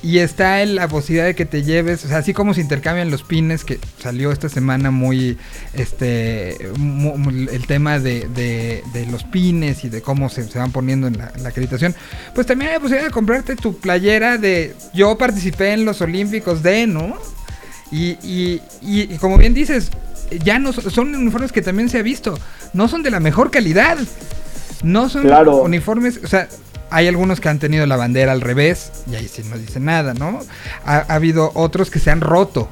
Y 0.00 0.18
está 0.18 0.64
la 0.64 0.86
posibilidad 0.86 1.26
de 1.26 1.34
que 1.34 1.44
te 1.44 1.64
lleves, 1.64 2.04
o 2.04 2.08
sea, 2.08 2.18
así 2.18 2.32
como 2.32 2.54
se 2.54 2.60
intercambian 2.60 3.10
los 3.10 3.24
pines, 3.24 3.64
que 3.64 3.80
salió 4.00 4.30
esta 4.30 4.48
semana 4.48 4.92
muy, 4.92 5.36
este, 5.74 6.56
mu- 6.78 7.16
mu- 7.18 7.30
el 7.50 7.66
tema 7.66 7.98
de, 7.98 8.28
de- 8.28 8.84
de 8.92 9.06
los 9.06 9.24
pines 9.24 9.84
y 9.84 9.88
de 9.88 10.00
cómo 10.00 10.28
se, 10.28 10.46
se 10.46 10.58
van 10.58 10.70
poniendo 10.70 11.08
en 11.08 11.18
la, 11.18 11.32
en 11.34 11.42
la 11.42 11.48
acreditación, 11.48 11.96
pues 12.34 12.46
también 12.46 12.68
hay 12.70 12.74
la 12.76 12.80
posibilidad 12.80 13.08
de 13.08 13.12
comprarte 13.12 13.56
tu 13.56 13.76
playera 13.76 14.38
de 14.38 14.74
yo 14.94 15.18
participé 15.18 15.72
en 15.72 15.84
los 15.84 16.00
Olímpicos 16.00 16.62
de, 16.62 16.86
¿no? 16.86 17.16
Y, 17.90 18.10
y, 18.22 18.62
y- 18.82 19.12
y 19.14 19.18
como 19.18 19.36
bien 19.36 19.52
dices, 19.52 19.90
ya 20.44 20.60
no 20.60 20.72
son, 20.72 20.90
son 20.92 21.14
uniformes 21.14 21.50
que 21.50 21.62
también 21.62 21.88
se 21.88 21.98
ha 21.98 22.02
visto, 22.02 22.38
no 22.72 22.86
son 22.86 23.02
de 23.02 23.10
la 23.10 23.18
mejor 23.18 23.50
calidad, 23.50 23.98
no 24.84 25.08
son 25.08 25.22
Claro. 25.22 25.56
uniformes, 25.62 26.20
o 26.22 26.28
sea, 26.28 26.48
hay 26.90 27.06
algunos 27.08 27.40
que 27.40 27.48
han 27.48 27.58
tenido 27.58 27.86
la 27.86 27.96
bandera 27.96 28.32
al 28.32 28.40
revés, 28.40 28.90
y 29.10 29.14
ahí 29.14 29.28
sí 29.28 29.42
no 29.48 29.56
dice 29.58 29.80
nada, 29.80 30.14
¿no? 30.14 30.40
Ha, 30.84 30.96
ha 31.08 31.14
habido 31.14 31.50
otros 31.54 31.90
que 31.90 31.98
se 31.98 32.10
han 32.10 32.20
roto, 32.20 32.68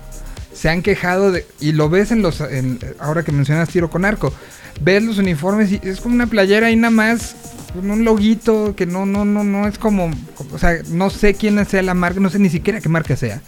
se 0.54 0.68
han 0.70 0.82
quejado 0.82 1.32
de, 1.32 1.46
y 1.60 1.72
lo 1.72 1.88
ves 1.88 2.10
en 2.12 2.22
los, 2.22 2.40
en- 2.40 2.78
ahora 2.98 3.22
que 3.22 3.32
mencionas 3.32 3.68
tiro 3.68 3.90
con 3.90 4.04
arco, 4.04 4.32
ves 4.80 5.02
los 5.02 5.18
uniformes 5.18 5.70
y 5.72 5.80
es 5.82 6.00
como 6.00 6.14
una 6.14 6.26
playera 6.26 6.70
y 6.70 6.76
nada 6.76 6.90
más, 6.90 7.34
con 7.74 7.90
un 7.90 8.04
loguito 8.04 8.74
que 8.76 8.86
no, 8.86 9.04
no, 9.06 9.24
no, 9.24 9.44
no 9.44 9.66
es 9.68 9.78
como, 9.78 10.10
o 10.52 10.58
sea, 10.58 10.78
no 10.88 11.10
sé 11.10 11.34
quién 11.34 11.64
sea 11.66 11.82
la 11.82 11.94
marca, 11.94 12.20
no 12.20 12.30
sé 12.30 12.38
ni 12.38 12.48
siquiera 12.50 12.80
qué 12.80 12.88
marca 12.88 13.16
sea, 13.16 13.40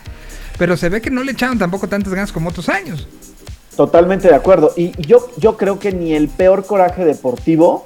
pero 0.59 0.77
se 0.77 0.89
ve 0.89 1.01
que 1.01 1.11
no 1.11 1.23
le 1.23 1.32
echaron 1.32 1.59
tampoco 1.59 1.89
tantas 1.89 2.12
ganas 2.12 2.32
como 2.32 2.51
otros 2.51 2.69
años. 2.69 3.07
Totalmente 3.77 4.27
de 4.28 4.35
acuerdo. 4.35 4.73
Y 4.77 4.90
yo, 5.07 5.28
yo 5.36 5.57
creo 5.57 5.78
que 5.78 5.93
ni 5.93 6.12
el 6.12 6.28
peor 6.28 6.66
coraje 6.66 7.05
deportivo 7.05 7.85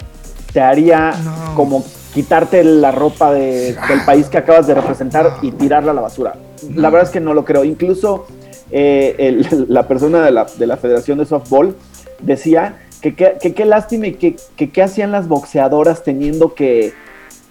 te 0.54 0.60
haría 0.62 1.12
No. 1.22 1.54
como 1.54 1.84
quitarte 2.12 2.62
la 2.64 2.90
ropa 2.92 3.32
de- 3.32 3.76
Ah. 3.80 3.86
del 3.88 4.04
país 4.04 4.26
que 4.26 4.38
acabas 4.38 4.66
de 4.66 4.74
representar 4.74 5.36
y 5.42 5.50
tirarla 5.52 5.92
a 5.92 5.94
la 5.94 6.00
basura. 6.02 6.34
La 6.74 6.90
verdad 6.90 7.08
es 7.08 7.12
que 7.12 7.20
no 7.20 7.34
lo 7.34 7.44
creo. 7.44 7.64
Incluso 7.64 8.26
eh, 8.70 9.14
el- 9.18 9.66
la 9.68 9.86
persona 9.88 10.24
de 10.24 10.30
la, 10.30 10.46
de 10.58 10.66
la 10.66 10.76
Federación 10.76 11.18
de 11.18 11.26
Softball 11.26 11.76
decía 12.20 12.78
que 13.00 13.14
qué 13.14 13.64
lástima 13.64 14.06
y 14.06 14.14
que 14.14 14.36
qué 14.56 14.82
hacían 14.82 15.10
las 15.10 15.26
boxeadoras 15.26 16.04
teniendo 16.04 16.54
que, 16.54 16.92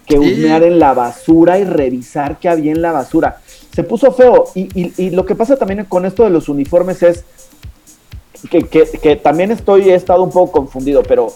que 0.05 0.17
husmear 0.17 0.63
en 0.63 0.79
la 0.79 0.93
basura 0.93 1.59
y 1.59 1.63
revisar 1.65 2.39
qué 2.39 2.47
había 2.49 2.71
en 2.71 2.81
la 2.81 2.91
basura. 2.93 3.37
Se 3.75 3.83
puso 3.83 4.11
feo. 4.13 4.45
Y, 4.55 4.69
y- 4.79 4.93
y 4.97 5.09
lo 5.09 5.25
que 5.25 5.35
pasa 5.35 5.57
también 5.57 5.85
con 5.85 6.05
esto 6.05 6.23
de 6.23 6.29
los 6.29 6.47
uniformes 6.49 7.03
es 7.03 7.25
que, 8.49 8.61
que- 8.63 8.85
que 9.01 9.15
también 9.17 9.51
estoy, 9.51 9.89
he 9.89 9.95
estado 9.95 10.23
un 10.23 10.31
poco 10.31 10.51
confundido, 10.53 11.03
pero 11.03 11.33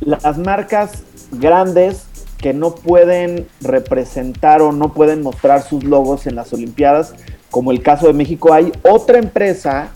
las 0.00 0.38
marcas 0.38 1.02
grandes 1.32 2.06
que 2.38 2.52
no 2.52 2.74
pueden 2.74 3.46
representar 3.60 4.62
o 4.62 4.72
no 4.72 4.92
pueden 4.92 5.22
mostrar 5.22 5.62
sus 5.62 5.84
logos 5.84 6.26
en 6.26 6.34
las 6.34 6.52
Olimpiadas, 6.52 7.14
como 7.50 7.72
el 7.72 7.82
caso 7.82 8.06
de 8.06 8.12
México, 8.12 8.52
hay 8.52 8.72
otra 8.82 9.18
empresa 9.18 9.90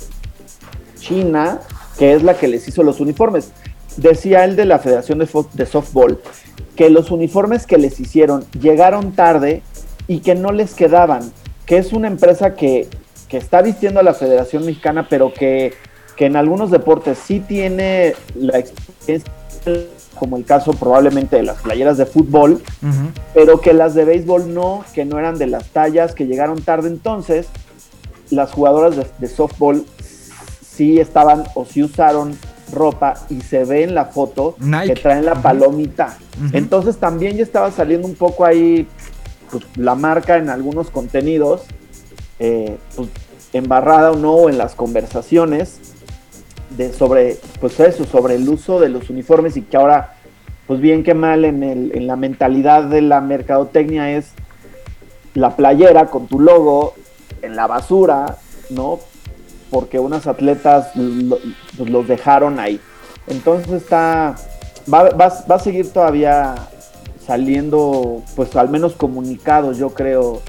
china 0.98 1.60
que 1.98 2.14
es 2.14 2.22
la 2.22 2.34
que 2.34 2.48
les 2.48 2.66
hizo 2.66 2.82
los 2.82 3.00
uniformes. 3.00 3.52
Decía 3.96 4.44
él 4.44 4.56
de 4.56 4.64
la 4.64 4.78
Federación 4.78 5.18
de, 5.18 5.28
de 5.52 5.66
Softball 5.66 6.18
que 6.76 6.88
los 6.88 7.10
uniformes 7.10 7.66
que 7.66 7.76
les 7.76 8.00
hicieron 8.00 8.46
llegaron 8.58 9.12
tarde 9.12 9.62
y 10.06 10.20
que 10.20 10.34
no 10.34 10.52
les 10.52 10.74
quedaban, 10.74 11.30
que 11.66 11.76
es 11.76 11.92
una 11.92 12.08
empresa 12.08 12.54
que, 12.54 12.88
que 13.28 13.36
está 13.36 13.60
vistiendo 13.60 14.00
a 14.00 14.02
la 14.02 14.14
Federación 14.14 14.64
Mexicana, 14.64 15.06
pero 15.08 15.32
que, 15.32 15.74
que 16.16 16.26
en 16.26 16.36
algunos 16.36 16.70
deportes 16.70 17.18
sí 17.18 17.40
tiene 17.40 18.14
la 18.34 18.58
experiencia, 18.58 19.30
como 20.20 20.36
el 20.36 20.44
caso 20.44 20.72
probablemente 20.72 21.36
de 21.36 21.42
las 21.42 21.56
playeras 21.62 21.96
de 21.96 22.04
fútbol, 22.04 22.52
Ujú. 22.82 23.10
pero 23.34 23.60
que 23.62 23.72
las 23.72 23.94
de 23.94 24.04
béisbol 24.04 24.52
no, 24.54 24.84
que 24.94 25.06
no 25.06 25.18
eran 25.18 25.38
de 25.38 25.46
las 25.46 25.64
tallas, 25.70 26.14
que 26.14 26.26
llegaron 26.26 26.60
tarde. 26.62 26.88
Entonces, 26.88 27.46
las 28.28 28.52
jugadoras 28.52 28.96
de, 28.96 29.06
de 29.18 29.26
softball 29.26 29.84
sí 30.62 31.00
estaban 31.00 31.44
o 31.54 31.64
sí 31.64 31.82
usaron 31.82 32.36
ropa 32.70 33.14
y 33.30 33.40
se 33.40 33.64
ve 33.64 33.82
en 33.82 33.94
la 33.94 34.04
foto 34.04 34.54
Nike. 34.60 34.94
que 34.94 35.00
traen 35.00 35.24
la 35.24 35.32
Ujú. 35.32 35.42
palomita. 35.42 36.18
Ujú. 36.38 36.56
Entonces 36.56 36.98
también 36.98 37.36
ya 37.38 37.42
estaba 37.42 37.70
saliendo 37.72 38.06
un 38.06 38.14
poco 38.14 38.44
ahí 38.44 38.86
pues, 39.50 39.64
la 39.76 39.94
marca 39.94 40.36
en 40.36 40.50
algunos 40.50 40.90
contenidos, 40.90 41.62
eh, 42.38 42.76
pues, 42.94 43.08
embarrada 43.54 44.12
o 44.12 44.16
no 44.16 44.48
en 44.50 44.58
las 44.58 44.74
conversaciones 44.74 45.78
de 46.70 46.92
sobre 46.92 47.36
pues 47.60 47.78
eso, 47.80 48.04
sobre 48.04 48.34
el 48.36 48.48
uso 48.48 48.80
de 48.80 48.88
los 48.88 49.10
uniformes 49.10 49.56
y 49.56 49.62
que 49.62 49.76
ahora 49.76 50.14
pues 50.66 50.80
bien 50.80 51.02
que 51.02 51.14
mal 51.14 51.44
en, 51.44 51.62
el, 51.62 51.92
en 51.96 52.06
la 52.06 52.16
mentalidad 52.16 52.84
de 52.84 53.02
la 53.02 53.20
mercadotecnia 53.20 54.12
es 54.12 54.26
la 55.34 55.56
playera 55.56 56.06
con 56.06 56.26
tu 56.28 56.38
logo 56.40 56.94
en 57.42 57.56
la 57.56 57.66
basura, 57.66 58.36
¿no? 58.70 58.98
Porque 59.70 59.98
unas 59.98 60.26
atletas 60.26 60.88
pues, 61.76 61.90
los 61.90 62.06
dejaron 62.06 62.58
ahí. 62.60 62.80
Entonces 63.26 63.70
está, 63.82 64.36
va, 64.92 65.10
va- 65.10 65.44
va 65.50 65.54
a 65.54 65.58
seguir 65.58 65.92
todavía 65.92 66.54
saliendo, 67.26 68.22
pues 68.36 68.54
al 68.56 68.68
menos 68.68 68.94
comunicados, 68.94 69.78
yo 69.78 69.90
creo, 69.90 70.40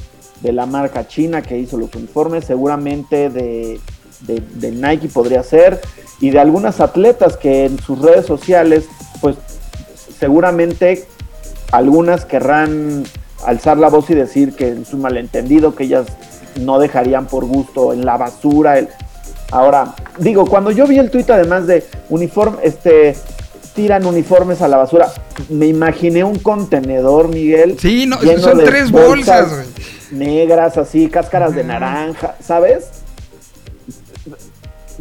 de 0.42 0.52
la 0.52 0.66
marca 0.66 1.08
china 1.08 1.42
que 1.42 1.58
hizo 1.60 1.78
los 1.78 1.94
uniformes, 1.96 2.46
seguramente 2.46 3.30
de, 3.30 3.80
de, 4.22 4.42
de 4.56 4.72
Nike 4.72 5.08
podría 5.10 5.44
ser, 5.44 5.82
y 6.20 6.30
de 6.30 6.40
algunas 6.40 6.80
atletas 6.80 7.38
que 7.38 7.66
en 7.66 7.80
sus 7.80 8.00
redes 8.00 8.26
sociales, 8.26 8.86
pues 9.22 9.36
seguramente 10.20 11.06
algunas 11.72 12.26
querrán 12.26 13.04
alzar 13.46 13.78
la 13.78 13.90
voz 13.90 14.10
y 14.10 14.16
decir 14.16 14.54
que 14.54 14.70
es 14.70 14.94
un 14.94 15.02
malentendido, 15.02 15.74
que 15.76 15.86
ellas 15.86 16.06
no 16.60 16.80
dejarían 16.80 17.28
por 17.28 17.46
gusto 17.46 17.94
en 17.94 18.06
la 18.06 18.18
basura. 18.18 18.78
el- 18.78 18.90
Ahora, 19.52 19.96
digo, 20.18 20.46
cuando 20.46 20.72
yo 20.72 20.86
vi 20.88 20.98
el 21.00 21.10
tuit 21.10 21.30
además 21.30 21.66
de 21.68 21.84
uniforme, 22.10 22.58
este, 22.64 23.16
tiran 23.74 24.06
uniformes 24.06 24.62
a 24.62 24.68
la 24.68 24.78
basura, 24.78 25.12
me 25.50 25.66
imaginé 25.68 26.24
un 26.24 26.38
contenedor, 26.40 27.30
Miguel. 27.30 27.78
Sí, 27.80 28.06
no, 28.06 28.22
lleno 28.22 28.42
son 28.42 28.58
de 28.60 28.64
tres 28.66 28.92
bolsas, 28.92 29.50
güey. 29.50 29.66
negras, 30.12 30.78
así, 30.78 31.08
cáscaras 31.10 31.56
de 31.56 31.64
naranja, 31.64 32.36
¿sabes? 32.42 32.86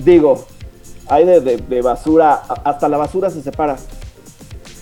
Digo, 0.05 0.47
hay 1.09 1.24
de, 1.27 1.40
de- 1.40 1.56
de 1.59 1.82
basura, 1.82 2.35
hasta 2.64 2.89
la 2.89 2.97
basura 2.97 3.31
se 3.31 3.43
separa. 3.43 3.77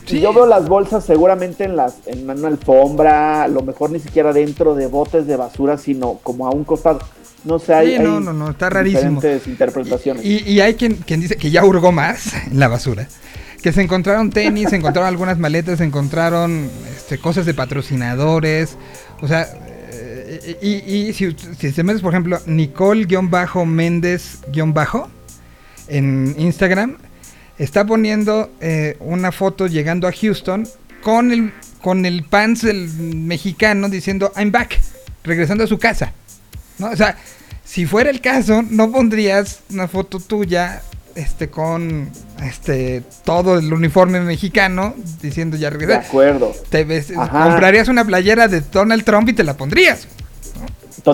Sí. 0.07 0.17
Y 0.19 0.21
yo 0.21 0.33
veo 0.33 0.47
las 0.47 0.69
bolsas 0.69 1.05
seguramente 1.05 1.65
en 1.65 1.77
las 1.77 1.97
en 2.07 2.29
una 2.31 2.49
alfombra, 2.49 3.43
a 3.43 3.49
lo 3.49 3.63
mejor 3.63 3.91
ni 3.91 4.01
siquiera 4.01 4.33
dentro 4.33 4.75
de 4.75 4.87
botes 4.87 5.27
de 5.27 5.37
basura, 5.37 5.77
sino 5.77 6.15
como 6.23 6.47
a 6.47 6.51
un 6.51 6.65
costado. 6.65 7.01
No 7.45 7.59
sé, 7.59 7.75
hay, 7.75 7.97
Sí, 7.97 8.03
no, 8.03 8.17
hay 8.19 8.25
no, 8.25 8.33
no, 8.33 8.51
está 8.51 8.71
rarísimo. 8.71 9.21
diferentes 9.21 9.47
interpretaciones. 9.47 10.25
Y, 10.25 10.39
y 10.51 10.61
hay 10.61 10.75
quien, 10.75 10.95
quien 10.97 11.21
dice 11.21 11.37
que 11.37 11.51
ya 11.51 11.65
hurgó 11.65 11.93
más 11.93 12.33
en 12.51 12.59
la 12.59 12.69
basura. 12.69 13.07
Que 13.63 13.73
se 13.73 13.83
encontraron 13.83 14.31
tenis, 14.31 14.71
se 14.71 14.77
encontraron 14.77 15.09
algunas 15.09 15.39
maletas, 15.39 15.79
se 15.79 15.85
encontraron 15.85 16.71
este, 16.97 17.19
cosas 17.19 17.45
de 17.45 17.55
patrocinadores. 17.55 18.77
O 19.21 19.27
sea, 19.29 19.47
y, 20.63 20.69
y 21.09 21.13
si, 21.13 21.35
si 21.59 21.73
se 21.73 21.83
metes, 21.83 22.03
por 22.03 22.13
ejemplo, 22.13 22.39
Nicole-Méndez- 22.47 24.39
en 25.89 26.35
Instagram, 26.39 26.97
está 27.59 27.85
poniendo 27.87 28.51
eh, 28.61 28.97
una 29.01 29.33
foto 29.33 29.67
llegando 29.67 30.07
a 30.07 30.13
Houston 30.13 30.69
con 31.03 31.33
el, 31.33 31.53
con 31.83 32.05
el 32.07 32.25
pants 32.25 32.63
del 32.63 32.89
mexicano 32.89 33.89
diciendo 33.89 34.33
I'm 34.37 34.53
back, 34.53 34.79
regresando 35.25 35.65
a 35.65 35.67
su 35.67 35.79
casa. 35.79 36.13
¿no? 36.79 36.91
O 36.91 36.97
sea, 36.97 37.17
si 37.65 37.87
fuera 37.87 38.11
el 38.11 38.21
caso, 38.21 38.63
no 38.69 38.91
pondrías 38.93 39.61
una 39.71 39.89
foto 39.89 40.21
tuya 40.21 40.83
este 41.15 41.49
con 41.49 42.11
este 42.45 43.03
todo 43.25 43.59
el 43.59 43.73
uniforme 43.73 44.21
mexicano 44.21 44.95
diciendo 45.21 45.57
ya 45.57 45.71
de 45.71 45.77
regresé. 45.79 46.07
acuerdo. 46.07 46.55
Te 46.71 46.85
ves- 46.85 47.13
comprarías 47.13 47.89
una 47.89 48.05
playera 48.05 48.47
de 48.47 48.61
Donald 48.61 49.03
Trump 49.05 49.29
y 49.29 49.33
te 49.33 49.43
la 49.43 49.57
pondrías. 49.57 50.07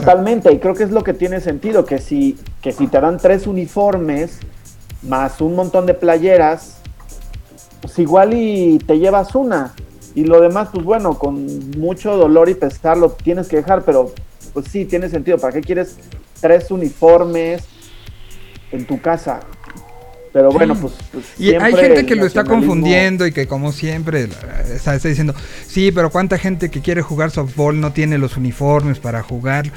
Totalmente, 0.01 0.53
y 0.53 0.59
creo 0.59 0.75
que 0.75 0.83
es 0.83 0.91
lo 0.91 1.05
que 1.05 1.15
tiene 1.15 1.41
sentido, 1.41 1.85
que 1.85 1.99
si, 1.99 2.37
que 2.61 2.73
si 2.73 2.89
te 2.89 3.01
dan 3.01 3.17
tres 3.17 3.47
uniformes 3.47 4.41
más 5.03 5.41
un 5.41 5.55
montón 5.55 5.87
de 5.87 5.95
playeras, 5.95 6.79
pues 7.81 7.97
igual 8.01 8.35
y 8.35 8.79
te 8.79 8.99
llevas 8.99 9.37
una. 9.37 9.73
Y 10.17 10.25
lo 10.25 10.41
demás, 10.41 10.71
pues 10.73 10.85
bueno, 10.85 11.17
con 11.17 11.47
mucho 11.79 12.17
dolor 12.17 12.49
y 12.49 12.55
pesar 12.55 12.97
lo 12.97 13.11
tienes 13.11 13.47
que 13.47 13.59
dejar, 13.59 13.83
pero 13.85 14.13
pues 14.53 14.67
sí, 14.67 14.85
tiene 14.85 15.09
sentido. 15.09 15.39
¿Para 15.39 15.53
qué 15.53 15.61
quieres 15.61 15.97
tres 16.41 16.73
uniformes 16.73 17.63
en 18.73 18.89
tu 18.89 19.01
casa? 19.01 19.41
Pero 20.35 20.51
bueno, 20.51 20.75
pues... 20.75 20.95
pues 21.13 21.25
Y 21.39 21.55
hay 21.55 21.73
gente 21.77 22.05
que 22.07 22.17
lo 22.17 22.27
está 22.27 22.43
confundiendo 22.43 23.25
y 23.25 23.31
que 23.33 23.47
como 23.47 23.71
siempre 23.71 24.25
está, 24.75 24.91
está 24.97 25.09
diciendo, 25.09 25.33
sí, 25.65 25.93
pero 25.93 26.11
cuánta 26.11 26.39
gente 26.39 26.71
que 26.73 26.81
quiere 26.81 27.03
jugar 27.03 27.31
softball 27.31 27.81
no 27.81 27.93
tiene 27.93 28.19
los 28.19 28.37
uniformes 28.37 28.99
para 28.99 29.23
jugar. 29.23 29.71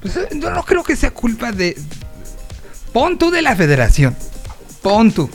Pues, 0.00 0.16
eh, 0.16 0.28
yo 0.34 0.50
no 0.52 0.62
creo 0.62 0.84
que 0.84 0.94
sea 0.94 1.10
culpa 1.10 1.50
de... 1.50 1.76
Pon 2.92 3.18
tú 3.18 3.32
de 3.32 3.42
la 3.42 3.56
federación. 3.56 4.14
Pon 4.82 5.10
tú. 5.10 5.28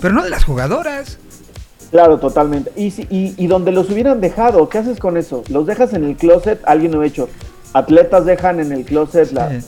Pero 0.00 0.14
no 0.14 0.24
de 0.24 0.30
las 0.30 0.44
jugadoras. 0.44 1.18
Claro, 1.90 2.18
totalmente. 2.18 2.72
Y, 2.74 2.90
si- 2.90 3.06
y, 3.10 3.34
y 3.36 3.46
donde 3.48 3.70
los 3.70 3.90
hubieran 3.90 4.22
dejado, 4.22 4.66
¿qué 4.70 4.78
haces 4.78 4.98
con 4.98 5.18
eso? 5.18 5.44
¿Los 5.48 5.66
dejas 5.66 5.92
en 5.92 6.04
el 6.04 6.16
closet? 6.16 6.58
Alguien 6.64 6.92
lo 6.92 7.02
ha 7.02 7.06
hecho. 7.06 7.28
Atletas 7.74 8.24
dejan 8.24 8.60
en 8.60 8.72
el 8.72 8.86
closet 8.86 9.30
la- 9.32 9.50
Sí. 9.60 9.66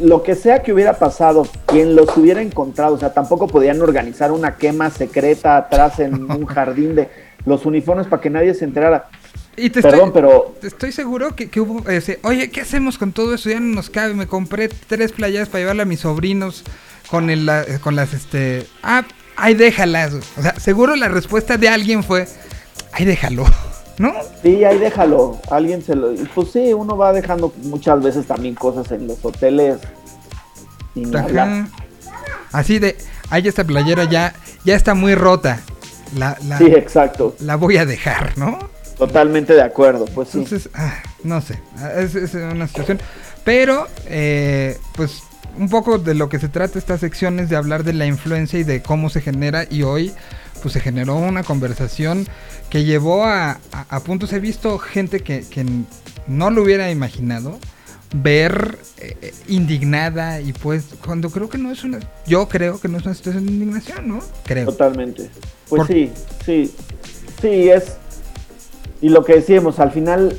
Lo 0.00 0.22
que 0.22 0.34
sea 0.34 0.62
que 0.62 0.72
hubiera 0.72 0.98
pasado, 0.98 1.46
quien 1.66 1.96
los 1.96 2.16
hubiera 2.16 2.42
encontrado, 2.42 2.94
o 2.94 2.98
sea, 2.98 3.12
tampoco 3.12 3.46
podían 3.46 3.80
organizar 3.80 4.32
una 4.32 4.56
quema 4.56 4.90
secreta 4.90 5.56
atrás 5.56 5.98
en 6.00 6.30
un 6.30 6.46
jardín 6.46 6.94
de 6.94 7.08
los 7.44 7.64
uniformes 7.66 8.06
para 8.06 8.20
que 8.22 8.30
nadie 8.30 8.54
se 8.54 8.64
enterara. 8.64 9.08
Y 9.56 9.70
te 9.70 9.80
Perdón, 9.80 10.08
estoy, 10.08 10.12
pero 10.12 10.54
te 10.60 10.66
estoy 10.66 10.92
seguro 10.92 11.34
que, 11.34 11.48
que 11.48 11.60
hubo... 11.60 11.82
Oye, 12.24 12.50
¿qué 12.50 12.60
hacemos 12.60 12.98
con 12.98 13.12
todo 13.12 13.34
eso? 13.34 13.48
Ya 13.48 13.58
no 13.58 13.74
nos 13.74 13.88
cabe. 13.88 14.12
Me 14.12 14.26
compré 14.26 14.68
tres 14.68 15.12
playeras 15.12 15.48
para 15.48 15.60
llevarle 15.60 15.82
a 15.82 15.86
mis 15.86 16.00
sobrinos 16.00 16.62
con, 17.10 17.30
el, 17.30 17.46
la- 17.46 17.64
con 17.80 17.96
las... 17.96 18.12
este 18.12 18.66
Ah, 18.82 19.04
ahí 19.36 19.54
déjalas. 19.54 20.12
O 20.36 20.42
sea, 20.42 20.54
seguro 20.60 20.94
la 20.94 21.08
respuesta 21.08 21.56
de 21.56 21.70
alguien 21.70 22.02
fue... 22.04 22.26
Ahí 22.92 23.06
déjalo. 23.06 23.46
¿No? 23.98 24.12
sí, 24.42 24.62
ahí 24.64 24.78
déjalo, 24.78 25.38
alguien 25.50 25.82
se 25.82 25.94
lo... 25.94 26.12
y 26.12 26.28
Pues 26.34 26.50
sí, 26.50 26.74
uno 26.74 26.96
va 26.96 27.12
dejando 27.12 27.52
muchas 27.62 28.02
veces 28.02 28.26
también 28.26 28.54
cosas 28.54 28.90
en 28.92 29.06
los 29.06 29.24
hoteles. 29.24 29.78
Hablar. 30.96 31.48
Ajá. 31.48 31.68
Así 32.52 32.78
de, 32.78 32.96
ay, 33.30 33.48
esta 33.48 33.64
playera 33.64 34.04
ya, 34.04 34.34
ya 34.64 34.74
está 34.74 34.94
muy 34.94 35.14
rota. 35.14 35.60
La, 36.16 36.36
la, 36.46 36.58
Sí, 36.58 36.66
exacto, 36.66 37.34
la 37.40 37.56
voy 37.56 37.78
a 37.78 37.84
dejar, 37.84 38.36
¿no? 38.38 38.58
totalmente 38.96 39.54
de 39.54 39.62
acuerdo, 39.62 40.06
pues 40.06 40.30
sí. 40.30 40.38
Entonces, 40.38 40.70
ah, 40.74 40.94
no 41.22 41.40
sé, 41.40 41.60
ah, 41.78 41.92
es, 41.96 42.14
es 42.14 42.34
una 42.34 42.66
situación. 42.66 42.98
Pero, 43.44 43.86
eh, 44.06 44.78
pues, 44.94 45.22
un 45.58 45.68
poco 45.68 45.98
de 45.98 46.14
lo 46.14 46.28
que 46.28 46.38
se 46.38 46.48
trata 46.48 46.78
esta 46.78 46.98
sección 46.98 47.38
es 47.40 47.48
de 47.48 47.56
hablar 47.56 47.84
de 47.84 47.92
la 47.92 48.06
influencia 48.06 48.58
y 48.58 48.64
de 48.64 48.82
cómo 48.82 49.08
se 49.08 49.20
genera 49.20 49.66
y 49.68 49.82
hoy 49.82 50.12
pues 50.62 50.74
se 50.74 50.80
generó 50.80 51.16
una 51.16 51.42
conversación 51.42 52.26
que 52.70 52.84
llevó 52.84 53.24
a, 53.24 53.52
a, 53.72 53.86
a 53.88 54.00
puntos, 54.00 54.32
he 54.32 54.40
visto 54.40 54.78
gente 54.78 55.20
que, 55.20 55.44
que 55.48 55.64
no 56.26 56.50
lo 56.50 56.62
hubiera 56.62 56.90
imaginado 56.90 57.58
ver 58.14 58.78
eh, 58.98 59.16
eh, 59.20 59.34
indignada 59.48 60.40
y 60.40 60.52
pues 60.52 60.84
cuando 61.04 61.30
creo 61.30 61.48
que 61.48 61.58
no 61.58 61.70
es 61.70 61.84
una, 61.84 61.98
yo 62.26 62.48
creo 62.48 62.80
que 62.80 62.88
no 62.88 62.98
es 62.98 63.04
una 63.04 63.14
situación 63.14 63.46
de 63.46 63.52
indignación, 63.52 64.08
¿no? 64.08 64.20
Creo. 64.44 64.66
Totalmente. 64.66 65.30
Pues 65.68 65.80
Por- 65.80 65.86
sí, 65.88 66.12
sí, 66.44 66.72
sí, 67.40 67.68
es. 67.68 67.96
Y 69.02 69.08
lo 69.10 69.24
que 69.24 69.34
decíamos, 69.34 69.78
al 69.80 69.90
final, 69.90 70.38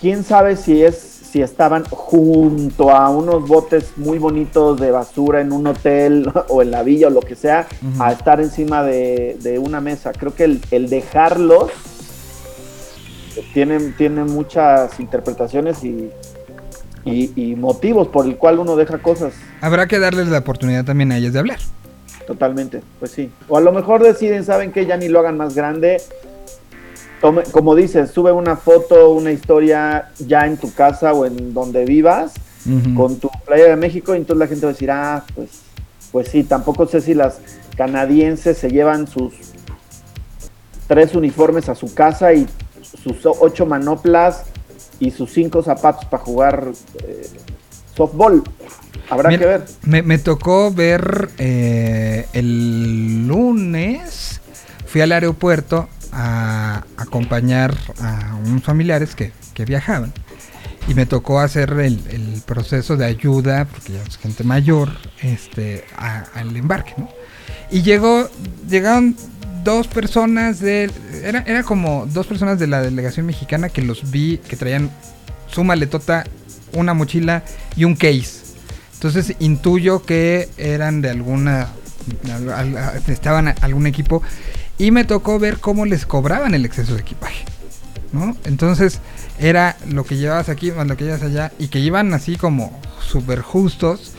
quién 0.00 0.22
sabe 0.24 0.56
si 0.56 0.82
es 0.82 1.07
si 1.30 1.42
estaban 1.42 1.84
junto 1.84 2.90
a 2.90 3.10
unos 3.10 3.46
botes 3.46 3.92
muy 3.96 4.18
bonitos 4.18 4.80
de 4.80 4.90
basura 4.90 5.40
en 5.40 5.52
un 5.52 5.66
hotel 5.66 6.30
o 6.48 6.62
en 6.62 6.70
la 6.70 6.82
villa 6.82 7.08
o 7.08 7.10
lo 7.10 7.20
que 7.20 7.34
sea, 7.34 7.66
a 7.98 8.12
estar 8.12 8.40
encima 8.40 8.82
de, 8.82 9.36
de 9.40 9.58
una 9.58 9.80
mesa. 9.80 10.12
Creo 10.12 10.34
que 10.34 10.44
el, 10.44 10.60
el 10.70 10.88
dejarlos 10.88 11.70
tiene, 13.52 13.78
tiene 13.92 14.24
muchas 14.24 14.98
interpretaciones 15.00 15.84
y, 15.84 16.10
y, 17.04 17.32
y 17.36 17.56
motivos 17.56 18.08
por 18.08 18.26
el 18.26 18.36
cual 18.36 18.58
uno 18.58 18.76
deja 18.76 18.98
cosas. 18.98 19.34
Habrá 19.60 19.86
que 19.86 19.98
darles 19.98 20.28
la 20.28 20.38
oportunidad 20.38 20.84
también 20.84 21.12
a 21.12 21.18
ellas 21.18 21.32
de 21.32 21.38
hablar. 21.40 21.58
Totalmente, 22.26 22.82
pues 22.98 23.10
sí. 23.10 23.30
O 23.48 23.56
a 23.56 23.60
lo 23.60 23.72
mejor 23.72 24.02
deciden, 24.02 24.44
saben 24.44 24.72
que 24.72 24.86
ya 24.86 24.96
ni 24.96 25.08
lo 25.08 25.20
hagan 25.20 25.36
más 25.36 25.54
grande. 25.54 26.00
Tome- 27.20 27.44
como 27.50 27.74
dices, 27.74 28.10
sube 28.10 28.30
una 28.32 28.56
foto, 28.56 29.10
una 29.10 29.32
historia 29.32 30.10
ya 30.18 30.46
en 30.46 30.56
tu 30.56 30.72
casa 30.72 31.12
o 31.12 31.26
en 31.26 31.52
donde 31.52 31.84
vivas 31.84 32.32
con 32.94 33.16
tu 33.18 33.30
playa 33.46 33.64
de 33.64 33.76
México 33.76 34.14
y 34.14 34.18
entonces 34.18 34.38
la 34.40 34.46
gente 34.46 34.66
va 34.66 34.70
a 34.70 34.74
decir, 34.74 34.90
ah, 34.90 35.24
pues, 35.34 35.48
pues 36.12 36.28
sí, 36.28 36.44
tampoco 36.44 36.86
sé 36.86 37.00
si 37.00 37.14
las 37.14 37.38
canadienses 37.76 38.58
se 38.58 38.68
llevan 38.70 39.06
sus 39.06 39.32
tres 40.86 41.14
uniformes 41.14 41.68
a 41.68 41.74
su 41.74 41.94
casa 41.94 42.34
y 42.34 42.46
sus 43.02 43.16
ocho 43.24 43.64
manoplas 43.66 44.44
y 45.00 45.10
sus 45.10 45.32
cinco 45.32 45.62
zapatos 45.62 46.04
para 46.06 46.22
jugar 46.22 46.68
eh, 47.04 47.26
softball. 47.96 48.42
Habrá 49.08 49.30
Mira, 49.30 49.40
que 49.40 49.46
ver. 49.46 49.64
Me, 49.82 50.02
me 50.02 50.18
tocó 50.18 50.70
ver 50.70 51.30
eh, 51.38 52.26
el 52.34 53.26
lunes, 53.26 54.40
fui 54.86 55.00
al 55.00 55.12
aeropuerto 55.12 55.88
a 56.12 56.84
acompañar 56.96 57.76
a 58.00 58.36
unos 58.44 58.62
familiares 58.62 59.14
que, 59.14 59.32
que 59.54 59.64
viajaban. 59.64 60.12
Y 60.88 60.94
me 60.94 61.04
tocó 61.04 61.40
hacer 61.40 61.70
el, 61.72 62.00
el 62.10 62.42
proceso 62.46 62.96
de 62.96 63.04
ayuda, 63.04 63.66
porque 63.66 63.92
ya 63.92 64.02
es 64.02 64.16
gente 64.16 64.42
mayor, 64.42 64.90
este, 65.20 65.84
a- 65.96 66.24
al 66.34 66.56
embarque, 66.56 66.94
¿no? 66.96 67.08
Y 67.70 67.82
llegó, 67.82 68.30
llegaron 68.68 69.14
dos 69.64 69.86
personas 69.86 70.60
de, 70.60 70.90
era, 71.22 71.44
era 71.46 71.62
como 71.62 72.06
dos 72.06 72.26
personas 72.26 72.58
de 72.58 72.68
la 72.68 72.80
delegación 72.80 73.26
mexicana 73.26 73.68
que 73.68 73.82
los 73.82 74.10
vi, 74.10 74.38
que 74.38 74.56
traían 74.56 74.90
su 75.48 75.62
maletota, 75.62 76.24
una 76.72 76.94
mochila 76.94 77.42
y 77.76 77.84
un 77.84 77.94
case. 77.94 78.40
Entonces 78.94 79.34
intuyo 79.40 80.02
que 80.04 80.48
eran 80.56 81.02
de 81.02 81.10
alguna, 81.10 81.68
al- 82.32 82.50
al- 82.78 83.02
estaban 83.08 83.54
algún 83.60 83.86
equipo 83.86 84.22
y 84.78 84.90
me 84.90 85.04
tocó 85.04 85.38
ver 85.38 85.58
cómo 85.58 85.84
les 85.86 86.06
cobraban 86.06 86.54
el 86.54 86.64
exceso 86.64 86.94
de 86.94 87.00
equipaje, 87.00 87.44
¿no? 88.12 88.36
Entonces 88.44 89.00
era 89.38 89.76
lo 89.90 90.04
que 90.04 90.16
llevabas 90.16 90.48
aquí 90.48 90.72
más 90.72 90.86
lo 90.86 90.96
que 90.96 91.04
llevas 91.04 91.22
allá 91.22 91.52
y 91.58 91.68
que 91.68 91.78
iban 91.80 92.12
así 92.14 92.36
como 92.36 92.78
súper 93.06 93.40
justos 93.40 94.12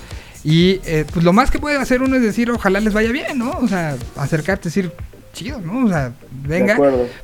y 0.44 0.80
eh, 0.86 1.06
pues 1.12 1.26
lo 1.26 1.34
más 1.34 1.52
que 1.52 1.60
puede 1.60 1.78
hacer 1.78 2.02
uno 2.02 2.16
es 2.16 2.22
decir 2.22 2.50
ojalá 2.52 2.80
les 2.80 2.94
vaya 2.94 3.12
bien, 3.12 3.38
¿no? 3.38 3.52
O 3.52 3.68
sea, 3.68 3.96
acercarte, 4.16 4.70
decir 4.70 4.92
chido, 5.34 5.60
¿no? 5.62 5.86
O 5.86 5.90
sea, 5.90 6.14
venga, 6.32 6.76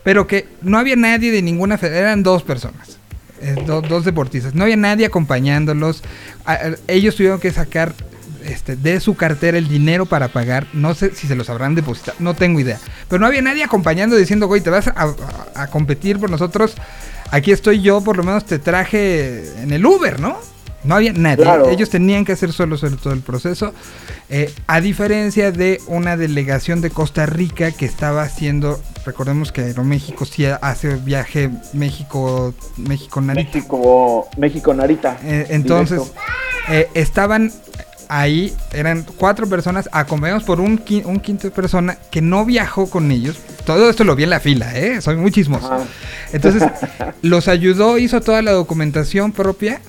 pero 0.04 0.28
que 0.28 0.48
no 0.62 0.78
había 0.78 0.96
nadie 0.96 1.32
de 1.32 1.42
ninguna 1.42 1.78
fe- 1.78 1.98
eran 1.98 2.24
dos 2.24 2.44
personas, 2.44 2.98
eh, 3.42 3.56
do- 3.66 3.82
dos 3.82 4.06
deportistas, 4.06 4.54
no 4.54 4.64
había 4.64 4.76
nadie 4.78 5.06
acompañándolos, 5.06 6.04
a- 6.46 6.54
a- 6.54 6.76
ellos 6.88 7.16
tuvieron 7.16 7.40
que 7.40 7.52
sacar 7.52 7.94
este, 8.46 8.76
de 8.76 9.00
su 9.00 9.16
cartera 9.16 9.58
el 9.58 9.68
dinero 9.68 10.06
para 10.06 10.28
pagar, 10.30 10.68
no 10.74 10.94
sé 10.94 11.14
si 11.16 11.28
se 11.28 11.36
los 11.36 11.50
habrán 11.50 11.76
depositado, 11.76 12.18
no 12.20 12.34
tengo 12.34 12.60
idea, 12.60 12.80
pero 13.10 13.20
no 13.20 13.28
había 13.28 13.42
nadie 13.42 13.64
acompañando 13.64 14.16
diciendo, 14.16 14.48
güey, 14.48 14.62
te 14.62 14.70
vas 14.70 14.88
a, 14.88 14.94
a- 14.96 15.64
a 15.64 15.68
competir 15.68 16.20
por 16.20 16.30
nosotros, 16.30 16.76
aquí 17.32 17.52
estoy 17.52 17.82
yo, 17.82 18.02
por 18.02 18.18
lo 18.18 18.24
menos 18.24 18.46
te 18.46 18.60
traje 18.60 19.62
en 19.62 19.72
el 19.74 19.86
Uber, 19.86 20.20
¿no? 20.20 20.38
No 20.84 20.94
había 20.94 21.14
nadie, 21.14 21.44
Claro. 21.44 21.68
ellos 21.70 21.90
tenían 21.90 22.26
que 22.26 22.34
hacer 22.34 22.54
solos 22.54 22.86
todo 23.02 23.12
el 23.14 23.22
proceso, 23.22 23.74
eh, 24.30 24.54
a 24.68 24.82
diferencia 24.82 25.52
de 25.52 25.82
una 25.88 26.16
delegación 26.16 26.80
de 26.82 26.92
Costa 26.92 27.26
Rica 27.26 27.72
que 27.72 27.86
estaba 27.88 28.22
haciendo, 28.22 28.80
recordemos 29.04 29.52
que 29.52 29.62
Aeroméxico 29.62 30.26
sí 30.26 30.46
hace 30.46 30.96
viaje 30.98 31.50
México, 31.74 32.54
México 32.78 33.20
Narita. 33.20 33.50
México, 33.58 34.30
México 34.38 34.74
Narita. 34.76 35.18
Eh, 35.24 35.48
entonces, 35.50 36.02
eh, 36.70 36.88
estaban 36.94 37.52
ahí, 38.10 38.54
eran 38.74 39.04
cuatro 39.18 39.48
personas, 39.48 39.90
acompañados 39.92 40.44
por 40.44 40.60
un, 40.60 40.80
qui- 40.84 41.06
un 41.06 41.20
quinto 41.20 41.50
persona 41.52 41.98
que 42.12 42.22
no 42.22 42.46
viajó 42.46 42.90
con 42.90 43.12
ellos. 43.12 43.38
Todo 43.66 43.90
esto 43.90 44.04
lo 44.04 44.16
vi 44.16 44.24
en 44.24 44.30
la 44.30 44.40
fila, 44.40 44.78
¿eh? 44.78 45.02
Soy 45.02 45.16
muy 45.18 45.32
chismoso. 45.32 45.74
Ajá. 45.74 45.84
Entonces, 46.34 46.64
los 47.22 47.48
ayudó, 47.48 47.98
hizo 47.98 48.22
toda 48.22 48.42
la 48.42 48.52
documentación 48.52 49.32
propia 49.32 49.82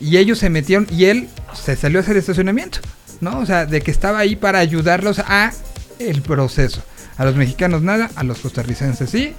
y 0.00 0.16
ellos 0.16 0.38
se 0.38 0.50
metieron 0.50 0.86
y 0.90 1.04
él 1.06 1.28
se 1.54 1.76
salió 1.76 1.98
a 1.98 2.02
hacer 2.02 2.16
estacionamiento, 2.16 2.78
¿no? 3.20 3.38
O 3.38 3.46
sea, 3.46 3.66
de 3.66 3.80
que 3.80 3.90
estaba 3.90 4.18
ahí 4.18 4.36
para 4.36 4.58
ayudarlos 4.58 5.18
a 5.20 5.52
el 5.98 6.22
proceso. 6.22 6.82
A 7.16 7.24
los 7.24 7.36
mexicanos 7.36 7.82
nada, 7.82 8.10
a 8.16 8.24
los 8.24 8.38
costarricenses 8.40 9.08
sí. 9.08 9.32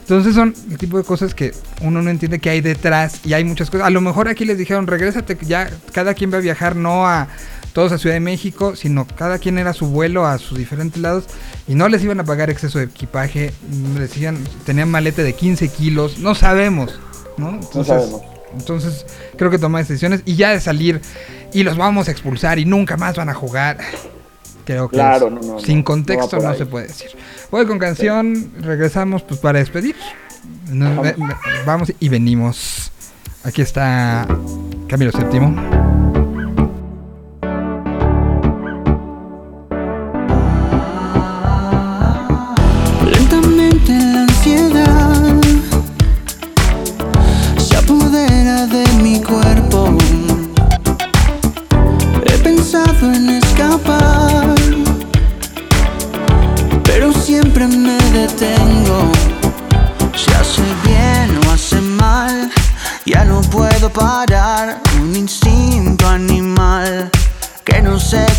Entonces 0.00 0.34
son 0.34 0.52
el 0.68 0.76
tipo 0.76 0.98
de 0.98 1.04
cosas 1.04 1.34
que 1.36 1.54
uno 1.82 2.02
no 2.02 2.10
entiende 2.10 2.40
que 2.40 2.50
hay 2.50 2.60
detrás 2.60 3.20
y 3.24 3.34
hay 3.34 3.44
muchas 3.44 3.70
cosas. 3.70 3.86
A 3.86 3.90
lo 3.90 4.00
mejor 4.00 4.26
aquí 4.28 4.44
les 4.44 4.58
dijeron, 4.58 4.88
regrésate, 4.88 5.38
ya 5.46 5.70
cada 5.92 6.14
quien 6.14 6.32
va 6.32 6.38
a 6.38 6.40
viajar 6.40 6.74
no 6.74 7.06
a 7.06 7.28
todos 7.72 7.92
a 7.92 7.98
Ciudad 7.98 8.14
de 8.14 8.20
México, 8.20 8.74
sino 8.76 9.06
cada 9.06 9.38
quien 9.38 9.58
era 9.58 9.72
su 9.72 9.86
vuelo 9.86 10.26
a 10.26 10.38
sus 10.38 10.58
diferentes 10.58 11.00
lados 11.00 11.24
y 11.68 11.74
no 11.74 11.88
les 11.88 12.02
iban 12.02 12.18
a 12.20 12.24
pagar 12.24 12.50
exceso 12.50 12.78
de 12.78 12.84
equipaje, 12.86 13.52
les 13.94 14.00
decían, 14.00 14.38
tenían 14.64 14.90
maleta 14.90 15.22
de 15.22 15.32
15 15.34 15.68
kilos, 15.68 16.18
no 16.18 16.34
sabemos, 16.34 16.98
¿no? 17.36 17.50
Entonces, 17.50 17.86
sabemos. 17.86 18.22
entonces 18.58 19.06
creo 19.36 19.50
que 19.50 19.58
tomar 19.58 19.84
decisiones 19.86 20.22
y 20.24 20.34
ya 20.36 20.50
de 20.50 20.60
salir 20.60 21.00
y 21.52 21.62
los 21.62 21.76
vamos 21.76 22.08
a 22.08 22.10
expulsar 22.10 22.58
y 22.58 22.64
nunca 22.64 22.96
más 22.96 23.16
van 23.16 23.28
a 23.28 23.34
jugar. 23.34 23.78
Creo 24.64 24.88
que 24.88 24.96
Claro, 24.96 25.28
es- 25.28 25.32
no, 25.46 25.54
no, 25.54 25.60
sin 25.60 25.82
contexto 25.82 26.38
no 26.38 26.54
se 26.54 26.66
puede 26.66 26.88
decir. 26.88 27.08
Voy 27.50 27.66
con 27.66 27.78
canción, 27.78 28.52
regresamos 28.60 29.22
pues 29.22 29.40
para 29.40 29.58
despedir. 29.58 29.96
Nos- 30.70 31.14
vamos 31.66 31.92
y 31.98 32.08
venimos. 32.08 32.92
Aquí 33.42 33.62
está 33.62 34.26
Camilo 34.88 35.10
Séptimo. 35.12 35.79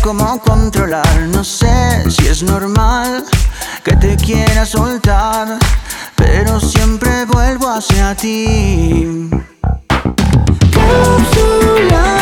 Cómo 0.02 0.40
controlar. 0.40 1.20
No 1.32 1.44
sé 1.44 2.10
si 2.10 2.26
es 2.26 2.42
normal 2.42 3.24
que 3.84 3.96
te 3.96 4.16
quiera 4.16 4.66
soltar, 4.66 5.58
pero 6.16 6.60
siempre 6.60 7.24
vuelvo 7.26 7.68
hacia 7.68 8.14
ti. 8.14 9.30
Cápsulas 10.72 12.21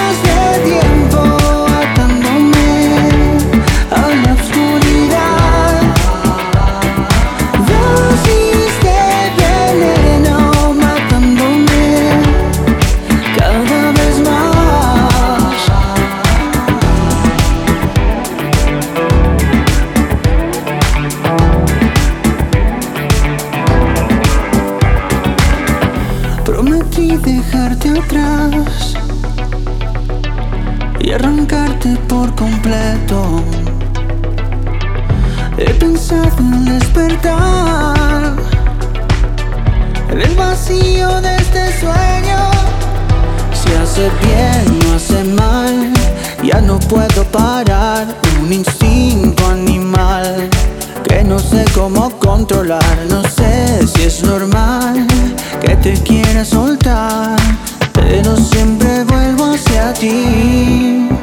parar. 47.30 48.06
Un 48.42 48.52
instinto 48.52 49.46
animal 49.46 50.48
que 51.08 51.22
no 51.24 51.38
sé 51.38 51.64
cómo 51.74 52.10
controlar. 52.18 52.96
No 53.08 53.22
sé 53.22 53.86
si 53.86 54.02
es 54.04 54.22
normal 54.22 55.06
que 55.60 55.76
te 55.76 55.94
quiera 55.94 56.44
soltar, 56.44 57.36
pero 57.92 58.36
siempre 58.36 59.04
vuelvo 59.04 59.52
hacia 59.54 59.92
ti. 59.94 61.19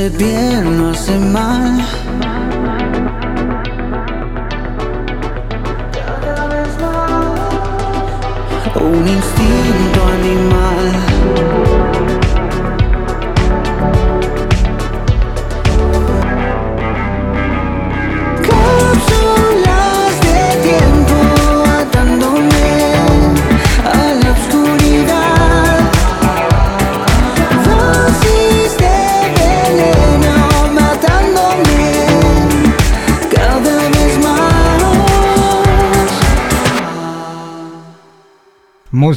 Si 0.00 0.06
hace 0.06 0.39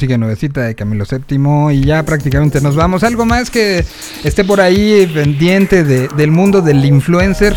Música 0.04 0.18
nuevecita 0.18 0.60
de 0.64 0.76
Camilo 0.76 1.06
VII 1.10 1.74
y 1.78 1.86
ya 1.86 2.04
prácticamente 2.04 2.60
nos 2.60 2.76
vamos. 2.76 3.06
¿Algo 3.06 3.24
más 3.24 3.50
que 3.50 3.86
esté 4.26 4.44
por 4.44 4.60
ahí 4.60 5.10
pendiente 5.14 5.86
de- 5.86 6.10
del 6.10 6.30
mundo 6.30 6.62
del 6.62 6.84
influencer? 6.84 7.56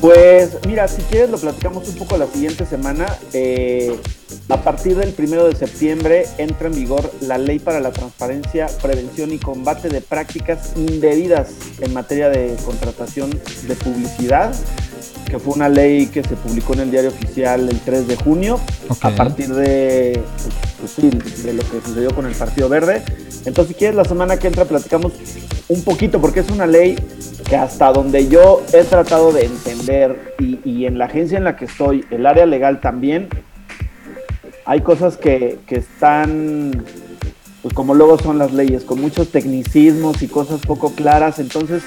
Pues 0.00 0.56
mira, 0.66 0.88
si 0.88 1.02
quieres 1.02 1.28
lo 1.28 1.36
platicamos 1.36 1.86
un 1.90 1.96
poco 1.96 2.16
la 2.16 2.26
siguiente 2.26 2.64
semana. 2.64 3.04
Eh, 3.34 3.94
a 4.48 4.62
partir 4.62 4.96
del 4.96 5.10
primero 5.12 5.46
de 5.46 5.54
septiembre 5.54 6.24
entra 6.38 6.68
en 6.68 6.74
vigor 6.74 7.12
la 7.20 7.36
ley 7.36 7.58
para 7.58 7.80
la 7.80 7.92
transparencia, 7.92 8.68
prevención 8.80 9.30
y 9.30 9.38
combate 9.38 9.90
de 9.90 10.00
prácticas 10.00 10.72
indebidas 10.74 11.48
en 11.82 11.92
materia 11.92 12.30
de 12.30 12.56
contratación 12.64 13.28
de 13.68 13.74
publicidad, 13.74 14.54
que 15.28 15.38
fue 15.38 15.52
una 15.52 15.68
ley 15.68 16.06
que 16.06 16.22
se 16.22 16.34
publicó 16.34 16.72
en 16.72 16.80
el 16.80 16.90
diario 16.90 17.10
oficial 17.10 17.68
el 17.68 17.78
3 17.80 18.08
de 18.08 18.16
junio, 18.16 18.58
a 19.02 19.10
partir 19.10 19.48
de, 19.54 20.18
pues, 20.42 20.71
sí, 20.86 21.10
de 21.10 21.52
lo 21.54 21.62
que 21.62 21.80
sucedió 21.84 22.14
con 22.14 22.26
el 22.26 22.34
Partido 22.34 22.68
Verde. 22.68 23.02
Entonces, 23.44 23.68
si 23.68 23.74
quieres, 23.74 23.96
la 23.96 24.04
semana 24.04 24.38
que 24.38 24.48
entra 24.48 24.64
platicamos 24.64 25.12
un 25.68 25.82
poquito, 25.84 26.20
porque 26.20 26.40
es 26.40 26.50
una 26.50 26.66
ley 26.66 26.96
que 27.48 27.56
hasta 27.56 27.92
donde 27.92 28.28
yo 28.28 28.62
he 28.72 28.84
tratado 28.84 29.32
de 29.32 29.44
entender 29.44 30.34
y, 30.38 30.58
y 30.64 30.86
en 30.86 30.98
la 30.98 31.06
agencia 31.06 31.38
en 31.38 31.44
la 31.44 31.56
que 31.56 31.64
estoy, 31.64 32.04
el 32.10 32.26
área 32.26 32.46
legal 32.46 32.80
también, 32.80 33.28
hay 34.64 34.80
cosas 34.80 35.16
que, 35.16 35.58
que 35.66 35.76
están, 35.76 36.84
pues 37.62 37.74
como 37.74 37.94
luego 37.94 38.18
son 38.18 38.38
las 38.38 38.52
leyes, 38.52 38.84
con 38.84 39.00
muchos 39.00 39.30
tecnicismos 39.30 40.22
y 40.22 40.28
cosas 40.28 40.60
poco 40.60 40.94
claras. 40.94 41.38
Entonces, 41.38 41.82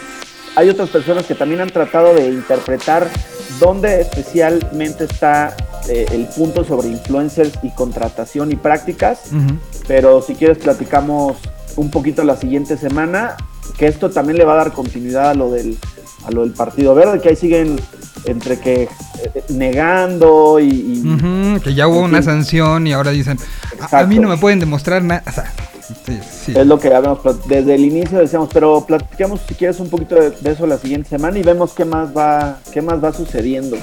hay 0.56 0.70
otras 0.70 0.90
personas 0.90 1.26
que 1.26 1.36
también 1.36 1.62
han 1.62 1.70
tratado 1.70 2.14
de 2.14 2.28
interpretar 2.30 3.08
dónde 3.60 4.02
especialmente 4.02 5.06
está 5.06 5.56
eh, 5.90 6.06
el 6.12 6.28
punto 6.28 6.64
sobre 6.64 6.90
influencers 6.90 7.60
y 7.64 7.70
contratación 7.72 8.52
y 8.52 8.56
prácticas 8.56 9.22
pero 9.88 10.22
si 10.22 10.36
quieres 10.36 10.58
platicamos 10.58 11.38
un 11.76 11.92
poquito 11.92 12.24
la 12.24 12.38
siguiente 12.38 12.78
semana, 12.78 13.36
que 13.78 13.88
esto 13.88 14.10
también 14.10 14.38
le 14.38 14.46
va 14.46 14.54
a 14.54 14.58
dar 14.58 14.74
continuidad 14.74 15.32
a 15.32 15.34
lo 15.34 15.52
del, 15.52 15.78
a 16.26 16.32
lo 16.32 16.42
del 16.42 16.52
Partido 16.52 16.96
Verde, 16.96 17.20
que 17.20 17.30
ahí 17.30 17.36
siguen 17.36 17.80
entre 18.26 18.60
que 18.60 18.84
eh, 18.84 19.44
negando 19.50 20.60
y... 20.60 21.04
que 21.64 21.74
ya 21.74 21.88
hubo 21.88 22.00
una 22.00 22.20
fin, 22.20 22.26
sanción 22.26 22.88
y 22.88 22.94
ahora 22.94 23.12
dicen, 23.12 23.38
a, 23.80 24.00
a 24.00 24.06
mí 24.06 24.20
no 24.20 24.30
me 24.30 24.38
pueden 24.38 24.60
demostrar 24.60 25.04
nada. 25.04 25.24
O 25.28 25.32
sea, 25.32 25.52
sí, 26.06 26.20
sí. 26.46 26.54
Es 26.56 26.66
lo 26.66 26.80
que 26.80 26.94
habíamos 26.94 27.20
desde 27.48 27.76
el 27.76 27.86
inicio 27.86 28.20
decíamos, 28.20 28.50
pero 28.54 28.86
platicamos 28.86 29.42
si 29.48 29.56
quieres 29.56 29.80
un 29.80 29.90
poquito 29.90 30.16
de, 30.16 30.32
de 30.32 30.52
eso 30.52 30.66
la 30.68 30.78
siguiente 30.78 31.10
semana 31.10 31.38
y 31.38 31.44
vemos 31.44 31.74
qué 31.74 31.86
más 31.86 32.16
va, 32.16 32.60
qué 32.74 32.82
más 32.82 33.04
va 33.04 33.14
sucediendo. 33.14 33.78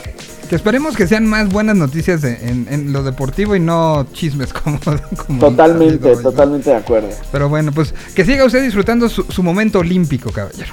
Que 0.49 0.57
esperemos 0.57 0.97
que 0.97 1.07
sean 1.07 1.27
más 1.27 1.49
buenas 1.49 1.77
noticias 1.77 2.23
en, 2.24 2.66
en 2.70 2.93
lo 2.93 3.03
deportivo 3.03 3.57
y 3.57 3.61
no 3.61 4.07
chismes 4.12 4.53
como... 4.53 4.79
como 5.27 5.39
Totalmente, 5.39 6.16
totalmente 6.16 6.70
de 6.70 6.77
acuerdo. 6.77 7.09
Pero 7.31 7.49
bueno, 7.49 7.73
pues 7.73 7.95
que 8.15 8.24
siga 8.24 8.45
usted 8.45 8.62
disfrutando 8.62 9.09
su, 9.09 9.24
su 9.24 9.43
momento 9.43 9.79
olímpico, 9.79 10.31
caballero. 10.31 10.73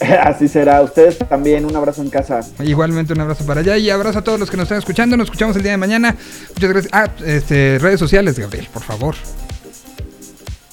Así 0.22 0.48
será. 0.48 0.82
Ustedes 0.82 1.18
también, 1.18 1.64
un 1.64 1.76
abrazo 1.76 2.02
en 2.02 2.10
casa. 2.10 2.40
Igualmente 2.60 3.12
un 3.12 3.20
abrazo 3.20 3.44
para 3.44 3.60
allá 3.60 3.76
y 3.76 3.90
abrazo 3.90 4.20
a 4.20 4.22
todos 4.22 4.40
los 4.40 4.50
que 4.50 4.56
nos 4.56 4.64
están 4.64 4.78
escuchando. 4.78 5.16
Nos 5.16 5.26
escuchamos 5.26 5.56
el 5.56 5.62
día 5.62 5.72
de 5.72 5.78
mañana. 5.78 6.16
Muchas 6.54 6.70
gracias. 6.70 6.92
Ah, 6.92 7.08
este, 7.24 7.78
redes 7.78 8.00
sociales, 8.00 8.38
Gabriel, 8.38 8.68
por 8.72 8.82
favor. 8.82 9.14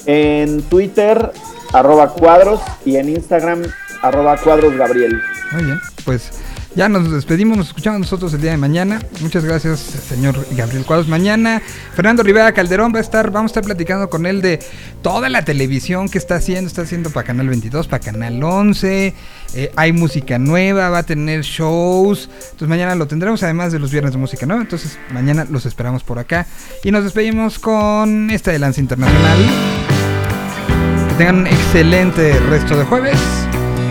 En 0.08 0.64
Twitter, 0.64 1.32
arroba 1.74 2.14
cuadros, 2.14 2.62
y 2.86 2.96
en 2.96 3.10
Instagram, 3.10 3.64
arroba 4.02 4.38
cuadros 4.38 4.76
Gabriel. 4.76 5.22
Muy 5.52 5.64
bien, 5.66 5.80
pues 6.06 6.32
ya 6.78 6.88
nos 6.88 7.12
despedimos, 7.12 7.58
nos 7.58 7.68
escuchamos 7.70 8.00
nosotros 8.00 8.32
el 8.36 8.42
día 8.42 8.52
de 8.52 8.58
mañana. 8.58 9.02
Muchas 9.22 9.44
gracias, 9.44 9.80
señor 9.80 10.46
Gabriel 10.52 10.86
Cuadros. 10.86 11.08
Mañana 11.08 11.60
Fernando 11.96 12.22
Rivera 12.22 12.52
Calderón 12.52 12.94
va 12.94 13.00
a 13.00 13.02
estar, 13.02 13.32
vamos 13.32 13.50
a 13.50 13.54
estar 13.54 13.64
platicando 13.64 14.12
con 14.12 14.28
él 14.28 14.44
de 14.44 14.60
toda 15.02 15.28
la 15.28 15.44
televisión 15.44 16.08
que 16.08 16.20
está 16.20 16.36
haciendo, 16.36 16.68
está 16.68 16.84
haciendo 16.84 17.10
para 17.10 17.26
Canal 17.26 17.50
22, 17.50 17.88
para 17.88 18.04
Canal 18.04 18.44
11, 18.44 19.14
eh, 19.53 19.72
hay 19.76 19.91
música 19.91 20.38
nueva, 20.38 20.90
va 20.90 20.99
a 20.99 21.03
tener 21.03 21.41
shows. 21.41 22.30
Entonces 22.34 22.68
mañana 22.68 22.95
lo 22.95 23.07
tendremos, 23.07 23.44
además 23.44 23.72
de 23.72 23.80
los 23.80 23.91
viernes 23.91 24.14
de 24.14 24.19
música 24.19 24.45
nueva. 24.45 24.61
Entonces 24.61 24.98
mañana 25.11 25.45
los 25.49 25.65
esperamos 25.65 26.03
por 26.03 26.19
acá. 26.19 26.45
Y 26.84 26.91
nos 26.91 27.03
despedimos 27.03 27.60
con 27.60 28.30
esta 28.30 28.52
de 28.52 28.60
Lance 28.60 28.82
Internacional. 28.82 29.38
Que 31.10 31.15
tengan 31.15 31.38
un 31.40 31.48
excelente 31.48 32.40
resto 32.49 32.78
de 32.78 32.84
jueves. 32.86 33.19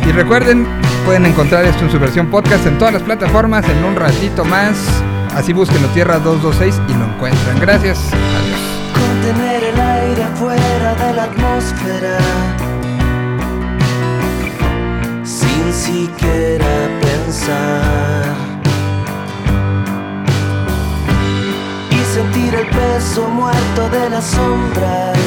Y 0.06 0.12
recuerden, 0.12 0.66
pueden 1.04 1.26
encontrar 1.26 1.64
esto 1.64 1.84
en 1.84 1.90
su 1.90 1.98
versión 1.98 2.30
podcast 2.30 2.66
en 2.66 2.78
todas 2.78 2.94
las 2.94 3.02
plataformas 3.02 3.68
en 3.68 3.84
un 3.84 3.96
ratito 3.96 4.44
más. 4.44 4.76
Así 5.34 5.52
búsquenlo 5.52 5.88
Tierra 5.88 6.18
226 6.18 6.80
y 6.88 6.98
lo 6.98 7.04
encuentran. 7.06 7.58
Gracias. 7.60 7.98
Adiós. 8.12 8.66
El 9.26 9.40
aire 9.42 9.72
de 10.94 11.12
la 11.14 11.24
atmósfera 11.24 12.65
siquiera 15.76 16.74
pensar 17.02 18.34
y 21.90 21.98
sentir 22.14 22.54
el 22.54 22.66
peso 22.68 23.28
muerto 23.28 23.88
de 23.90 24.10
las 24.10 24.24
sombras 24.24 25.18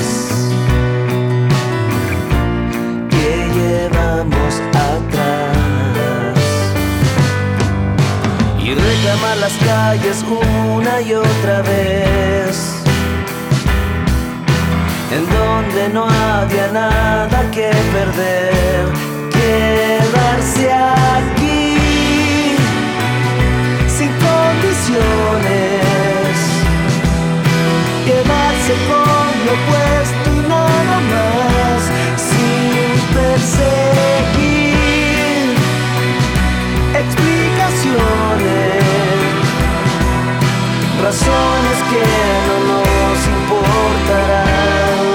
que 3.09 3.31
llevamos 3.57 4.53
atrás. 4.69 6.37
Y 8.59 8.73
reclamar 8.73 9.37
las 9.37 9.53
calles 9.57 10.25
una 10.27 11.01
y 11.01 11.13
otra 11.13 11.61
vez 11.61 12.79
en 15.11 15.25
donde 15.29 15.89
no 15.89 16.05
había 16.05 16.67
nada 16.71 17.39
que 17.51 17.71
perder, 17.93 19.08
quedarse 19.49 20.65
aquí 20.71 22.55
sin 23.95 24.11
condiciones, 24.27 26.35
quedarse 28.07 28.73
con 28.89 29.27
lo 29.45 29.51
opuesto 29.59 30.27
y 30.37 30.39
nada 30.55 30.97
más, 31.13 31.79
sin 32.29 32.95
perseguir 33.17 34.77
explicaciones, 37.01 38.83
razones 41.05 41.79
que 41.91 42.05
no 42.47 42.55
nos 42.69 43.19
importarán 43.37 45.07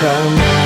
jamás. 0.00 0.57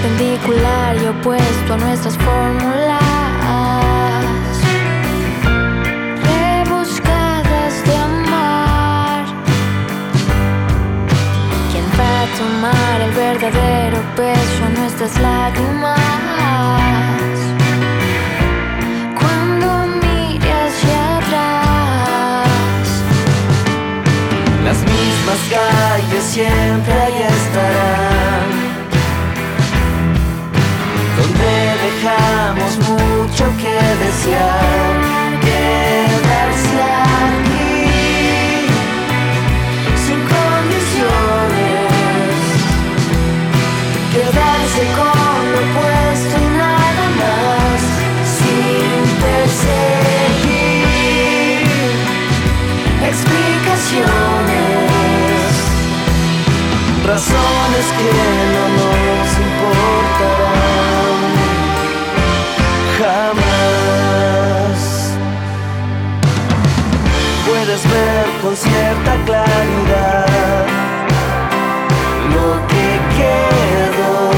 Perpendicular 0.00 0.96
y 0.96 1.06
opuesto 1.06 1.74
a 1.74 1.76
nuestras 1.76 2.16
fórmulas 2.18 3.02
rebuscadas 6.22 7.84
de 7.84 7.96
amar. 7.96 9.24
¿Quién 11.70 11.84
va 11.98 12.22
a 12.22 12.26
tomar 12.38 13.00
el 13.00 13.12
verdadero 13.12 13.98
peso 14.16 14.64
a 14.64 14.68
nuestras 14.80 15.18
lágrimas? 15.20 15.98
Cuando 19.18 19.86
mire 20.02 20.52
hacia 20.52 21.18
atrás. 21.18 22.48
Las 24.64 24.78
mismas 24.82 25.40
calles 25.50 26.24
siempre 26.24 26.92
ahí 26.92 27.22
estarán. 27.22 28.27
Mucho 32.54 33.44
que 33.58 33.74
desear. 34.04 34.94
Quedarse 35.40 36.82
aquí. 37.34 37.82
Sin 40.04 40.20
condiciones. 40.34 41.90
Quedarse 44.12 44.82
con 44.96 45.42
lo 45.52 45.58
opuesto 45.58 46.34
y 46.38 46.40
nada 46.56 47.04
más. 47.20 47.78
Sin 48.36 49.00
perseguir 49.24 50.86
explicaciones, 53.10 55.52
razones 57.04 57.86
que 57.98 58.12
no 58.54 58.64
nos 58.76 59.30
importarán 59.46 60.87
puedes 67.68 67.84
ver 67.84 68.26
con 68.40 68.56
cierta 68.56 69.24
claridad 69.26 70.66
lo 72.32 72.66
que 72.66 72.98
quedó. 73.18 74.37